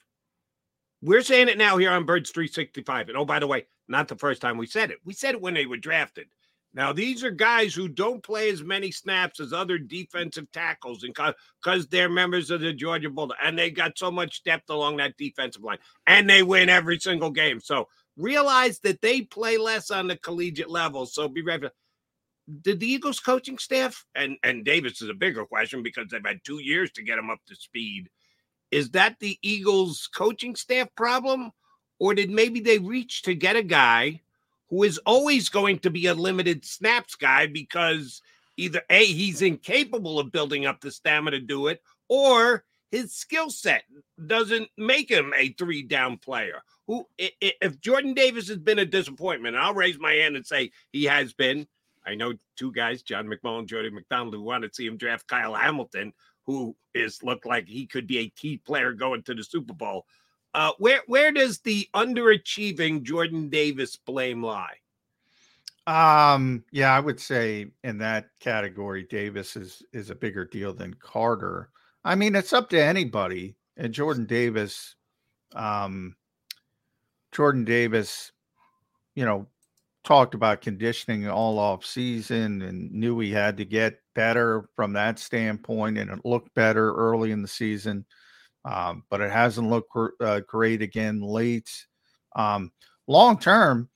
We're 1.01 1.23
saying 1.23 1.49
it 1.49 1.59
now 1.59 1.77
here 1.77 1.90
on 1.90 2.05
Birds 2.05 2.31
365. 2.31 3.09
And 3.09 3.16
oh, 3.16 3.24
by 3.24 3.39
the 3.39 3.47
way, 3.47 3.66
not 3.86 4.09
the 4.09 4.16
first 4.16 4.43
time 4.43 4.59
we 4.59 4.66
said 4.66 4.90
it. 4.90 4.99
We 5.05 5.15
said 5.15 5.35
it 5.35 5.40
when 5.40 5.55
they 5.55 5.66
were 5.66 5.77
drafted. 5.77 6.27
Now, 6.74 6.93
these 6.93 7.24
are 7.24 7.31
guys 7.31 7.74
who 7.74 7.89
don't 7.89 8.23
play 8.23 8.51
as 8.51 8.62
many 8.62 8.90
snaps 8.90 9.40
as 9.40 9.55
other 9.55 9.78
defensive 9.78 10.53
tackles 10.53 11.03
and 11.03 11.16
because 11.62 11.86
they're 11.86 12.11
members 12.11 12.51
of 12.51 12.61
the 12.61 12.74
Georgia 12.74 13.09
Bulldogs 13.09 13.40
and 13.43 13.59
they 13.59 13.70
got 13.70 13.97
so 13.97 14.11
much 14.11 14.45
depth 14.45 14.69
along 14.69 14.99
that 14.99 15.16
defensive 15.16 15.65
line 15.65 15.78
and 16.07 16.28
they 16.28 16.43
win 16.43 16.69
every 16.69 17.01
single 17.01 17.31
game. 17.31 17.59
So 17.59 17.89
realize 18.19 18.81
that 18.81 19.01
they 19.01 19.23
play 19.23 19.57
less 19.57 19.90
on 19.90 20.09
the 20.09 20.16
collegiate 20.16 20.69
level. 20.69 21.07
So 21.07 21.27
be 21.27 21.43
ready 21.43 21.69
did 22.62 22.81
the 22.81 22.91
Eagles 22.91 23.20
coaching 23.20 23.59
staff 23.59 24.05
and 24.15 24.37
and 24.43 24.65
Davis 24.65 25.03
is 25.03 25.09
a 25.09 25.15
bigger 25.15 25.45
question 25.45 25.83
because 25.83 26.09
they've 26.09 26.25
had 26.25 26.41
two 26.45 26.61
years 26.61 26.91
to 26.93 27.03
get 27.03 27.19
him 27.19 27.31
up 27.31 27.41
to 27.47 27.55
speed. 27.55 28.09
Is 28.70 28.91
that 28.91 29.16
the 29.20 29.39
Eagles 29.43 30.09
coaching 30.15 30.55
staff 30.55 30.89
problem, 30.95 31.51
or 31.99 32.15
did 32.15 32.31
maybe 32.31 32.61
they 32.61 32.79
reach 32.79 33.23
to 33.23 33.35
get 33.35 33.57
a 33.57 33.62
guy 33.62 34.23
who 34.69 34.83
is 34.83 34.99
always 35.07 35.49
going 35.49 35.79
to 35.81 35.91
be 35.91 36.07
a 36.07 36.15
limited 36.15 36.65
snaps 36.65 37.15
guy 37.15 37.47
because 37.47 38.20
either 38.57 38.83
a 38.91 39.05
he's 39.05 39.43
incapable 39.43 40.19
of 40.19 40.33
building 40.33 40.66
up 40.66 40.81
the 40.81 40.91
stamina 40.91 41.39
to 41.39 41.45
do 41.45 41.69
it, 41.69 41.83
or 42.09 42.65
his 42.91 43.15
skill 43.15 43.51
set 43.51 43.85
doesn't 44.27 44.69
make 44.77 45.11
him 45.11 45.33
a 45.37 45.51
three 45.53 45.83
down 45.83 46.16
player. 46.19 46.62
Who, 46.87 47.07
if 47.19 47.81
Jordan 47.81 48.15
Davis 48.15 48.49
has 48.49 48.59
been 48.59 48.79
a 48.79 48.87
disappointment, 48.87 49.57
I'll 49.57 49.75
raise 49.75 49.99
my 49.99 50.12
hand 50.12 50.37
and 50.37 50.47
say 50.47 50.70
he 50.93 51.05
has 51.05 51.35
been. 51.35 51.66
I 52.09 52.14
know 52.14 52.32
two 52.56 52.72
guys, 52.72 53.02
John 53.02 53.28
McMullen, 53.28 53.66
Jody 53.66 53.90
McDonald, 53.90 54.35
who 54.35 54.43
want 54.43 54.64
to 54.64 54.70
see 54.72 54.86
him 54.86 54.97
draft 54.97 55.26
Kyle 55.26 55.55
Hamilton, 55.55 56.12
who 56.44 56.74
is 56.94 57.22
looked 57.22 57.44
like 57.44 57.68
he 57.68 57.86
could 57.86 58.06
be 58.06 58.18
a 58.18 58.30
key 58.30 58.56
player 58.56 58.93
going 58.93 59.22
to 59.24 59.35
the 59.35 59.44
Super 59.44 59.74
Bowl. 59.74 60.06
Uh, 60.55 60.72
where 60.78 61.02
where 61.06 61.30
does 61.30 61.60
the 61.60 61.86
underachieving 61.94 63.02
Jordan 63.02 63.51
Davis 63.51 63.97
blame 63.97 64.43
lie? 64.43 64.76
Um, 65.86 66.64
yeah, 66.70 66.94
I 66.94 67.01
would 67.01 67.20
say 67.20 67.66
in 67.85 67.98
that 67.98 68.30
category, 68.40 69.05
Davis 69.05 69.56
is 69.56 69.82
is 69.93 70.10
a 70.10 70.14
bigger 70.14 70.44
deal 70.44 70.72
than 70.72 70.94
Carter. 70.94 71.70
I 72.05 72.14
mean, 72.14 72.35
it's 72.35 72.52
up 72.52 72.70
to 72.70 72.82
anybody. 72.82 73.56
And 73.76 73.93
Jordan 73.93 74.24
Davis, 74.24 74.97
um, 75.55 76.16
Jordan 77.32 77.64
Davis, 77.64 78.32
you 79.14 79.24
know, 79.24 79.47
talked 80.09 80.32
about 80.32 80.62
conditioning 80.62 81.28
all 81.28 81.59
off 81.59 81.85
season 81.85 82.62
and 82.62 82.90
knew 82.90 83.18
he 83.20 83.30
had 83.30 83.59
to 83.59 83.64
get 83.66 84.01
better 84.14 84.70
from 84.74 84.94
that 84.94 85.18
standpoint, 85.18 85.98
and 85.98 86.10
it 86.10 86.24
looked 86.24 86.55
better 86.55 86.94
early 86.94 87.30
in 87.30 87.43
the 87.43 87.48
season, 87.48 88.06
um, 88.64 89.05
but 89.10 89.20
it 89.20 89.30
hasn't 89.30 89.68
looked 89.68 89.94
uh, 90.22 90.40
great 90.48 90.80
again 90.80 91.20
late. 91.20 91.70
Um, 92.35 92.72
long 93.06 93.39
term, 93.39 93.90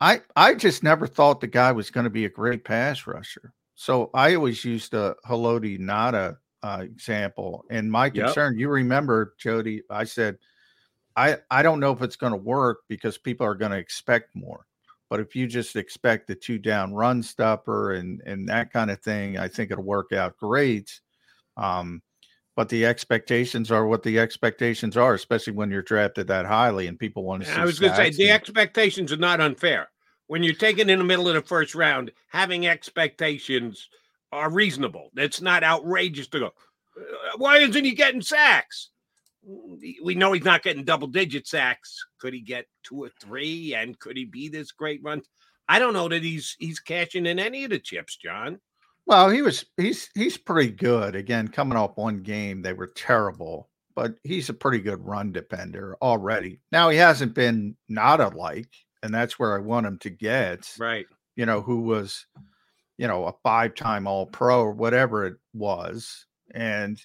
I 0.00 0.22
I 0.34 0.54
just 0.54 0.82
never 0.82 1.06
thought 1.06 1.42
the 1.42 1.46
guy 1.46 1.70
was 1.72 1.90
going 1.90 2.04
to 2.04 2.10
be 2.10 2.24
a 2.24 2.30
great 2.30 2.64
pass 2.64 3.06
rusher. 3.06 3.52
So 3.74 4.08
I 4.14 4.34
always 4.34 4.64
used 4.64 4.92
the 4.92 5.16
Haloti 5.26 5.78
Ngata 5.78 6.38
uh, 6.62 6.78
example. 6.80 7.66
And 7.70 7.92
my 7.92 8.08
concern, 8.08 8.54
yep. 8.54 8.60
you 8.60 8.68
remember, 8.70 9.34
Jody, 9.38 9.82
I 9.90 10.04
said, 10.04 10.38
I, 11.14 11.38
I 11.50 11.62
don't 11.62 11.80
know 11.80 11.92
if 11.92 12.00
it's 12.00 12.16
going 12.16 12.32
to 12.32 12.38
work 12.38 12.80
because 12.88 13.18
people 13.18 13.46
are 13.46 13.54
going 13.54 13.72
to 13.72 13.78
expect 13.78 14.34
more. 14.34 14.66
But 15.10 15.20
if 15.20 15.34
you 15.34 15.48
just 15.48 15.74
expect 15.74 16.28
the 16.28 16.36
two 16.36 16.58
down 16.58 16.94
run 16.94 17.22
stopper 17.22 17.94
and, 17.94 18.22
and 18.24 18.48
that 18.48 18.72
kind 18.72 18.90
of 18.90 19.00
thing, 19.00 19.36
I 19.36 19.48
think 19.48 19.72
it'll 19.72 19.84
work 19.84 20.12
out 20.12 20.36
great. 20.36 21.00
Um, 21.56 22.00
but 22.56 22.68
the 22.68 22.86
expectations 22.86 23.72
are 23.72 23.86
what 23.86 24.04
the 24.04 24.18
expectations 24.20 24.96
are, 24.96 25.14
especially 25.14 25.54
when 25.54 25.70
you're 25.70 25.82
drafted 25.82 26.28
that 26.28 26.46
highly 26.46 26.86
and 26.86 26.98
people 26.98 27.24
want 27.24 27.44
to. 27.44 27.50
I 27.58 27.64
was 27.64 27.80
going 27.80 27.92
to 27.92 27.96
say 27.96 28.10
the 28.10 28.30
expectations 28.30 29.12
are 29.12 29.16
not 29.16 29.40
unfair. 29.40 29.88
When 30.28 30.44
you're 30.44 30.54
taken 30.54 30.88
in 30.88 30.98
the 30.98 31.04
middle 31.04 31.26
of 31.26 31.34
the 31.34 31.42
first 31.42 31.74
round, 31.74 32.12
having 32.28 32.68
expectations 32.68 33.88
are 34.30 34.50
reasonable. 34.50 35.10
It's 35.16 35.40
not 35.40 35.64
outrageous 35.64 36.28
to 36.28 36.38
go, 36.38 36.50
why 37.36 37.58
isn't 37.58 37.84
he 37.84 37.94
getting 37.94 38.22
sacks? 38.22 38.89
We 39.42 40.14
know 40.14 40.32
he's 40.32 40.44
not 40.44 40.62
getting 40.62 40.84
double 40.84 41.08
digit 41.08 41.46
sacks. 41.46 41.96
Could 42.18 42.34
he 42.34 42.40
get 42.40 42.66
two 42.82 43.04
or 43.04 43.10
three? 43.20 43.74
And 43.74 43.98
could 43.98 44.16
he 44.16 44.26
be 44.26 44.48
this 44.48 44.70
great 44.70 45.00
run? 45.02 45.22
I 45.68 45.78
don't 45.78 45.94
know 45.94 46.08
that 46.08 46.22
he's 46.22 46.56
he's 46.58 46.80
cashing 46.80 47.26
in 47.26 47.38
any 47.38 47.64
of 47.64 47.70
the 47.70 47.78
chips, 47.78 48.16
John. 48.16 48.60
Well, 49.06 49.30
he 49.30 49.40
was 49.42 49.64
he's 49.76 50.10
he's 50.14 50.36
pretty 50.36 50.72
good. 50.72 51.14
Again, 51.14 51.48
coming 51.48 51.78
off 51.78 51.96
one 51.96 52.22
game, 52.22 52.60
they 52.60 52.74
were 52.74 52.88
terrible, 52.88 53.70
but 53.94 54.14
he's 54.24 54.48
a 54.48 54.54
pretty 54.54 54.80
good 54.80 55.04
run 55.04 55.32
defender 55.32 55.96
already. 56.02 56.60
Now 56.70 56.90
he 56.90 56.98
hasn't 56.98 57.34
been 57.34 57.76
Ngata 57.90 58.34
like, 58.34 58.68
and 59.02 59.14
that's 59.14 59.38
where 59.38 59.56
I 59.56 59.60
want 59.60 59.86
him 59.86 59.98
to 60.00 60.10
get. 60.10 60.70
Right. 60.78 61.06
You 61.36 61.46
know, 61.46 61.62
who 61.62 61.80
was 61.80 62.26
you 63.00 63.08
know, 63.08 63.24
a 63.24 63.32
five 63.42 63.74
time 63.74 64.06
All 64.06 64.26
Pro 64.26 64.60
or 64.60 64.72
whatever 64.72 65.24
it 65.24 65.36
was. 65.54 66.26
And, 66.50 67.00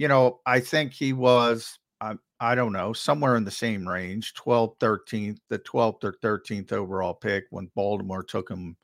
you 0.00 0.08
know, 0.08 0.40
I 0.46 0.60
think 0.60 0.94
he 0.94 1.12
was, 1.12 1.78
I, 2.00 2.14
I 2.40 2.54
don't 2.54 2.72
know, 2.72 2.94
somewhere 2.94 3.36
in 3.36 3.44
the 3.44 3.50
same 3.50 3.86
range 3.86 4.32
12th, 4.32 4.78
13th, 4.78 5.36
the 5.50 5.58
12th 5.58 6.04
or 6.04 6.14
13th 6.22 6.72
overall 6.72 7.12
pick 7.12 7.44
when 7.50 7.70
Baltimore 7.74 8.22
took 8.22 8.48
him 8.48 8.78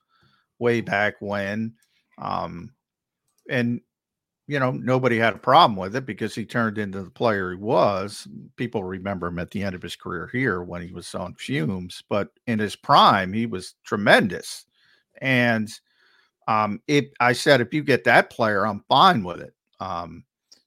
way 0.58 0.82
back 0.82 1.14
when. 1.20 1.72
Um, 2.18 2.74
and, 3.48 3.80
you 4.46 4.60
know, 4.60 4.72
nobody 4.72 5.16
had 5.16 5.32
a 5.32 5.38
problem 5.38 5.74
with 5.74 5.96
it 5.96 6.04
because 6.04 6.34
he 6.34 6.44
turned 6.44 6.76
into 6.76 7.02
the 7.02 7.10
player 7.10 7.52
he 7.52 7.56
was. 7.56 8.28
People 8.56 8.84
remember 8.84 9.28
him 9.28 9.38
at 9.38 9.50
the 9.50 9.62
end 9.62 9.74
of 9.74 9.80
his 9.80 9.96
career 9.96 10.28
here 10.30 10.62
when 10.62 10.82
he 10.82 10.92
was 10.92 11.14
on 11.14 11.34
fumes, 11.36 12.02
but 12.10 12.28
in 12.46 12.58
his 12.58 12.76
prime, 12.76 13.32
he 13.32 13.46
was 13.46 13.76
tremendous. 13.84 14.66
And, 15.22 15.72
um, 16.46 16.82
if 16.86 17.06
I 17.20 17.32
said 17.32 17.62
if 17.62 17.72
you 17.72 17.82
get 17.82 18.04
that 18.04 18.28
player, 18.28 18.66
I'm 18.66 18.84
fine 18.86 19.24
with 19.24 19.40
it. 19.40 19.54
Um, 19.80 20.25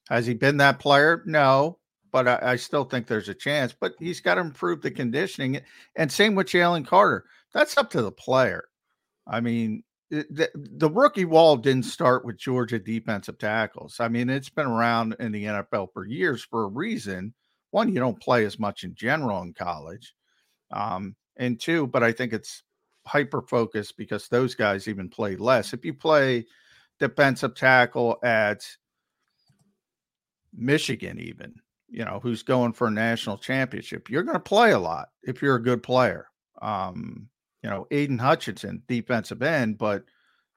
has 0.10 0.26
he 0.26 0.34
been 0.34 0.58
that 0.58 0.80
player? 0.80 1.24
No, 1.26 1.78
but 2.12 2.28
I, 2.28 2.40
I 2.42 2.56
still 2.56 2.84
think 2.84 3.08
there's 3.08 3.30
a 3.30 3.34
chance. 3.34 3.74
But 3.80 3.94
he's 4.00 4.22
got 4.22 4.36
to 4.36 4.42
improve 4.42 4.82
the 4.82 4.92
conditioning. 4.92 5.62
And 5.96 6.12
same 6.12 6.36
with 6.36 6.48
Jalen 6.48 6.86
Carter. 6.86 7.26
That's 7.54 7.78
up 7.78 7.90
to 7.92 8.02
the 8.02 8.12
player. 8.12 8.66
I 9.28 9.40
mean, 9.40 9.84
the, 10.10 10.50
the 10.56 10.90
rookie 10.90 11.26
wall 11.26 11.56
didn't 11.56 11.84
start 11.84 12.26
with 12.26 12.38
Georgia 12.38 12.80
defensive 12.80 13.38
tackles. 13.38 14.00
I 14.00 14.08
mean, 14.08 14.30
it's 14.30 14.50
been 14.50 14.66
around 14.66 15.16
in 15.20 15.32
the 15.32 15.46
NFL 15.46 15.94
for 15.94 16.06
years 16.06 16.44
for 16.44 16.64
a 16.64 16.70
reason. 16.70 17.34
One, 17.72 17.94
you 17.94 18.00
don't 18.00 18.20
play 18.20 18.46
as 18.46 18.58
much 18.58 18.84
in 18.84 18.96
general 18.96 19.44
in 19.44 19.54
college. 19.54 20.16
Um, 20.72 21.16
and 21.38 21.60
two, 21.60 21.86
but 21.86 22.04
I 22.04 22.12
think 22.12 22.34
it's 22.34 22.64
hyper 23.06 23.44
focused 23.44 23.98
because 23.98 24.28
those 24.28 24.56
guys 24.56 24.88
even 24.88 25.10
play 25.10 25.36
less. 25.36 25.74
If 25.74 25.86
you 25.86 25.94
play 25.94 26.46
defensive 27.00 27.56
tackle 27.56 28.18
at 28.24 28.66
Michigan, 30.54 31.20
even, 31.20 31.56
you 31.90 32.06
know, 32.06 32.20
who's 32.22 32.44
going 32.44 32.74
for 32.74 32.88
a 32.88 32.92
national 32.92 33.38
championship, 33.38 34.10
you're 34.10 34.24
going 34.24 34.36
to 34.36 34.40
play 34.40 34.72
a 34.72 34.80
lot 34.80 35.10
if 35.24 35.42
you're 35.42 35.56
a 35.56 35.64
good 35.64 35.84
player. 35.84 36.28
Um, 36.62 37.30
you 37.64 37.70
know, 37.70 37.88
Aidan 37.92 38.20
Hutchinson, 38.20 38.84
defensive 38.88 39.42
end, 39.42 39.78
but 39.78 40.04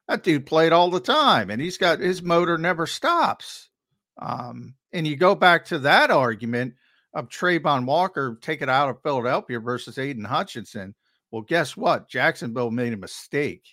that 0.09 0.23
dude 0.23 0.47
played 0.47 0.73
all 0.73 0.90
the 0.90 1.01
time 1.01 1.51
and 1.51 1.60
he's 1.60 1.78
got 1.78 2.01
his 2.01 2.23
motor 2.23 2.59
never 2.59 2.86
stops. 2.86 3.70
Um, 4.19 4.74
and 4.93 5.06
you 5.06 5.16
go 5.16 5.35
back 5.35 5.64
to 5.66 5.78
that 5.81 6.10
argument 6.10 6.74
of 7.14 7.28
Travon 7.28 7.86
Walker, 7.86 8.39
take 8.40 8.62
it 8.62 8.69
out 8.69 8.89
of 8.89 9.02
Philadelphia 9.02 9.60
versus 9.60 9.98
Aidan 9.98 10.24
Hutchinson. 10.24 10.94
Well, 11.31 11.43
guess 11.43 11.77
what? 11.77 12.09
Jacksonville 12.09 12.70
made 12.70 12.93
a 12.93 12.98
mistake. 12.98 13.64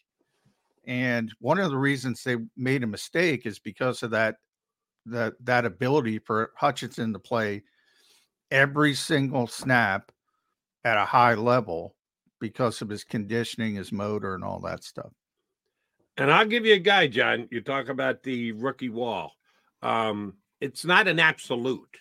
And 0.86 1.32
one 1.40 1.60
of 1.60 1.70
the 1.70 1.78
reasons 1.78 2.24
they 2.24 2.38
made 2.58 2.84
a 2.84 2.88
mistake 2.88 3.46
is 3.46 3.60
because 3.60 4.02
of 4.02 4.12
that 4.12 4.38
that 5.12 5.34
that 5.46 5.66
ability 5.66 6.20
for 6.20 6.52
Hutchinson 6.56 7.14
to 7.14 7.20
play 7.20 7.64
every 8.52 8.94
single 8.94 9.48
snap 9.48 10.12
at 10.84 10.98
a 10.98 11.06
high 11.06 11.36
level 11.36 11.96
because 12.40 12.82
of 12.82 12.90
his 12.90 13.04
conditioning, 13.04 13.76
his 13.76 13.92
motor, 13.92 14.34
and 14.36 14.44
all 14.44 14.60
that 14.62 14.84
stuff. 14.84 15.12
And 16.18 16.32
I'll 16.32 16.46
give 16.46 16.66
you 16.66 16.74
a 16.74 16.80
guy, 16.80 17.08
John. 17.08 17.48
You 17.52 17.62
talk 17.62 17.90
about 17.90 18.24
the 18.24 18.52
rookie 18.54 18.90
wall. 18.90 19.34
Um, 19.82 20.34
it's 20.60 20.84
not 20.84 21.08
an 21.08 21.20
absolute 21.20 21.98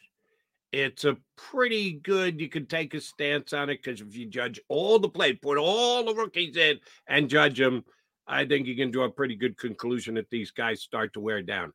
it's 0.73 1.05
a 1.05 1.17
pretty 1.37 1.93
good. 1.93 2.41
You 2.41 2.49
can 2.49 2.67
take 2.67 2.95
a 2.95 3.01
stance 3.01 3.53
on 3.53 3.71
it 3.71 3.83
because 3.83 4.01
if 4.01 4.15
you 4.15 4.27
judge 4.27 4.61
all 4.69 4.99
the 4.99 5.09
play, 5.09 5.33
put 5.33 5.59
all 5.59 6.05
the 6.05 6.15
rookies 6.15 6.57
in 6.57 6.79
and 7.07 7.31
judge 7.31 7.59
them, 7.59 7.85
I 8.27 8.45
think 8.45 8.67
you 8.67 8.77
can 8.77 8.91
draw 8.91 9.05
a 9.05 9.11
pretty 9.11 9.37
good 9.37 9.57
conclusion 9.57 10.15
that 10.15 10.29
these 10.31 10.51
guys 10.51 10.83
start 10.83 11.15
to 11.15 11.21
wear 11.21 11.43
down. 11.43 11.73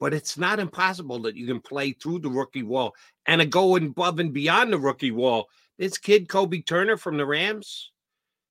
But 0.00 0.12
it's 0.12 0.36
not 0.36 0.58
impossible 0.58 1.20
that 1.22 1.36
you 1.36 1.46
can 1.46 1.60
play 1.60 1.92
through 1.92 2.18
the 2.20 2.30
rookie 2.30 2.62
wall 2.62 2.94
and 3.26 3.50
go 3.50 3.76
above 3.76 4.18
and 4.18 4.32
beyond 4.32 4.72
the 4.72 4.78
rookie 4.78 5.12
wall. 5.12 5.48
This 5.78 5.98
kid, 5.98 6.28
Kobie 6.28 6.66
Turner 6.66 6.96
from 6.96 7.16
the 7.16 7.26
Rams, 7.26 7.90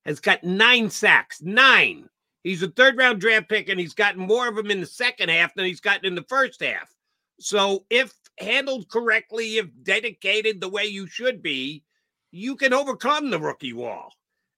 has 0.04 0.20
got 0.20 0.44
nine 0.44 0.90
sacks. 0.90 1.42
Nine. 1.42 2.08
He's 2.42 2.62
a 2.62 2.68
third 2.68 2.96
round 2.98 3.20
draft 3.20 3.48
pick, 3.48 3.68
and 3.68 3.80
he's 3.80 3.94
gotten 3.94 4.20
more 4.20 4.48
of 4.48 4.56
them 4.56 4.70
in 4.70 4.80
the 4.80 4.86
second 4.86 5.30
half 5.30 5.54
than 5.54 5.64
he's 5.64 5.80
gotten 5.80 6.06
in 6.06 6.14
the 6.14 6.26
first 6.28 6.62
half. 6.62 6.94
So 7.40 7.86
if 7.88 8.12
handled 8.38 8.88
correctly, 8.88 9.58
if 9.58 9.66
dedicated 9.82 10.60
the 10.60 10.68
way 10.68 10.84
you 10.84 11.06
should 11.06 11.42
be, 11.42 11.84
you 12.30 12.56
can 12.56 12.72
overcome 12.72 13.30
the 13.30 13.38
rookie 13.38 13.72
wall. 13.72 14.12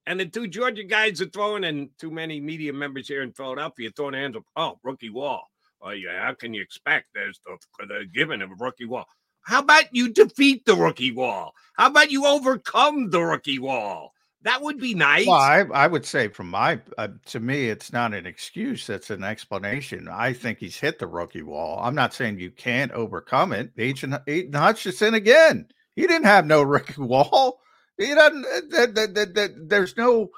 And 0.06 0.18
the 0.18 0.26
two 0.26 0.46
Georgia 0.46 0.84
guys 0.84 1.20
are 1.20 1.26
throwing, 1.26 1.64
and 1.64 1.90
too 1.98 2.10
many 2.10 2.40
media 2.40 2.72
members 2.72 3.08
here 3.08 3.22
in 3.22 3.32
Philadelphia 3.32 3.90
throwing 3.94 4.14
hands 4.14 4.36
up. 4.36 4.44
Oh, 4.56 4.78
rookie 4.82 5.10
wall. 5.10 5.48
Well, 5.80 5.94
yeah, 5.94 6.24
how 6.24 6.34
can 6.34 6.54
you 6.54 6.62
expect 6.62 7.08
there's 7.14 7.40
the, 7.46 7.56
the 7.86 8.04
given 8.12 8.42
of 8.42 8.50
a 8.50 8.54
rookie 8.58 8.86
wall? 8.86 9.06
How 9.42 9.60
about 9.60 9.84
you 9.94 10.12
defeat 10.12 10.64
the 10.64 10.74
rookie 10.74 11.12
wall? 11.12 11.52
How 11.74 11.86
about 11.86 12.10
you 12.10 12.26
overcome 12.26 13.10
the 13.10 13.22
rookie 13.22 13.60
wall? 13.60 14.12
That 14.42 14.62
would 14.62 14.78
be 14.78 14.94
nice. 14.94 15.26
Well, 15.26 15.36
I, 15.36 15.64
I 15.72 15.86
would 15.86 16.06
say 16.06 16.28
from 16.28 16.50
my 16.50 16.80
uh, 16.98 17.08
to 17.26 17.40
me, 17.40 17.68
it's 17.68 17.92
not 17.92 18.14
an 18.14 18.26
excuse. 18.26 18.88
It's 18.88 19.10
an 19.10 19.24
explanation. 19.24 20.08
I 20.08 20.32
think 20.32 20.58
he's 20.58 20.78
hit 20.78 20.98
the 20.98 21.06
rookie 21.06 21.42
wall. 21.42 21.80
I'm 21.82 21.94
not 21.94 22.14
saying 22.14 22.38
you 22.38 22.50
can't 22.50 22.92
overcome 22.92 23.52
it. 23.52 23.70
Aidan, 23.76 24.18
Aidan 24.26 24.52
Hutchinson 24.52 25.14
again. 25.14 25.66
He 25.96 26.02
didn't 26.06 26.26
have 26.26 26.46
no 26.46 26.62
rookie 26.64 27.00
wall. 27.00 27.60
He 27.98 28.14
doesn't. 28.14 28.42
That, 28.70 28.94
that, 28.94 29.14
that, 29.14 29.34
that, 29.34 29.68
there's 29.68 29.96
no. 29.96 30.30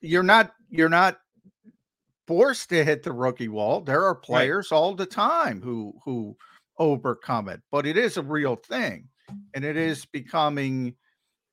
You're 0.00 0.22
not. 0.22 0.52
You're 0.70 0.88
not 0.88 1.18
forced 2.26 2.68
to 2.70 2.84
hit 2.84 3.02
the 3.02 3.12
rookie 3.12 3.48
wall. 3.48 3.80
There 3.80 4.04
are 4.04 4.14
players 4.14 4.68
right. 4.70 4.76
all 4.76 4.94
the 4.94 5.06
time 5.06 5.60
who 5.62 5.94
who 6.04 6.36
overcome 6.78 7.48
it, 7.48 7.60
but 7.70 7.86
it 7.86 7.96
is 7.96 8.16
a 8.16 8.22
real 8.22 8.56
thing. 8.56 9.08
And 9.54 9.64
it 9.64 9.76
is 9.76 10.04
becoming 10.04 10.94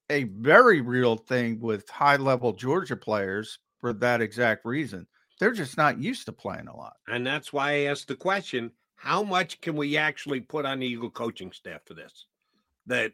a 0.09 0.23
very 0.23 0.81
real 0.81 1.15
thing 1.15 1.59
with 1.61 1.89
high 1.89 2.17
level 2.17 2.51
Georgia 2.51 2.97
players 2.97 3.59
for 3.79 3.93
that 3.93 4.21
exact 4.21 4.65
reason. 4.65 5.07
They're 5.39 5.53
just 5.53 5.77
not 5.77 5.99
used 5.99 6.25
to 6.25 6.33
playing 6.33 6.67
a 6.67 6.75
lot. 6.75 6.97
And 7.07 7.25
that's 7.25 7.53
why 7.53 7.71
I 7.71 7.79
asked 7.85 8.09
the 8.09 8.15
question 8.15 8.71
how 8.95 9.23
much 9.23 9.59
can 9.61 9.75
we 9.75 9.97
actually 9.97 10.41
put 10.41 10.65
on 10.65 10.79
the 10.79 10.85
Eagle 10.85 11.09
coaching 11.09 11.51
staff 11.51 11.81
for 11.85 11.95
this? 11.95 12.27
That 12.85 13.13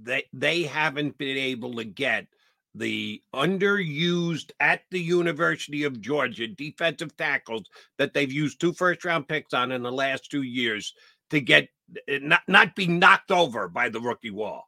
they 0.00 0.24
they 0.32 0.62
haven't 0.62 1.18
been 1.18 1.36
able 1.36 1.74
to 1.74 1.84
get 1.84 2.26
the 2.74 3.22
underused 3.34 4.50
at 4.60 4.82
the 4.90 5.00
University 5.00 5.84
of 5.84 6.00
Georgia 6.00 6.48
defensive 6.48 7.16
tackles 7.16 7.64
that 7.98 8.14
they've 8.14 8.32
used 8.32 8.60
two 8.60 8.72
first 8.72 9.04
round 9.04 9.28
picks 9.28 9.54
on 9.54 9.72
in 9.72 9.82
the 9.82 9.92
last 9.92 10.30
two 10.30 10.42
years 10.42 10.92
to 11.30 11.40
get 11.40 11.68
eh, 12.08 12.18
not, 12.20 12.42
not 12.48 12.74
be 12.74 12.86
knocked 12.86 13.30
over 13.30 13.68
by 13.68 13.88
the 13.88 14.00
rookie 14.00 14.30
wall. 14.30 14.64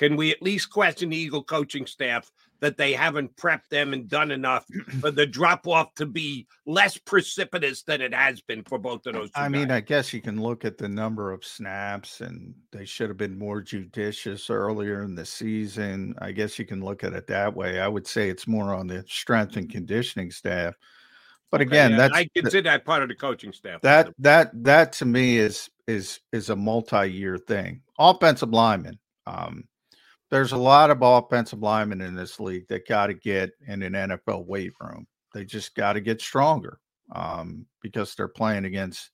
Can 0.00 0.16
we 0.16 0.30
at 0.30 0.40
least 0.40 0.70
question 0.70 1.10
the 1.10 1.16
Eagle 1.18 1.44
coaching 1.44 1.84
staff 1.84 2.32
that 2.60 2.78
they 2.78 2.94
haven't 2.94 3.36
prepped 3.36 3.68
them 3.68 3.92
and 3.92 4.08
done 4.08 4.30
enough 4.30 4.64
for 5.00 5.10
the 5.10 5.26
drop 5.26 5.68
off 5.68 5.94
to 5.96 6.06
be 6.06 6.46
less 6.64 6.96
precipitous 6.96 7.82
than 7.82 8.00
it 8.00 8.14
has 8.14 8.40
been 8.40 8.64
for 8.64 8.78
both 8.78 9.04
of 9.04 9.12
those? 9.12 9.28
I 9.34 9.50
mean, 9.50 9.70
I 9.70 9.80
guess 9.80 10.14
you 10.14 10.22
can 10.22 10.40
look 10.40 10.64
at 10.64 10.78
the 10.78 10.88
number 10.88 11.30
of 11.30 11.44
snaps 11.44 12.22
and 12.22 12.54
they 12.72 12.86
should 12.86 13.10
have 13.10 13.18
been 13.18 13.38
more 13.38 13.60
judicious 13.60 14.48
earlier 14.48 15.02
in 15.02 15.14
the 15.14 15.26
season. 15.26 16.14
I 16.18 16.32
guess 16.32 16.58
you 16.58 16.64
can 16.64 16.82
look 16.82 17.04
at 17.04 17.12
it 17.12 17.26
that 17.26 17.54
way. 17.54 17.78
I 17.78 17.88
would 17.88 18.06
say 18.06 18.30
it's 18.30 18.48
more 18.48 18.74
on 18.74 18.86
the 18.86 19.04
strength 19.06 19.58
and 19.58 19.68
conditioning 19.68 20.30
staff. 20.30 20.76
But 21.50 21.60
again, 21.60 21.90
yeah, 21.90 21.96
that's 21.98 22.14
I 22.14 22.26
consider 22.34 22.70
that 22.70 22.86
part 22.86 23.02
of 23.02 23.10
the 23.10 23.14
coaching 23.16 23.52
staff. 23.52 23.82
That 23.82 24.14
that 24.20 24.50
that 24.64 24.94
to 24.94 25.04
me 25.04 25.36
is 25.36 25.68
is 25.86 26.20
is 26.32 26.48
a 26.48 26.56
multi-year 26.56 27.36
thing. 27.36 27.82
Offensive 27.98 28.48
lineman. 28.48 28.98
Um, 29.26 29.64
there's 30.30 30.52
a 30.52 30.56
lot 30.56 30.90
of 30.90 31.02
offensive 31.02 31.60
linemen 31.60 32.00
in 32.00 32.14
this 32.14 32.38
league 32.38 32.68
that 32.68 32.88
got 32.88 33.08
to 33.08 33.14
get 33.14 33.50
in 33.66 33.82
an 33.82 33.92
NFL 33.92 34.46
weight 34.46 34.72
room. 34.80 35.06
They 35.34 35.44
just 35.44 35.74
got 35.74 35.94
to 35.94 36.00
get 36.00 36.20
stronger 36.20 36.78
um, 37.12 37.66
because 37.82 38.14
they're 38.14 38.28
playing 38.28 38.64
against 38.64 39.10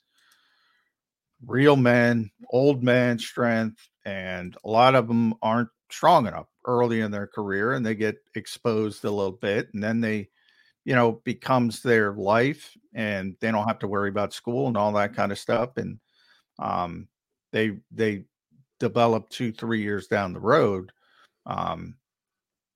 real 1.47 1.77
men, 1.77 2.31
old 2.51 2.83
man 2.83 3.19
strength, 3.19 3.89
and 4.05 4.57
a 4.65 4.69
lot 4.69 4.95
of 4.95 5.09
them 5.09 5.35
aren't 5.43 5.69
strong 5.91 6.27
enough 6.27 6.47
early 6.67 7.01
in 7.01 7.11
their 7.11 7.27
career 7.27 7.73
and 7.73 7.85
they 7.87 7.95
get 7.95 8.17
exposed 8.35 9.05
a 9.05 9.11
little 9.11 9.33
bit 9.33 9.69
and 9.73 9.83
then 9.83 10.01
they 10.01 10.29
you 10.85 10.95
know 10.95 11.21
becomes 11.25 11.81
their 11.81 12.13
life 12.13 12.77
and 12.95 13.37
they 13.41 13.51
don't 13.51 13.69
have 13.69 13.79
to 13.79 13.89
worry 13.89 14.09
about 14.09 14.33
school 14.33 14.67
and 14.67 14.77
all 14.77 14.93
that 14.93 15.15
kind 15.15 15.31
of 15.31 15.39
stuff 15.39 15.77
and 15.77 15.99
um 16.59 17.07
they 17.53 17.77
they 17.93 18.25
develop 18.81 19.29
two 19.29 19.53
three 19.53 19.81
years 19.81 20.09
down 20.09 20.33
the 20.33 20.41
road 20.41 20.91
um, 21.47 21.95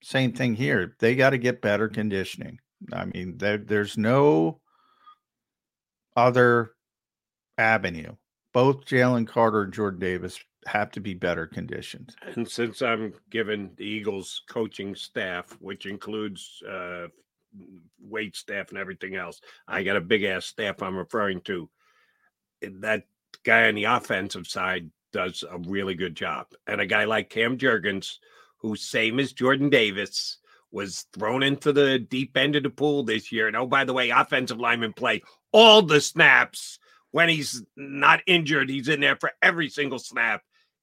same 0.03 0.33
thing 0.33 0.55
here. 0.55 0.97
They 0.99 1.15
got 1.15 1.31
to 1.31 1.39
get 1.39 1.61
better 1.61 1.89
conditioning. 1.89 2.59
I 2.93 3.05
mean, 3.05 3.37
there, 3.37 3.59
there's 3.59 3.99
no 3.99 4.61
other 6.17 6.73
avenue. 7.59 8.15
Both 8.53 8.87
Jalen 8.87 9.29
Carter 9.29 9.63
and 9.63 9.73
Jordan 9.73 10.01
Davis 10.01 10.39
have 10.67 10.91
to 10.93 11.01
be 11.01 11.15
better 11.15 11.47
conditioned. 11.47 12.15
And 12.35 12.49
since 12.49 12.83
I'm 12.83 13.13
given 13.31 13.71
the 13.77 13.85
Eagles 13.85 14.43
coaching 14.49 14.95
staff, 14.95 15.57
which 15.61 15.87
includes 15.87 16.63
uh, 16.69 17.09
weight 18.01 18.37
staff 18.37 18.71
and 18.71 18.79
everything 18.79 19.17
else, 19.17 19.41
I 19.69 19.83
got 19.83 19.97
a 19.97 20.01
big 20.01 20.25
ass 20.25 20.47
staff 20.47 20.83
I'm 20.83 20.97
referring 20.97 21.43
to. 21.43 21.69
That 22.63 23.05
guy 23.45 23.69
on 23.69 23.75
the 23.75 23.85
offensive 23.85 24.47
side 24.47 24.91
does 25.13 25.45
a 25.49 25.59
really 25.59 25.95
good 25.95 26.15
job. 26.15 26.47
And 26.67 26.81
a 26.81 26.87
guy 26.87 27.05
like 27.05 27.31
Cam 27.31 27.57
Jurgens, 27.59 28.19
who, 28.61 28.77
same 28.77 29.19
as 29.19 29.33
Jordan 29.33 29.71
Davis, 29.71 30.39
was 30.73 31.07
thrown 31.13 31.43
into 31.43 31.73
the 31.73 31.99
deep 31.99 32.37
end 32.37 32.57
of 32.57 32.63
the 32.63 32.71
pool 32.71 33.03
this 33.03 33.33
year. 33.33 33.49
And 33.49 33.57
oh, 33.57 33.67
by 33.67 33.85
the 33.85 33.93
way, 33.93 34.11
offensive 34.11 34.61
linemen 34.61 34.93
play 34.93 35.23
all 35.53 35.83
the 35.83 36.01
snaps. 36.01 36.79
When 37.11 37.29
he's 37.29 37.63
not 37.77 38.21
injured, 38.27 38.71
he's 38.71 38.89
in 38.89 39.01
there 39.01 39.17
for 39.17 39.33
every 39.43 39.69
single 39.69 39.99
snap. 39.99 40.43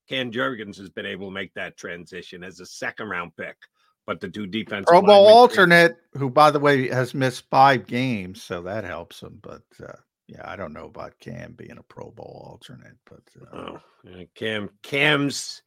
Cam 0.09 0.31
Jurgens 0.31 0.77
has 0.77 0.89
been 0.89 1.05
able 1.05 1.27
to 1.27 1.33
make 1.33 1.53
that 1.53 1.77
transition 1.77 2.43
as 2.43 2.59
a 2.59 2.65
second 2.65 3.09
round 3.09 3.35
pick. 3.35 3.55
But 4.05 4.21
the 4.21 4.29
two 4.29 4.47
defensive 4.47 4.87
Pro 4.87 5.01
Bowl 5.01 5.27
alternate, 5.27 5.97
who 6.13 6.29
by 6.29 6.49
the 6.49 6.61
way 6.61 6.87
has 6.87 7.13
missed 7.13 7.43
five 7.49 7.85
games, 7.87 8.41
so 8.41 8.61
that 8.61 8.85
helps 8.85 9.21
him. 9.21 9.37
But 9.41 9.63
uh, 9.83 9.97
yeah, 10.27 10.43
I 10.45 10.55
don't 10.55 10.71
know 10.71 10.85
about 10.85 11.19
Cam 11.19 11.53
being 11.53 11.77
a 11.77 11.83
Pro 11.83 12.11
Bowl 12.11 12.47
alternate, 12.49 12.95
but 13.05 13.23
uh, 13.41 13.57
oh, 13.57 13.81
Cam 14.33 14.69
Cam's 14.81 15.61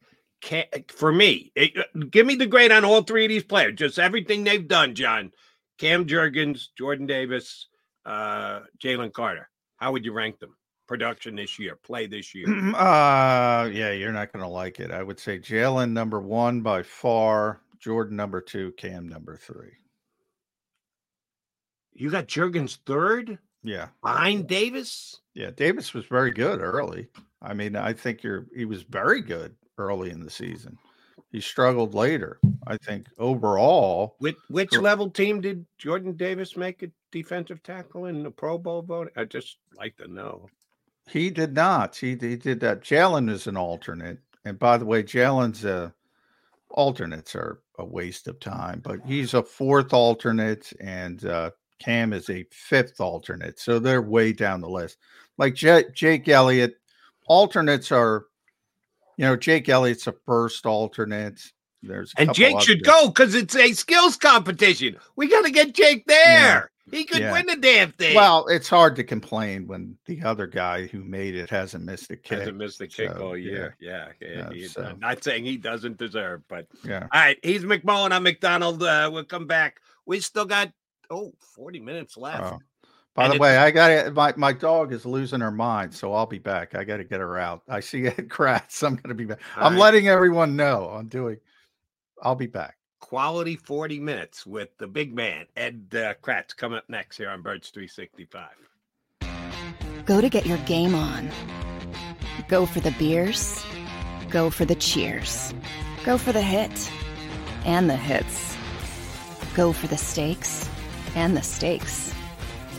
for 0.87 1.11
me, 1.11 1.51
it, 1.55 1.77
uh, 1.77 2.05
give 2.09 2.25
me 2.25 2.35
the 2.35 2.47
grade 2.47 2.71
on 2.71 2.85
all 2.85 3.01
three 3.01 3.25
of 3.25 3.29
these 3.29 3.43
players. 3.43 3.75
Just 3.75 3.99
everything 3.99 4.43
they've 4.43 4.67
done, 4.67 4.95
John. 4.95 5.31
Cam 5.77 6.05
Jurgens, 6.05 6.67
Jordan 6.77 7.07
Davis, 7.07 7.67
uh, 8.05 8.61
Jalen 8.83 9.13
Carter. 9.13 9.49
How 9.77 9.91
would 9.91 10.05
you 10.05 10.13
rank 10.13 10.39
them? 10.39 10.55
Production 10.87 11.35
this 11.35 11.57
year, 11.57 11.75
play 11.75 12.05
this 12.05 12.35
year. 12.35 12.47
Uh, 12.75 13.69
yeah, 13.71 13.91
you're 13.91 14.11
not 14.11 14.33
going 14.33 14.43
to 14.43 14.49
like 14.49 14.79
it. 14.79 14.91
I 14.91 15.01
would 15.01 15.19
say 15.19 15.39
Jalen 15.39 15.91
number 15.91 16.19
one 16.19 16.61
by 16.61 16.83
far, 16.83 17.61
Jordan 17.79 18.17
number 18.17 18.41
two, 18.41 18.73
Cam 18.73 19.07
number 19.07 19.37
three. 19.37 19.71
You 21.93 22.09
got 22.09 22.27
Jurgens 22.27 22.77
third? 22.85 23.39
Yeah. 23.63 23.87
Behind 24.03 24.47
Davis? 24.47 25.21
Yeah, 25.33 25.51
Davis 25.51 25.93
was 25.93 26.05
very 26.05 26.31
good 26.31 26.59
early. 26.59 27.07
I 27.41 27.53
mean, 27.53 27.75
I 27.75 27.93
think 27.93 28.21
you're 28.21 28.47
he 28.55 28.65
was 28.65 28.83
very 28.83 29.21
good 29.21 29.55
early 29.81 30.11
in 30.11 30.23
the 30.23 30.29
season. 30.29 30.77
He 31.31 31.39
struggled 31.39 31.93
later. 31.93 32.39
I 32.67 32.77
think 32.77 33.07
overall. 33.17 34.15
Which 34.19 34.37
which 34.49 34.75
for, 34.75 34.81
level 34.81 35.09
team 35.09 35.41
did 35.41 35.65
Jordan 35.77 36.13
Davis 36.13 36.57
make 36.57 36.83
a 36.83 36.91
defensive 37.11 37.63
tackle 37.63 38.05
in 38.05 38.23
the 38.23 38.31
Pro 38.31 38.57
Bowl 38.57 38.81
vote? 38.81 39.11
I 39.15 39.23
just 39.25 39.57
like 39.77 39.95
to 39.97 40.07
know. 40.07 40.49
He 41.09 41.29
did 41.29 41.53
not. 41.53 41.95
He, 41.95 42.11
he 42.11 42.35
did 42.35 42.59
that. 42.61 42.81
Jalen 42.81 43.29
is 43.29 43.47
an 43.47 43.57
alternate. 43.57 44.19
And 44.45 44.59
by 44.59 44.77
the 44.77 44.85
way, 44.85 45.03
Jalen's 45.03 45.65
uh, 45.65 45.91
alternates 46.69 47.35
are 47.35 47.61
a 47.77 47.85
waste 47.85 48.27
of 48.27 48.39
time, 48.39 48.81
but 48.83 48.99
he's 49.05 49.33
a 49.33 49.43
fourth 49.43 49.93
alternate 49.93 50.71
and 50.79 51.25
uh, 51.25 51.51
Cam 51.79 52.13
is 52.13 52.29
a 52.29 52.45
fifth 52.51 52.99
alternate. 52.99 53.59
So 53.59 53.79
they're 53.79 54.01
way 54.01 54.33
down 54.33 54.61
the 54.61 54.69
list. 54.69 54.97
Like 55.37 55.55
J- 55.55 55.85
Jake 55.93 56.27
Elliott, 56.27 56.77
alternates 57.25 57.91
are 57.91 58.25
you 59.21 59.27
know, 59.27 59.35
Jake 59.35 59.69
Elliott's 59.69 60.07
a 60.07 60.13
first 60.25 60.65
alternate. 60.65 61.39
There's 61.83 62.11
and 62.17 62.33
Jake 62.33 62.59
should 62.61 62.83
go 62.83 63.07
because 63.07 63.35
it's 63.35 63.55
a 63.55 63.71
skills 63.73 64.17
competition. 64.17 64.97
We 65.15 65.27
got 65.27 65.45
to 65.45 65.51
get 65.51 65.75
Jake 65.75 66.07
there. 66.07 66.71
Yeah. 66.87 66.97
He 66.97 67.05
could 67.05 67.21
yeah. 67.21 67.31
win 67.31 67.45
the 67.45 67.55
damn 67.55 67.91
thing. 67.91 68.15
Well, 68.15 68.47
it's 68.47 68.67
hard 68.67 68.95
to 68.95 69.03
complain 69.03 69.67
when 69.67 69.95
the 70.07 70.23
other 70.23 70.47
guy 70.47 70.87
who 70.87 71.03
made 71.03 71.35
it 71.35 71.51
hasn't 71.51 71.85
missed 71.85 72.09
a 72.09 72.17
kick. 72.17 72.39
Hasn't 72.39 72.57
missed 72.57 72.81
a 72.81 72.87
kick 72.87 73.11
so, 73.11 73.27
all 73.27 73.37
year. 73.37 73.77
Yeah, 73.79 74.07
yeah. 74.19 74.49
yeah 74.51 74.67
so. 74.67 74.95
Not 74.99 75.23
saying 75.23 75.45
he 75.45 75.57
doesn't 75.57 75.99
deserve, 75.99 76.41
but 76.49 76.65
yeah. 76.83 77.01
All 77.13 77.21
right, 77.21 77.37
he's 77.43 77.63
McMullen. 77.63 78.13
I'm 78.13 78.23
McDonald. 78.23 78.81
Uh, 78.81 79.07
we'll 79.13 79.23
come 79.23 79.45
back. 79.45 79.81
We 80.07 80.19
still 80.19 80.45
got 80.45 80.71
oh 81.11 81.33
40 81.55 81.79
minutes 81.79 82.17
left. 82.17 82.53
Oh. 82.53 82.59
By 83.13 83.25
and 83.25 83.33
the 83.33 83.39
way, 83.39 83.57
I 83.57 83.71
got 83.71 83.91
it. 83.91 84.13
My, 84.13 84.33
my 84.37 84.53
dog 84.53 84.93
is 84.93 85.05
losing 85.05 85.41
her 85.41 85.51
mind, 85.51 85.93
so 85.93 86.13
I'll 86.13 86.25
be 86.25 86.39
back. 86.39 86.75
I 86.75 86.85
got 86.85 86.97
to 86.97 87.03
get 87.03 87.19
her 87.19 87.37
out. 87.37 87.61
I 87.67 87.81
see 87.81 88.07
Ed 88.07 88.29
Kracz. 88.29 88.83
I'm 88.83 88.95
going 88.95 89.09
to 89.09 89.15
be 89.15 89.25
back. 89.25 89.39
I'm 89.57 89.73
right. 89.73 89.81
letting 89.81 90.07
everyone 90.07 90.55
know 90.55 90.89
I'm 90.89 91.07
doing. 91.07 91.37
I'll 92.21 92.35
be 92.35 92.47
back. 92.47 92.77
Quality 92.99 93.57
40 93.57 93.99
minutes 93.99 94.45
with 94.45 94.69
the 94.77 94.87
big 94.87 95.13
man, 95.13 95.45
Ed 95.57 95.87
uh, 95.93 96.13
Kracz, 96.21 96.55
coming 96.55 96.77
up 96.77 96.87
next 96.87 97.17
here 97.17 97.29
on 97.29 97.41
Birds 97.41 97.69
365. 97.69 98.49
Go 100.05 100.21
to 100.21 100.29
get 100.29 100.45
your 100.45 100.59
game 100.59 100.95
on. 100.95 101.29
Go 102.47 102.65
for 102.65 102.79
the 102.79 102.91
beers. 102.91 103.61
Go 104.29 104.49
for 104.49 104.63
the 104.63 104.75
cheers. 104.75 105.53
Go 106.05 106.17
for 106.17 106.31
the 106.31 106.41
hit 106.41 106.89
and 107.65 107.89
the 107.89 107.97
hits. 107.97 108.55
Go 109.53 109.73
for 109.73 109.87
the 109.87 109.97
stakes 109.97 110.69
and 111.15 111.35
the 111.35 111.41
stakes 111.41 112.13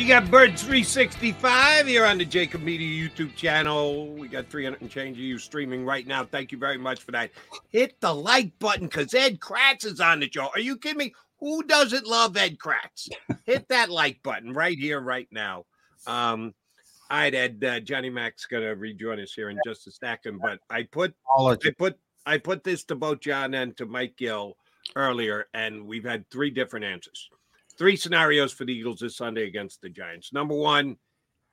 You 0.00 0.08
got 0.08 0.30
Bird 0.30 0.58
365 0.58 1.86
here 1.86 2.06
on 2.06 2.16
the 2.16 2.24
JAKIB 2.24 2.62
Media 2.62 3.06
YouTube 3.06 3.36
channel. 3.36 4.08
We 4.14 4.28
got 4.28 4.48
300 4.48 4.80
and 4.80 4.90
change 4.90 5.18
of 5.18 5.22
you 5.22 5.38
streaming 5.38 5.84
right 5.84 6.06
now. 6.06 6.24
Thank 6.24 6.52
you 6.52 6.56
very 6.56 6.78
much 6.78 7.02
for 7.02 7.12
that. 7.12 7.32
Hit 7.68 8.00
the 8.00 8.14
like 8.14 8.58
button 8.58 8.86
because 8.86 9.12
Ed 9.12 9.40
Kracz 9.40 9.84
is 9.84 10.00
on 10.00 10.20
the 10.20 10.30
show. 10.32 10.48
Are 10.54 10.58
you 10.58 10.78
kidding 10.78 10.96
me? 10.96 11.12
Who 11.40 11.62
doesn't 11.64 12.06
love 12.06 12.38
Ed 12.38 12.56
Kracz? 12.56 13.10
Hit 13.44 13.68
that 13.68 13.90
like 13.90 14.22
button 14.22 14.54
right 14.54 14.78
here, 14.78 15.00
right 15.00 15.28
now. 15.30 15.66
Um, 16.06 16.54
all 17.10 17.18
right, 17.18 17.34
Ed. 17.34 17.62
Uh, 17.62 17.80
Johnny 17.80 18.08
Mac's 18.08 18.46
gonna 18.46 18.74
rejoin 18.74 19.20
us 19.20 19.34
here 19.34 19.50
in 19.50 19.58
just 19.66 19.86
a 19.86 19.90
second, 19.90 20.40
but 20.40 20.60
I 20.70 20.84
put 20.84 21.14
I 21.36 21.56
put 21.76 21.98
I 22.24 22.38
put 22.38 22.64
this 22.64 22.84
to 22.84 22.96
both 22.96 23.20
John 23.20 23.52
and 23.52 23.76
to 23.76 23.84
Mike 23.84 24.16
Gill 24.16 24.56
earlier, 24.96 25.48
and 25.52 25.86
we've 25.86 26.04
had 26.04 26.24
three 26.30 26.48
different 26.48 26.86
answers 26.86 27.28
three 27.80 27.96
scenarios 27.96 28.52
for 28.52 28.66
the 28.66 28.74
Eagles 28.74 29.00
this 29.00 29.16
Sunday 29.16 29.46
against 29.46 29.80
the 29.80 29.88
Giants. 29.88 30.34
Number 30.34 30.54
one, 30.54 30.98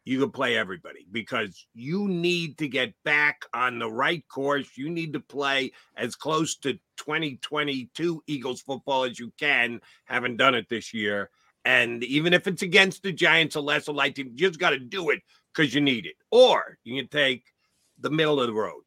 you 0.03 0.19
can 0.19 0.29
play 0.29 0.57
everybody 0.57 1.07
because 1.09 1.65
you 1.73 2.09
need 2.09 2.57
to 2.57 2.67
get 2.67 2.93
back 3.05 3.45
on 3.53 3.79
the 3.79 3.89
right 3.89 4.27
course. 4.27 4.67
You 4.75 4.89
need 4.89 5.13
to 5.13 5.21
play 5.21 5.71
as 5.95 6.17
close 6.17 6.57
to 6.57 6.73
2022 6.97 8.23
Eagles 8.27 8.61
football 8.61 9.05
as 9.05 9.17
you 9.17 9.31
can. 9.39 9.79
Haven't 10.03 10.35
done 10.35 10.53
it 10.53 10.67
this 10.67 10.93
year. 10.93 11.29
And 11.63 12.03
even 12.03 12.33
if 12.33 12.45
it's 12.45 12.61
against 12.61 13.03
the 13.03 13.13
Giants, 13.13 13.55
a 13.55 13.61
lesser 13.61 13.93
light 13.93 14.15
team, 14.15 14.31
you 14.35 14.47
just 14.47 14.59
got 14.59 14.71
to 14.71 14.79
do 14.79 15.11
it 15.11 15.21
because 15.55 15.73
you 15.73 15.79
need 15.79 16.05
it. 16.05 16.15
Or 16.29 16.77
you 16.83 17.01
can 17.01 17.07
take 17.09 17.45
the 18.01 18.09
middle 18.09 18.41
of 18.41 18.47
the 18.47 18.53
road. 18.53 18.83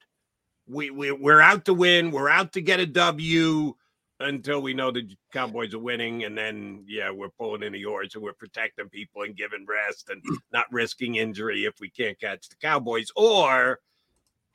We, 0.66 0.90
we, 0.90 1.10
we're 1.10 1.40
out 1.40 1.64
to 1.64 1.74
win. 1.74 2.10
We're 2.10 2.28
out 2.28 2.52
to 2.52 2.60
get 2.60 2.80
a 2.80 2.86
W 2.86 3.74
until 4.20 4.60
we 4.60 4.74
know 4.74 4.90
the 4.90 5.09
Cowboys 5.32 5.74
are 5.74 5.78
winning, 5.78 6.24
and 6.24 6.36
then 6.36 6.84
yeah, 6.86 7.10
we're 7.10 7.30
pulling 7.30 7.62
in 7.62 7.72
the 7.72 7.84
oars 7.84 8.14
and 8.14 8.22
we're 8.22 8.34
protecting 8.34 8.88
people 8.88 9.22
and 9.22 9.36
giving 9.36 9.66
rest 9.66 10.10
and 10.10 10.22
not 10.52 10.66
risking 10.70 11.16
injury 11.16 11.64
if 11.64 11.80
we 11.80 11.88
can't 11.88 12.20
catch 12.20 12.48
the 12.48 12.56
Cowboys. 12.56 13.10
Or 13.16 13.80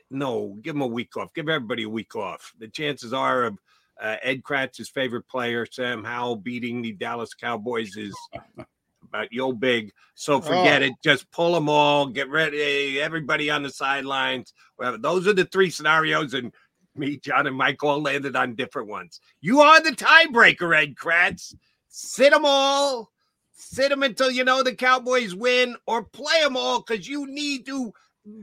no, 0.09 0.57
give 0.61 0.75
them 0.75 0.81
a 0.81 0.87
week 0.87 1.17
off. 1.17 1.33
Give 1.33 1.49
everybody 1.49 1.83
a 1.83 1.89
week 1.89 2.15
off. 2.15 2.53
The 2.59 2.67
chances 2.67 3.11
are 3.11 3.45
of 3.45 3.57
uh, 3.99 4.17
Ed 4.21 4.43
Kracz's 4.43 4.89
favorite 4.89 5.27
player, 5.27 5.65
Sam 5.65 6.03
Howell, 6.03 6.37
beating 6.37 6.81
the 6.81 6.91
Dallas 6.91 7.33
Cowboys 7.33 7.95
is 7.97 8.15
about 9.03 9.31
yo 9.31 9.51
big. 9.51 9.91
So 10.13 10.41
forget 10.41 10.83
oh. 10.83 10.87
it. 10.87 10.93
Just 11.03 11.31
pull 11.31 11.53
them 11.53 11.69
all. 11.69 12.07
Get 12.07 12.29
ready. 12.29 13.01
Everybody 13.01 13.49
on 13.49 13.63
the 13.63 13.69
sidelines. 13.69 14.53
Those 14.99 15.27
are 15.27 15.33
the 15.33 15.45
three 15.45 15.69
scenarios, 15.69 16.33
and 16.33 16.51
me, 16.97 17.17
John, 17.17 17.47
and 17.47 17.55
Mike 17.55 17.83
all 17.83 18.01
landed 18.01 18.35
on 18.35 18.55
different 18.55 18.87
ones. 18.87 19.19
You 19.41 19.61
are 19.61 19.81
the 19.81 19.91
tiebreaker, 19.91 20.75
Ed 20.75 20.95
Kracz. 20.95 21.55
Sit 21.89 22.31
them 22.31 22.43
all. 22.45 23.11
Sit 23.53 23.89
them 23.89 24.03
until 24.03 24.29
you 24.29 24.43
know 24.43 24.63
the 24.63 24.75
Cowboys 24.75 25.33
win, 25.33 25.75
or 25.87 26.03
play 26.03 26.41
them 26.41 26.57
all 26.57 26.81
because 26.81 27.07
you 27.07 27.25
need 27.27 27.65
to 27.65 27.93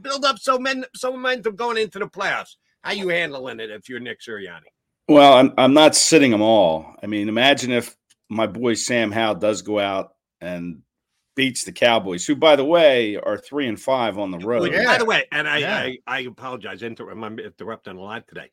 build 0.00 0.24
up 0.24 0.38
so 0.38 0.58
men 0.58 0.84
so 0.94 1.12
momentum 1.12 1.56
going 1.56 1.76
into 1.76 1.98
the 1.98 2.06
playoffs. 2.06 2.56
How 2.82 2.92
you 2.92 3.08
handling 3.08 3.60
it 3.60 3.70
if 3.70 3.88
you're 3.88 4.00
Nick 4.00 4.20
Sirianni? 4.20 4.70
Well, 5.08 5.34
I'm 5.34 5.52
I'm 5.58 5.74
not 5.74 5.94
sitting 5.94 6.30
them 6.30 6.42
all. 6.42 6.96
I 7.02 7.06
mean, 7.06 7.28
imagine 7.28 7.72
if 7.72 7.94
my 8.28 8.46
boy 8.46 8.74
Sam 8.74 9.12
Howell 9.12 9.36
does 9.36 9.62
go 9.62 9.78
out 9.78 10.14
and 10.40 10.82
beats 11.34 11.64
the 11.64 11.72
Cowboys, 11.72 12.26
who, 12.26 12.36
by 12.36 12.56
the 12.56 12.64
way, 12.64 13.16
are 13.16 13.38
three 13.38 13.68
and 13.68 13.80
five 13.80 14.18
on 14.18 14.30
the 14.30 14.38
road. 14.38 14.72
Yeah. 14.72 14.84
By 14.84 14.98
the 14.98 15.04
way, 15.04 15.24
and 15.32 15.48
I, 15.48 15.58
yeah. 15.58 15.76
I, 15.78 15.98
I 16.06 16.20
apologize, 16.20 16.82
inter- 16.82 17.10
I'm 17.10 17.38
interrupting 17.38 17.96
a 17.96 18.00
lot 18.00 18.28
today. 18.28 18.50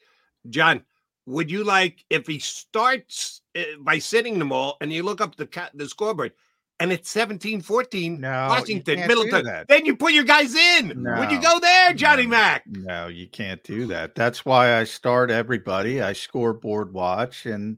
John, 0.50 0.84
would 1.26 1.52
you 1.52 1.64
like 1.64 2.04
if 2.10 2.28
he 2.28 2.40
starts 2.40 3.42
uh, 3.58 3.64
by 3.80 4.00
sitting 4.00 4.40
them 4.40 4.52
all 4.52 4.78
and 4.82 4.92
you 4.92 5.04
look 5.04 5.22
up 5.22 5.36
the 5.36 5.70
the 5.74 5.88
scoreboard 5.88 6.32
and 6.80 6.92
it's 6.94 7.10
17 7.10 7.62
14 7.62 8.22
no, 8.22 8.48
Washington, 8.50 9.06
Middleton, 9.06 9.66
then 9.68 9.86
you 9.86 9.96
put 9.96 10.14
your 10.14 10.24
guys 10.24 10.56
in. 10.56 11.04
No, 11.04 11.20
would 11.20 11.32
you 11.32 11.42
go 11.42 11.60
there, 11.60 11.94
Johnny 11.94 12.24
no, 12.24 12.30
Mac? 12.30 12.64
No, 12.68 13.08
you 13.08 13.28
can't 13.28 13.62
do 13.64 13.86
that. 13.88 14.16
That's 14.16 14.46
why 14.46 14.80
I 14.80 14.86
start 14.86 15.30
everybody. 15.30 16.02
I 16.02 16.14
scoreboard 16.14 16.94
watch 16.94 17.46
and 17.46 17.78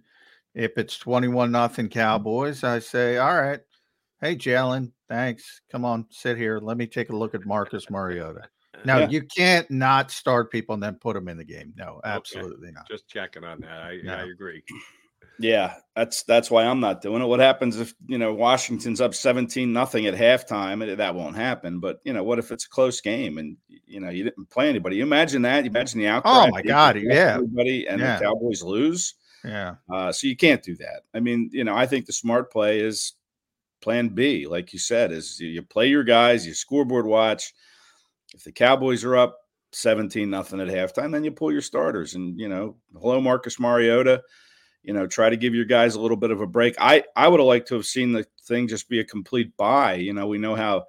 if 0.53 0.77
it's 0.77 0.97
21 0.97 1.51
nothing 1.51 1.89
Cowboys, 1.89 2.63
I 2.63 2.79
say, 2.79 3.17
all 3.17 3.41
right, 3.41 3.61
Hey, 4.21 4.35
Jalen, 4.35 4.91
thanks. 5.09 5.61
Come 5.71 5.83
on, 5.83 6.05
sit 6.11 6.37
here. 6.37 6.59
Let 6.59 6.77
me 6.77 6.85
take 6.85 7.09
a 7.09 7.15
look 7.15 7.33
at 7.33 7.45
Marcus 7.45 7.89
Mariota. 7.89 8.41
Now, 8.83 8.99
yeah. 8.99 9.09
you 9.09 9.21
can't 9.21 9.69
not 9.69 10.09
start 10.09 10.49
people 10.49 10.73
and 10.73 10.81
then 10.81 10.95
put 10.95 11.13
them 11.13 11.27
in 11.27 11.37
the 11.37 11.43
game. 11.43 11.71
No, 11.77 12.01
absolutely 12.03 12.69
okay. 12.69 12.73
not. 12.73 12.87
Just 12.87 13.07
checking 13.07 13.43
on 13.43 13.59
that. 13.61 13.69
I, 13.69 13.99
no. 14.01 14.15
I 14.15 14.23
agree. 14.23 14.63
Yeah, 15.37 15.75
that's 15.95 16.23
that's 16.23 16.49
why 16.49 16.65
I'm 16.65 16.79
not 16.79 17.01
doing 17.01 17.21
it. 17.21 17.25
What 17.25 17.39
happens 17.39 17.79
if 17.79 17.93
you 18.07 18.17
know 18.17 18.33
Washington's 18.33 18.99
up 18.99 19.13
17 19.13 19.71
nothing 19.71 20.07
at 20.07 20.15
halftime? 20.15 20.97
That 20.97 21.13
won't 21.13 21.35
happen. 21.35 21.79
But 21.79 21.99
you 22.05 22.13
know, 22.13 22.23
what 22.23 22.39
if 22.39 22.51
it's 22.51 22.65
a 22.65 22.69
close 22.69 23.01
game 23.01 23.37
and 23.37 23.55
you 23.85 23.99
know 23.99 24.09
you 24.09 24.23
didn't 24.23 24.49
play 24.49 24.69
anybody? 24.69 24.95
You 24.95 25.03
imagine 25.03 25.43
that? 25.43 25.63
You 25.63 25.69
imagine 25.69 25.99
the 25.99 26.07
outcry? 26.07 26.31
Oh 26.31 26.47
my 26.49 26.63
god! 26.63 26.97
Yeah, 26.99 27.35
everybody 27.35 27.87
and 27.87 27.99
yeah. 27.99 28.17
the 28.17 28.25
Cowboys 28.25 28.63
lose. 28.63 29.13
Yeah. 29.43 29.75
Uh, 29.91 30.11
so 30.11 30.25
you 30.25 30.35
can't 30.35 30.63
do 30.63 30.75
that. 30.77 31.01
I 31.13 31.19
mean, 31.19 31.49
you 31.51 31.63
know, 31.63 31.75
I 31.75 31.85
think 31.85 32.05
the 32.05 32.13
smart 32.13 32.51
play 32.51 32.79
is 32.79 33.13
Plan 33.81 34.09
B, 34.09 34.47
like 34.47 34.73
you 34.73 34.79
said, 34.79 35.11
is 35.11 35.39
you 35.39 35.61
play 35.61 35.87
your 35.87 36.03
guys, 36.03 36.45
you 36.45 36.53
scoreboard 36.53 37.05
watch. 37.05 37.53
If 38.33 38.43
the 38.43 38.51
Cowboys 38.51 39.03
are 39.03 39.17
up 39.17 39.37
17 39.73 40.29
nothing 40.29 40.59
at 40.59 40.67
halftime, 40.67 41.11
then 41.11 41.23
you 41.23 41.31
pull 41.31 41.51
your 41.51 41.61
starters 41.61 42.15
and 42.15 42.39
you 42.39 42.47
know, 42.47 42.77
hello 42.93 43.19
Marcus 43.19 43.59
Mariota 43.59 44.21
you 44.83 44.93
know, 44.93 45.05
try 45.05 45.29
to 45.29 45.37
give 45.37 45.53
your 45.53 45.65
guys 45.65 45.95
a 45.95 46.01
little 46.01 46.17
bit 46.17 46.31
of 46.31 46.41
a 46.41 46.47
break. 46.47 46.75
I 46.79 47.03
I 47.15 47.27
would 47.27 47.39
have 47.39 47.47
liked 47.47 47.67
to 47.69 47.75
have 47.75 47.85
seen 47.85 48.11
the 48.11 48.25
thing 48.43 48.67
just 48.67 48.89
be 48.89 48.99
a 48.99 49.05
complete 49.05 49.55
bye. 49.57 49.95
You 49.95 50.13
know, 50.13 50.27
we 50.27 50.37
know 50.37 50.55
how 50.55 50.85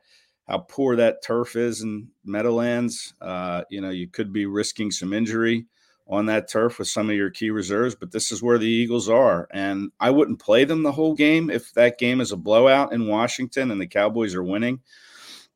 how 0.48 0.58
poor 0.58 0.96
that 0.96 1.22
turf 1.22 1.56
is 1.56 1.82
in 1.82 2.08
Meadowlands. 2.24 3.14
Uh, 3.20 3.62
you 3.70 3.80
know, 3.80 3.90
you 3.90 4.08
could 4.08 4.32
be 4.32 4.46
risking 4.46 4.90
some 4.90 5.12
injury 5.12 5.66
on 6.08 6.26
that 6.26 6.48
turf 6.48 6.78
with 6.78 6.88
some 6.88 7.08
of 7.08 7.16
your 7.16 7.30
key 7.30 7.50
reserves, 7.50 7.94
but 7.94 8.10
this 8.10 8.32
is 8.32 8.42
where 8.42 8.58
the 8.58 8.66
Eagles 8.66 9.08
are. 9.08 9.48
And 9.52 9.90
I 10.00 10.10
wouldn't 10.10 10.40
play 10.40 10.64
them 10.64 10.82
the 10.82 10.92
whole 10.92 11.14
game 11.14 11.48
if 11.48 11.72
that 11.72 11.98
game 11.98 12.20
is 12.20 12.32
a 12.32 12.36
blowout 12.36 12.92
in 12.92 13.06
Washington 13.06 13.70
and 13.70 13.80
the 13.80 13.86
Cowboys 13.86 14.34
are 14.34 14.42
winning. 14.42 14.80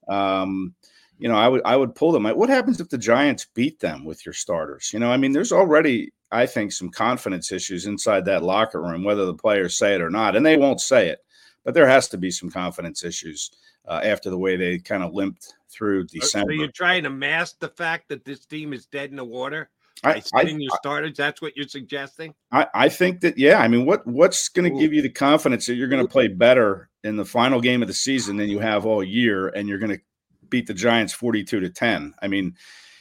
Um, 0.09 0.75
you 1.19 1.29
know, 1.29 1.37
I 1.37 1.49
would 1.49 1.63
I 1.65 1.77
would 1.77 1.95
pull 1.95 2.13
them. 2.13 2.25
What 2.25 2.51
happens 2.51 2.81
if 2.81 2.91
the 2.91 2.99
Giants 2.99 3.47
beat 3.55 3.81
them 3.81 4.05
with 4.05 4.25
your 4.27 4.35
starters? 4.35 4.93
You 4.93 4.99
know, 4.99 5.11
I 5.11 5.17
mean, 5.17 5.33
there's 5.33 5.53
already 5.53 6.13
I 6.31 6.47
think, 6.47 6.73
some 6.73 6.91
confidence 6.91 7.53
issues 7.53 7.87
inside 7.87 8.25
that 8.25 8.43
locker 8.43 8.83
room, 8.83 9.05
whether 9.05 9.27
the 9.27 9.35
players 9.35 9.77
say 9.77 9.95
it 9.95 10.01
or 10.01 10.11
not. 10.11 10.37
And 10.37 10.45
they 10.45 10.57
won't 10.57 10.81
say 10.81 11.09
it, 11.09 11.21
but 11.65 11.75
there 11.75 11.87
has 11.87 12.09
to 12.09 12.19
be 12.19 12.31
some 12.31 12.51
confidence 12.51 13.05
issues 13.05 13.51
uh, 13.87 14.01
after 14.03 14.31
the 14.31 14.39
way 14.39 14.57
they 14.57 14.79
kind 14.79 15.03
of 15.03 15.15
limped 15.15 15.55
through 15.71 16.07
December. 16.07 16.53
So 16.53 16.59
you're 16.61 16.73
trying 16.73 17.05
to 17.05 17.11
mask 17.11 17.61
the 17.61 17.69
fact 17.69 18.09
that 18.09 18.25
this 18.25 18.45
team 18.45 18.73
is 18.73 18.87
dead 18.87 19.11
in 19.11 19.17
the 19.17 19.25
water? 19.25 19.71
I, 20.05 20.21
sitting 20.21 20.61
your 20.61 20.77
starters, 20.77 21.17
that's 21.17 21.41
what 21.41 21.57
you're 21.57 21.69
suggesting. 21.69 22.35
I, 22.53 22.67
I 22.75 22.89
think 22.89 23.21
that 23.23 23.39
yeah. 23.39 23.59
I 23.59 23.69
mean, 23.69 23.87
what 23.87 24.07
what's 24.07 24.49
going 24.49 24.73
to 24.73 24.81
give 24.81 24.93
you 24.93 25.03
the 25.03 25.09
confidence 25.09 25.67
that 25.67 25.75
you're 25.75 25.89
going 25.89 26.05
to 26.05 26.11
play 26.11 26.29
better 26.29 26.91
in 27.03 27.17
the 27.17 27.25
final 27.25 27.61
game 27.61 27.83
of 27.83 27.89
the 27.89 27.95
season 27.95 28.37
than 28.37 28.49
you 28.49 28.59
have 28.59 28.85
all 28.85 29.03
year, 29.03 29.49
and 29.49 29.69
you're 29.69 29.79
going 29.79 29.97
to 29.97 30.01
beat 30.49 30.67
the 30.67 30.75
Giants 30.75 31.13
42 31.13 31.61
to 31.61 31.71
10? 31.71 32.15
I 32.21 32.29
mean, 32.29 32.57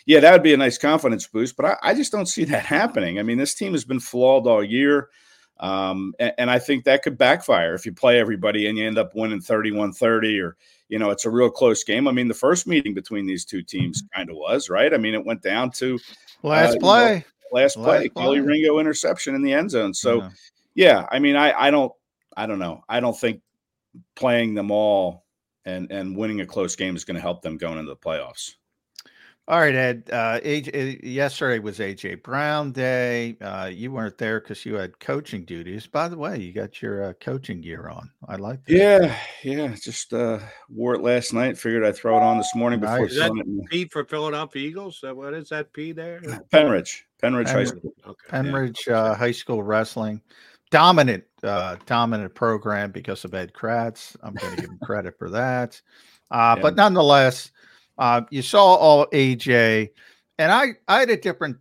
yeah, 0.05 0.19
that 0.19 0.31
would 0.31 0.43
be 0.43 0.53
a 0.53 0.57
nice 0.57 0.77
confidence 0.77 1.27
boost. 1.27 1.55
But 1.55 1.65
I, 1.65 1.77
I, 1.81 1.93
just 1.93 2.11
don't 2.11 2.27
see 2.27 2.43
that 2.45 2.65
happening. 2.65 3.19
I 3.19 3.23
mean, 3.23 3.37
this 3.37 3.53
team 3.53 3.73
has 3.73 3.85
been 3.85 3.99
flawed 3.99 4.47
all 4.47 4.63
year. 4.63 5.09
Um, 5.57 6.13
and, 6.19 6.33
and, 6.37 6.51
I 6.51 6.59
think 6.59 6.83
that 6.83 7.01
could 7.01 7.17
backfire 7.17 7.75
if 7.75 7.85
you 7.85 7.93
play 7.93 8.19
everybody 8.19 8.67
and 8.67 8.77
you 8.77 8.85
end 8.85 8.97
up 8.97 9.15
winning 9.15 9.39
31 9.39 9.93
30 9.93 10.41
or, 10.41 10.57
you 10.89 10.99
know, 10.99 11.11
it's 11.11 11.23
a 11.23 11.29
real 11.29 11.49
close 11.49 11.81
game. 11.85 12.09
I 12.09 12.11
mean, 12.11 12.27
the 12.27 12.33
first 12.33 12.67
meeting 12.67 12.93
between 12.93 13.25
these 13.25 13.45
two 13.45 13.63
teams 13.63 14.03
kind 14.13 14.29
of 14.29 14.35
was, 14.35 14.69
right? 14.69 14.93
I 14.93 14.97
mean, 14.97 15.13
it 15.13 15.25
went 15.25 15.41
down 15.41 15.71
to 15.71 15.97
last 16.45 16.75
uh, 16.75 16.79
play. 16.79 17.09
You 17.09 17.15
know, 17.15 17.61
last, 17.61 17.77
last 17.77 17.85
play, 17.85 18.09
Kelly 18.09 18.39
Ringo 18.41 18.79
interception 18.79 19.35
in 19.35 19.41
the 19.41 19.53
end 19.53 19.71
zone. 19.71 19.93
So, 19.93 20.21
yeah, 20.21 20.29
yeah 20.75 21.07
I 21.11 21.19
mean, 21.19 21.35
I, 21.35 21.51
I 21.53 21.71
don't, 21.71 21.91
I 22.35 22.45
don't 22.45 22.59
know. 22.59 22.83
I 22.89 22.99
don't 22.99 23.17
think 23.17 23.41
playing 24.15 24.53
them 24.53 24.71
all 24.71 25.25
and 25.65 25.91
and 25.91 26.15
winning 26.15 26.41
a 26.41 26.45
close 26.45 26.75
game 26.75 26.95
is 26.95 27.03
going 27.03 27.15
to 27.15 27.21
help 27.21 27.41
them 27.41 27.57
going 27.57 27.77
into 27.77 27.89
the 27.89 27.97
playoffs. 27.97 28.55
All 29.47 29.59
right, 29.59 29.75
Ed. 29.75 30.09
Uh, 30.11 30.39
AJ, 30.39 31.01
yesterday 31.03 31.59
was 31.59 31.77
AJ 31.77 32.23
Brown 32.23 32.71
Day. 32.71 33.37
Uh, 33.39 33.69
you 33.71 33.91
weren't 33.91 34.17
there 34.17 34.39
because 34.39 34.65
you 34.65 34.73
had 34.73 34.99
coaching 34.99 35.45
duties. 35.45 35.85
By 35.85 36.07
the 36.07 36.17
way, 36.17 36.39
you 36.39 36.51
got 36.51 36.81
your 36.81 37.03
uh, 37.03 37.13
coaching 37.19 37.61
gear 37.61 37.87
on. 37.87 38.09
I 38.27 38.37
like 38.37 38.65
that. 38.65 38.73
Yeah, 38.73 39.15
yeah. 39.43 39.75
Just 39.79 40.13
uh, 40.13 40.39
wore 40.67 40.95
it 40.95 41.01
last 41.01 41.31
night. 41.31 41.59
Figured 41.59 41.85
I'd 41.85 41.95
throw 41.95 42.17
it 42.17 42.23
on 42.23 42.37
this 42.39 42.55
morning 42.55 42.79
before. 42.79 43.01
Nice. 43.01 43.11
Is 43.11 43.17
that 43.17 43.65
P 43.69 43.85
for 43.85 44.03
Philadelphia 44.03 44.67
Eagles? 44.67 45.03
what 45.03 45.35
is 45.35 45.49
that 45.49 45.71
P 45.73 45.91
there? 45.91 46.21
Pennridge, 46.51 47.03
Pennridge, 47.21 47.51
High 47.51 47.65
School. 47.65 47.93
Okay. 48.03 48.27
Pennridge 48.29 48.87
yeah. 48.87 48.99
Uh, 48.99 49.15
High 49.15 49.31
School 49.31 49.61
Wrestling. 49.61 50.21
Dominant, 50.71 51.23
uh, 51.43 51.75
dominant 51.85 52.33
program 52.33 52.89
because 52.89 53.23
of 53.23 53.35
Ed 53.35 53.53
Kracz. 53.53 54.15
I'm 54.23 54.33
going 54.33 54.55
to 54.55 54.61
give 54.61 54.71
him 54.71 54.79
credit 54.81 55.19
for 55.19 55.29
that. 55.29 55.79
Uh, 56.31 56.55
yeah. 56.57 56.61
But 56.63 56.75
nonetheless 56.75 57.51
uh, 57.97 58.21
you 58.29 58.41
saw 58.41 58.75
all 58.75 59.07
AJ, 59.07 59.89
and 60.37 60.51
I 60.51 60.73
I 60.87 60.99
had 60.99 61.09
a 61.09 61.17
different 61.17 61.57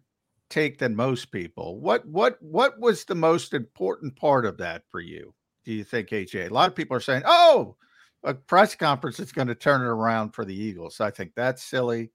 take 0.51 0.78
than 0.78 0.97
most 0.97 1.31
people. 1.31 1.78
What 1.81 2.06
what 2.06 2.40
what 2.40 2.78
was 2.78 3.05
the 3.05 3.15
most 3.15 3.55
important 3.55 4.16
part 4.16 4.47
of 4.47 4.59
that 4.59 4.82
for 4.90 5.01
you? 5.01 5.35
Do 5.65 5.73
you 5.73 5.85
think 5.85 6.09
AJ? 6.09 6.51
A 6.51 6.55
lot 6.55 6.69
of 6.69 6.74
people 6.74 6.97
are 6.97 7.01
saying, 7.01 7.23
"Oh, 7.24 7.77
a 8.23 8.35
press 8.35 8.74
conference 8.74 9.20
is 9.20 9.32
going 9.32 9.48
to 9.48 9.55
turn 9.55 9.81
it 9.81 9.86
around 9.86 10.31
for 10.31 10.44
the 10.44 10.55
Eagles." 10.55 11.01
I 11.01 11.11
think 11.11 11.32
that's 11.35 11.62
silly, 11.62 12.11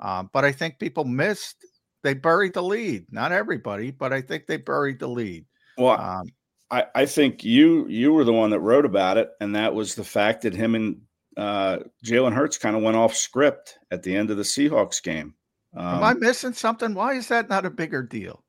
um, 0.00 0.30
but 0.32 0.44
I 0.44 0.52
think 0.52 0.78
people 0.78 1.04
missed. 1.04 1.64
They 2.02 2.14
buried 2.14 2.54
the 2.54 2.62
lead. 2.62 3.06
Not 3.10 3.32
everybody, 3.32 3.90
but 3.90 4.12
I 4.12 4.22
think 4.22 4.46
they 4.46 4.56
buried 4.56 5.00
the 5.00 5.08
lead. 5.08 5.44
Well, 5.76 6.00
um, 6.00 6.28
I, 6.70 6.84
I 6.94 7.06
think 7.06 7.44
you 7.44 7.86
you 7.88 8.12
were 8.12 8.24
the 8.24 8.32
one 8.32 8.50
that 8.50 8.60
wrote 8.60 8.84
about 8.84 9.16
it, 9.16 9.30
and 9.40 9.56
that 9.56 9.74
was 9.74 9.94
the 9.94 10.04
fact 10.04 10.42
that 10.42 10.54
him 10.54 10.74
and 10.74 11.00
uh, 11.38 11.78
Jalen 12.04 12.34
Hurts 12.34 12.58
kind 12.58 12.76
of 12.76 12.82
went 12.82 12.96
off 12.96 13.14
script 13.14 13.78
at 13.90 14.02
the 14.02 14.14
end 14.14 14.30
of 14.30 14.36
the 14.36 14.42
Seahawks 14.42 15.02
game. 15.02 15.34
Um, 15.76 15.86
Am 15.86 16.04
I 16.04 16.10
um, 16.10 16.20
missing 16.20 16.52
something? 16.52 16.94
Why 16.94 17.14
is 17.14 17.28
that 17.28 17.48
not 17.48 17.64
a 17.64 17.70
bigger 17.70 18.02
deal? 18.02 18.42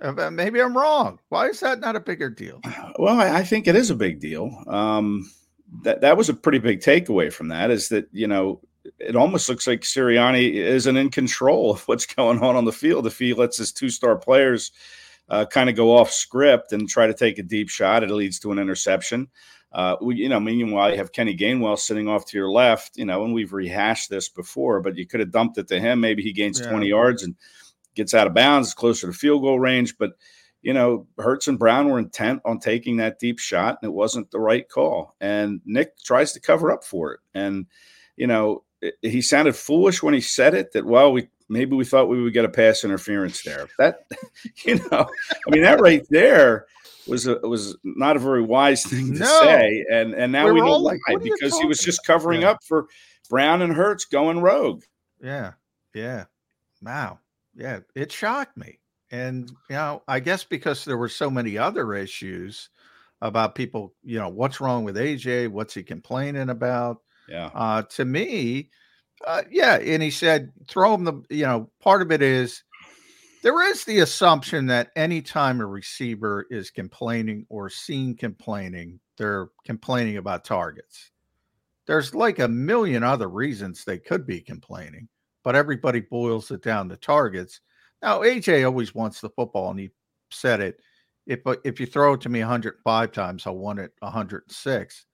Uh, 0.00 0.30
maybe 0.30 0.60
I'm 0.60 0.76
wrong. 0.76 1.18
Why 1.28 1.48
is 1.48 1.60
that 1.60 1.80
not 1.80 1.96
a 1.96 2.00
bigger 2.00 2.30
deal? 2.30 2.60
Well, 2.98 3.20
I, 3.20 3.38
I 3.38 3.42
think 3.44 3.66
it 3.66 3.76
is 3.76 3.90
a 3.90 3.94
big 3.94 4.20
deal. 4.20 4.50
Um, 4.66 5.30
that 5.82 6.00
that 6.00 6.16
was 6.16 6.28
a 6.28 6.34
pretty 6.34 6.58
big 6.58 6.80
takeaway 6.80 7.32
from 7.32 7.48
that. 7.48 7.70
Is 7.70 7.88
that 7.88 8.08
you 8.12 8.26
know 8.26 8.60
it 8.98 9.16
almost 9.16 9.48
looks 9.48 9.66
like 9.66 9.80
Sirianni 9.80 10.54
isn't 10.54 10.96
in 10.96 11.10
control 11.10 11.72
of 11.72 11.86
what's 11.88 12.06
going 12.06 12.38
on 12.40 12.56
on 12.56 12.64
the 12.64 12.72
field 12.72 13.06
if 13.06 13.18
he 13.18 13.34
lets 13.34 13.56
his 13.56 13.72
two 13.72 13.90
star 13.90 14.16
players 14.16 14.72
uh, 15.28 15.46
kind 15.46 15.68
of 15.68 15.76
go 15.76 15.96
off 15.96 16.10
script 16.10 16.72
and 16.72 16.88
try 16.88 17.06
to 17.06 17.14
take 17.14 17.38
a 17.38 17.42
deep 17.42 17.68
shot. 17.68 18.02
It 18.02 18.10
leads 18.10 18.38
to 18.40 18.52
an 18.52 18.58
interception. 18.58 19.28
Uh, 19.72 19.96
we, 20.00 20.16
you 20.16 20.28
know, 20.28 20.40
meanwhile, 20.40 20.90
you 20.90 20.96
have 20.96 21.12
Kenny 21.12 21.36
Gainwell 21.36 21.78
sitting 21.78 22.08
off 22.08 22.26
to 22.26 22.36
your 22.36 22.50
left, 22.50 22.96
you 22.96 23.04
know, 23.04 23.24
and 23.24 23.32
we've 23.32 23.52
rehashed 23.52 24.10
this 24.10 24.28
before, 24.28 24.80
but 24.80 24.96
you 24.96 25.06
could 25.06 25.20
have 25.20 25.30
dumped 25.30 25.58
it 25.58 25.68
to 25.68 25.78
him. 25.78 26.00
Maybe 26.00 26.22
he 26.22 26.32
gains 26.32 26.60
yeah. 26.60 26.70
20 26.70 26.88
yards 26.88 27.22
and 27.22 27.36
gets 27.94 28.12
out 28.12 28.26
of 28.26 28.34
bounds, 28.34 28.74
closer 28.74 29.06
to 29.06 29.12
field 29.12 29.42
goal 29.42 29.60
range. 29.60 29.96
But, 29.96 30.12
you 30.62 30.74
know, 30.74 31.06
Hurts 31.18 31.46
and 31.46 31.58
Brown 31.58 31.88
were 31.88 32.00
intent 32.00 32.42
on 32.44 32.58
taking 32.58 32.96
that 32.96 33.20
deep 33.20 33.38
shot, 33.38 33.78
and 33.80 33.88
it 33.88 33.94
wasn't 33.94 34.30
the 34.32 34.40
right 34.40 34.68
call. 34.68 35.14
And 35.20 35.60
Nick 35.64 35.98
tries 36.02 36.32
to 36.32 36.40
cover 36.40 36.72
up 36.72 36.82
for 36.82 37.14
it. 37.14 37.20
And, 37.34 37.66
you 38.16 38.26
know, 38.26 38.64
it, 38.82 38.94
he 39.02 39.22
sounded 39.22 39.54
foolish 39.54 40.02
when 40.02 40.14
he 40.14 40.20
said 40.20 40.54
it 40.54 40.72
that, 40.72 40.84
well, 40.84 41.12
we 41.12 41.28
maybe 41.48 41.76
we 41.76 41.84
thought 41.84 42.08
we 42.08 42.20
would 42.20 42.32
get 42.32 42.44
a 42.44 42.48
pass 42.48 42.82
interference 42.82 43.42
there. 43.42 43.68
That, 43.78 44.06
you 44.64 44.76
know, 44.76 45.06
I 45.06 45.50
mean, 45.50 45.62
that 45.62 45.80
right 45.80 46.04
there 46.10 46.66
was 47.10 47.26
a, 47.26 47.38
was 47.42 47.76
not 47.82 48.16
a 48.16 48.20
very 48.20 48.42
wise 48.42 48.82
thing 48.86 49.14
to 49.14 49.20
no. 49.20 49.40
say, 49.42 49.84
and 49.90 50.14
and 50.14 50.32
now 50.32 50.46
we, 50.46 50.52
we 50.52 50.60
know 50.60 50.80
why 50.80 50.98
like, 51.08 51.22
because 51.22 51.58
he 51.58 51.66
was 51.66 51.80
just 51.80 52.04
covering 52.06 52.42
yeah. 52.42 52.50
up 52.50 52.58
for 52.66 52.86
Brown 53.28 53.62
and 53.62 53.72
Hurts 53.72 54.04
going 54.04 54.40
rogue. 54.40 54.82
Yeah, 55.22 55.52
yeah, 55.94 56.24
wow, 56.82 57.18
yeah, 57.54 57.80
it 57.94 58.12
shocked 58.12 58.56
me, 58.56 58.78
and 59.10 59.48
you 59.68 59.76
know, 59.76 60.02
I 60.08 60.20
guess 60.20 60.44
because 60.44 60.84
there 60.84 60.98
were 60.98 61.08
so 61.08 61.30
many 61.30 61.58
other 61.58 61.94
issues 61.94 62.70
about 63.20 63.54
people, 63.54 63.94
you 64.02 64.18
know, 64.18 64.28
what's 64.28 64.60
wrong 64.60 64.84
with 64.84 64.96
AJ, 64.96 65.48
what's 65.48 65.74
he 65.74 65.82
complaining 65.82 66.48
about? 66.48 67.02
Yeah, 67.28 67.50
uh, 67.54 67.82
to 67.82 68.04
me, 68.04 68.70
uh, 69.26 69.42
yeah, 69.50 69.76
and 69.76 70.02
he 70.02 70.10
said 70.10 70.52
throw 70.68 70.94
him 70.94 71.04
the, 71.04 71.22
you 71.28 71.44
know, 71.44 71.70
part 71.80 72.02
of 72.02 72.10
it 72.10 72.22
is 72.22 72.62
there 73.42 73.70
is 73.70 73.84
the 73.84 74.00
assumption 74.00 74.66
that 74.66 74.90
anytime 74.96 75.60
a 75.60 75.66
receiver 75.66 76.46
is 76.50 76.70
complaining 76.70 77.46
or 77.48 77.70
seen 77.70 78.16
complaining, 78.16 79.00
they're 79.16 79.48
complaining 79.64 80.18
about 80.18 80.44
targets. 80.44 81.10
There's 81.86 82.14
like 82.14 82.38
a 82.38 82.48
million 82.48 83.02
other 83.02 83.28
reasons 83.28 83.84
they 83.84 83.98
could 83.98 84.26
be 84.26 84.40
complaining, 84.40 85.08
but 85.42 85.56
everybody 85.56 86.00
boils 86.00 86.50
it 86.50 86.62
down 86.62 86.88
to 86.90 86.96
targets. 86.96 87.60
Now, 88.02 88.20
AJ 88.20 88.64
always 88.64 88.94
wants 88.94 89.20
the 89.20 89.30
football, 89.30 89.70
and 89.70 89.80
he 89.80 89.90
said 90.30 90.60
it. 90.60 90.80
If 91.26 91.46
uh, 91.46 91.56
if 91.64 91.80
you 91.80 91.86
throw 91.86 92.14
it 92.14 92.20
to 92.22 92.28
me 92.28 92.40
105 92.40 93.12
times, 93.12 93.46
I 93.46 93.50
want 93.50 93.78
it 93.78 93.92
106. 94.00 95.06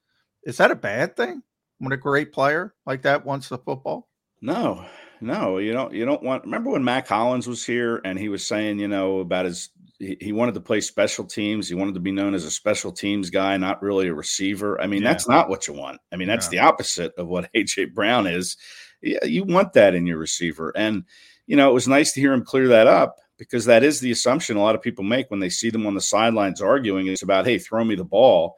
Is 0.45 0.57
that 0.57 0.71
a 0.71 0.77
bad 0.77 1.17
thing 1.17 1.43
when 1.79 1.93
a 1.93 1.97
great 1.97 2.33
player 2.33 2.75
like 2.87 3.03
that 3.03 3.25
wants 3.25 3.49
the 3.49 3.59
football? 3.59 4.09
No, 4.41 4.85
no, 5.21 5.59
you 5.59 5.73
don't. 5.73 5.93
You 5.93 6.05
don't 6.05 6.23
want. 6.23 6.45
Remember 6.45 6.71
when 6.71 6.85
Mack 6.85 7.09
Hollins 7.09 7.47
was 7.47 7.65
here 7.65 8.01
and 8.05 8.19
he 8.19 8.29
was 8.29 8.47
saying, 8.47 8.79
you 8.79 8.89
know, 8.89 9.21
about 9.21 9.47
his 9.47 9.71
he, 9.99 10.17
he 10.21 10.33
wanted 10.33 10.55
to 10.55 10.61
play 10.61 10.81
special 10.81 11.25
teams. 11.25 11.69
He 11.69 11.75
wanted 11.75 11.95
to 11.95 12.01
be 12.01 12.13
known 12.13 12.35
as 12.35 12.45
a 12.45 12.51
special 12.51 12.93
teams 12.93 13.31
guy, 13.31 13.57
not 13.57 13.83
really 13.83 14.09
a 14.09 14.15
receiver. 14.15 14.81
I 14.81 14.87
mean, 14.87 15.03
yeah. 15.03 15.11
that's 15.11 15.29
not 15.29 15.49
what 15.49 15.67
you 15.67 15.75
want. 15.75 16.01
I 16.13 16.17
mean, 16.17 16.29
that's 16.29 16.47
yeah. 16.47 16.63
the 16.63 16.69
opposite 16.69 17.13
of 17.17 17.27
what 17.27 17.53
AJ 17.57 17.95
Brown 17.95 18.27
is. 18.27 18.57
Yeah, 19.03 19.25
you 19.25 19.45
want 19.45 19.75
that 19.75 19.95
in 19.95 20.07
your 20.07 20.19
receiver, 20.19 20.73
and 20.77 21.05
you 21.47 21.57
know, 21.57 21.71
it 21.71 21.75
was 21.75 21.89
nice 21.89 22.13
to 22.13 22.21
hear 22.21 22.33
him 22.33 22.45
clear 22.45 22.69
that 22.69 22.87
up. 22.87 23.17
because 23.39 23.67
that 23.67 23.85
is 23.85 24.01
the 24.01 24.11
assumption 24.11 24.57
a 24.57 24.63
lot 24.63 24.75
of 24.75 24.83
people 24.83 25.05
make 25.05 25.31
when 25.31 25.41
they 25.41 25.51
see 25.51 25.71
them 25.71 25.87
on 25.87 25.95
the 25.95 26.01
sidelines 26.01 26.61
arguing. 26.61 27.07
It's 27.07 27.23
about, 27.23 27.47
hey, 27.47 27.59
throw 27.59 27.85
me 27.85 27.95
the 27.95 28.05
ball. 28.05 28.57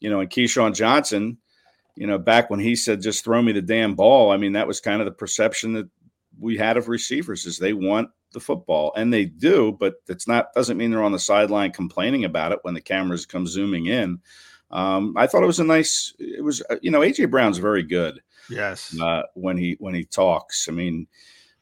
You 0.00 0.10
know, 0.10 0.20
and 0.20 0.28
Keyshawn 0.28 0.74
Johnson, 0.74 1.38
you 1.96 2.06
know, 2.06 2.18
back 2.18 2.50
when 2.50 2.60
he 2.60 2.74
said, 2.74 3.02
just 3.02 3.24
throw 3.24 3.42
me 3.42 3.52
the 3.52 3.62
damn 3.62 3.94
ball, 3.94 4.30
I 4.30 4.36
mean, 4.36 4.52
that 4.52 4.66
was 4.66 4.80
kind 4.80 5.00
of 5.00 5.06
the 5.06 5.12
perception 5.12 5.74
that 5.74 5.88
we 6.38 6.56
had 6.56 6.76
of 6.76 6.88
receivers 6.88 7.46
is 7.46 7.58
they 7.58 7.72
want 7.72 8.10
the 8.32 8.40
football 8.40 8.92
and 8.96 9.12
they 9.12 9.26
do, 9.26 9.76
but 9.78 9.94
it's 10.08 10.26
not 10.26 10.52
doesn't 10.54 10.76
mean 10.76 10.90
they're 10.90 11.02
on 11.02 11.12
the 11.12 11.18
sideline 11.18 11.70
complaining 11.70 12.24
about 12.24 12.52
it 12.52 12.60
when 12.62 12.74
the 12.74 12.80
cameras 12.80 13.26
come 13.26 13.46
zooming 13.46 13.86
in. 13.86 14.20
Um, 14.70 15.14
I 15.16 15.26
thought 15.26 15.42
it 15.42 15.46
was 15.46 15.60
a 15.60 15.64
nice. 15.64 16.14
It 16.18 16.42
was 16.42 16.62
uh, 16.70 16.76
you 16.80 16.90
know 16.90 17.00
AJ 17.00 17.30
Brown's 17.30 17.58
very 17.58 17.82
good. 17.82 18.20
Yes. 18.48 18.96
Uh, 18.98 19.22
when 19.34 19.58
he 19.58 19.76
when 19.78 19.94
he 19.94 20.04
talks, 20.04 20.68
I 20.68 20.72
mean, 20.72 21.06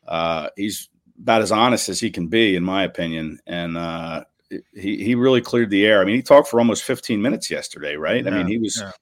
uh, 0.06 0.48
he's 0.56 0.88
about 1.20 1.42
as 1.42 1.52
honest 1.52 1.88
as 1.88 2.00
he 2.00 2.10
can 2.10 2.28
be, 2.28 2.56
in 2.56 2.64
my 2.64 2.84
opinion. 2.84 3.40
And 3.46 3.76
uh, 3.76 4.24
he 4.48 5.04
he 5.04 5.14
really 5.14 5.40
cleared 5.40 5.70
the 5.70 5.86
air. 5.86 6.00
I 6.00 6.04
mean, 6.04 6.16
he 6.16 6.22
talked 6.22 6.48
for 6.48 6.60
almost 6.60 6.84
15 6.84 7.20
minutes 7.20 7.50
yesterday, 7.50 7.96
right? 7.96 8.24
Yeah, 8.24 8.30
I 8.30 8.36
mean, 8.36 8.46
he 8.46 8.58
was. 8.58 8.80
Yeah. 8.80 8.92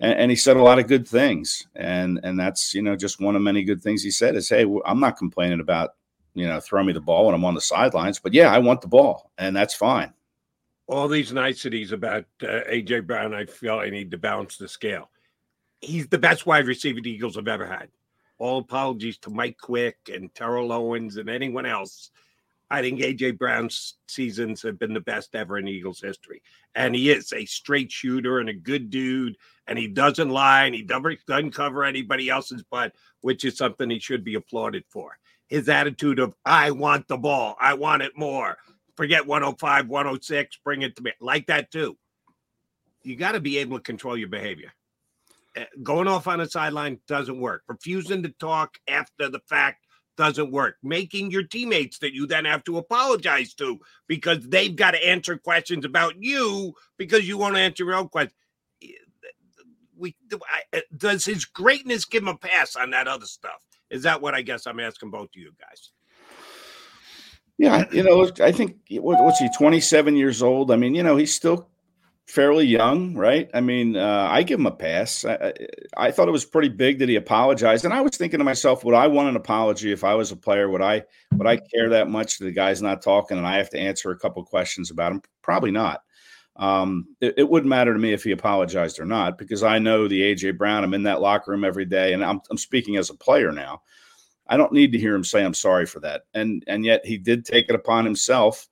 And, 0.00 0.18
and, 0.18 0.30
he 0.30 0.36
said 0.36 0.56
a 0.56 0.62
lot 0.62 0.80
of 0.80 0.88
good 0.88 1.06
things, 1.06 1.66
and 1.76 2.18
and 2.24 2.38
that's 2.38 2.74
you 2.74 2.82
know 2.82 2.96
just 2.96 3.20
one 3.20 3.36
of 3.36 3.42
many 3.42 3.62
good 3.62 3.80
things 3.80 4.02
he 4.02 4.10
said 4.10 4.34
is, 4.34 4.48
hey, 4.48 4.66
I'm 4.84 4.98
not 4.98 5.16
complaining 5.16 5.60
about 5.60 5.94
you 6.34 6.48
know 6.48 6.58
throw 6.58 6.82
me 6.82 6.92
the 6.92 7.00
ball 7.00 7.26
when 7.26 7.34
I'm 7.34 7.44
on 7.44 7.54
the 7.54 7.60
sidelines, 7.60 8.18
but 8.18 8.34
yeah, 8.34 8.52
I 8.52 8.58
want 8.58 8.80
the 8.80 8.88
ball, 8.88 9.30
and 9.38 9.54
that's 9.54 9.74
fine. 9.74 10.12
All 10.88 11.08
these 11.08 11.32
niceties 11.32 11.92
about 11.92 12.24
uh, 12.42 12.66
AJ 12.68 13.06
Brown, 13.06 13.34
I 13.34 13.46
feel 13.46 13.78
I 13.78 13.88
need 13.88 14.10
to 14.10 14.18
balance 14.18 14.56
the 14.56 14.68
scale. 14.68 15.10
He's 15.80 16.08
the 16.08 16.18
best 16.18 16.44
wide 16.44 16.66
receiver 16.66 17.00
the 17.00 17.10
Eagles 17.10 17.36
have 17.36 17.48
ever 17.48 17.66
had 17.66 17.88
all 18.38 18.58
apologies 18.58 19.18
to 19.18 19.30
Mike 19.30 19.58
Quick 19.58 19.96
and 20.12 20.34
Terrell 20.34 20.72
Owens 20.72 21.16
and 21.16 21.28
anyone 21.28 21.66
else. 21.66 22.10
I 22.74 22.82
think 22.82 23.00
AJ 23.00 23.38
Brown's 23.38 23.98
seasons 24.08 24.60
have 24.62 24.80
been 24.80 24.94
the 24.94 25.00
best 25.00 25.36
ever 25.36 25.58
in 25.58 25.68
Eagles 25.68 26.00
history. 26.00 26.42
And 26.74 26.92
he 26.92 27.08
is 27.08 27.32
a 27.32 27.44
straight 27.44 27.92
shooter 27.92 28.40
and 28.40 28.48
a 28.48 28.54
good 28.54 28.90
dude. 28.90 29.36
And 29.68 29.78
he 29.78 29.86
doesn't 29.86 30.28
lie 30.28 30.64
and 30.64 30.74
he 30.74 30.82
doesn't 30.82 31.54
cover 31.54 31.84
anybody 31.84 32.28
else's 32.28 32.64
butt, 32.64 32.92
which 33.20 33.44
is 33.44 33.56
something 33.56 33.88
he 33.88 34.00
should 34.00 34.24
be 34.24 34.34
applauded 34.34 34.82
for. 34.88 35.16
His 35.46 35.68
attitude 35.68 36.18
of, 36.18 36.34
I 36.44 36.72
want 36.72 37.06
the 37.06 37.16
ball, 37.16 37.54
I 37.60 37.74
want 37.74 38.02
it 38.02 38.18
more. 38.18 38.56
Forget 38.96 39.24
105, 39.24 39.86
106, 39.86 40.58
bring 40.64 40.82
it 40.82 40.96
to 40.96 41.02
me. 41.02 41.12
Like 41.20 41.46
that 41.46 41.70
too. 41.70 41.96
You 43.04 43.14
got 43.14 43.32
to 43.32 43.40
be 43.40 43.58
able 43.58 43.78
to 43.78 43.82
control 43.84 44.16
your 44.16 44.28
behavior. 44.28 44.72
Eh, 45.54 45.66
going 45.80 46.08
off 46.08 46.26
on 46.26 46.40
a 46.40 46.48
sideline 46.48 46.98
doesn't 47.06 47.40
work. 47.40 47.62
Refusing 47.68 48.24
to 48.24 48.30
talk 48.30 48.78
after 48.88 49.28
the 49.28 49.40
fact 49.48 49.83
doesn't 50.16 50.50
work. 50.50 50.76
Making 50.82 51.30
your 51.30 51.42
teammates 51.42 51.98
that 51.98 52.14
you 52.14 52.26
then 52.26 52.44
have 52.44 52.64
to 52.64 52.78
apologize 52.78 53.54
to 53.54 53.80
because 54.06 54.46
they've 54.48 54.74
got 54.74 54.92
to 54.92 55.06
answer 55.06 55.36
questions 55.36 55.84
about 55.84 56.14
you 56.18 56.74
because 56.96 57.26
you 57.26 57.38
won't 57.38 57.56
answer 57.56 57.84
your 57.84 57.94
own 57.94 58.08
questions. 58.08 58.38
Eh, 58.82 58.88
we 59.96 60.16
eh, 60.72 60.80
does 60.96 61.24
his 61.24 61.44
greatness 61.44 62.04
give 62.04 62.22
him 62.22 62.28
a 62.28 62.36
pass 62.36 62.76
on 62.76 62.90
that 62.90 63.08
other 63.08 63.26
stuff? 63.26 63.62
Is 63.90 64.02
that 64.02 64.20
what 64.20 64.34
I 64.34 64.42
guess 64.42 64.66
I'm 64.66 64.80
asking 64.80 65.10
both 65.10 65.30
of 65.30 65.36
you 65.36 65.52
guys? 65.60 65.90
Yeah, 67.56 67.84
you 67.92 68.02
know, 68.02 68.28
I 68.40 68.50
think 68.50 68.78
what's 68.90 69.38
he, 69.38 69.48
27 69.56 70.16
years 70.16 70.42
old? 70.42 70.72
I 70.72 70.76
mean, 70.76 70.94
you 70.94 71.04
know, 71.04 71.16
he's 71.16 71.32
still 71.32 71.68
fairly 72.26 72.66
young, 72.66 73.14
right? 73.14 73.50
I 73.52 73.60
mean, 73.60 73.96
uh, 73.96 74.28
I 74.30 74.42
give 74.42 74.58
him 74.58 74.66
a 74.66 74.70
pass. 74.70 75.24
I, 75.24 75.52
I, 75.96 76.10
thought 76.10 76.28
it 76.28 76.32
was 76.32 76.44
pretty 76.44 76.70
big 76.70 76.98
that 76.98 77.08
he 77.08 77.16
apologized, 77.16 77.84
and 77.84 77.92
I 77.92 78.00
was 78.00 78.16
thinking 78.16 78.38
to 78.38 78.44
myself, 78.44 78.84
would 78.84 78.94
I 78.94 79.06
want 79.06 79.28
an 79.28 79.36
apology 79.36 79.92
if 79.92 80.04
I 80.04 80.14
was 80.14 80.32
a 80.32 80.36
player? 80.36 80.70
Would 80.70 80.82
I 80.82 81.04
would 81.34 81.46
I 81.46 81.56
care 81.56 81.90
that 81.90 82.08
much 82.08 82.38
that 82.38 82.46
the 82.46 82.52
guy's 82.52 82.82
not 82.82 83.02
talking 83.02 83.36
and 83.36 83.46
I 83.46 83.56
have 83.56 83.70
to 83.70 83.78
answer 83.78 84.10
a 84.10 84.18
couple 84.18 84.44
questions 84.44 84.90
about 84.90 85.12
him? 85.12 85.22
Probably 85.42 85.70
not. 85.70 86.00
Um, 86.56 87.08
it, 87.20 87.34
it, 87.38 87.48
wouldn't 87.48 87.68
matter 87.68 87.92
to 87.92 87.98
me 87.98 88.12
if 88.12 88.22
he 88.22 88.30
apologized 88.30 89.00
or 89.00 89.04
not 89.04 89.38
because 89.38 89.64
I 89.64 89.80
know 89.80 90.06
the 90.06 90.20
AJ 90.20 90.56
Brown. 90.56 90.84
I'm 90.84 90.94
in 90.94 91.02
that 91.02 91.20
locker 91.20 91.50
room 91.50 91.64
every 91.64 91.84
day, 91.84 92.12
and 92.12 92.24
I'm, 92.24 92.40
I'm 92.48 92.58
speaking 92.58 92.96
as 92.96 93.10
a 93.10 93.14
player 93.14 93.50
now. 93.50 93.82
I 94.46 94.56
don't 94.56 94.72
need 94.72 94.92
to 94.92 94.98
hear 94.98 95.16
him 95.16 95.24
say 95.24 95.44
I'm 95.44 95.54
sorry 95.54 95.86
for 95.86 96.00
that, 96.00 96.22
and 96.32 96.62
and 96.66 96.84
yet 96.84 97.04
he 97.04 97.18
did 97.18 97.44
take 97.44 97.68
it 97.68 97.74
upon 97.74 98.04
himself 98.04 98.68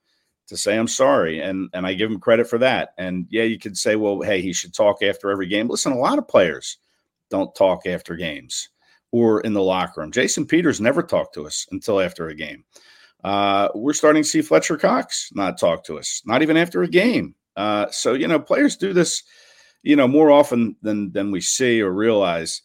to 0.49 0.57
say 0.57 0.77
I'm 0.77 0.89
sorry, 0.89 1.41
and 1.41 1.69
and 1.73 1.87
I 1.87 1.95
give 1.95 2.11
him 2.11 2.21
credit 2.21 2.49
for 2.49 2.59
that. 2.59 2.95
And 2.99 3.27
yeah, 3.31 3.45
you 3.45 3.59
could 3.59 3.77
say, 3.77 3.97
well, 3.97 4.21
hey, 4.21 4.41
he 4.41 4.53
should 4.53 4.75
talk 4.75 5.03
after 5.03 5.31
every 5.31 5.47
game. 5.47 5.69
Listen, 5.69 5.93
a 5.93 5.99
lot 5.99 6.19
of 6.19 6.29
players 6.29 6.79
don't 7.31 7.55
talk 7.55 7.87
after 7.87 8.17
games 8.17 8.69
or 9.11 9.41
in 9.43 9.53
the 9.53 9.63
locker 9.63 10.01
room. 10.01 10.13
Jason 10.13 10.47
Peters 10.47 10.81
never 10.81 11.03
talked 11.03 11.35
to 11.35 11.47
us 11.47 11.67
until 11.71 12.01
after 12.01 12.29
a 12.29 12.35
game. 12.35 12.65
Uh, 13.25 13.69
we're 13.75 13.93
starting 13.93 14.23
to 14.23 14.29
see 14.29 14.43
Fletcher 14.43 14.77
Cox 14.77 15.31
not 15.35 15.59
talk 15.59 15.85
to 15.85 15.99
us, 15.99 16.23
not 16.25 16.43
even 16.43 16.57
after 16.57 16.83
a 16.83 16.89
game. 16.89 17.35
Uh, 17.57 17.87
so 17.91 18.15
you 18.15 18.27
know, 18.27 18.41
players 18.41 18.77
do 18.77 18.93
this, 18.93 19.23
you 19.83 19.95
know, 19.97 20.09
more 20.09 20.31
often 20.31 20.77
than 20.83 21.13
than 21.13 21.31
we 21.31 21.41
see 21.41 21.81
or 21.81 21.93
realize. 21.93 22.63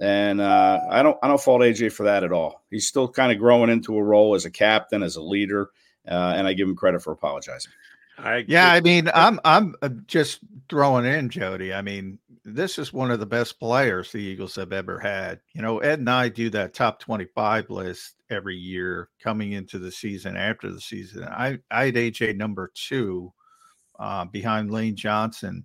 And 0.00 0.40
uh, 0.40 0.80
I 0.90 1.02
don't 1.02 1.18
I 1.22 1.28
don't 1.28 1.40
fault 1.40 1.60
AJ 1.60 1.92
for 1.92 2.04
that 2.04 2.24
at 2.24 2.32
all. 2.32 2.64
He's 2.70 2.86
still 2.86 3.06
kind 3.06 3.30
of 3.30 3.38
growing 3.38 3.70
into 3.70 3.96
a 3.96 4.02
role 4.02 4.34
as 4.34 4.46
a 4.46 4.50
captain, 4.50 5.02
as 5.02 5.16
a 5.16 5.22
leader 5.22 5.70
uh, 6.08 6.34
and 6.36 6.46
I 6.46 6.52
give 6.52 6.68
him 6.68 6.76
credit 6.76 7.02
for 7.02 7.12
apologizing. 7.12 7.72
I 8.18 8.44
yeah, 8.46 8.72
I 8.72 8.80
mean, 8.80 9.10
I'm 9.14 9.40
I'm 9.44 9.74
uh, 9.82 9.88
just 10.06 10.40
throwing 10.68 11.06
in 11.06 11.30
Jody. 11.30 11.72
I 11.72 11.82
mean, 11.82 12.18
this 12.44 12.78
is 12.78 12.92
one 12.92 13.10
of 13.10 13.20
the 13.20 13.26
best 13.26 13.58
players 13.58 14.12
the 14.12 14.18
Eagles 14.18 14.56
have 14.56 14.72
ever 14.72 14.98
had. 14.98 15.40
You 15.54 15.62
know, 15.62 15.78
Ed 15.78 16.00
and 16.00 16.10
I 16.10 16.28
do 16.28 16.50
that 16.50 16.74
top 16.74 17.00
25 17.00 17.70
list 17.70 18.16
every 18.28 18.56
year 18.56 19.08
coming 19.22 19.52
into 19.52 19.78
the 19.78 19.90
season 19.90 20.36
after 20.36 20.70
the 20.70 20.80
season. 20.80 21.24
I 21.24 21.58
I 21.70 21.86
had 21.86 21.94
AJ 21.94 22.36
number 22.36 22.70
two 22.74 23.32
uh, 23.98 24.26
behind 24.26 24.70
Lane 24.70 24.96
Johnson 24.96 25.64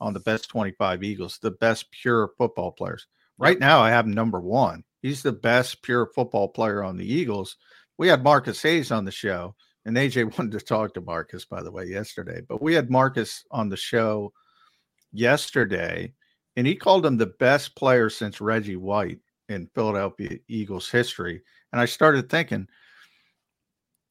on 0.00 0.12
the 0.12 0.20
best 0.20 0.48
25 0.48 1.02
Eagles, 1.02 1.38
the 1.42 1.50
best 1.50 1.90
pure 1.90 2.30
football 2.38 2.70
players. 2.70 3.06
Right 3.36 3.58
now, 3.58 3.80
I 3.80 3.90
have 3.90 4.06
number 4.06 4.40
one. 4.40 4.84
He's 5.02 5.22
the 5.22 5.32
best 5.32 5.82
pure 5.82 6.10
football 6.14 6.48
player 6.48 6.82
on 6.82 6.96
the 6.96 7.12
Eagles. 7.12 7.56
We 7.96 8.08
had 8.08 8.22
Marcus 8.22 8.62
Hayes 8.62 8.90
on 8.90 9.04
the 9.04 9.12
show 9.12 9.54
and 9.88 9.96
AJ 9.96 10.24
wanted 10.38 10.52
to 10.52 10.64
talk 10.64 10.94
to 10.94 11.00
Marcus, 11.00 11.46
by 11.46 11.62
the 11.62 11.72
way, 11.72 11.86
yesterday. 11.86 12.42
But 12.46 12.62
we 12.62 12.74
had 12.74 12.90
Marcus 12.90 13.44
on 13.50 13.70
the 13.70 13.76
show 13.76 14.32
yesterday, 15.12 16.12
and 16.56 16.66
he 16.66 16.76
called 16.76 17.06
him 17.06 17.16
the 17.16 17.34
best 17.38 17.74
player 17.74 18.10
since 18.10 18.40
Reggie 18.40 18.76
White 18.76 19.20
in 19.48 19.70
Philadelphia 19.74 20.38
Eagles 20.46 20.90
history. 20.90 21.42
And 21.72 21.80
I 21.80 21.86
started 21.86 22.28
thinking, 22.28 22.68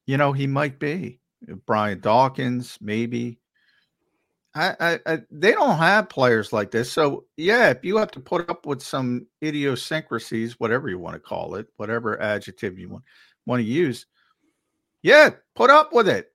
you 0.08 0.18
know, 0.18 0.34
he 0.34 0.48
might 0.48 0.80
be 0.80 1.20
Brian 1.68 2.00
Dawkins, 2.00 2.80
maybe. 2.82 3.40
I, 4.56 4.76
I, 4.80 5.00
I, 5.06 5.20
they 5.30 5.52
don't 5.52 5.78
have 5.78 6.10
players 6.10 6.52
like 6.52 6.72
this. 6.72 6.92
So 6.92 7.26
yeah, 7.36 7.70
if 7.70 7.86
you 7.86 7.98
have 7.98 8.10
to 8.12 8.20
put 8.20 8.50
up 8.50 8.66
with 8.66 8.82
some 8.82 9.28
idiosyncrasies, 9.44 10.60
whatever 10.60 10.90
you 10.90 10.98
want 10.98 11.14
to 11.14 11.20
call 11.20 11.54
it, 11.54 11.68
whatever 11.76 12.20
adjective 12.20 12.80
you 12.80 12.90
want 12.90 13.04
want 13.46 13.60
to 13.60 13.64
use, 13.64 14.08
yeah, 15.02 15.32
put 15.56 15.70
up 15.70 15.94
with 15.94 16.08
it. 16.08 16.32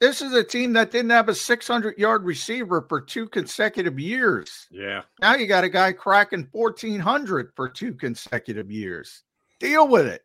This 0.00 0.20
is 0.20 0.32
a 0.32 0.44
team 0.44 0.72
that 0.74 0.90
didn't 0.90 1.10
have 1.10 1.28
a 1.28 1.34
600 1.34 1.96
yard 1.96 2.24
receiver 2.24 2.84
for 2.88 3.00
two 3.00 3.28
consecutive 3.28 3.98
years. 3.98 4.66
Yeah. 4.70 5.02
Now 5.20 5.36
you 5.36 5.46
got 5.46 5.64
a 5.64 5.68
guy 5.68 5.92
cracking 5.92 6.48
1400 6.52 7.52
for 7.54 7.68
two 7.68 7.94
consecutive 7.94 8.70
years. 8.70 9.22
Deal 9.60 9.88
with 9.88 10.06
it. 10.06 10.22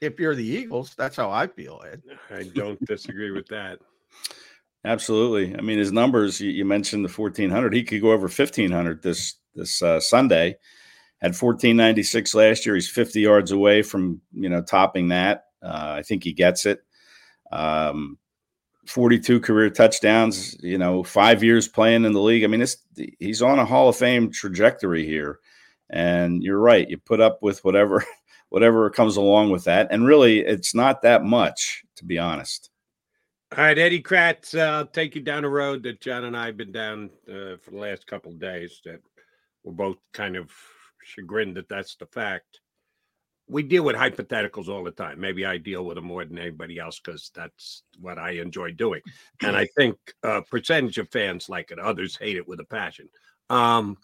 If 0.00 0.18
you're 0.18 0.34
the 0.34 0.46
Eagles, 0.46 0.94
that's 0.98 1.16
how 1.16 1.30
I 1.30 1.46
feel, 1.46 1.82
Ed. 1.90 2.02
I 2.30 2.42
don't 2.54 2.84
disagree 2.84 3.30
with 3.30 3.46
that. 3.48 3.78
Absolutely. 4.84 5.56
I 5.56 5.62
mean, 5.62 5.78
his 5.78 5.92
numbers. 5.92 6.40
You, 6.40 6.50
you, 6.50 6.64
mentioned 6.64 7.04
the 7.04 7.12
1400. 7.12 7.72
He 7.72 7.84
could 7.84 8.02
go 8.02 8.12
over 8.12 8.24
1500 8.24 9.02
this 9.02 9.36
this 9.54 9.82
uh, 9.82 9.98
Sunday. 9.98 10.56
Had 11.22 11.28
1496 11.30 12.34
last 12.34 12.66
year. 12.66 12.74
He's 12.74 12.90
50 12.90 13.20
yards 13.20 13.50
away 13.50 13.80
from 13.80 14.20
you 14.34 14.50
know 14.50 14.60
topping 14.60 15.08
that. 15.08 15.46
Uh, 15.64 15.94
I 15.98 16.02
think 16.02 16.24
he 16.24 16.32
gets 16.32 16.66
it. 16.66 16.82
Um, 17.50 18.18
42 18.86 19.40
career 19.40 19.70
touchdowns, 19.70 20.56
you 20.62 20.78
know, 20.78 21.02
five 21.02 21.42
years 21.42 21.68
playing 21.68 22.04
in 22.04 22.12
the 22.12 22.20
league. 22.20 22.44
I 22.44 22.48
mean, 22.48 22.60
it's, 22.60 22.76
he's 23.18 23.42
on 23.42 23.58
a 23.58 23.64
Hall 23.64 23.88
of 23.88 23.96
Fame 23.96 24.30
trajectory 24.30 25.06
here. 25.06 25.38
And 25.90 26.42
you're 26.42 26.58
right. 26.58 26.88
You 26.88 26.98
put 26.98 27.20
up 27.20 27.42
with 27.42 27.64
whatever, 27.64 28.04
whatever 28.50 28.90
comes 28.90 29.16
along 29.16 29.50
with 29.50 29.64
that. 29.64 29.88
And 29.90 30.06
really, 30.06 30.40
it's 30.40 30.74
not 30.74 31.02
that 31.02 31.24
much, 31.24 31.84
to 31.96 32.04
be 32.04 32.18
honest. 32.18 32.70
All 33.56 33.62
right, 33.62 33.78
Eddie 33.78 34.02
Kracz, 34.02 34.58
uh, 34.58 34.78
I'll 34.78 34.86
take 34.86 35.14
you 35.14 35.22
down 35.22 35.44
a 35.44 35.48
road 35.48 35.84
that 35.84 36.00
John 36.00 36.24
and 36.24 36.36
I 36.36 36.46
have 36.46 36.56
been 36.56 36.72
down 36.72 37.10
uh, 37.28 37.56
for 37.62 37.70
the 37.70 37.78
last 37.78 38.06
couple 38.06 38.32
days 38.32 38.80
that 38.84 39.00
we're 39.62 39.72
both 39.72 39.98
kind 40.12 40.36
of 40.36 40.50
chagrined 41.04 41.56
that 41.56 41.68
that's 41.68 41.94
the 41.94 42.06
fact 42.06 42.60
we 43.48 43.62
deal 43.62 43.82
with 43.82 43.96
hypotheticals 43.96 44.68
all 44.68 44.82
the 44.82 44.90
time. 44.90 45.20
Maybe 45.20 45.44
I 45.44 45.58
deal 45.58 45.84
with 45.84 45.96
them 45.96 46.06
more 46.06 46.24
than 46.24 46.38
anybody 46.38 46.78
else 46.78 46.98
because 46.98 47.30
that's 47.34 47.82
what 48.00 48.18
I 48.18 48.30
enjoy 48.30 48.72
doing. 48.72 49.02
And 49.42 49.56
I 49.56 49.66
think 49.76 49.96
a 50.22 50.42
percentage 50.42 50.98
of 50.98 51.10
fans 51.10 51.48
like 51.48 51.70
it, 51.70 51.78
others 51.78 52.16
hate 52.16 52.36
it 52.36 52.48
with 52.48 52.60
a 52.60 52.64
passion. 52.64 53.08
Um, 53.50 53.98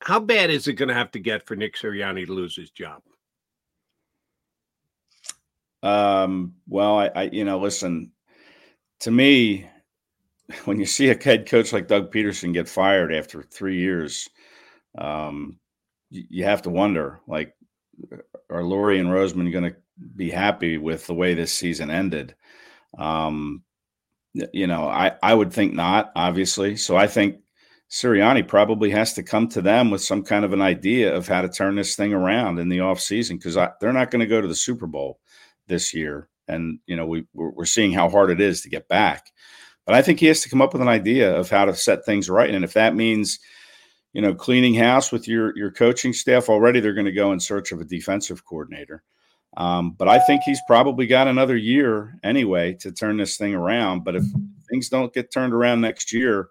how 0.00 0.20
bad 0.20 0.50
is 0.50 0.68
it 0.68 0.74
going 0.74 0.90
to 0.90 0.94
have 0.94 1.10
to 1.12 1.18
get 1.18 1.46
for 1.46 1.56
Nick 1.56 1.76
Sirianni 1.76 2.26
to 2.26 2.32
lose 2.32 2.54
his 2.54 2.70
job? 2.70 3.00
Um, 5.82 6.54
well, 6.68 6.98
I, 6.98 7.10
I, 7.14 7.22
you 7.24 7.44
know, 7.44 7.58
listen, 7.58 8.12
to 9.00 9.10
me, 9.10 9.68
when 10.66 10.78
you 10.78 10.84
see 10.84 11.08
a 11.08 11.22
head 11.22 11.46
coach 11.46 11.72
like 11.72 11.88
Doug 11.88 12.12
Pederson 12.12 12.52
get 12.52 12.68
fired 12.68 13.14
after 13.14 13.42
three 13.42 13.78
years, 13.78 14.28
um, 14.98 15.58
you, 16.10 16.24
you 16.28 16.44
have 16.44 16.62
to 16.62 16.70
wonder, 16.70 17.20
like, 17.26 17.54
are 18.50 18.62
Lurie 18.62 19.00
and 19.00 19.08
Roseman 19.08 19.52
going 19.52 19.70
to 19.72 19.76
be 20.16 20.30
happy 20.30 20.78
with 20.78 21.06
the 21.06 21.14
way 21.14 21.34
this 21.34 21.52
season 21.52 21.90
ended? 21.90 22.34
Um, 22.98 23.62
you 24.52 24.66
know, 24.66 24.88
I, 24.88 25.12
I 25.22 25.34
would 25.34 25.52
think 25.52 25.74
not, 25.74 26.10
obviously. 26.16 26.76
So 26.76 26.96
I 26.96 27.06
think 27.06 27.36
Sirianni 27.90 28.46
probably 28.46 28.90
has 28.90 29.12
to 29.14 29.22
come 29.22 29.48
to 29.48 29.62
them 29.62 29.90
with 29.90 30.02
some 30.02 30.24
kind 30.24 30.44
of 30.44 30.52
an 30.52 30.62
idea 30.62 31.14
of 31.14 31.28
how 31.28 31.42
to 31.42 31.48
turn 31.48 31.76
this 31.76 31.94
thing 31.94 32.12
around 32.12 32.58
in 32.58 32.68
the 32.68 32.78
offseason 32.78 33.38
because 33.38 33.54
they're 33.80 33.92
not 33.92 34.10
going 34.10 34.20
to 34.20 34.26
go 34.26 34.40
to 34.40 34.48
the 34.48 34.54
Super 34.54 34.86
Bowl 34.86 35.20
this 35.68 35.94
year. 35.94 36.28
And, 36.48 36.80
you 36.86 36.96
know, 36.96 37.06
we, 37.06 37.26
we're 37.32 37.64
seeing 37.64 37.92
how 37.92 38.10
hard 38.10 38.30
it 38.30 38.40
is 38.40 38.62
to 38.62 38.68
get 38.68 38.88
back. 38.88 39.30
But 39.86 39.94
I 39.94 40.02
think 40.02 40.18
he 40.18 40.26
has 40.26 40.40
to 40.42 40.48
come 40.48 40.62
up 40.62 40.72
with 40.72 40.82
an 40.82 40.88
idea 40.88 41.34
of 41.34 41.50
how 41.50 41.66
to 41.66 41.74
set 41.74 42.04
things 42.04 42.28
right. 42.28 42.52
And 42.52 42.64
if 42.64 42.72
that 42.72 42.96
means, 42.96 43.38
you 44.14 44.22
know, 44.22 44.32
cleaning 44.32 44.74
house 44.74 45.12
with 45.12 45.28
your 45.28 45.54
your 45.58 45.70
coaching 45.70 46.14
staff 46.14 46.48
already, 46.48 46.80
they're 46.80 46.94
going 46.94 47.04
to 47.04 47.12
go 47.12 47.32
in 47.32 47.40
search 47.40 47.72
of 47.72 47.80
a 47.80 47.84
defensive 47.84 48.44
coordinator. 48.46 49.02
Um, 49.56 49.90
but 49.90 50.08
I 50.08 50.20
think 50.20 50.42
he's 50.44 50.60
probably 50.66 51.06
got 51.06 51.28
another 51.28 51.56
year 51.56 52.18
anyway 52.22 52.74
to 52.74 52.92
turn 52.92 53.18
this 53.18 53.36
thing 53.36 53.54
around. 53.54 54.04
But 54.04 54.16
if 54.16 54.24
things 54.70 54.88
don't 54.88 55.12
get 55.12 55.32
turned 55.32 55.52
around 55.52 55.80
next 55.80 56.12
year, 56.12 56.48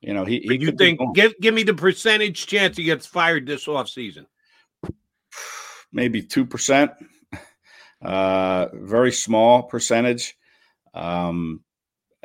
you 0.00 0.14
know, 0.14 0.24
he, 0.24 0.40
he 0.40 0.56
you 0.56 0.72
think 0.72 1.00
give 1.14 1.34
give 1.40 1.52
me 1.52 1.64
the 1.64 1.74
percentage 1.74 2.46
chance 2.46 2.76
he 2.76 2.84
gets 2.84 3.06
fired 3.06 3.46
this 3.46 3.66
offseason? 3.66 4.26
Maybe 5.92 6.22
two 6.22 6.46
percent. 6.46 6.92
Uh, 8.00 8.68
very 8.72 9.10
small 9.10 9.64
percentage. 9.64 10.36
Um, 10.92 11.62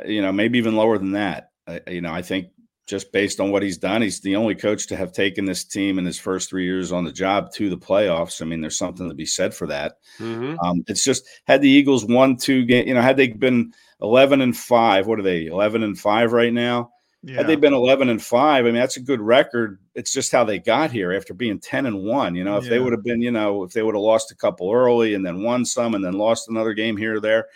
you 0.06 0.22
know, 0.22 0.32
maybe 0.32 0.60
even 0.60 0.76
lower 0.76 0.98
than 1.00 1.14
that. 1.14 1.52
Uh, 1.66 1.80
you 1.88 2.02
know, 2.02 2.14
I 2.14 2.22
think 2.22 2.50
just 2.90 3.12
based 3.12 3.40
on 3.40 3.52
what 3.52 3.62
he's 3.62 3.78
done, 3.78 4.02
he's 4.02 4.20
the 4.20 4.36
only 4.36 4.56
coach 4.56 4.88
to 4.88 4.96
have 4.96 5.14
taken 5.14 5.46
this 5.46 5.64
team 5.64 6.00
in 6.00 6.06
his 6.06 6.20
first 6.20 6.50
three 6.50 6.66
years 6.66 6.92
on 6.92 7.06
the 7.06 7.12
job 7.12 7.52
to 7.54 7.70
the 7.70 7.78
playoffs. 7.78 8.42
I 8.42 8.46
mean, 8.46 8.62
there's 8.62 8.80
something 8.80 9.08
to 9.08 9.14
be 9.14 9.28
said 9.28 9.54
for 9.54 9.68
that. 9.68 9.98
Mm-hmm. 10.18 10.60
Um, 10.60 10.84
it's 10.88 11.04
just 11.04 11.28
had 11.46 11.62
the 11.62 11.70
Eagles 11.70 12.04
won 12.06 12.36
two 12.36 12.66
games, 12.66 12.88
you 12.88 12.96
know, 12.96 13.02
had 13.02 13.16
they 13.16 13.28
been 13.28 13.74
11 14.02 14.42
and 14.42 14.58
five, 14.58 15.06
what 15.06 15.20
are 15.20 15.24
they, 15.24 15.46
11 15.46 15.84
and 15.84 15.98
five 15.98 16.34
right 16.34 16.52
now? 16.52 16.92
Yeah. 17.22 17.36
Had 17.36 17.48
they 17.48 17.58
been 17.58 17.74
11 17.74 18.10
and 18.10 18.22
five, 18.22 18.66
I 18.66 18.72
mean, 18.72 18.76
that's 18.76 18.98
a 18.98 19.02
good 19.02 19.22
record. 19.22 19.80
It's 19.94 20.12
just 20.12 20.32
how 20.32 20.44
they 20.44 20.58
got 20.58 20.90
here 20.90 21.14
after 21.14 21.34
being 21.34 21.60
10 21.60 21.86
and 21.86 22.04
one. 22.06 22.34
You 22.34 22.44
know, 22.44 22.58
if 22.58 22.64
yeah. 22.64 22.72
they 22.72 22.80
would 22.80 22.94
have 22.94 23.04
been, 23.04 23.22
you 23.22 23.32
know, 23.32 23.64
if 23.64 23.72
they 23.72 23.84
would 23.84 23.94
have 23.94 24.02
lost 24.02 24.32
a 24.32 24.36
couple 24.36 24.72
early 24.72 25.14
and 25.14 25.24
then 25.24 25.44
won 25.44 25.64
some 25.64 25.94
and 25.94 26.04
then 26.04 26.14
lost 26.14 26.50
another 26.50 26.74
game 26.74 26.98
here 26.98 27.18
or 27.18 27.20
there, 27.20 27.48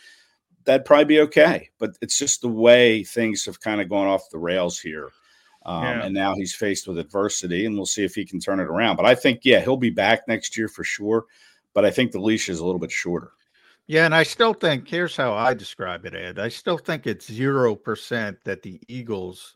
that'd 0.65 0.85
probably 0.85 1.05
be 1.05 1.22
okay. 1.22 1.69
But 1.80 1.97
it's 2.01 2.19
just 2.19 2.41
the 2.41 2.49
way 2.49 3.03
things 3.03 3.45
have 3.45 3.61
kind 3.61 3.81
of 3.81 3.89
gone 3.89 4.07
off 4.07 4.30
the 4.30 4.38
rails 4.38 4.80
here. 4.80 5.11
Um, 5.65 5.84
yeah. 5.84 6.06
And 6.06 6.14
now 6.14 6.35
he's 6.35 6.53
faced 6.53 6.88
with 6.88 6.98
adversity, 6.98 7.65
and 7.65 7.76
we'll 7.76 7.85
see 7.85 8.03
if 8.03 8.15
he 8.15 8.26
can 8.26 8.40
turn 8.40 8.60
it 8.60 8.68
around. 8.68 8.98
But 8.98 9.06
I 9.06 9.15
think, 9.15 9.41
yeah, 9.44 9.61
he'll 9.61 9.77
be 9.77 9.90
back 9.90 10.27
next 10.27 10.57
year 10.57 10.68
for 10.68 10.84
sure. 10.84 11.26
But 11.73 11.85
I 11.85 11.91
think 11.91 12.11
the 12.11 12.19
leash 12.19 12.49
is 12.49 12.60
a 12.60 12.65
little 12.65 12.80
bit 12.80 12.91
shorter. 12.91 13.31
Yeah, 13.88 14.06
and 14.06 14.15
I 14.15 14.23
still 14.23 14.53
think 14.53 14.88
here's 14.88 15.15
how 15.15 15.34
I 15.34 15.53
describe 15.53 16.06
it, 16.06 16.15
Ed. 16.15 16.40
I 16.40 16.49
still 16.49 16.77
think 16.77 17.06
it's 17.06 17.31
zero 17.31 17.76
percent 17.76 18.38
that 18.45 18.61
the 18.61 18.80
Eagles 18.88 19.56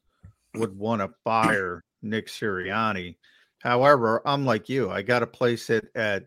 would 0.55 0.77
want 0.77 1.01
to 1.01 1.09
fire 1.23 1.83
Nick 2.01 2.27
Sirianni. 2.27 3.15
However, 3.59 4.21
I'm 4.25 4.45
like 4.45 4.69
you. 4.69 4.89
I 4.89 5.01
got 5.01 5.19
to 5.19 5.27
place 5.27 5.69
it 5.69 5.89
at 5.95 6.25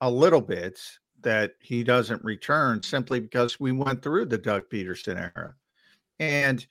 a 0.00 0.10
little 0.10 0.40
bit 0.40 0.80
that 1.22 1.54
he 1.60 1.84
doesn't 1.84 2.24
return 2.24 2.82
simply 2.82 3.20
because 3.20 3.60
we 3.60 3.72
went 3.72 4.02
through 4.02 4.26
the 4.26 4.38
Doug 4.38 4.68
Pederson 4.70 5.16
era. 5.16 5.54
And 6.18 6.66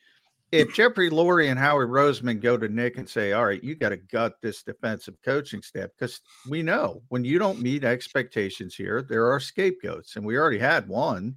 if 0.51 0.73
Jeffrey 0.73 1.09
Lurie 1.09 1.49
and 1.49 1.59
Howard 1.59 1.89
Roseman 1.89 2.41
go 2.41 2.57
to 2.57 2.67
Nick 2.67 2.97
and 2.97 3.07
say, 3.07 3.33
All 3.33 3.45
right, 3.45 3.63
you 3.63 3.75
got 3.75 3.89
to 3.89 3.97
gut 3.97 4.35
this 4.41 4.63
defensive 4.63 5.15
coaching 5.23 5.61
staff, 5.61 5.89
because 5.97 6.21
we 6.47 6.63
know 6.63 7.01
when 7.09 7.23
you 7.23 7.37
don't 7.39 7.61
meet 7.61 7.83
expectations 7.83 8.75
here, 8.75 9.01
there 9.01 9.31
are 9.31 9.39
scapegoats. 9.39 10.15
And 10.15 10.25
we 10.25 10.37
already 10.37 10.59
had 10.59 10.87
one. 10.87 11.35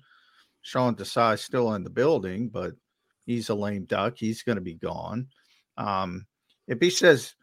Sean 0.63 0.95
Desai 0.95 1.39
still 1.39 1.75
in 1.75 1.85
the 1.85 1.91
building, 1.91 2.49
but 2.49 2.73
he's 3.27 3.49
a 3.49 3.55
lame 3.55 3.85
duck. 3.85 4.15
He's 4.17 4.43
going 4.43 4.57
to 4.57 4.63
be 4.63 4.75
gone. 4.75 5.27
Um, 5.77 6.27
if 6.69 6.81
he 6.81 6.89
says, 6.89 7.35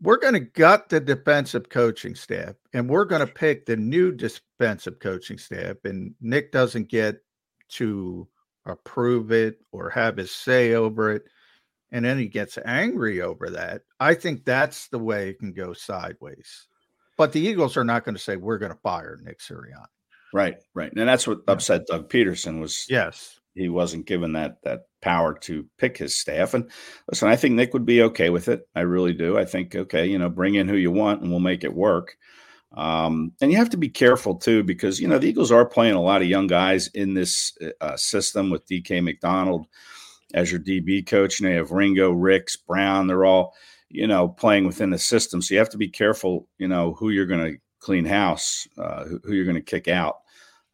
we're 0.00 0.18
going 0.18 0.34
to 0.34 0.40
gut 0.40 0.88
the 0.88 1.00
defensive 1.00 1.68
coaching 1.68 2.14
staff 2.14 2.54
and 2.72 2.88
we're 2.88 3.04
going 3.04 3.26
to 3.26 3.32
pick 3.32 3.66
the 3.66 3.76
new 3.76 4.12
defensive 4.12 4.98
coaching 4.98 5.36
staff, 5.36 5.76
and 5.84 6.14
Nick 6.20 6.52
doesn't 6.52 6.88
get 6.88 7.18
to 7.70 8.26
approve 8.66 9.32
it 9.32 9.60
or 9.72 9.90
have 9.90 10.16
his 10.16 10.32
say 10.32 10.74
over 10.74 11.12
it, 11.12 11.24
and 11.92 12.04
then 12.04 12.18
he 12.18 12.28
gets 12.28 12.58
angry 12.64 13.20
over 13.20 13.50
that, 13.50 13.82
I 13.98 14.14
think 14.14 14.44
that's 14.44 14.88
the 14.88 14.98
way 14.98 15.30
it 15.30 15.38
can 15.38 15.52
go 15.52 15.72
sideways. 15.72 16.66
But 17.16 17.32
the 17.32 17.40
Eagles 17.40 17.76
are 17.76 17.84
not 17.84 18.04
going 18.04 18.14
to 18.14 18.22
say 18.22 18.36
we're 18.36 18.58
going 18.58 18.72
to 18.72 18.78
fire 18.78 19.18
Nick 19.22 19.40
Sirianni. 19.40 19.86
Right, 20.32 20.56
right, 20.74 20.92
and 20.92 21.08
that's 21.08 21.26
what 21.26 21.40
upset 21.48 21.86
Doug 21.86 22.08
Pederson 22.08 22.60
was. 22.60 22.86
Yes, 22.88 23.40
he 23.54 23.68
wasn't 23.68 24.06
given 24.06 24.32
that 24.34 24.58
that 24.62 24.82
power 25.02 25.34
to 25.40 25.66
pick 25.76 25.96
his 25.98 26.16
staff. 26.16 26.54
And 26.54 26.70
listen, 27.08 27.28
I 27.28 27.36
think 27.36 27.54
Nick 27.54 27.72
would 27.72 27.84
be 27.84 28.02
okay 28.02 28.30
with 28.30 28.48
it. 28.48 28.68
I 28.74 28.80
really 28.80 29.12
do. 29.12 29.36
I 29.36 29.44
think 29.44 29.74
okay, 29.74 30.06
you 30.06 30.18
know, 30.18 30.28
bring 30.28 30.54
in 30.54 30.68
who 30.68 30.76
you 30.76 30.92
want, 30.92 31.22
and 31.22 31.30
we'll 31.30 31.40
make 31.40 31.64
it 31.64 31.74
work. 31.74 32.16
Um, 32.72 33.32
and 33.40 33.50
you 33.50 33.58
have 33.58 33.70
to 33.70 33.76
be 33.76 33.88
careful 33.88 34.36
too, 34.36 34.62
because 34.62 35.00
you 35.00 35.08
know 35.08 35.18
the 35.18 35.28
Eagles 35.28 35.50
are 35.50 35.66
playing 35.66 35.94
a 35.94 36.02
lot 36.02 36.22
of 36.22 36.28
young 36.28 36.46
guys 36.46 36.86
in 36.88 37.14
this 37.14 37.56
uh, 37.80 37.96
system 37.96 38.50
with 38.50 38.66
DK 38.68 39.02
McDonald 39.02 39.66
as 40.34 40.50
your 40.50 40.60
DB 40.60 41.04
coach. 41.06 41.40
And 41.40 41.48
they 41.48 41.54
have 41.54 41.72
Ringo, 41.72 42.10
Ricks, 42.10 42.56
Brown. 42.56 43.06
They're 43.06 43.24
all 43.24 43.54
you 43.88 44.06
know 44.06 44.28
playing 44.28 44.66
within 44.66 44.90
the 44.90 44.98
system, 44.98 45.42
so 45.42 45.54
you 45.54 45.58
have 45.58 45.70
to 45.70 45.78
be 45.78 45.88
careful. 45.88 46.46
You 46.58 46.68
know 46.68 46.94
who 46.94 47.10
you're 47.10 47.26
going 47.26 47.52
to 47.52 47.58
clean 47.80 48.04
house, 48.04 48.68
uh, 48.78 49.04
who, 49.04 49.32
you're 49.32 49.44
going 49.44 49.56
to 49.56 49.62
kick 49.62 49.88
out. 49.88 50.16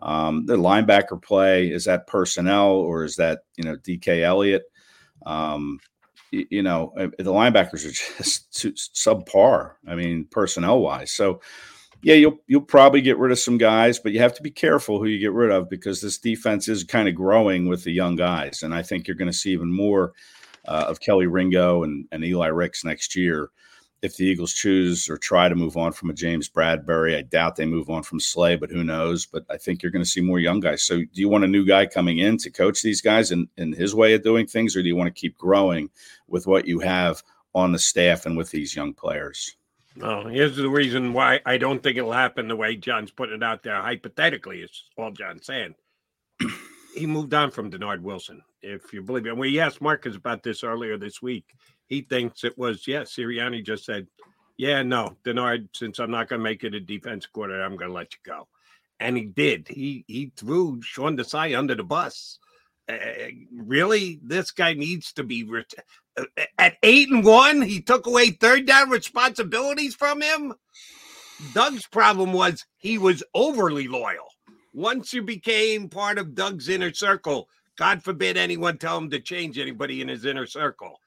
Um, 0.01 0.44
the 0.44 0.56
linebacker 0.56 1.23
play 1.23 1.70
is 1.70 1.86
that 1.86 2.06
personnel 2.06 2.73
or 2.73 3.05
is 3.05 3.16
that 3.16 3.40
you 3.56 3.64
know 3.64 3.77
DK 3.77 4.23
Elliott? 4.23 4.64
Um, 5.24 5.78
you, 6.31 6.47
you 6.51 6.62
know 6.62 6.93
the 6.97 7.32
linebackers 7.32 7.86
are 7.86 8.18
just 8.23 8.94
subpar. 8.94 9.73
I 9.89 9.94
mean 9.94 10.27
personnel 10.31 10.81
wise, 10.81 11.12
so 11.12 11.40
yeah, 12.02 12.14
you'll 12.14 12.39
you'll 12.47 12.60
probably 12.60 13.01
get 13.01 13.18
rid 13.18 13.32
of 13.32 13.39
some 13.39 13.59
guys, 13.59 13.98
but 13.98 14.12
you 14.12 14.20
have 14.20 14.35
to 14.35 14.43
be 14.43 14.51
careful 14.51 14.98
who 14.98 15.06
you 15.06 15.18
get 15.18 15.32
rid 15.32 15.51
of 15.51 15.68
because 15.68 16.01
this 16.01 16.18
defense 16.18 16.68
is 16.68 16.85
kind 16.85 17.09
of 17.09 17.14
growing 17.14 17.68
with 17.68 17.85
the 17.85 17.93
young 17.93 18.16
guys, 18.16 18.62
and 18.62 18.74
I 18.74 18.82
think 18.82 19.06
you're 19.06 19.16
going 19.16 19.31
to 19.31 19.36
see 19.36 19.52
even 19.52 19.73
more 19.73 20.12
uh, 20.66 20.86
of 20.89 21.01
Kelly 21.01 21.27
Ringo 21.27 21.82
and, 21.82 22.06
and 22.12 22.24
Eli 22.24 22.48
Ricks 22.48 22.85
next 22.85 23.16
year 23.16 23.51
if 24.02 24.16
the 24.16 24.24
Eagles 24.24 24.52
choose 24.52 25.09
or 25.09 25.16
try 25.16 25.48
to 25.48 25.55
move 25.55 25.77
on 25.77 25.90
from 25.93 26.10
a 26.10 26.14
James 26.14 26.48
Bradberry. 26.48 27.16
I 27.16 27.23
doubt 27.23 27.56
they 27.56 27.66
move 27.66 27.89
on 27.89 28.02
from 28.02 28.20
Slay, 28.20 28.56
but 28.56 28.70
who 28.70 28.85
knows? 28.85 29.27
But 29.27 29.44
I 29.51 29.56
think 29.56 29.82
you're 29.82 29.93
going 29.93 30.05
to 30.05 30.10
see 30.10 30.20
more 30.20 30.39
young 30.39 30.60
guys. 30.60 30.82
So, 30.82 30.98
do 30.98 31.09
you 31.14 31.28
want 31.28 31.44
a 31.44 31.48
new 31.48 31.64
guy 31.64 31.86
coming 31.86 32.18
in 32.18 32.36
to 32.39 32.51
coach 32.51 32.82
these 32.82 33.01
guys 33.01 33.32
in, 33.32 33.48
in 33.56 33.73
his 33.73 33.94
way 33.94 34.14
of 34.14 34.23
doing 34.23 34.47
things, 34.47 34.77
or 34.77 34.82
do 34.82 34.89
you 34.89 34.97
want 34.97 35.09
to 35.09 35.20
keep 35.20 35.36
growing 35.39 35.90
with 36.28 36.47
what 36.47 36.66
you 36.66 36.81
have 36.81 37.23
on 37.55 37.73
the 37.73 37.78
staff 37.78 38.27
and 38.27 38.36
with 38.36 38.51
these 38.51 38.77
young 38.77 38.93
players? 38.93 39.56
No, 39.97 40.27
here's 40.27 40.56
the 40.56 40.68
reason 40.68 41.14
why 41.14 41.40
I 41.47 41.56
don't 41.56 41.82
think 41.82 41.97
it'll 41.97 42.12
happen 42.12 42.48
the 42.48 42.56
way 42.56 42.77
John's 42.77 43.10
putting 43.10 43.36
it 43.36 43.43
out 43.43 43.62
there. 43.62 43.81
Hypothetically, 43.81 44.60
it's 44.60 44.85
all 44.98 45.10
John's 45.10 45.47
saying. 45.47 45.74
he 46.94 47.06
moved 47.06 47.32
on 47.32 47.51
from 47.51 47.70
Dennard 47.70 48.02
Wilson, 48.02 48.43
if 48.60 48.93
you 48.93 49.02
believe 49.02 49.27
it. 49.27 49.31
And 49.31 49.39
we 49.39 49.59
asked 49.59 49.81
Marcus 49.81 50.16
about 50.16 50.43
this 50.43 50.62
earlier 50.62 50.98
this 50.98 51.23
week. 51.23 51.55
He 51.86 52.02
thinks 52.02 52.44
it 52.44 52.59
was, 52.59 52.86
yeah, 52.86 53.02
Sirianni 53.02 53.64
just 53.64 53.86
said, 53.86 54.06
yeah, 54.59 54.82
no, 54.82 55.16
Dennard, 55.24 55.68
since 55.74 55.98
I'm 55.98 56.10
not 56.10 56.28
going 56.28 56.40
to 56.40 56.44
make 56.44 56.64
it 56.64 56.74
a 56.74 56.81
defense 56.81 57.24
quarter, 57.27 57.62
I'm 57.62 57.77
going 57.77 57.90
to 57.90 57.94
let 57.94 58.12
you 58.12 58.18
go. 58.24 58.48
And 59.01 59.16
he 59.16 59.24
did. 59.24 59.68
He 59.68 60.05
he 60.06 60.32
threw 60.36 60.81
Sean 60.81 61.18
Desai 61.18 61.56
under 61.56 61.74
the 61.74 61.85
bus. 61.85 62.39
Uh, 62.89 62.97
really, 63.55 64.18
this 64.23 64.51
guy 64.51 64.73
needs 64.73 65.12
to 65.12 65.24
be 65.24 65.44
ret- 65.44 65.74
at 66.59 66.76
eight 66.82 67.09
and 67.10 67.24
one. 67.24 67.62
He 67.62 67.80
took 67.80 68.06
away 68.06 68.30
third 68.30 68.66
down 68.66 68.90
responsibilities 68.90 69.94
from 69.94 70.22
him. 70.22 70.55
Doug's 71.52 71.86
problem 71.86 72.32
was 72.32 72.64
he 72.78 72.98
was 72.98 73.22
overly 73.34 73.88
loyal. 73.88 74.28
Once 74.72 75.12
you 75.12 75.22
became 75.22 75.88
part 75.88 76.18
of 76.18 76.34
Doug's 76.34 76.68
inner 76.68 76.93
circle, 76.93 77.48
God 77.76 78.02
forbid 78.02 78.36
anyone 78.36 78.78
tell 78.78 78.98
him 78.98 79.10
to 79.10 79.20
change 79.20 79.59
anybody 79.59 80.01
in 80.01 80.09
his 80.09 80.24
inner 80.24 80.47
circle. 80.47 81.01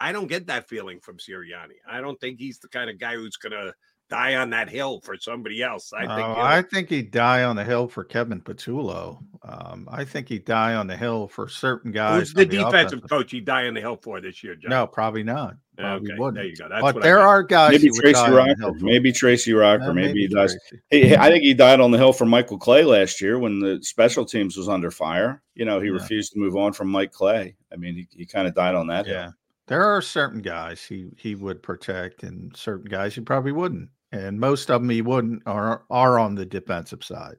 I 0.00 0.12
don't 0.12 0.26
get 0.26 0.46
that 0.48 0.68
feeling 0.68 1.00
from 1.00 1.18
Sirianni. 1.18 1.78
I 1.88 2.00
don't 2.00 2.20
think 2.20 2.38
he's 2.38 2.58
the 2.58 2.68
kind 2.68 2.90
of 2.90 2.98
guy 2.98 3.14
who's 3.14 3.36
going 3.36 3.52
to 3.52 3.74
die 4.08 4.36
on 4.36 4.50
that 4.50 4.68
hill 4.68 5.00
for 5.00 5.16
somebody 5.16 5.62
else. 5.62 5.92
I 5.92 6.00
think. 6.00 6.10
Uh, 6.12 6.34
he'll- 6.34 6.42
I 6.44 6.62
think 6.62 6.88
he'd 6.90 7.10
die 7.10 7.42
on 7.44 7.56
the 7.56 7.64
hill 7.64 7.88
for 7.88 8.04
Kevin 8.04 8.40
Patullo. 8.40 9.18
Um, 9.42 9.88
I 9.90 10.04
think 10.04 10.28
he'd 10.28 10.44
die 10.44 10.74
on 10.74 10.86
the 10.86 10.96
hill 10.96 11.28
for 11.28 11.48
certain 11.48 11.90
guys. 11.92 12.30
Who's 12.30 12.34
the 12.34 12.42
on 12.42 12.48
defensive 12.48 12.98
offensive- 12.98 13.08
coach 13.10 13.30
he'd 13.32 13.44
die 13.44 13.66
on 13.66 13.74
the 13.74 13.80
hill 13.80 13.96
for 13.96 14.20
this 14.20 14.42
year, 14.44 14.54
John? 14.54 14.70
No, 14.70 14.86
probably 14.86 15.22
not. 15.22 15.56
Yeah, 15.78 15.90
Probably 15.90 16.12
okay, 16.12 16.18
wouldn't. 16.20 16.34
there 16.36 16.44
you 16.46 16.56
go. 16.56 16.68
That's 16.70 16.80
but 16.82 16.94
what 16.94 17.04
I 17.04 17.06
there 17.06 17.18
are 17.18 17.42
guys. 17.42 17.72
Maybe 17.72 17.90
Tracy 17.90 18.12
die 18.14 18.30
Rocker. 18.30 18.72
Maybe 18.80 19.12
Tracy 19.12 19.52
Rocker. 19.52 19.92
Maybe, 19.92 20.06
maybe 20.08 20.20
he 20.22 20.28
does. 20.28 20.56
Tracy. 20.90 21.08
He, 21.08 21.16
I 21.16 21.28
think 21.28 21.42
he 21.44 21.52
died 21.52 21.80
on 21.80 21.90
the 21.90 21.98
hill 21.98 22.12
for 22.14 22.24
Michael 22.24 22.56
Clay 22.58 22.82
last 22.84 23.20
year 23.20 23.38
when 23.38 23.58
the 23.60 23.78
special 23.82 24.24
teams 24.24 24.56
was 24.56 24.68
under 24.70 24.90
fire. 24.90 25.42
You 25.54 25.64
know, 25.66 25.78
he 25.80 25.88
Yeah. 25.88 25.94
refused 25.94 26.32
to 26.32 26.38
move 26.38 26.56
on 26.56 26.72
from 26.72 26.88
Mike 26.88 27.12
Clay. 27.12 27.56
I 27.72 27.76
mean, 27.76 27.94
he, 27.94 28.08
he 28.10 28.24
kind 28.24 28.48
of 28.48 28.54
died 28.54 28.74
on 28.74 28.86
that 28.86 29.06
Yeah. 29.06 29.22
hill. 29.24 29.32
There 29.68 29.82
are 29.84 30.00
certain 30.00 30.40
guys 30.42 30.82
he 30.82 31.08
he 31.18 31.34
would 31.34 31.60
protect, 31.62 32.22
and 32.22 32.56
certain 32.56 32.86
guys 32.88 33.14
he 33.16 33.20
probably 33.20 33.50
wouldn't, 33.52 33.90
and 34.16 34.40
most 34.40 34.70
of 34.70 34.80
them 34.80 34.90
he 34.90 35.02
wouldn't 35.02 35.42
are 35.46 35.84
are 35.90 36.18
on 36.18 36.34
the 36.34 36.46
defensive 36.46 37.04
side. 37.04 37.36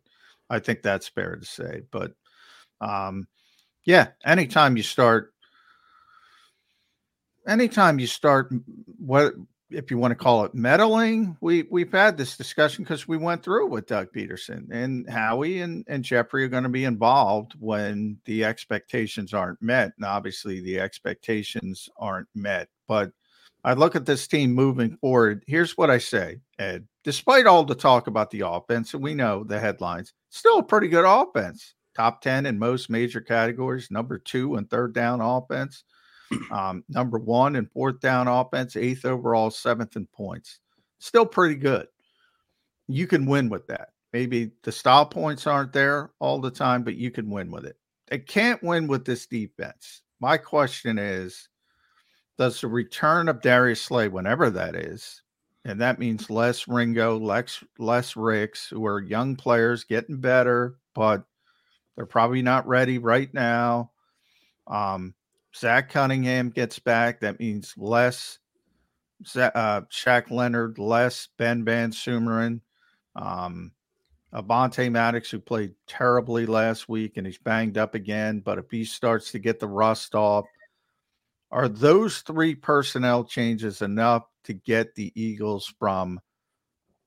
I 0.49 0.59
think 0.59 0.81
that's 0.81 1.07
fair 1.07 1.35
to 1.35 1.45
say. 1.45 1.81
But 1.91 2.13
um, 2.81 3.27
yeah, 3.85 4.09
anytime 4.25 4.77
you 4.77 4.83
start, 4.83 5.33
anytime 7.47 7.99
you 7.99 8.07
start, 8.07 8.53
what 8.97 9.33
if 9.69 9.91
you 9.91 9.97
want 9.97 10.11
to 10.11 10.15
call 10.15 10.45
it 10.45 10.55
meddling? 10.55 11.37
We 11.41 11.63
we've 11.69 11.91
had 11.91 12.17
this 12.17 12.37
discussion 12.37 12.83
because 12.83 13.07
we 13.07 13.17
went 13.17 13.43
through 13.43 13.67
with 13.67 13.87
Doug 13.87 14.07
Pederson 14.13 14.67
and 14.71 15.09
Howie 15.09 15.61
and 15.61 15.83
and 15.87 16.03
Jeffrey 16.03 16.43
are 16.43 16.49
going 16.49 16.63
to 16.63 16.69
be 16.69 16.85
involved 16.85 17.53
when 17.59 18.17
the 18.25 18.45
expectations 18.45 19.33
aren't 19.33 19.61
met, 19.61 19.91
and 19.97 20.05
obviously 20.05 20.61
the 20.61 20.79
expectations 20.79 21.89
aren't 21.97 22.29
met. 22.35 22.69
But 22.87 23.11
I 23.68 23.73
look 23.73 23.98
at 23.98 24.06
this 24.06 24.30
team 24.30 24.53
moving 24.53 24.95
forward. 24.95 25.44
Here's 25.45 25.76
what 25.76 25.89
I 25.89 25.98
say, 25.98 26.39
Ed. 26.57 26.88
Despite 27.03 27.45
all 27.45 27.65
the 27.65 27.76
talk 27.76 28.07
about 28.07 28.31
the 28.31 28.48
offense, 28.48 28.94
and 28.94 29.03
we 29.03 29.14
know 29.14 29.44
the 29.44 29.60
headlines, 29.60 30.14
still 30.30 30.60
a 30.60 30.64
pretty 30.64 30.88
good 30.88 31.03
offense. 31.03 31.73
Top 31.94 32.22
10 32.22 32.45
in 32.45 32.57
most 32.57 32.89
major 32.89 33.19
categories, 33.19 33.91
number 33.91 34.19
two 34.19 34.56
and 34.56 34.69
third 34.69 34.94
down 34.94 35.19
offense, 35.19 35.84
um, 36.52 36.85
number 36.88 37.19
one 37.19 37.57
and 37.57 37.69
fourth 37.73 37.99
down 37.99 38.30
offense, 38.30 38.77
eighth 38.77 39.03
overall, 39.03 39.52
seventh 39.52 39.98
in 39.98 40.06
points. 40.06 40.60
Still 40.99 41.26
pretty 41.26 41.56
good. 41.56 41.88
You 42.88 43.06
can 43.06 43.26
win 43.26 43.49
with 43.49 43.68
that. 43.68 43.89
Maybe 44.14 44.52
the 44.64 44.72
style 44.72 45.06
points 45.06 45.45
aren't 45.45 45.73
there 45.73 46.11
all 46.19 46.39
the 46.39 46.52
time, 46.52 46.84
but 46.84 46.95
you 46.95 47.11
can 47.11 47.30
win 47.30 47.52
with 47.52 47.65
it. 47.65 47.76
They 48.07 48.19
can't 48.19 48.64
win 48.64 48.88
with 48.88 49.03
this 49.03 49.27
defense. 49.27 50.03
My 50.22 50.38
question 50.38 50.98
is 50.98 51.49
does 52.38 52.61
the 52.61 52.68
return 52.68 53.30
of 53.30 53.41
Darius 53.41 53.81
Slay, 53.81 54.07
whenever 54.07 54.49
that 54.49 54.76
is, 54.76 55.22
and 55.65 55.81
that 55.81 55.99
means 55.99 56.30
less 56.30 56.68
Ringo, 56.68 57.18
less 57.18 57.64
less 57.77 58.15
Ricks, 58.15 58.69
who 58.69 58.85
are 58.85 59.01
young 59.01 59.35
players 59.35 59.84
getting 59.84 60.18
better, 60.18 60.76
but 60.93 61.23
they're 61.95 62.05
probably 62.05 62.41
not 62.41 62.68
ready 62.68 62.99
right 62.99 63.34
now. 63.34 63.91
Um, 64.68 65.14
Zach 65.55 65.89
Cunningham 65.89 66.49
gets 66.49 66.77
back. 66.77 67.19
That 67.19 67.39
means 67.39 67.73
less 67.76 68.39
uh, 69.35 69.81
Shaq 69.91 70.30
Leonard, 70.30 70.77
less 70.77 71.27
Ben 71.38 71.65
VanSumeren, 71.65 72.61
um, 73.15 73.72
Avonte 74.34 74.91
Maddox, 74.91 75.31
who 75.31 75.39
played 75.39 75.73
terribly 75.88 76.45
last 76.45 76.88
week 76.88 77.18
and 77.18 77.26
he's 77.26 77.39
banged 77.39 77.77
up 77.77 77.95
again. 77.95 78.39
But 78.39 78.59
if 78.59 78.69
he 78.69 78.85
starts 78.85 79.31
to 79.31 79.39
get 79.39 79.59
the 79.59 79.68
rust 79.68 80.14
off, 80.14 80.45
are 81.52 81.68
those 81.68 82.19
three 82.19 82.56
personnel 82.56 83.24
changes 83.24 83.82
enough 83.82 84.24
to 84.44 84.53
get 84.53 84.95
the 84.95 85.11
Eagles 85.15 85.74
from 85.80 86.19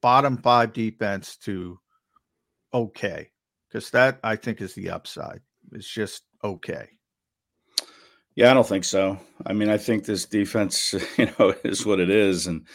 bottom 0.00 0.36
five 0.38 0.72
defense 0.72 1.36
to 1.38 1.78
okay? 2.72 3.30
Because 3.68 3.90
that 3.90 4.18
I 4.24 4.36
think 4.36 4.60
is 4.60 4.74
the 4.74 4.90
upside. 4.90 5.40
It's 5.72 5.88
just 5.88 6.22
okay. 6.42 6.88
Yeah, 8.34 8.50
I 8.50 8.54
don't 8.54 8.66
think 8.66 8.84
so. 8.84 9.18
I 9.44 9.52
mean, 9.52 9.68
I 9.68 9.76
think 9.76 10.04
this 10.04 10.24
defense, 10.24 10.94
you 11.18 11.28
know, 11.38 11.54
is 11.64 11.84
what 11.84 12.00
it 12.00 12.10
is, 12.10 12.46
and 12.46 12.66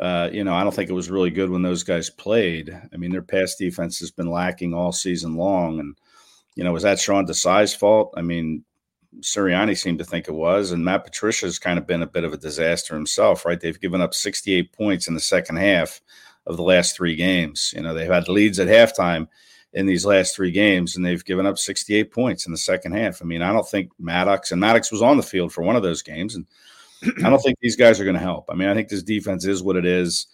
uh, 0.00 0.30
you 0.32 0.42
know, 0.42 0.54
I 0.54 0.62
don't 0.62 0.74
think 0.74 0.90
it 0.90 0.94
was 0.94 1.10
really 1.10 1.30
good 1.30 1.50
when 1.50 1.62
those 1.62 1.82
guys 1.82 2.10
played. 2.10 2.76
I 2.92 2.96
mean, 2.96 3.10
their 3.10 3.22
pass 3.22 3.54
defense 3.56 3.98
has 4.00 4.10
been 4.10 4.30
lacking 4.30 4.74
all 4.74 4.92
season 4.92 5.36
long, 5.36 5.80
and 5.80 5.96
you 6.56 6.64
know, 6.64 6.72
was 6.72 6.82
that 6.82 6.98
Sean 6.98 7.26
Desai's 7.26 7.74
fault? 7.74 8.14
I 8.16 8.22
mean, 8.22 8.64
Sirianni 9.20 9.76
seemed 9.76 9.98
to 9.98 10.04
think 10.04 10.28
it 10.28 10.34
was, 10.34 10.70
and 10.70 10.84
Matt 10.84 11.04
Patricia's 11.04 11.58
kind 11.58 11.78
of 11.78 11.86
been 11.86 12.02
a 12.02 12.06
bit 12.06 12.24
of 12.24 12.32
a 12.32 12.38
disaster 12.38 12.94
himself, 12.94 13.44
right? 13.44 13.60
They've 13.60 13.80
given 13.80 14.00
up 14.00 14.14
68 14.14 14.72
points 14.72 15.06
in 15.06 15.14
the 15.14 15.20
second 15.20 15.56
half 15.56 16.00
of 16.46 16.56
the 16.56 16.62
last 16.62 16.96
three 16.96 17.14
games. 17.14 17.72
You 17.76 17.82
know, 17.82 17.94
they've 17.94 18.10
had 18.10 18.28
leads 18.28 18.58
at 18.58 18.68
halftime 18.68 19.28
in 19.72 19.86
these 19.86 20.04
last 20.04 20.34
three 20.34 20.50
games, 20.50 20.96
and 20.96 21.04
they've 21.04 21.24
given 21.24 21.46
up 21.46 21.58
68 21.58 22.12
points 22.12 22.46
in 22.46 22.52
the 22.52 22.58
second 22.58 22.92
half. 22.92 23.22
I 23.22 23.24
mean, 23.24 23.42
I 23.42 23.52
don't 23.52 23.68
think 23.68 23.90
Maddox 23.98 24.50
and 24.50 24.60
Maddox 24.60 24.90
was 24.90 25.02
on 25.02 25.16
the 25.16 25.22
field 25.22 25.52
for 25.52 25.62
one 25.62 25.76
of 25.76 25.82
those 25.82 26.02
games, 26.02 26.34
and 26.34 26.46
I 27.24 27.30
don't 27.30 27.42
think 27.42 27.58
these 27.60 27.76
guys 27.76 28.00
are 28.00 28.04
going 28.04 28.14
to 28.14 28.20
help. 28.20 28.46
I 28.50 28.54
mean, 28.54 28.68
I 28.68 28.74
think 28.74 28.88
this 28.88 29.02
defense 29.02 29.44
is 29.44 29.62
what 29.62 29.76
it 29.76 29.86
is. 29.86 30.26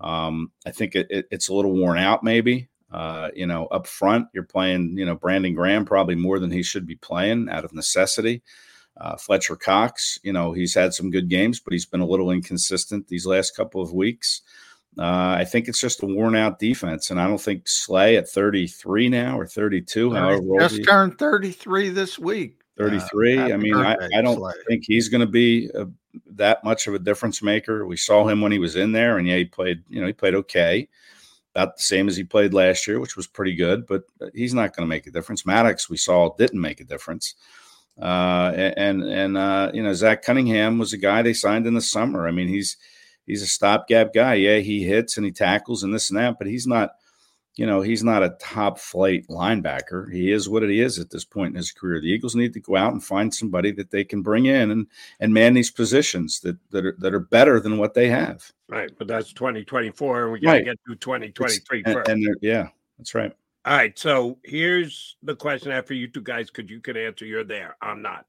Um, 0.00 0.50
I 0.66 0.70
think 0.70 0.94
it, 0.94 1.06
it, 1.10 1.26
it's 1.30 1.48
a 1.48 1.54
little 1.54 1.72
worn 1.72 1.98
out, 1.98 2.22
maybe. 2.22 2.68
Uh, 2.90 3.30
you 3.34 3.46
know, 3.46 3.66
up 3.66 3.86
front, 3.86 4.28
you're 4.32 4.44
playing, 4.44 4.96
you 4.96 5.04
know, 5.04 5.16
Brandon 5.16 5.54
Graham 5.54 5.84
probably 5.84 6.14
more 6.14 6.38
than 6.38 6.50
he 6.50 6.62
should 6.62 6.86
be 6.86 6.94
playing 6.96 7.48
out 7.50 7.64
of 7.64 7.72
necessity. 7.72 8.42
Uh, 8.96 9.16
Fletcher 9.16 9.56
Cox, 9.56 10.18
you 10.22 10.32
know, 10.32 10.52
he's 10.52 10.74
had 10.74 10.94
some 10.94 11.10
good 11.10 11.28
games, 11.28 11.60
but 11.60 11.72
he's 11.72 11.84
been 11.84 12.00
a 12.00 12.06
little 12.06 12.30
inconsistent 12.30 13.08
these 13.08 13.26
last 13.26 13.56
couple 13.56 13.82
of 13.82 13.92
weeks. 13.92 14.42
Uh, 14.98 15.36
I 15.38 15.44
think 15.44 15.68
it's 15.68 15.80
just 15.80 16.02
a 16.02 16.06
worn 16.06 16.34
out 16.34 16.58
defense, 16.58 17.10
and 17.10 17.20
I 17.20 17.26
don't 17.26 17.40
think 17.40 17.68
Slay 17.68 18.16
at 18.16 18.30
33 18.30 19.10
now 19.10 19.38
or 19.38 19.46
32, 19.46 20.14
however 20.14 20.40
just 20.60 20.84
turned 20.84 21.18
33 21.18 21.90
this 21.90 22.18
week. 22.18 22.62
Uh, 22.80 22.84
33. 22.84 23.52
I 23.52 23.56
mean, 23.58 23.74
I, 23.74 23.96
I 24.16 24.22
don't 24.22 24.38
Slay. 24.38 24.54
think 24.66 24.84
he's 24.86 25.10
going 25.10 25.20
to 25.20 25.26
be 25.26 25.68
a, 25.74 25.86
that 26.30 26.64
much 26.64 26.86
of 26.86 26.94
a 26.94 26.98
difference 26.98 27.42
maker. 27.42 27.84
We 27.84 27.98
saw 27.98 28.26
him 28.26 28.40
when 28.40 28.52
he 28.52 28.58
was 28.58 28.76
in 28.76 28.92
there, 28.92 29.18
and 29.18 29.28
yeah, 29.28 29.36
he 29.36 29.44
played. 29.44 29.82
You 29.90 30.00
know, 30.00 30.06
he 30.06 30.14
played 30.14 30.34
okay, 30.34 30.88
about 31.56 31.76
the 31.76 31.82
same 31.82 32.06
as 32.06 32.16
he 32.16 32.22
played 32.22 32.52
last 32.52 32.86
year, 32.86 33.00
which 33.00 33.16
was 33.16 33.26
pretty 33.26 33.54
good. 33.54 33.86
But 33.86 34.02
he's 34.34 34.52
not 34.52 34.76
going 34.76 34.86
to 34.86 34.94
make 34.94 35.06
a 35.06 35.10
difference. 35.10 35.46
Maddox, 35.46 35.88
we 35.88 35.96
saw, 35.96 36.34
didn't 36.36 36.60
make 36.60 36.80
a 36.80 36.84
difference. 36.84 37.34
Uh, 38.00 38.52
and 38.76 39.02
and 39.02 39.38
uh, 39.38 39.70
you 39.72 39.82
know, 39.82 39.94
Zach 39.94 40.22
Cunningham 40.22 40.78
was 40.78 40.92
a 40.92 40.98
guy 40.98 41.22
they 41.22 41.32
signed 41.32 41.66
in 41.66 41.72
the 41.72 41.80
summer. 41.80 42.28
I 42.28 42.30
mean, 42.30 42.48
he's 42.48 42.76
he's 43.26 43.42
a 43.42 43.46
stopgap 43.46 44.12
guy. 44.12 44.34
Yeah, 44.34 44.58
he 44.58 44.84
hits 44.84 45.16
and 45.16 45.24
he 45.24 45.32
tackles 45.32 45.82
and 45.82 45.94
this 45.94 46.10
and 46.10 46.18
that, 46.18 46.36
but 46.38 46.46
he's 46.46 46.66
not 46.66 46.90
you 47.56 47.64
know, 47.66 47.80
he's 47.80 48.04
not 48.04 48.22
a 48.22 48.36
top 48.38 48.78
flight 48.78 49.26
linebacker. 49.28 50.12
He 50.12 50.30
is 50.30 50.48
what 50.48 50.62
he 50.62 50.80
is 50.80 50.98
at 50.98 51.08
this 51.10 51.24
point 51.24 51.52
in 51.52 51.56
his 51.56 51.72
career. 51.72 52.00
The 52.00 52.08
Eagles 52.10 52.34
need 52.36 52.52
to 52.52 52.60
go 52.60 52.76
out 52.76 52.92
and 52.92 53.02
find 53.02 53.34
somebody 53.34 53.72
that 53.72 53.90
they 53.90 54.04
can 54.04 54.20
bring 54.22 54.46
in 54.46 54.70
and 54.70 54.86
and 55.20 55.32
man 55.32 55.54
these 55.54 55.70
positions 55.70 56.40
that 56.40 56.58
that 56.70 56.84
are 56.84 56.96
that 56.98 57.14
are 57.14 57.20
better 57.20 57.58
than 57.58 57.78
what 57.78 57.94
they 57.94 58.08
have. 58.08 58.50
Right, 58.68 58.90
but 58.98 59.08
that's 59.08 59.32
2024, 59.32 60.24
and 60.24 60.32
we 60.32 60.40
got 60.40 60.50
to 60.52 60.56
Right. 60.58 60.64
get 60.66 60.78
through 60.84 60.96
2023 60.96 61.82
and, 61.86 61.94
first. 61.94 62.10
and 62.10 62.24
they're- 62.24 62.36
yeah, 62.42 62.68
that's 62.98 63.14
right. 63.14 63.32
All 63.64 63.76
right, 63.76 63.98
so 63.98 64.38
here's 64.44 65.16
the 65.22 65.34
question 65.34 65.72
after 65.72 65.94
you 65.94 66.08
two 66.08 66.20
guys, 66.20 66.50
because 66.50 66.70
you 66.70 66.80
can 66.80 66.96
answer. 66.96 67.24
You're 67.24 67.42
there. 67.42 67.76
I'm 67.80 68.02
not. 68.02 68.26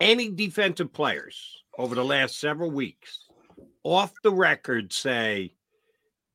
Any 0.00 0.30
defensive 0.30 0.92
players 0.92 1.62
over 1.78 1.94
the 1.94 2.04
last 2.04 2.38
several 2.40 2.70
weeks, 2.70 3.26
off 3.84 4.12
the 4.22 4.32
record, 4.32 4.92
say, 4.92 5.52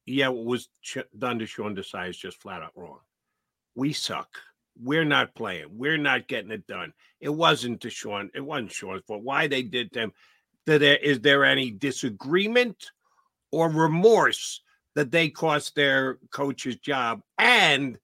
"Yeah, 0.05 0.29
what 0.29 0.45
was 0.45 0.69
ch- 0.81 0.97
done 1.17 1.39
to 1.39 1.45
Sean 1.45 1.75
Desai 1.75 2.09
is 2.09 2.17
just 2.17 2.41
flat 2.41 2.61
out 2.61 2.73
wrong. 2.75 2.99
We 3.75 3.93
suck. 3.93 4.39
We're 4.81 5.05
not 5.05 5.35
playing. 5.35 5.67
We're 5.71 5.97
not 5.97 6.27
getting 6.27 6.51
it 6.51 6.67
done. 6.67 6.93
It 7.21 7.29
wasn't 7.29 7.81
to 7.81 7.89
Sean. 7.89 8.29
It 8.33 8.41
wasn't 8.41 8.71
Sean's 8.71 9.03
fault. 9.07 9.23
Why 9.23 9.47
they 9.47 9.63
did 9.63 9.91
them? 9.91 10.11
Did 10.65 10.81
there, 10.81 10.97
is 10.97 11.21
there 11.21 11.45
any 11.45 11.71
disagreement 11.71 12.91
or 13.51 13.69
remorse 13.69 14.61
that 14.95 15.11
they 15.11 15.29
cost 15.29 15.75
their 15.75 16.17
coach's 16.31 16.77
job? 16.77 17.21
And 17.37 17.97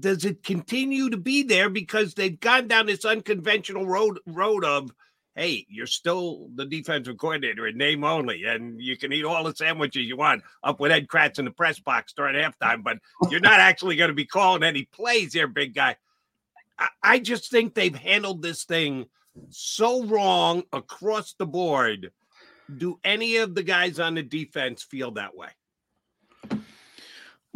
does 0.00 0.24
it 0.24 0.42
continue 0.42 1.10
to 1.10 1.16
be 1.16 1.42
there 1.42 1.68
because 1.68 2.14
they've 2.14 2.40
gone 2.40 2.66
down 2.66 2.86
this 2.86 3.04
unconventional 3.04 3.86
road 3.86 4.18
road 4.26 4.64
of 4.64 4.90
hey, 5.36 5.66
you're 5.68 5.86
still 5.86 6.48
the 6.54 6.64
defensive 6.64 7.18
coordinator 7.18 7.66
in 7.66 7.76
name 7.76 8.04
only, 8.04 8.44
and 8.44 8.80
you 8.80 8.96
can 8.96 9.12
eat 9.12 9.24
all 9.24 9.44
the 9.44 9.54
sandwiches 9.54 10.06
you 10.06 10.16
want 10.16 10.42
up 10.64 10.80
with 10.80 10.90
Ed 10.90 11.06
Kracz 11.08 11.38
in 11.38 11.44
the 11.44 11.50
press 11.50 11.78
box 11.78 12.14
during 12.14 12.34
halftime, 12.34 12.82
but 12.82 12.98
you're 13.30 13.40
not 13.40 13.60
actually 13.60 13.96
going 13.96 14.08
to 14.08 14.14
be 14.14 14.24
calling 14.24 14.62
any 14.62 14.84
plays 14.84 15.34
here, 15.34 15.46
big 15.46 15.74
guy. 15.74 15.96
I, 16.78 16.88
I 17.02 17.18
just 17.18 17.50
think 17.50 17.74
they've 17.74 17.94
handled 17.94 18.42
this 18.42 18.64
thing 18.64 19.06
so 19.50 20.04
wrong 20.04 20.62
across 20.72 21.34
the 21.34 21.46
board. 21.46 22.10
Do 22.74 22.98
any 23.04 23.36
of 23.36 23.54
the 23.54 23.62
guys 23.62 24.00
on 24.00 24.14
the 24.14 24.22
defense 24.22 24.82
feel 24.82 25.12
that 25.12 25.36
way? 25.36 25.48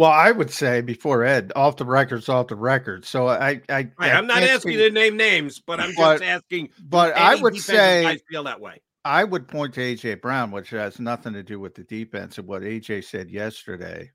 Well, 0.01 0.10
I 0.10 0.31
would 0.31 0.51
say 0.51 0.81
before 0.81 1.24
Ed, 1.24 1.52
off 1.55 1.77
the 1.77 1.85
records, 1.85 2.31
off 2.31 2.47
the 2.47 2.56
record. 2.56 3.05
So 3.05 3.28
I, 3.28 3.36
I, 3.51 3.60
Right, 3.68 3.93
I 3.98 4.12
I'm 4.12 4.27
not 4.27 4.43
asking 4.43 4.72
you 4.72 4.89
to 4.89 4.90
name 4.90 5.18
names, 5.18 5.60
but 5.60 5.78
I'm 5.78 5.94
But- 5.94 6.20
just 6.20 6.24
asking. 6.24 6.70
but 6.82 7.14
I 7.14 7.35
would 7.35 7.59
say- 7.59 8.06
I 8.06 8.16
feel 8.31 8.44
that 8.44 8.62
way. 8.62 8.81
I 9.05 9.24
would 9.24 9.47
point 9.47 9.74
to 9.74 9.82
AJ 9.82 10.14
Brown, 10.22 10.52
which 10.52 10.70
has 10.70 11.01
nothing 11.01 11.35
to 11.35 11.43
do 11.43 11.60
with 11.60 11.74
the 11.74 11.85
defense 11.85 12.39
and 12.39 12.47
what 12.48 12.62
AJ 12.62 13.02
said 13.02 13.31
yesterday. 13.31 14.10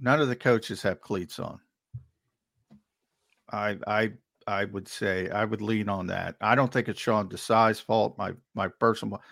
None 0.00 0.18
of 0.22 0.28
the 0.28 0.36
coaches 0.36 0.80
have 0.80 1.02
cleats 1.02 1.38
on. 1.38 1.60
I 3.52 3.76
I 3.86 4.12
I 4.46 4.64
would 4.64 4.88
say 4.88 5.28
I 5.28 5.44
would 5.44 5.60
lean 5.60 5.90
on 5.90 6.06
that. 6.06 6.36
I 6.40 6.54
don't 6.54 6.72
think 6.72 6.88
it's 6.88 6.98
Sean 6.98 7.28
Desai's 7.28 7.80
fault. 7.80 8.16
My 8.16 8.32
my 8.54 8.68
personal, 8.68 9.22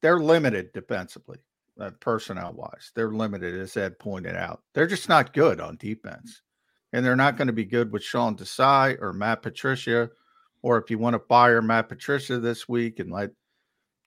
they're 0.00 0.20
limited 0.20 0.72
defensively, 0.72 1.40
uh, 1.80 1.90
personnel 2.00 2.52
wise. 2.54 2.92
They're 2.94 3.10
limited, 3.12 3.58
as 3.58 3.76
Ed 3.76 3.98
pointed 3.98 4.36
out. 4.36 4.62
They're 4.74 4.86
just 4.86 5.08
not 5.08 5.32
good 5.32 5.60
on 5.60 5.76
defense, 5.76 6.42
and 6.92 7.04
they're 7.04 7.16
not 7.16 7.36
going 7.36 7.48
to 7.48 7.52
be 7.52 7.64
good 7.64 7.92
with 7.92 8.02
Sean 8.02 8.36
Desai 8.36 9.00
or 9.00 9.12
Matt 9.12 9.42
Patricia, 9.42 10.10
or 10.62 10.78
if 10.78 10.90
you 10.90 10.98
want 10.98 11.14
to 11.14 11.20
fire 11.20 11.62
Matt 11.62 11.88
Patricia 11.88 12.38
this 12.38 12.68
week 12.68 12.98
and 12.98 13.12
let 13.12 13.30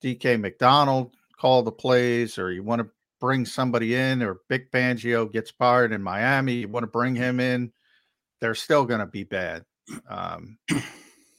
DK 0.04 0.40
McDonald 0.40 1.16
call 1.38 1.64
the 1.64 1.72
plays, 1.72 2.38
or 2.38 2.52
you 2.52 2.64
want 2.64 2.82
to 2.82 2.90
bring 3.20 3.46
somebody 3.46 3.96
in, 3.96 4.22
or 4.22 4.40
Vic 4.50 4.72
Fangio 4.72 5.32
gets 5.32 5.52
fired 5.52 5.92
in 5.92 6.02
Miami, 6.02 6.54
you 6.54 6.68
want 6.68 6.84
to 6.84 6.88
bring 6.88 7.16
him 7.16 7.40
in, 7.40 7.72
they're 8.42 8.56
still 8.56 8.86
going 8.86 9.02
to 9.02 9.06
be 9.06 9.24
bad. 9.24 9.64
Um, 10.10 10.58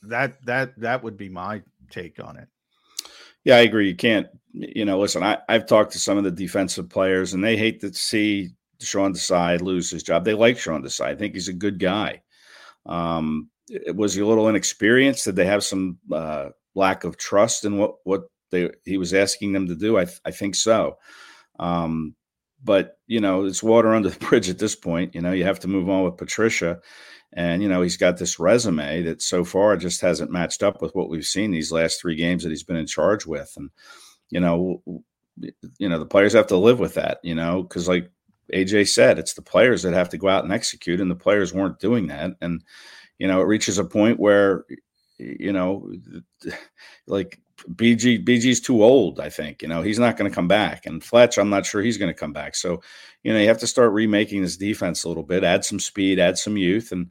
that 0.02 0.44
that 0.44 0.78
that 0.80 1.02
would 1.02 1.16
be 1.16 1.28
my 1.28 1.62
take 1.90 2.22
on 2.22 2.36
it. 2.36 2.48
Yeah, 3.44 3.56
I 3.56 3.60
agree. 3.60 3.88
You 3.88 3.96
can't, 3.96 4.26
you 4.52 4.84
know, 4.84 4.98
listen, 4.98 5.22
I, 5.22 5.38
I've 5.48 5.66
talked 5.66 5.92
to 5.92 5.98
some 5.98 6.18
of 6.18 6.24
the 6.24 6.30
defensive 6.30 6.88
players 6.88 7.32
and 7.32 7.42
they 7.42 7.56
hate 7.56 7.80
to 7.80 7.92
see 7.92 8.50
Sean 8.80 9.12
Desai 9.14 9.60
lose 9.60 9.90
his 9.90 10.02
job. 10.02 10.24
They 10.24 10.34
like 10.34 10.58
Sean 10.58 10.82
Desai. 10.82 11.06
I 11.06 11.14
think 11.14 11.34
he's 11.34 11.48
a 11.48 11.52
good 11.54 11.78
guy. 11.78 12.22
Um, 12.86 13.50
was 13.94 14.14
he 14.14 14.22
a 14.22 14.26
little 14.26 14.48
inexperienced? 14.48 15.24
Did 15.24 15.36
they 15.36 15.46
have 15.46 15.64
some 15.64 15.98
uh, 16.12 16.50
lack 16.74 17.04
of 17.04 17.16
trust 17.16 17.64
in 17.64 17.78
what 17.78 17.96
what 18.04 18.24
they 18.50 18.70
he 18.84 18.98
was 18.98 19.14
asking 19.14 19.52
them 19.52 19.68
to 19.68 19.76
do? 19.76 19.98
I 19.98 20.06
I 20.24 20.30
think 20.32 20.54
so. 20.56 20.98
Um, 21.58 22.14
but 22.62 22.98
you 23.06 23.20
know, 23.20 23.44
it's 23.44 23.62
water 23.62 23.94
under 23.94 24.10
the 24.10 24.18
bridge 24.26 24.50
at 24.50 24.58
this 24.58 24.76
point. 24.76 25.14
You 25.14 25.22
know, 25.22 25.32
you 25.32 25.44
have 25.44 25.60
to 25.60 25.68
move 25.68 25.88
on 25.88 26.04
with 26.04 26.16
Patricia, 26.16 26.80
and 27.32 27.62
you 27.62 27.68
know 27.68 27.82
he's 27.82 27.96
got 27.96 28.18
this 28.18 28.38
resume 28.38 29.02
that 29.02 29.22
so 29.22 29.44
far 29.44 29.76
just 29.76 30.00
hasn't 30.00 30.30
matched 30.30 30.62
up 30.62 30.82
with 30.82 30.94
what 30.94 31.08
we've 31.08 31.24
seen 31.24 31.50
these 31.50 31.72
last 31.72 32.00
three 32.00 32.16
games 32.16 32.42
that 32.42 32.50
he's 32.50 32.64
been 32.64 32.76
in 32.76 32.86
charge 32.86 33.26
with, 33.26 33.52
and 33.56 33.70
you 34.30 34.40
know, 34.40 34.82
you 35.78 35.88
know 35.88 35.98
the 35.98 36.06
players 36.06 36.32
have 36.32 36.48
to 36.48 36.56
live 36.56 36.80
with 36.80 36.94
that. 36.94 37.18
You 37.22 37.34
know, 37.34 37.62
because 37.62 37.88
like 37.88 38.10
AJ 38.52 38.88
said, 38.88 39.18
it's 39.18 39.34
the 39.34 39.42
players 39.42 39.82
that 39.82 39.92
have 39.92 40.08
to 40.10 40.18
go 40.18 40.28
out 40.28 40.44
and 40.44 40.52
execute, 40.52 41.00
and 41.00 41.10
the 41.10 41.16
players 41.16 41.54
weren't 41.54 41.78
doing 41.78 42.08
that, 42.08 42.32
and 42.40 42.62
you 43.18 43.28
know, 43.28 43.40
it 43.40 43.46
reaches 43.46 43.78
a 43.78 43.84
point 43.84 44.18
where 44.18 44.64
you 45.20 45.52
know, 45.52 45.92
like 47.06 47.40
BG 47.72 48.24
BG's 48.24 48.60
too 48.60 48.82
old. 48.82 49.20
I 49.20 49.28
think 49.28 49.62
you 49.62 49.68
know 49.68 49.82
he's 49.82 49.98
not 49.98 50.16
going 50.16 50.30
to 50.30 50.34
come 50.34 50.48
back, 50.48 50.86
and 50.86 51.02
Fletch, 51.04 51.38
I'm 51.38 51.50
not 51.50 51.66
sure 51.66 51.82
he's 51.82 51.98
going 51.98 52.12
to 52.12 52.18
come 52.18 52.32
back. 52.32 52.54
So, 52.54 52.82
you 53.22 53.32
know, 53.32 53.38
you 53.38 53.48
have 53.48 53.58
to 53.58 53.66
start 53.66 53.92
remaking 53.92 54.42
this 54.42 54.56
defense 54.56 55.04
a 55.04 55.08
little 55.08 55.22
bit, 55.22 55.44
add 55.44 55.64
some 55.64 55.78
speed, 55.80 56.18
add 56.18 56.38
some 56.38 56.56
youth, 56.56 56.92
and 56.92 57.10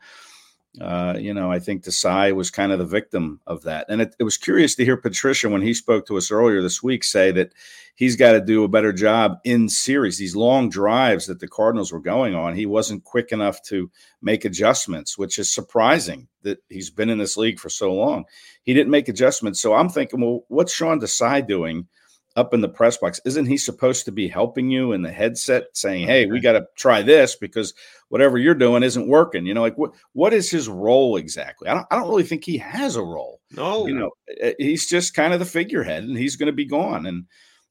uh, 0.80 1.16
you 1.18 1.34
know, 1.34 1.52
I 1.52 1.60
think 1.60 1.84
Desai 1.84 2.34
was 2.34 2.52
kind 2.52 2.72
of 2.72 2.78
the 2.78 2.86
victim 2.86 3.42
of 3.48 3.64
that. 3.64 3.88
And 3.90 4.02
it, 4.02 4.16
it, 4.20 4.24
was 4.24 4.38
curious 4.38 4.76
to 4.76 4.86
hear 4.86 4.98
Patricia 4.98 5.50
when 5.50 5.64
he 5.64 5.74
spoke 5.74 6.06
to 6.08 6.18
us 6.18 6.30
earlier 6.30 6.62
this 6.62 6.84
week 6.84 7.04
say 7.04 7.32
that 7.32 7.54
he's 7.96 8.16
got 8.16 8.34
to 8.34 8.42
do 8.42 8.64
a 8.64 8.70
better 8.70 8.94
job 8.94 9.40
in 9.44 9.68
series. 9.68 10.20
These 10.20 10.36
long 10.36 10.70
drives 10.70 11.26
that 11.26 11.40
the 11.40 11.48
Cardinals 11.48 11.92
were 11.92 12.00
going 12.00 12.36
on, 12.36 12.56
he 12.56 12.68
wasn't 12.68 13.04
quick 13.04 13.32
enough 13.32 13.62
to 13.64 13.90
make 14.22 14.46
adjustments, 14.46 15.18
which 15.18 15.40
is 15.40 15.52
surprising 15.52 16.28
that 16.44 16.60
he's 16.70 16.92
been 16.92 17.10
in 17.10 17.18
this 17.18 17.36
league 17.36 17.60
for 17.60 17.70
so 17.70 17.92
long. 17.92 18.26
He 18.62 18.76
didn't 18.76 18.92
make 18.92 19.10
adjustments. 19.10 19.60
So 19.60 19.74
I'm 19.74 19.90
thinking, 19.90 20.22
well, 20.22 20.46
what's 20.50 20.74
Sean 20.74 21.02
Desai 21.02 21.46
doing? 21.46 21.88
Up 22.36 22.54
in 22.54 22.62
the 22.62 22.70
press 22.70 22.98
box 22.98 23.20
isn't 23.26 23.46
he 23.46 23.58
supposed 23.58 24.06
to 24.06 24.12
be 24.12 24.28
helping 24.28 24.70
you 24.70 24.92
in 24.92 25.02
the 25.02 25.12
headset 25.12 25.66
saying 25.74 26.06
hey 26.06 26.26
we 26.26 26.40
got 26.40 26.54
to 26.54 26.66
try 26.76 27.02
this 27.02 27.36
because 27.36 27.74
whatever 28.10 28.38
you're 28.38 28.56
doing 28.56 28.84
isn't 28.84 29.08
working 29.08 29.46
you 29.46 29.54
know 29.54 29.62
like 29.62 29.78
what 29.78 29.92
what 30.14 30.34
is 30.34 30.50
his 30.50 30.68
role 30.68 31.18
exactly? 31.18 31.68
I 31.68 31.74
don't, 31.74 31.88
I 31.92 31.96
don't 31.96 32.10
really 32.10 32.24
think 32.24 32.44
he 32.44 32.58
has 32.58 32.96
a 32.96 33.04
role 33.04 33.42
no. 33.52 33.88
you 33.88 33.94
know 33.94 34.12
eh, 34.40 34.54
he's 34.58 34.88
just 34.88 35.14
kind 35.14 35.34
of 35.34 35.40
the 35.40 35.46
figurehead 35.46 36.04
and 36.04 36.18
he's 36.18 36.36
going 36.36 36.48
to 36.48 36.54
be 36.54 36.66
gone 36.66 37.06
and 37.06 37.26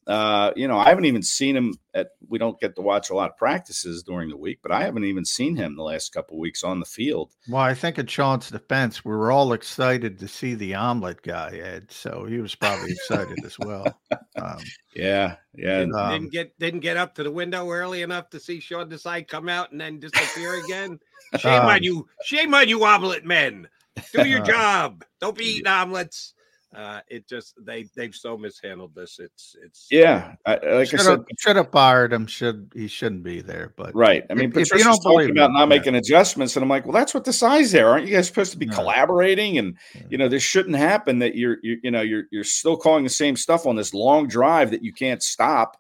uh, 0.09 0.52
you 0.56 0.66
know, 0.66 0.78
I 0.78 0.89
haven't 0.89 1.05
even 1.05 1.22
seen 1.22 1.55
him 1.55 1.74
at. 1.93 2.12
We 2.26 2.39
don't 2.39 2.59
get 2.59 2.76
to 2.76 2.82
watch 2.82 3.10
a 3.10 3.14
lot 3.14 3.28
of 3.28 3.36
practices 3.36 4.02
during 4.02 4.30
the 4.30 4.39
week, 4.39 4.60
but 4.62 4.72
I 4.72 4.82
haven't 4.82 5.05
even 5.05 5.26
seen 5.26 5.55
him 5.55 5.76
the 5.76 5.82
last 5.82 6.14
couple 6.14 6.39
weeks 6.39 6.64
on 6.64 6.80
the 6.80 6.86
field. 6.86 7.35
Well, 7.47 7.60
I 7.60 7.74
think 7.74 7.98
at 7.98 8.09
Sean's 8.09 8.48
defense, 8.48 9.05
we 9.05 9.12
were 9.12 9.30
all 9.30 9.52
excited 9.52 10.18
to 10.18 10.26
see 10.26 10.55
the 10.55 10.74
omelet 10.74 11.20
guy, 11.20 11.51
Ed. 11.62 11.93
So 11.93 12.24
he 12.24 12.39
was 12.39 12.55
probably 12.55 12.93
excited 12.93 13.44
as 13.44 13.59
well. 13.59 13.86
Um, 14.40 14.60
yeah, 14.94 15.35
yeah. 15.56 15.80
Didn't, 15.80 15.97
um, 15.97 16.12
didn't, 16.12 16.32
get 16.32 16.59
didn't 16.60 16.80
get 16.80 16.97
up 16.97 17.16
to 17.16 17.24
the 17.24 17.30
window 17.30 17.68
early 17.68 18.02
enough 18.02 18.30
to 18.30 18.39
see 18.39 18.60
Sean 18.60 18.89
Desai 18.89 19.26
come 19.26 19.48
out 19.48 19.72
and 19.72 19.80
then 19.80 19.98
disappear 19.98 20.62
again. 20.64 21.01
Shame 21.40 21.62
um, 21.62 21.66
on 21.66 21.82
you! 21.82 22.06
Shame 22.22 22.55
on 22.55 22.68
you, 22.68 22.85
omelet 22.85 23.24
men! 23.24 23.68
Do 24.12 24.28
your 24.28 24.43
job. 24.44 25.05
Don't 25.20 25.36
be 25.36 25.56
eating 25.56 25.66
omelets 25.66 26.35
uh, 26.74 27.00
it 27.08 27.26
just 27.26 27.54
they 27.64 27.86
they've 27.96 28.14
so 28.14 28.36
mishandled 28.36 28.94
this. 28.94 29.18
It's 29.18 29.56
it's 29.64 29.86
yeah. 29.90 30.34
I, 30.44 30.58
like 30.66 30.88
should 30.88 31.00
I 31.00 31.04
said, 31.04 31.24
should 31.38 31.56
have 31.56 31.70
fired 31.70 32.12
him. 32.12 32.26
Should 32.26 32.70
he 32.74 32.88
shouldn't 32.88 33.22
be 33.22 33.40
there? 33.40 33.72
But 33.76 33.94
right. 33.94 34.24
I 34.28 34.34
mean, 34.34 34.50
if, 34.50 34.56
if 34.58 34.74
you 34.74 34.84
don't 34.84 35.00
talking 35.00 35.30
about 35.30 35.52
not 35.52 35.70
making 35.70 35.94
adjustments, 35.94 36.56
and 36.56 36.62
I'm 36.62 36.68
like, 36.68 36.84
well, 36.84 36.92
that's 36.92 37.14
what 37.14 37.24
Desai's 37.24 37.72
there. 37.72 37.88
Aren't 37.88 38.06
you 38.06 38.14
guys 38.14 38.26
supposed 38.26 38.52
to 38.52 38.58
be 38.58 38.66
collaborating? 38.66 39.56
And 39.56 39.78
yeah. 39.94 40.02
you 40.10 40.18
know, 40.18 40.28
this 40.28 40.42
shouldn't 40.42 40.76
happen. 40.76 41.18
That 41.20 41.36
you're 41.36 41.56
you, 41.62 41.78
you 41.82 41.90
know 41.90 42.02
you're 42.02 42.24
you're 42.30 42.44
still 42.44 42.76
calling 42.76 43.02
the 43.02 43.10
same 43.10 43.34
stuff 43.34 43.64
on 43.64 43.74
this 43.74 43.94
long 43.94 44.28
drive 44.28 44.70
that 44.70 44.82
you 44.82 44.92
can't 44.92 45.22
stop. 45.22 45.78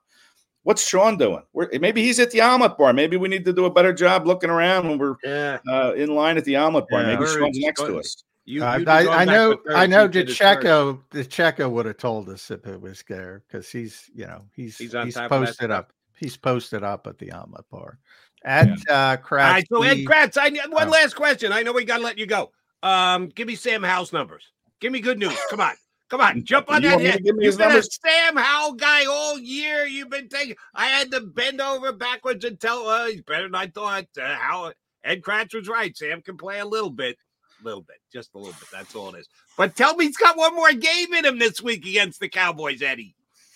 What's 0.62 0.86
Sean 0.86 1.18
doing? 1.18 1.42
We're, 1.52 1.68
maybe 1.80 2.02
he's 2.02 2.18
at 2.18 2.30
the 2.30 2.40
omelet 2.40 2.78
bar. 2.78 2.92
Maybe 2.92 3.16
we 3.16 3.28
need 3.28 3.44
to 3.44 3.52
do 3.52 3.66
a 3.66 3.70
better 3.70 3.92
job 3.92 4.26
looking 4.26 4.50
around 4.50 4.88
when 4.88 4.98
we're 4.98 5.16
yeah. 5.22 5.58
uh, 5.70 5.92
in 5.92 6.14
line 6.14 6.36
at 6.38 6.44
the 6.44 6.56
omelet 6.56 6.86
bar. 6.90 7.02
Yeah, 7.02 7.14
maybe 7.14 7.26
Sean's 7.26 7.58
next 7.58 7.80
to 7.82 7.98
us. 7.98 8.24
You, 8.48 8.64
uh, 8.64 8.82
I, 8.86 9.06
I 9.08 9.24
know, 9.26 9.58
I 9.74 9.86
know. 9.86 10.08
DeCheco, 10.08 11.02
DeCheco 11.10 11.70
would 11.70 11.84
have 11.84 11.98
told 11.98 12.30
us 12.30 12.50
if 12.50 12.66
it 12.66 12.80
was 12.80 13.04
there 13.06 13.42
because 13.46 13.70
he's, 13.70 14.10
you 14.14 14.24
know, 14.24 14.42
he's 14.54 14.78
he's, 14.78 14.94
he's 14.94 15.18
posted 15.18 15.70
up. 15.70 15.92
He's 16.16 16.38
posted 16.38 16.82
up 16.82 17.06
at 17.06 17.18
the 17.18 17.30
omelet 17.30 17.68
bar. 17.70 17.98
At 18.42 18.68
yeah. 18.68 18.94
uh, 18.94 19.16
Kracz. 19.18 19.30
All 19.30 19.52
right, 19.52 19.66
so 19.68 19.82
Ed 19.82 19.98
Kracz, 19.98 20.38
I 20.38 20.48
one 20.70 20.88
oh. 20.88 20.90
last 20.90 21.14
question. 21.14 21.52
I 21.52 21.62
know 21.62 21.72
we 21.72 21.84
got 21.84 21.98
to 21.98 22.02
let 22.02 22.16
you 22.16 22.24
go. 22.24 22.50
Um, 22.82 23.28
give 23.28 23.46
me 23.46 23.54
Sam 23.54 23.82
Howell's 23.82 24.14
numbers. 24.14 24.44
Give 24.80 24.92
me 24.92 25.00
good 25.00 25.18
news. 25.18 25.38
Come 25.50 25.60
on. 25.60 25.74
Come 26.08 26.22
on, 26.22 26.42
jump 26.42 26.70
on 26.70 26.80
that 26.80 27.02
head. 27.02 27.20
You've 27.22 27.36
been 27.36 27.54
numbers? 27.58 27.86
a 27.86 28.08
Sam 28.08 28.36
Howell 28.38 28.76
guy 28.76 29.04
all 29.04 29.38
year. 29.38 29.84
You've 29.84 30.08
been 30.08 30.30
taking. 30.30 30.56
I 30.74 30.86
had 30.86 31.10
to 31.10 31.20
bend 31.20 31.60
over 31.60 31.92
backwards 31.92 32.46
and 32.46 32.58
tell. 32.58 32.86
Uh, 32.86 33.08
he's 33.08 33.20
better 33.20 33.42
than 33.42 33.54
I 33.54 33.66
thought. 33.66 34.06
Uh, 34.18 34.36
how 34.36 34.72
Ed 35.04 35.20
Kracz 35.20 35.54
was 35.54 35.68
right. 35.68 35.94
Sam 35.94 36.22
can 36.22 36.38
play 36.38 36.60
a 36.60 36.64
little 36.64 36.88
bit 36.88 37.18
little 37.64 37.82
bit, 37.82 37.96
just 38.12 38.34
a 38.34 38.38
little 38.38 38.54
bit. 38.54 38.68
That's 38.72 38.94
all 38.94 39.14
it 39.14 39.20
is. 39.20 39.28
But 39.56 39.76
tell 39.76 39.96
me 39.96 40.06
he's 40.06 40.16
got 40.16 40.36
one 40.36 40.54
more 40.54 40.72
game 40.72 41.12
in 41.14 41.24
him 41.24 41.38
this 41.38 41.62
week 41.62 41.86
against 41.86 42.20
the 42.20 42.28
Cowboys, 42.28 42.82
Eddie. 42.82 43.14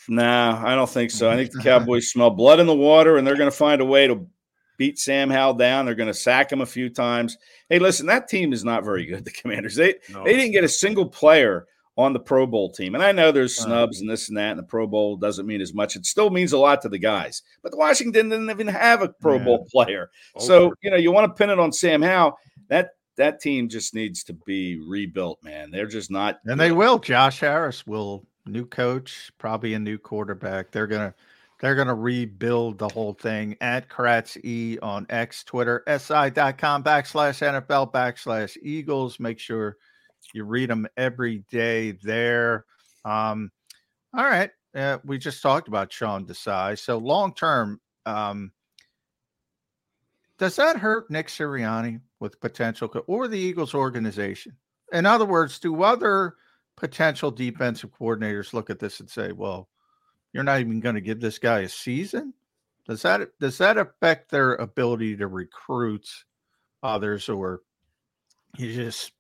No, 0.09 0.61
I 0.65 0.74
don't 0.74 0.91
think 0.91 1.11
so. 1.11 1.31
I 1.31 1.37
think 1.37 1.53
the 1.53 1.62
Cowboys 1.62 2.11
smell 2.11 2.31
blood 2.31 2.61
in 2.61 2.66
the 2.66 2.74
water, 2.74 3.16
and 3.16 3.27
they're 3.27 3.37
going 3.37 3.51
to 3.51 3.57
find 3.57 3.81
a 3.81 3.85
way 3.85 4.07
to 4.07 4.27
beat 4.77 4.99
Sam 4.99 5.31
Howell 5.31 5.55
down. 5.55 5.87
They're 5.87 5.95
going 5.95 6.09
to 6.09 6.15
sack 6.15 6.51
him 6.51 6.61
a 6.61 6.66
few 6.66 6.91
times. 6.91 7.37
Hey, 7.69 7.79
listen, 7.79 8.07
that 8.07 8.29
team 8.29 8.53
is 8.53 8.65
not 8.65 8.85
very 8.85 9.07
good. 9.07 9.24
The 9.24 9.31
Commanders 9.31 9.77
they 9.77 9.95
no. 10.12 10.24
they 10.24 10.37
didn't 10.37 10.53
get 10.53 10.65
a 10.65 10.69
single 10.69 11.09
player 11.09 11.66
on 11.97 12.12
the 12.12 12.20
Pro 12.20 12.47
Bowl 12.47 12.73
team, 12.73 12.95
and 12.95 13.05
I 13.05 13.12
know 13.12 13.31
there's 13.31 13.59
uh-huh. 13.59 13.69
snubs 13.69 14.01
and 14.01 14.11
this 14.11 14.29
and 14.29 14.39
that, 14.39 14.51
and 14.51 14.59
the 14.59 14.65
Pro 14.65 14.87
Bowl 14.87 15.16
doesn't 15.16 15.47
mean 15.47 15.61
as 15.61 15.74
much. 15.74 15.95
It 15.95 16.07
still 16.07 16.31
means 16.31 16.53
a 16.53 16.59
lot 16.59 16.83
to 16.83 16.89
the 16.89 16.99
guys, 16.99 17.43
but 17.62 17.70
the 17.70 17.79
Washington 17.79 18.29
didn't 18.29 18.51
even 18.51 18.66
have 18.66 19.03
a 19.03 19.09
Pro 19.09 19.37
yeah. 19.37 19.45
Bowl 19.45 19.66
player. 19.70 20.11
So 20.39 20.74
you 20.83 20.91
know 20.91 20.97
you 20.97 21.12
want 21.12 21.31
to 21.31 21.39
pin 21.39 21.51
it 21.51 21.61
on 21.61 21.73
Sam 21.73 22.03
Howell. 22.03 22.39
That 22.69 22.91
that 23.16 23.40
team 23.40 23.68
just 23.68 23.94
needs 23.94 24.24
to 24.24 24.32
be 24.32 24.80
rebuilt, 24.86 25.39
man. 25.43 25.70
They're 25.70 25.86
just 25.86 26.10
not. 26.10 26.40
And 26.44 26.59
they 26.59 26.72
will. 26.72 26.98
Josh 26.98 27.40
Harris 27.40 27.86
will 27.86 28.26
new 28.47 28.66
coach, 28.66 29.30
probably 29.39 29.74
a 29.74 29.78
new 29.78 29.98
quarterback. 29.98 30.70
They're 30.70 30.86
gonna 30.86 31.14
they're 31.60 31.74
gonna 31.74 31.94
rebuild 31.94 32.78
the 32.78 32.89
whole 32.89 33.14
thing 33.14 33.56
at 33.60 33.89
Kracz 33.89 34.43
E 34.44 34.78
on 34.82 35.06
X, 35.10 35.44
Twitter, 35.44 35.82
si.com 35.86 36.82
backslash 36.82 37.62
NFL 37.62 37.93
backslash 37.93 38.56
Eagles. 38.62 39.20
Make 39.20 39.39
sure 39.39 39.76
you 40.34 40.44
read 40.44 40.70
them 40.70 40.86
every 40.97 41.44
day 41.51 41.93
there. 42.02 42.64
Um, 43.05 43.51
all 44.16 44.24
right. 44.24 44.51
Uh, 44.74 44.98
we 45.05 45.18
just 45.18 45.43
talked 45.43 45.68
about 45.68 45.93
Sean 45.93 46.24
Desai. 46.24 46.78
So 46.78 46.97
long 46.97 47.34
term, 47.34 47.78
um, 48.06 48.52
does 50.43 50.56
that 50.56 50.77
hurt 50.77 51.09
Nick 51.09 51.28
Sirianni 51.28 52.01
with 52.19 52.40
potential 52.40 52.93
or 53.06 53.28
the 53.28 53.39
Eagles 53.39 53.74
organization? 53.74 54.56
In 54.93 55.06
other 55.06 55.24
words, 55.24 55.60
do 55.60 55.85
other 55.85 56.35
potential 56.77 57.31
defensive 57.31 57.93
coordinators 57.93 58.52
look 58.52 58.69
at 58.69 58.81
this 58.81 58.98
and 58.98 59.09
say, 59.09 59.31
"Well, 59.31 59.69
you're 60.32 60.43
not 60.43 60.59
even 60.59 60.81
going 60.81 60.97
to 60.97 61.01
give 61.01 61.20
this 61.20 61.39
guy 61.39 61.60
a 61.60 61.69
season"? 61.69 62.35
Does 62.89 63.02
that 63.02 63.39
does 63.39 63.56
that 63.59 63.78
affect 63.78 64.32
their 64.32 64.56
ability 64.56 65.16
to 65.19 65.28
recruit 65.28 66.09
others, 66.82 67.28
or 67.28 67.62
you 68.59 68.74
just 68.74 69.12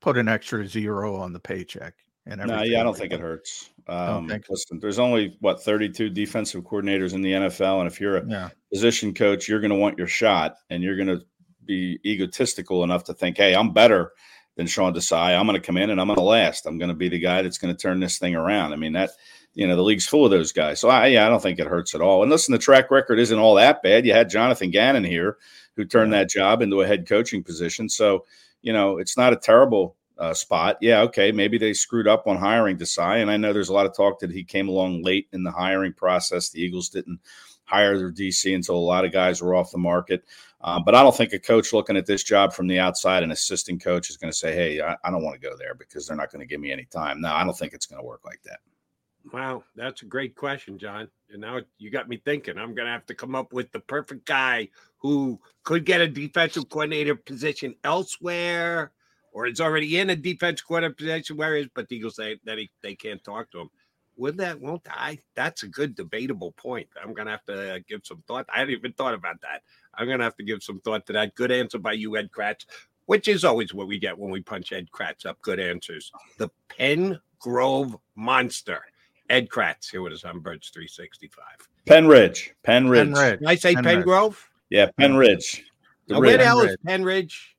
put 0.00 0.16
an 0.16 0.26
extra 0.26 0.66
zero 0.66 1.16
on 1.16 1.34
the 1.34 1.38
paycheck? 1.38 1.96
And 2.26 2.40
no, 2.46 2.62
yeah, 2.62 2.80
I 2.80 2.82
don't 2.84 2.96
think 2.96 3.12
it 3.12 3.20
hurts. 3.20 3.70
Um, 3.88 4.28
think 4.28 4.44
listen, 4.48 4.78
there's 4.78 5.00
only 5.00 5.36
what 5.40 5.62
32 5.62 6.10
defensive 6.10 6.62
coordinators 6.62 7.14
in 7.14 7.22
the 7.22 7.32
NFL, 7.32 7.80
and 7.80 7.88
if 7.88 8.00
you're 8.00 8.18
a 8.18 8.26
yeah. 8.26 8.48
position 8.72 9.12
coach, 9.12 9.48
you're 9.48 9.60
going 9.60 9.72
to 9.72 9.76
want 9.76 9.98
your 9.98 10.06
shot, 10.06 10.54
and 10.70 10.82
you're 10.82 10.96
going 10.96 11.08
to 11.08 11.22
be 11.64 11.98
egotistical 12.04 12.84
enough 12.84 13.04
to 13.04 13.14
think, 13.14 13.36
"Hey, 13.36 13.54
I'm 13.54 13.72
better 13.72 14.12
than 14.56 14.68
Sean 14.68 14.94
Desai. 14.94 15.36
I'm 15.36 15.46
going 15.46 15.60
to 15.60 15.66
come 15.66 15.76
in 15.76 15.90
and 15.90 16.00
I'm 16.00 16.06
going 16.06 16.18
to 16.18 16.24
last. 16.24 16.66
I'm 16.66 16.78
going 16.78 16.90
to 16.90 16.94
be 16.94 17.08
the 17.08 17.18
guy 17.18 17.42
that's 17.42 17.58
going 17.58 17.74
to 17.74 17.80
turn 17.80 17.98
this 17.98 18.18
thing 18.18 18.36
around." 18.36 18.72
I 18.72 18.76
mean 18.76 18.92
that 18.92 19.10
you 19.54 19.66
know 19.66 19.74
the 19.74 19.82
league's 19.82 20.06
full 20.06 20.24
of 20.24 20.30
those 20.30 20.52
guys. 20.52 20.78
So 20.78 20.88
I 20.88 21.08
yeah, 21.08 21.26
I 21.26 21.28
don't 21.28 21.42
think 21.42 21.58
it 21.58 21.66
hurts 21.66 21.94
at 21.94 22.00
all. 22.00 22.22
And 22.22 22.30
listen, 22.30 22.52
the 22.52 22.58
track 22.58 22.90
record 22.92 23.18
isn't 23.18 23.38
all 23.38 23.56
that 23.56 23.82
bad. 23.82 24.06
You 24.06 24.12
had 24.12 24.30
Jonathan 24.30 24.70
Gannon 24.70 25.04
here, 25.04 25.38
who 25.74 25.84
turned 25.84 26.12
that 26.12 26.30
job 26.30 26.62
into 26.62 26.82
a 26.82 26.86
head 26.86 27.08
coaching 27.08 27.42
position. 27.42 27.88
So 27.88 28.24
you 28.62 28.72
know 28.72 28.98
it's 28.98 29.16
not 29.16 29.32
a 29.32 29.36
terrible 29.36 29.96
uh, 30.18 30.34
spot. 30.34 30.78
Yeah, 30.80 31.02
okay, 31.02 31.32
maybe 31.32 31.58
they 31.58 31.72
screwed 31.72 32.08
up 32.08 32.26
on 32.26 32.36
hiring 32.36 32.76
Desai, 32.76 33.22
and 33.22 33.30
I 33.30 33.36
know 33.36 33.52
there's 33.52 33.68
a 33.68 33.74
lot 33.74 33.86
of 33.86 33.96
talk 33.96 34.20
that 34.20 34.30
he 34.30 34.44
came 34.44 34.68
along 34.68 35.02
late 35.02 35.28
in 35.32 35.42
the 35.42 35.50
hiring 35.50 35.92
process. 35.92 36.50
The 36.50 36.60
Eagles 36.60 36.88
didn't 36.88 37.20
hire 37.64 37.96
their 37.96 38.12
DC 38.12 38.54
until 38.54 38.76
a 38.76 38.76
lot 38.76 39.04
of 39.04 39.12
guys 39.12 39.40
were 39.40 39.54
off 39.54 39.70
the 39.70 39.78
market. 39.78 40.24
Uh, 40.60 40.78
but 40.78 40.94
I 40.94 41.02
don't 41.02 41.16
think 41.16 41.32
a 41.32 41.38
coach 41.38 41.72
looking 41.72 41.96
at 41.96 42.06
this 42.06 42.22
job 42.22 42.52
from 42.52 42.68
the 42.68 42.78
outside, 42.78 43.22
an 43.22 43.32
assistant 43.32 43.82
coach, 43.82 44.10
is 44.10 44.16
going 44.16 44.30
to 44.30 44.36
say, 44.36 44.54
"Hey, 44.54 44.80
I, 44.80 44.96
I 45.02 45.10
don't 45.10 45.24
want 45.24 45.40
to 45.40 45.48
go 45.48 45.56
there 45.56 45.74
because 45.74 46.06
they're 46.06 46.16
not 46.16 46.30
going 46.30 46.40
to 46.40 46.46
give 46.46 46.60
me 46.60 46.70
any 46.70 46.84
time." 46.84 47.20
No, 47.20 47.32
I 47.32 47.44
don't 47.44 47.56
think 47.56 47.72
it's 47.72 47.86
going 47.86 48.00
to 48.00 48.06
work 48.06 48.24
like 48.24 48.42
that. 48.44 48.60
Wow, 49.32 49.64
that's 49.76 50.02
a 50.02 50.06
great 50.06 50.34
question, 50.34 50.78
John. 50.78 51.08
And 51.30 51.40
now 51.40 51.60
you 51.78 51.90
got 51.90 52.08
me 52.08 52.20
thinking. 52.24 52.58
I'm 52.58 52.74
going 52.74 52.86
to 52.86 52.92
have 52.92 53.06
to 53.06 53.14
come 53.14 53.34
up 53.34 53.52
with 53.52 53.70
the 53.72 53.80
perfect 53.80 54.26
guy 54.26 54.68
who 54.98 55.40
could 55.64 55.84
get 55.84 56.00
a 56.00 56.08
defensive 56.08 56.68
coordinator 56.68 57.14
position 57.14 57.74
elsewhere, 57.84 58.92
or 59.32 59.46
is 59.46 59.60
already 59.60 59.98
in 59.98 60.10
a 60.10 60.16
defense 60.16 60.60
coordinator 60.60 60.94
position 60.94 61.36
where 61.36 61.56
is. 61.56 61.68
But 61.74 61.88
the 61.88 61.96
Eagles 61.96 62.16
say 62.16 62.38
that 62.44 62.58
he, 62.58 62.70
they 62.82 62.94
can't 62.94 63.22
talk 63.22 63.50
to 63.52 63.60
him. 63.60 63.70
Would 64.16 64.36
that 64.38 64.60
won't 64.60 64.86
I? 64.90 65.18
That's 65.34 65.62
a 65.62 65.68
good 65.68 65.94
debatable 65.94 66.52
point. 66.52 66.88
I'm 67.02 67.14
going 67.14 67.26
to 67.26 67.32
have 67.32 67.44
to 67.46 67.76
uh, 67.76 67.78
give 67.88 68.02
some 68.04 68.22
thought. 68.26 68.46
I 68.54 68.58
hadn't 68.58 68.74
even 68.74 68.92
thought 68.92 69.14
about 69.14 69.40
that. 69.40 69.62
I'm 69.94 70.06
going 70.06 70.18
to 70.18 70.24
have 70.24 70.36
to 70.36 70.44
give 70.44 70.62
some 70.62 70.80
thought 70.80 71.06
to 71.06 71.12
that. 71.14 71.34
Good 71.34 71.50
answer 71.50 71.78
by 71.78 71.94
you, 71.94 72.16
Ed 72.16 72.30
Kracz, 72.30 72.66
which 73.06 73.26
is 73.26 73.44
always 73.44 73.72
what 73.72 73.88
we 73.88 73.98
get 73.98 74.18
when 74.18 74.30
we 74.30 74.42
punch 74.42 74.72
Ed 74.72 74.90
Kracz 74.90 75.24
up. 75.24 75.40
Good 75.40 75.58
answers. 75.58 76.12
The 76.38 76.50
Penn 76.68 77.18
Grove 77.38 77.96
Monster. 78.14 78.82
Ed 79.30 79.48
Kracz 79.48 79.90
here 79.90 80.02
with 80.02 80.12
us 80.12 80.24
on 80.24 80.40
Birds 80.40 80.68
365. 80.68 81.44
Penn 81.86 82.06
Ridge. 82.06 82.54
Penn 82.64 82.88
Ridge. 82.88 83.14
Penn 83.14 83.14
Ridge. 83.14 83.38
Did 83.40 83.48
I 83.48 83.54
say 83.54 83.74
Penn, 83.74 83.84
Penn 83.84 84.02
Grove? 84.02 84.50
Yeah, 84.68 84.90
Penn 84.98 85.16
Ridge. 85.16 85.64
The 86.06 86.20
where 86.20 86.36
the 86.36 86.44
hell 86.44 86.60
is 86.60 86.76
Penn 86.84 87.02
Ridge? 87.02 87.51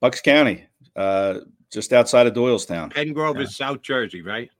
Bucks 0.00 0.20
County, 0.20 0.64
uh, 0.94 1.40
just 1.72 1.92
outside 1.92 2.26
of 2.26 2.34
Doylestown. 2.34 2.92
Penn 2.92 3.12
Grove 3.12 3.36
yeah. 3.36 3.42
is 3.42 3.56
South 3.56 3.82
Jersey, 3.82 4.22
right? 4.22 4.50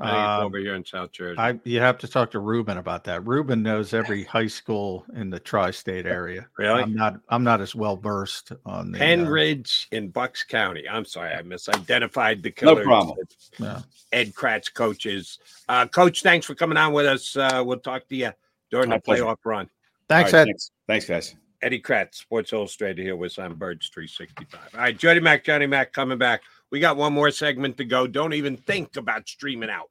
Um, 0.00 0.44
over 0.44 0.58
here 0.58 0.76
in 0.76 0.84
South 0.84 1.10
Jersey. 1.10 1.40
I, 1.40 1.58
you 1.64 1.80
have 1.80 1.98
to 1.98 2.06
talk 2.06 2.30
to 2.30 2.38
Ruben 2.38 2.78
about 2.78 3.02
that. 3.04 3.26
Ruben 3.26 3.64
knows 3.64 3.92
every 3.92 4.22
high 4.22 4.46
school 4.46 5.04
in 5.16 5.28
the 5.28 5.40
tri-state 5.40 6.06
area. 6.06 6.46
Really? 6.56 6.82
I'm 6.82 6.94
not. 6.94 7.18
I'm 7.30 7.42
not 7.42 7.60
as 7.60 7.74
well 7.74 7.96
versed 7.96 8.52
on 8.64 8.92
the 8.92 8.98
Penn 8.98 9.26
uh, 9.26 9.30
Ridge 9.30 9.88
in 9.90 10.10
Bucks 10.10 10.44
County. 10.44 10.88
I'm 10.88 11.04
sorry, 11.04 11.34
I 11.34 11.42
misidentified 11.42 12.42
the 12.42 12.50
killers. 12.52 12.78
No 12.78 12.84
problem. 12.84 13.18
Yeah. 13.58 13.80
Ed 14.12 14.34
Kracz 14.34 14.72
coaches. 14.72 15.40
Uh, 15.68 15.86
Coach, 15.86 16.22
thanks 16.22 16.46
for 16.46 16.54
coming 16.54 16.78
on 16.78 16.92
with 16.92 17.06
us. 17.06 17.36
Uh, 17.36 17.64
we'll 17.66 17.80
talk 17.80 18.06
to 18.08 18.14
you 18.14 18.30
during 18.70 18.90
My 18.90 18.98
the 18.98 19.02
pleasure. 19.02 19.24
playoff 19.24 19.38
run. 19.44 19.68
Thanks, 20.08 20.32
right, 20.32 20.40
Ed. 20.40 20.44
Thanks. 20.44 20.70
thanks, 20.86 21.06
guys. 21.06 21.34
Eddie 21.60 21.80
Kracz, 21.80 22.16
Sports 22.16 22.52
Illustrated 22.52 23.02
here 23.02 23.16
with 23.16 23.38
on 23.38 23.54
Birds 23.54 23.90
365. 23.92 24.70
All 24.74 24.80
right, 24.80 24.96
Jody 24.96 25.20
Mack, 25.20 25.44
Johnny 25.44 25.66
Mack 25.66 25.92
coming 25.92 26.18
back. 26.18 26.42
We 26.70 26.80
got 26.80 26.96
one 26.96 27.12
more 27.12 27.30
segment 27.30 27.76
to 27.78 27.84
go. 27.84 28.06
Don't 28.06 28.34
even 28.34 28.56
think 28.56 28.96
about 28.96 29.28
streaming 29.28 29.70
out. 29.70 29.90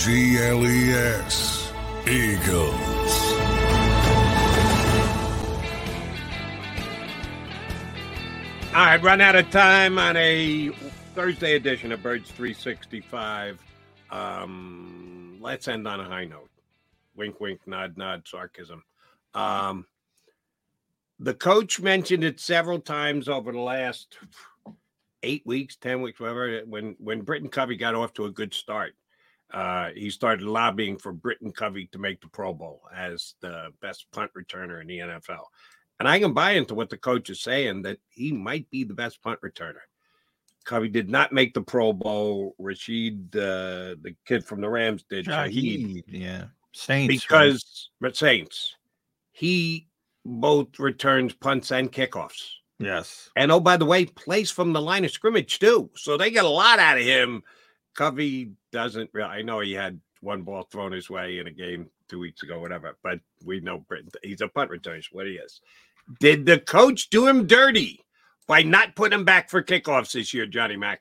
G 0.00 0.36
L 0.38 0.66
E 0.66 0.90
S. 0.92 1.72
Eagles. 2.08 3.32
All 8.74 8.86
right, 8.86 9.02
run 9.02 9.20
out 9.20 9.36
of 9.36 9.50
time 9.50 9.98
on 9.98 10.16
a 10.16 10.70
Thursday 11.14 11.56
edition 11.56 11.92
of 11.92 12.02
Birds 12.02 12.30
365. 12.30 13.60
Um, 14.10 15.36
let's 15.40 15.68
end 15.68 15.86
on 15.86 16.00
a 16.00 16.04
high 16.04 16.24
note. 16.24 16.50
Wink, 17.14 17.38
wink, 17.38 17.60
nod, 17.66 17.96
nod, 17.96 18.26
sarcasm. 18.26 18.82
Um, 19.34 19.86
the 21.20 21.34
coach 21.34 21.80
mentioned 21.80 22.24
it 22.24 22.40
several 22.40 22.80
times 22.80 23.28
over 23.28 23.52
the 23.52 23.60
last 23.60 24.18
eight 25.22 25.46
weeks, 25.46 25.76
ten 25.76 26.02
weeks, 26.02 26.18
whatever. 26.18 26.62
When 26.66 26.96
when 26.98 27.20
Britton 27.20 27.50
Covey 27.50 27.76
got 27.76 27.94
off 27.94 28.14
to 28.14 28.24
a 28.24 28.30
good 28.30 28.54
start, 28.54 28.94
uh, 29.52 29.90
he 29.94 30.10
started 30.10 30.44
lobbying 30.46 30.96
for 30.96 31.12
Britton 31.12 31.52
Covey 31.52 31.88
to 31.92 31.98
make 31.98 32.20
the 32.20 32.28
Pro 32.28 32.54
Bowl 32.54 32.82
as 32.94 33.34
the 33.40 33.68
best 33.80 34.06
punt 34.12 34.30
returner 34.36 34.80
in 34.80 34.86
the 34.86 34.98
NFL. 34.98 35.44
And 36.00 36.08
I 36.08 36.18
can 36.18 36.32
buy 36.32 36.52
into 36.52 36.74
what 36.74 36.90
the 36.90 36.96
coach 36.96 37.30
is 37.30 37.42
saying 37.42 37.82
that 37.82 37.98
he 38.08 38.32
might 38.32 38.68
be 38.70 38.84
the 38.84 38.94
best 38.94 39.22
punt 39.22 39.40
returner. 39.40 39.84
Covey 40.64 40.88
did 40.88 41.10
not 41.10 41.32
make 41.32 41.54
the 41.54 41.60
Pro 41.60 41.92
Bowl. 41.92 42.54
Rashid, 42.58 43.34
uh, 43.36 43.96
the 44.00 44.14
kid 44.26 44.44
from 44.44 44.60
the 44.60 44.68
Rams, 44.68 45.04
did. 45.08 45.26
Shaheed, 45.26 46.04
yeah, 46.06 46.44
Saints 46.72 47.24
because 47.24 47.90
right? 48.00 48.16
Saints. 48.16 48.76
He 49.32 49.88
both 50.24 50.78
returns 50.78 51.34
punts 51.34 51.72
and 51.72 51.90
kickoffs. 51.90 52.48
Yes. 52.78 53.30
And 53.36 53.52
oh, 53.52 53.60
by 53.60 53.76
the 53.76 53.84
way, 53.84 54.06
plays 54.06 54.50
from 54.50 54.72
the 54.72 54.80
line 54.80 55.04
of 55.04 55.10
scrimmage 55.10 55.58
too. 55.58 55.90
So 55.96 56.16
they 56.16 56.30
get 56.30 56.44
a 56.44 56.48
lot 56.48 56.78
out 56.78 56.98
of 56.98 57.04
him. 57.04 57.42
Covey 57.94 58.52
doesn't 58.70 59.10
really. 59.12 59.28
I 59.28 59.42
know 59.42 59.60
he 59.60 59.72
had 59.72 60.00
one 60.20 60.42
ball 60.42 60.66
thrown 60.70 60.92
his 60.92 61.10
way 61.10 61.38
in 61.38 61.46
a 61.46 61.52
game 61.52 61.90
two 62.08 62.18
weeks 62.18 62.42
ago, 62.42 62.58
whatever. 62.60 62.96
But 63.02 63.20
we 63.44 63.60
know 63.60 63.78
Britton. 63.78 64.10
He's 64.22 64.40
a 64.40 64.48
punt 64.48 64.70
returner. 64.70 65.04
What 65.12 65.26
he 65.26 65.34
is. 65.34 65.60
Did 66.20 66.46
the 66.46 66.58
coach 66.58 67.10
do 67.10 67.26
him 67.26 67.46
dirty 67.46 68.00
by 68.46 68.62
not 68.62 68.96
putting 68.96 69.18
him 69.18 69.24
back 69.24 69.50
for 69.50 69.62
kickoffs 69.62 70.12
this 70.12 70.34
year, 70.34 70.46
Johnny 70.46 70.76
Mack? 70.76 71.00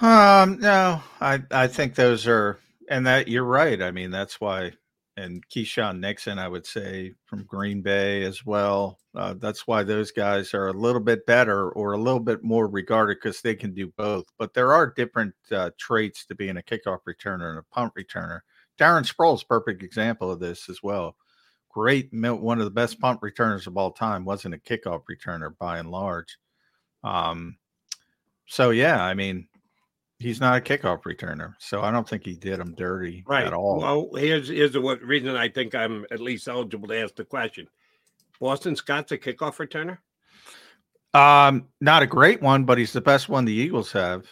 Um, 0.00 0.58
no, 0.60 1.02
I 1.20 1.42
I 1.50 1.66
think 1.66 1.94
those 1.94 2.26
are, 2.26 2.58
and 2.88 3.06
that 3.06 3.28
you're 3.28 3.44
right. 3.44 3.82
I 3.82 3.90
mean, 3.90 4.10
that's 4.10 4.40
why, 4.40 4.72
and 5.16 5.46
Keisean 5.48 5.98
Nixon, 5.98 6.38
I 6.38 6.48
would 6.48 6.66
say 6.66 7.14
from 7.24 7.44
Green 7.44 7.82
Bay 7.82 8.22
as 8.24 8.44
well. 8.46 8.98
Uh, 9.14 9.34
that's 9.34 9.66
why 9.66 9.82
those 9.82 10.10
guys 10.12 10.54
are 10.54 10.68
a 10.68 10.72
little 10.72 11.00
bit 11.00 11.26
better 11.26 11.70
or 11.70 11.92
a 11.92 12.00
little 12.00 12.20
bit 12.20 12.42
more 12.42 12.68
regarded 12.68 13.18
because 13.20 13.40
they 13.40 13.54
can 13.54 13.74
do 13.74 13.92
both. 13.96 14.26
But 14.38 14.54
there 14.54 14.72
are 14.72 14.94
different 14.96 15.34
uh, 15.50 15.70
traits 15.78 16.24
to 16.26 16.34
being 16.34 16.56
a 16.56 16.62
kickoff 16.62 17.00
returner 17.08 17.50
and 17.50 17.58
a 17.58 17.74
punt 17.74 17.92
returner. 17.98 18.40
Darren 18.78 19.06
Sproles, 19.06 19.46
perfect 19.46 19.82
example 19.82 20.30
of 20.30 20.40
this 20.40 20.68
as 20.68 20.82
well 20.82 21.16
great, 21.70 22.08
one 22.12 22.58
of 22.58 22.64
the 22.64 22.70
best 22.70 23.00
punt 23.00 23.20
returners 23.22 23.66
of 23.66 23.76
all 23.76 23.92
time. 23.92 24.24
wasn't 24.24 24.54
a 24.54 24.58
kickoff 24.58 25.02
returner 25.10 25.56
by 25.58 25.78
and 25.78 25.90
large. 25.90 26.36
Um, 27.02 27.56
so 28.46 28.70
yeah, 28.70 29.02
I 29.02 29.14
mean, 29.14 29.48
he's 30.20 30.40
not 30.40 30.56
a 30.56 30.60
kickoff 30.60 31.02
returner, 31.02 31.54
so 31.58 31.80
I 31.80 31.90
don't 31.90 32.08
think 32.08 32.24
he 32.24 32.34
did 32.34 32.60
him 32.60 32.74
dirty 32.76 33.24
right. 33.26 33.46
at 33.46 33.52
all. 33.52 33.80
Well, 33.80 34.10
here's 34.14 34.48
here's 34.48 34.72
the 34.72 34.80
reason 34.80 35.34
I 35.34 35.48
think 35.48 35.74
I'm 35.74 36.06
at 36.12 36.20
least 36.20 36.46
eligible 36.46 36.88
to 36.88 37.02
ask 37.02 37.16
the 37.16 37.24
question. 37.24 37.66
Boston 38.38 38.76
Scott's 38.76 39.12
a 39.12 39.18
kickoff 39.18 39.56
returner. 39.56 39.98
Um, 41.12 41.66
not 41.80 42.02
a 42.02 42.06
great 42.06 42.40
one, 42.40 42.64
but 42.64 42.78
he's 42.78 42.92
the 42.92 43.00
best 43.00 43.28
one 43.28 43.44
the 43.44 43.52
Eagles 43.52 43.90
have. 43.92 44.26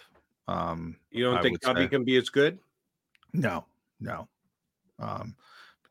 Um, 0.46 0.96
you 1.10 1.24
don't 1.24 1.38
I 1.38 1.42
think 1.42 1.60
Covey 1.60 1.88
can 1.88 2.04
be 2.04 2.16
as 2.16 2.28
good? 2.28 2.58
No, 3.34 3.66
no. 4.00 4.28
Um, 4.98 5.34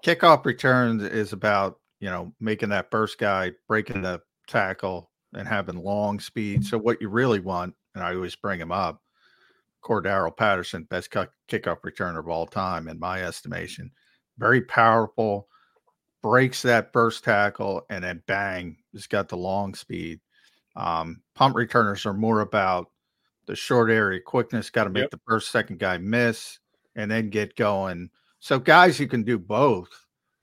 kickoff 0.04 0.46
returns 0.46 1.04
is 1.04 1.34
about 1.34 1.80
you 2.00 2.10
know 2.10 2.34
making 2.40 2.70
that 2.70 2.92
burst 2.92 3.18
guy 3.18 3.52
breaking 3.68 4.04
the 4.04 4.22
tackle 4.48 5.12
and 5.34 5.48
having 5.48 5.84
long 5.84 6.20
speed. 6.20 6.66
So 6.66 6.78
what 6.78 7.02
you 7.02 7.10
really 7.10 7.40
want, 7.40 7.76
and 7.94 8.04
I 8.04 8.16
always 8.16 8.36
bring 8.36 8.60
him 8.60 8.72
up, 8.72 9.02
Cordarrelle 9.88 10.36
Patterson, 10.36 10.84
best 10.84 11.12
kickoff 11.12 11.82
returner 11.82 12.20
of 12.20 12.28
all 12.28 12.46
time 12.46 12.88
in 12.88 13.00
my 13.00 13.24
estimation. 13.24 13.92
Very 14.38 14.62
powerful, 14.62 15.48
breaks 16.22 16.62
that 16.64 16.92
burst 16.92 17.24
tackle, 17.24 17.86
and 17.90 18.04
then 18.04 18.22
bang, 18.28 18.78
he's 18.92 19.08
got 19.08 19.30
the 19.30 19.38
long 19.38 19.74
speed. 19.74 20.20
Um, 20.76 21.22
punt 21.36 21.56
returners 21.56 22.06
are 22.06 22.14
more 22.14 22.42
about 22.42 22.92
the 23.48 23.56
short 23.56 23.90
area 23.90 24.20
quickness, 24.20 24.70
got 24.70 24.84
to 24.84 24.90
make 24.90 25.04
yep. 25.04 25.12
the 25.12 25.22
first 25.28 25.52
second 25.52 25.80
guy 25.80 25.98
miss, 25.98 26.60
and 26.96 27.10
then 27.10 27.30
get 27.30 27.56
going 27.56 28.10
so 28.40 28.60
guys 28.60 29.00
you 29.00 29.08
can 29.08 29.24
do 29.24 29.40
both, 29.40 29.90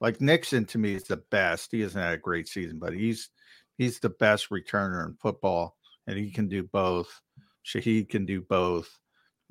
like 0.00 0.20
Nixon 0.20 0.64
to 0.66 0.78
me 0.78 0.94
is 0.94 1.04
the 1.04 1.16
best. 1.16 1.70
He 1.70 1.80
hasn't 1.80 2.02
had 2.02 2.14
a 2.14 2.18
great 2.18 2.48
season, 2.48 2.78
but 2.78 2.92
he's 2.92 3.30
he's 3.78 3.98
the 3.98 4.10
best 4.10 4.50
returner 4.50 5.06
in 5.06 5.14
football, 5.14 5.76
and 6.06 6.18
he 6.18 6.30
can 6.30 6.48
do 6.48 6.64
both. 6.64 7.20
Shaheed 7.64 8.08
can 8.08 8.26
do 8.26 8.42
both. 8.42 8.98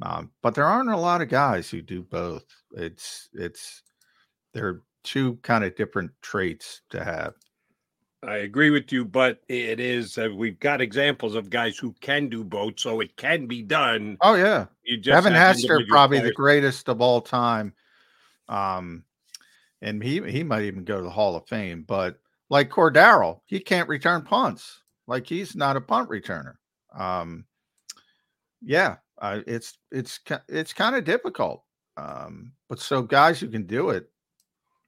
Um, 0.02 0.32
but 0.42 0.56
there 0.56 0.66
aren't 0.66 0.90
a 0.90 0.98
lot 0.98 1.22
of 1.22 1.30
guys 1.30 1.70
who 1.70 1.82
do 1.82 2.04
both. 2.04 2.46
It's 2.72 3.30
it's 3.34 3.84
they're 4.54 4.82
two 5.04 5.36
kind 5.38 5.64
of 5.64 5.76
different 5.76 6.12
traits 6.22 6.82
to 6.90 7.04
have. 7.04 7.34
I 8.24 8.38
agree 8.38 8.70
with 8.70 8.92
you, 8.92 9.04
but 9.06 9.42
it 9.50 9.80
is 9.80 10.18
uh, 10.18 10.30
we've 10.34 10.60
got 10.60 10.82
examples 10.82 11.36
of 11.36 11.50
guys 11.50 11.78
who 11.78 11.94
can 12.02 12.30
do 12.30 12.44
both, 12.44 12.80
so 12.80 13.02
it 13.02 13.16
can 13.18 13.48
be 13.48 13.62
done. 13.62 14.18
Oh 14.22 14.36
yeah, 14.36 14.66
you 14.84 14.98
just 14.98 15.14
Devin 15.14 15.34
Hester 15.34 15.82
probably 15.88 16.20
players. 16.20 16.32
the 16.32 16.36
greatest 16.36 16.90
of 16.90 17.02
all 17.02 17.22
time 17.22 17.74
um, 18.48 19.04
and 19.82 20.04
he 20.04 20.22
he 20.30 20.44
might 20.44 20.64
even 20.64 20.84
go 20.84 20.98
to 20.98 21.04
the 21.04 21.10
Hall 21.10 21.36
of 21.36 21.48
Fame. 21.48 21.84
But 21.88 22.20
like 22.50 22.70
Cordarrelle, 22.70 23.42
he 23.46 23.60
can't 23.60 23.90
return 23.90 24.24
punts. 24.24 24.82
Like 25.08 25.28
he's 25.28 25.56
not 25.56 25.78
a 25.78 25.82
punt 25.82 26.10
returner. 26.10 26.56
Um, 26.96 27.46
yeah, 28.62 28.98
uh, 29.24 29.40
it's 29.48 29.78
it's 29.90 30.20
it's 30.50 30.74
kind 30.74 30.98
of 30.98 31.06
difficult. 31.06 31.64
Um, 31.96 32.52
but 32.68 32.80
so 32.80 33.02
guys 33.02 33.40
who 33.40 33.48
can 33.48 33.66
do 33.66 33.92
it, 33.92 34.10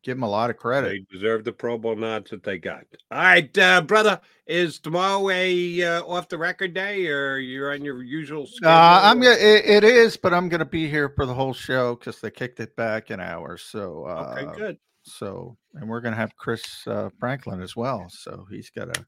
give 0.04 0.18
them 0.18 0.24
a 0.24 0.30
lot 0.30 0.50
of 0.50 0.58
credit. 0.58 0.90
They 0.90 1.18
deserve 1.18 1.46
the 1.46 1.54
Pro 1.54 1.78
Bowl 1.78 1.96
nods 1.96 2.32
that 2.32 2.44
they 2.44 2.58
got. 2.58 2.84
All 3.12 3.20
right, 3.20 3.58
uh, 3.58 3.82
brother, 3.82 4.20
is 4.46 4.78
tomorrow 4.80 5.30
a 5.30 5.84
uh, 5.84 6.04
off 6.04 6.28
the 6.28 6.38
record 6.38 6.74
day, 6.74 7.08
or 7.08 7.38
you're 7.38 7.72
on 7.72 7.86
your 7.86 8.04
usual? 8.04 8.46
Schedule? 8.46 8.76
Uh, 8.76 9.00
I'm 9.04 9.22
gonna. 9.22 9.36
It, 9.36 9.66
it 9.66 9.84
is, 9.86 10.18
but 10.18 10.34
I'm 10.34 10.50
gonna 10.50 10.66
be 10.66 10.90
here 10.90 11.08
for 11.08 11.26
the 11.26 11.34
whole 11.34 11.54
show 11.54 11.96
because 11.96 12.20
they 12.20 12.30
kicked 12.30 12.60
it 12.60 12.76
back 12.76 13.12
an 13.12 13.22
hour. 13.22 13.58
So 13.58 14.06
okay, 14.06 14.46
uh, 14.48 14.52
good. 14.52 14.78
So, 15.04 15.56
and 15.76 15.88
we're 15.88 16.02
gonna 16.02 16.18
have 16.18 16.36
Chris 16.36 16.86
uh, 16.88 17.10
Franklin 17.22 17.62
as 17.62 17.78
well. 17.78 18.08
So 18.10 18.46
he's 18.52 18.70
got 18.70 18.94
to 18.94 19.06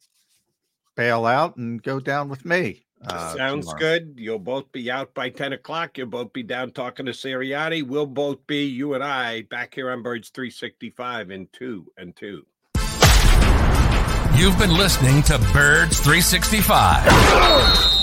bail 0.96 1.26
out 1.26 1.58
and 1.58 1.84
go 1.84 2.00
down 2.00 2.30
with 2.30 2.46
me. 2.46 2.87
Uh, 3.06 3.36
Sounds 3.36 3.66
tomorrow. 3.68 3.80
good. 3.80 4.14
You'll 4.18 4.40
both 4.40 4.72
be 4.72 4.90
out 4.90 5.14
by 5.14 5.30
10 5.30 5.54
o'clock. 5.54 5.98
You'll 5.98 6.08
both 6.08 6.34
be 6.34 6.44
down 6.44 6.72
talking 6.72 7.06
to 7.06 7.12
Sirianni. 7.12 7.84
We'll 7.84 8.06
both 8.08 8.46
be, 8.48 8.66
you 8.66 8.94
and 8.96 9.04
I, 9.04 9.44
back 9.44 9.76
here 9.76 9.92
on 9.92 10.02
Birds 10.04 10.30
365 10.30 11.32
in 11.32 11.48
two 11.54 11.92
and 11.98 12.16
two. 12.16 12.46
You've 14.36 14.58
been 14.60 14.76
listening 14.78 15.24
to 15.24 15.40
Birds 15.52 16.00
365, 16.00 17.06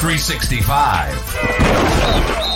365. 0.00 2.48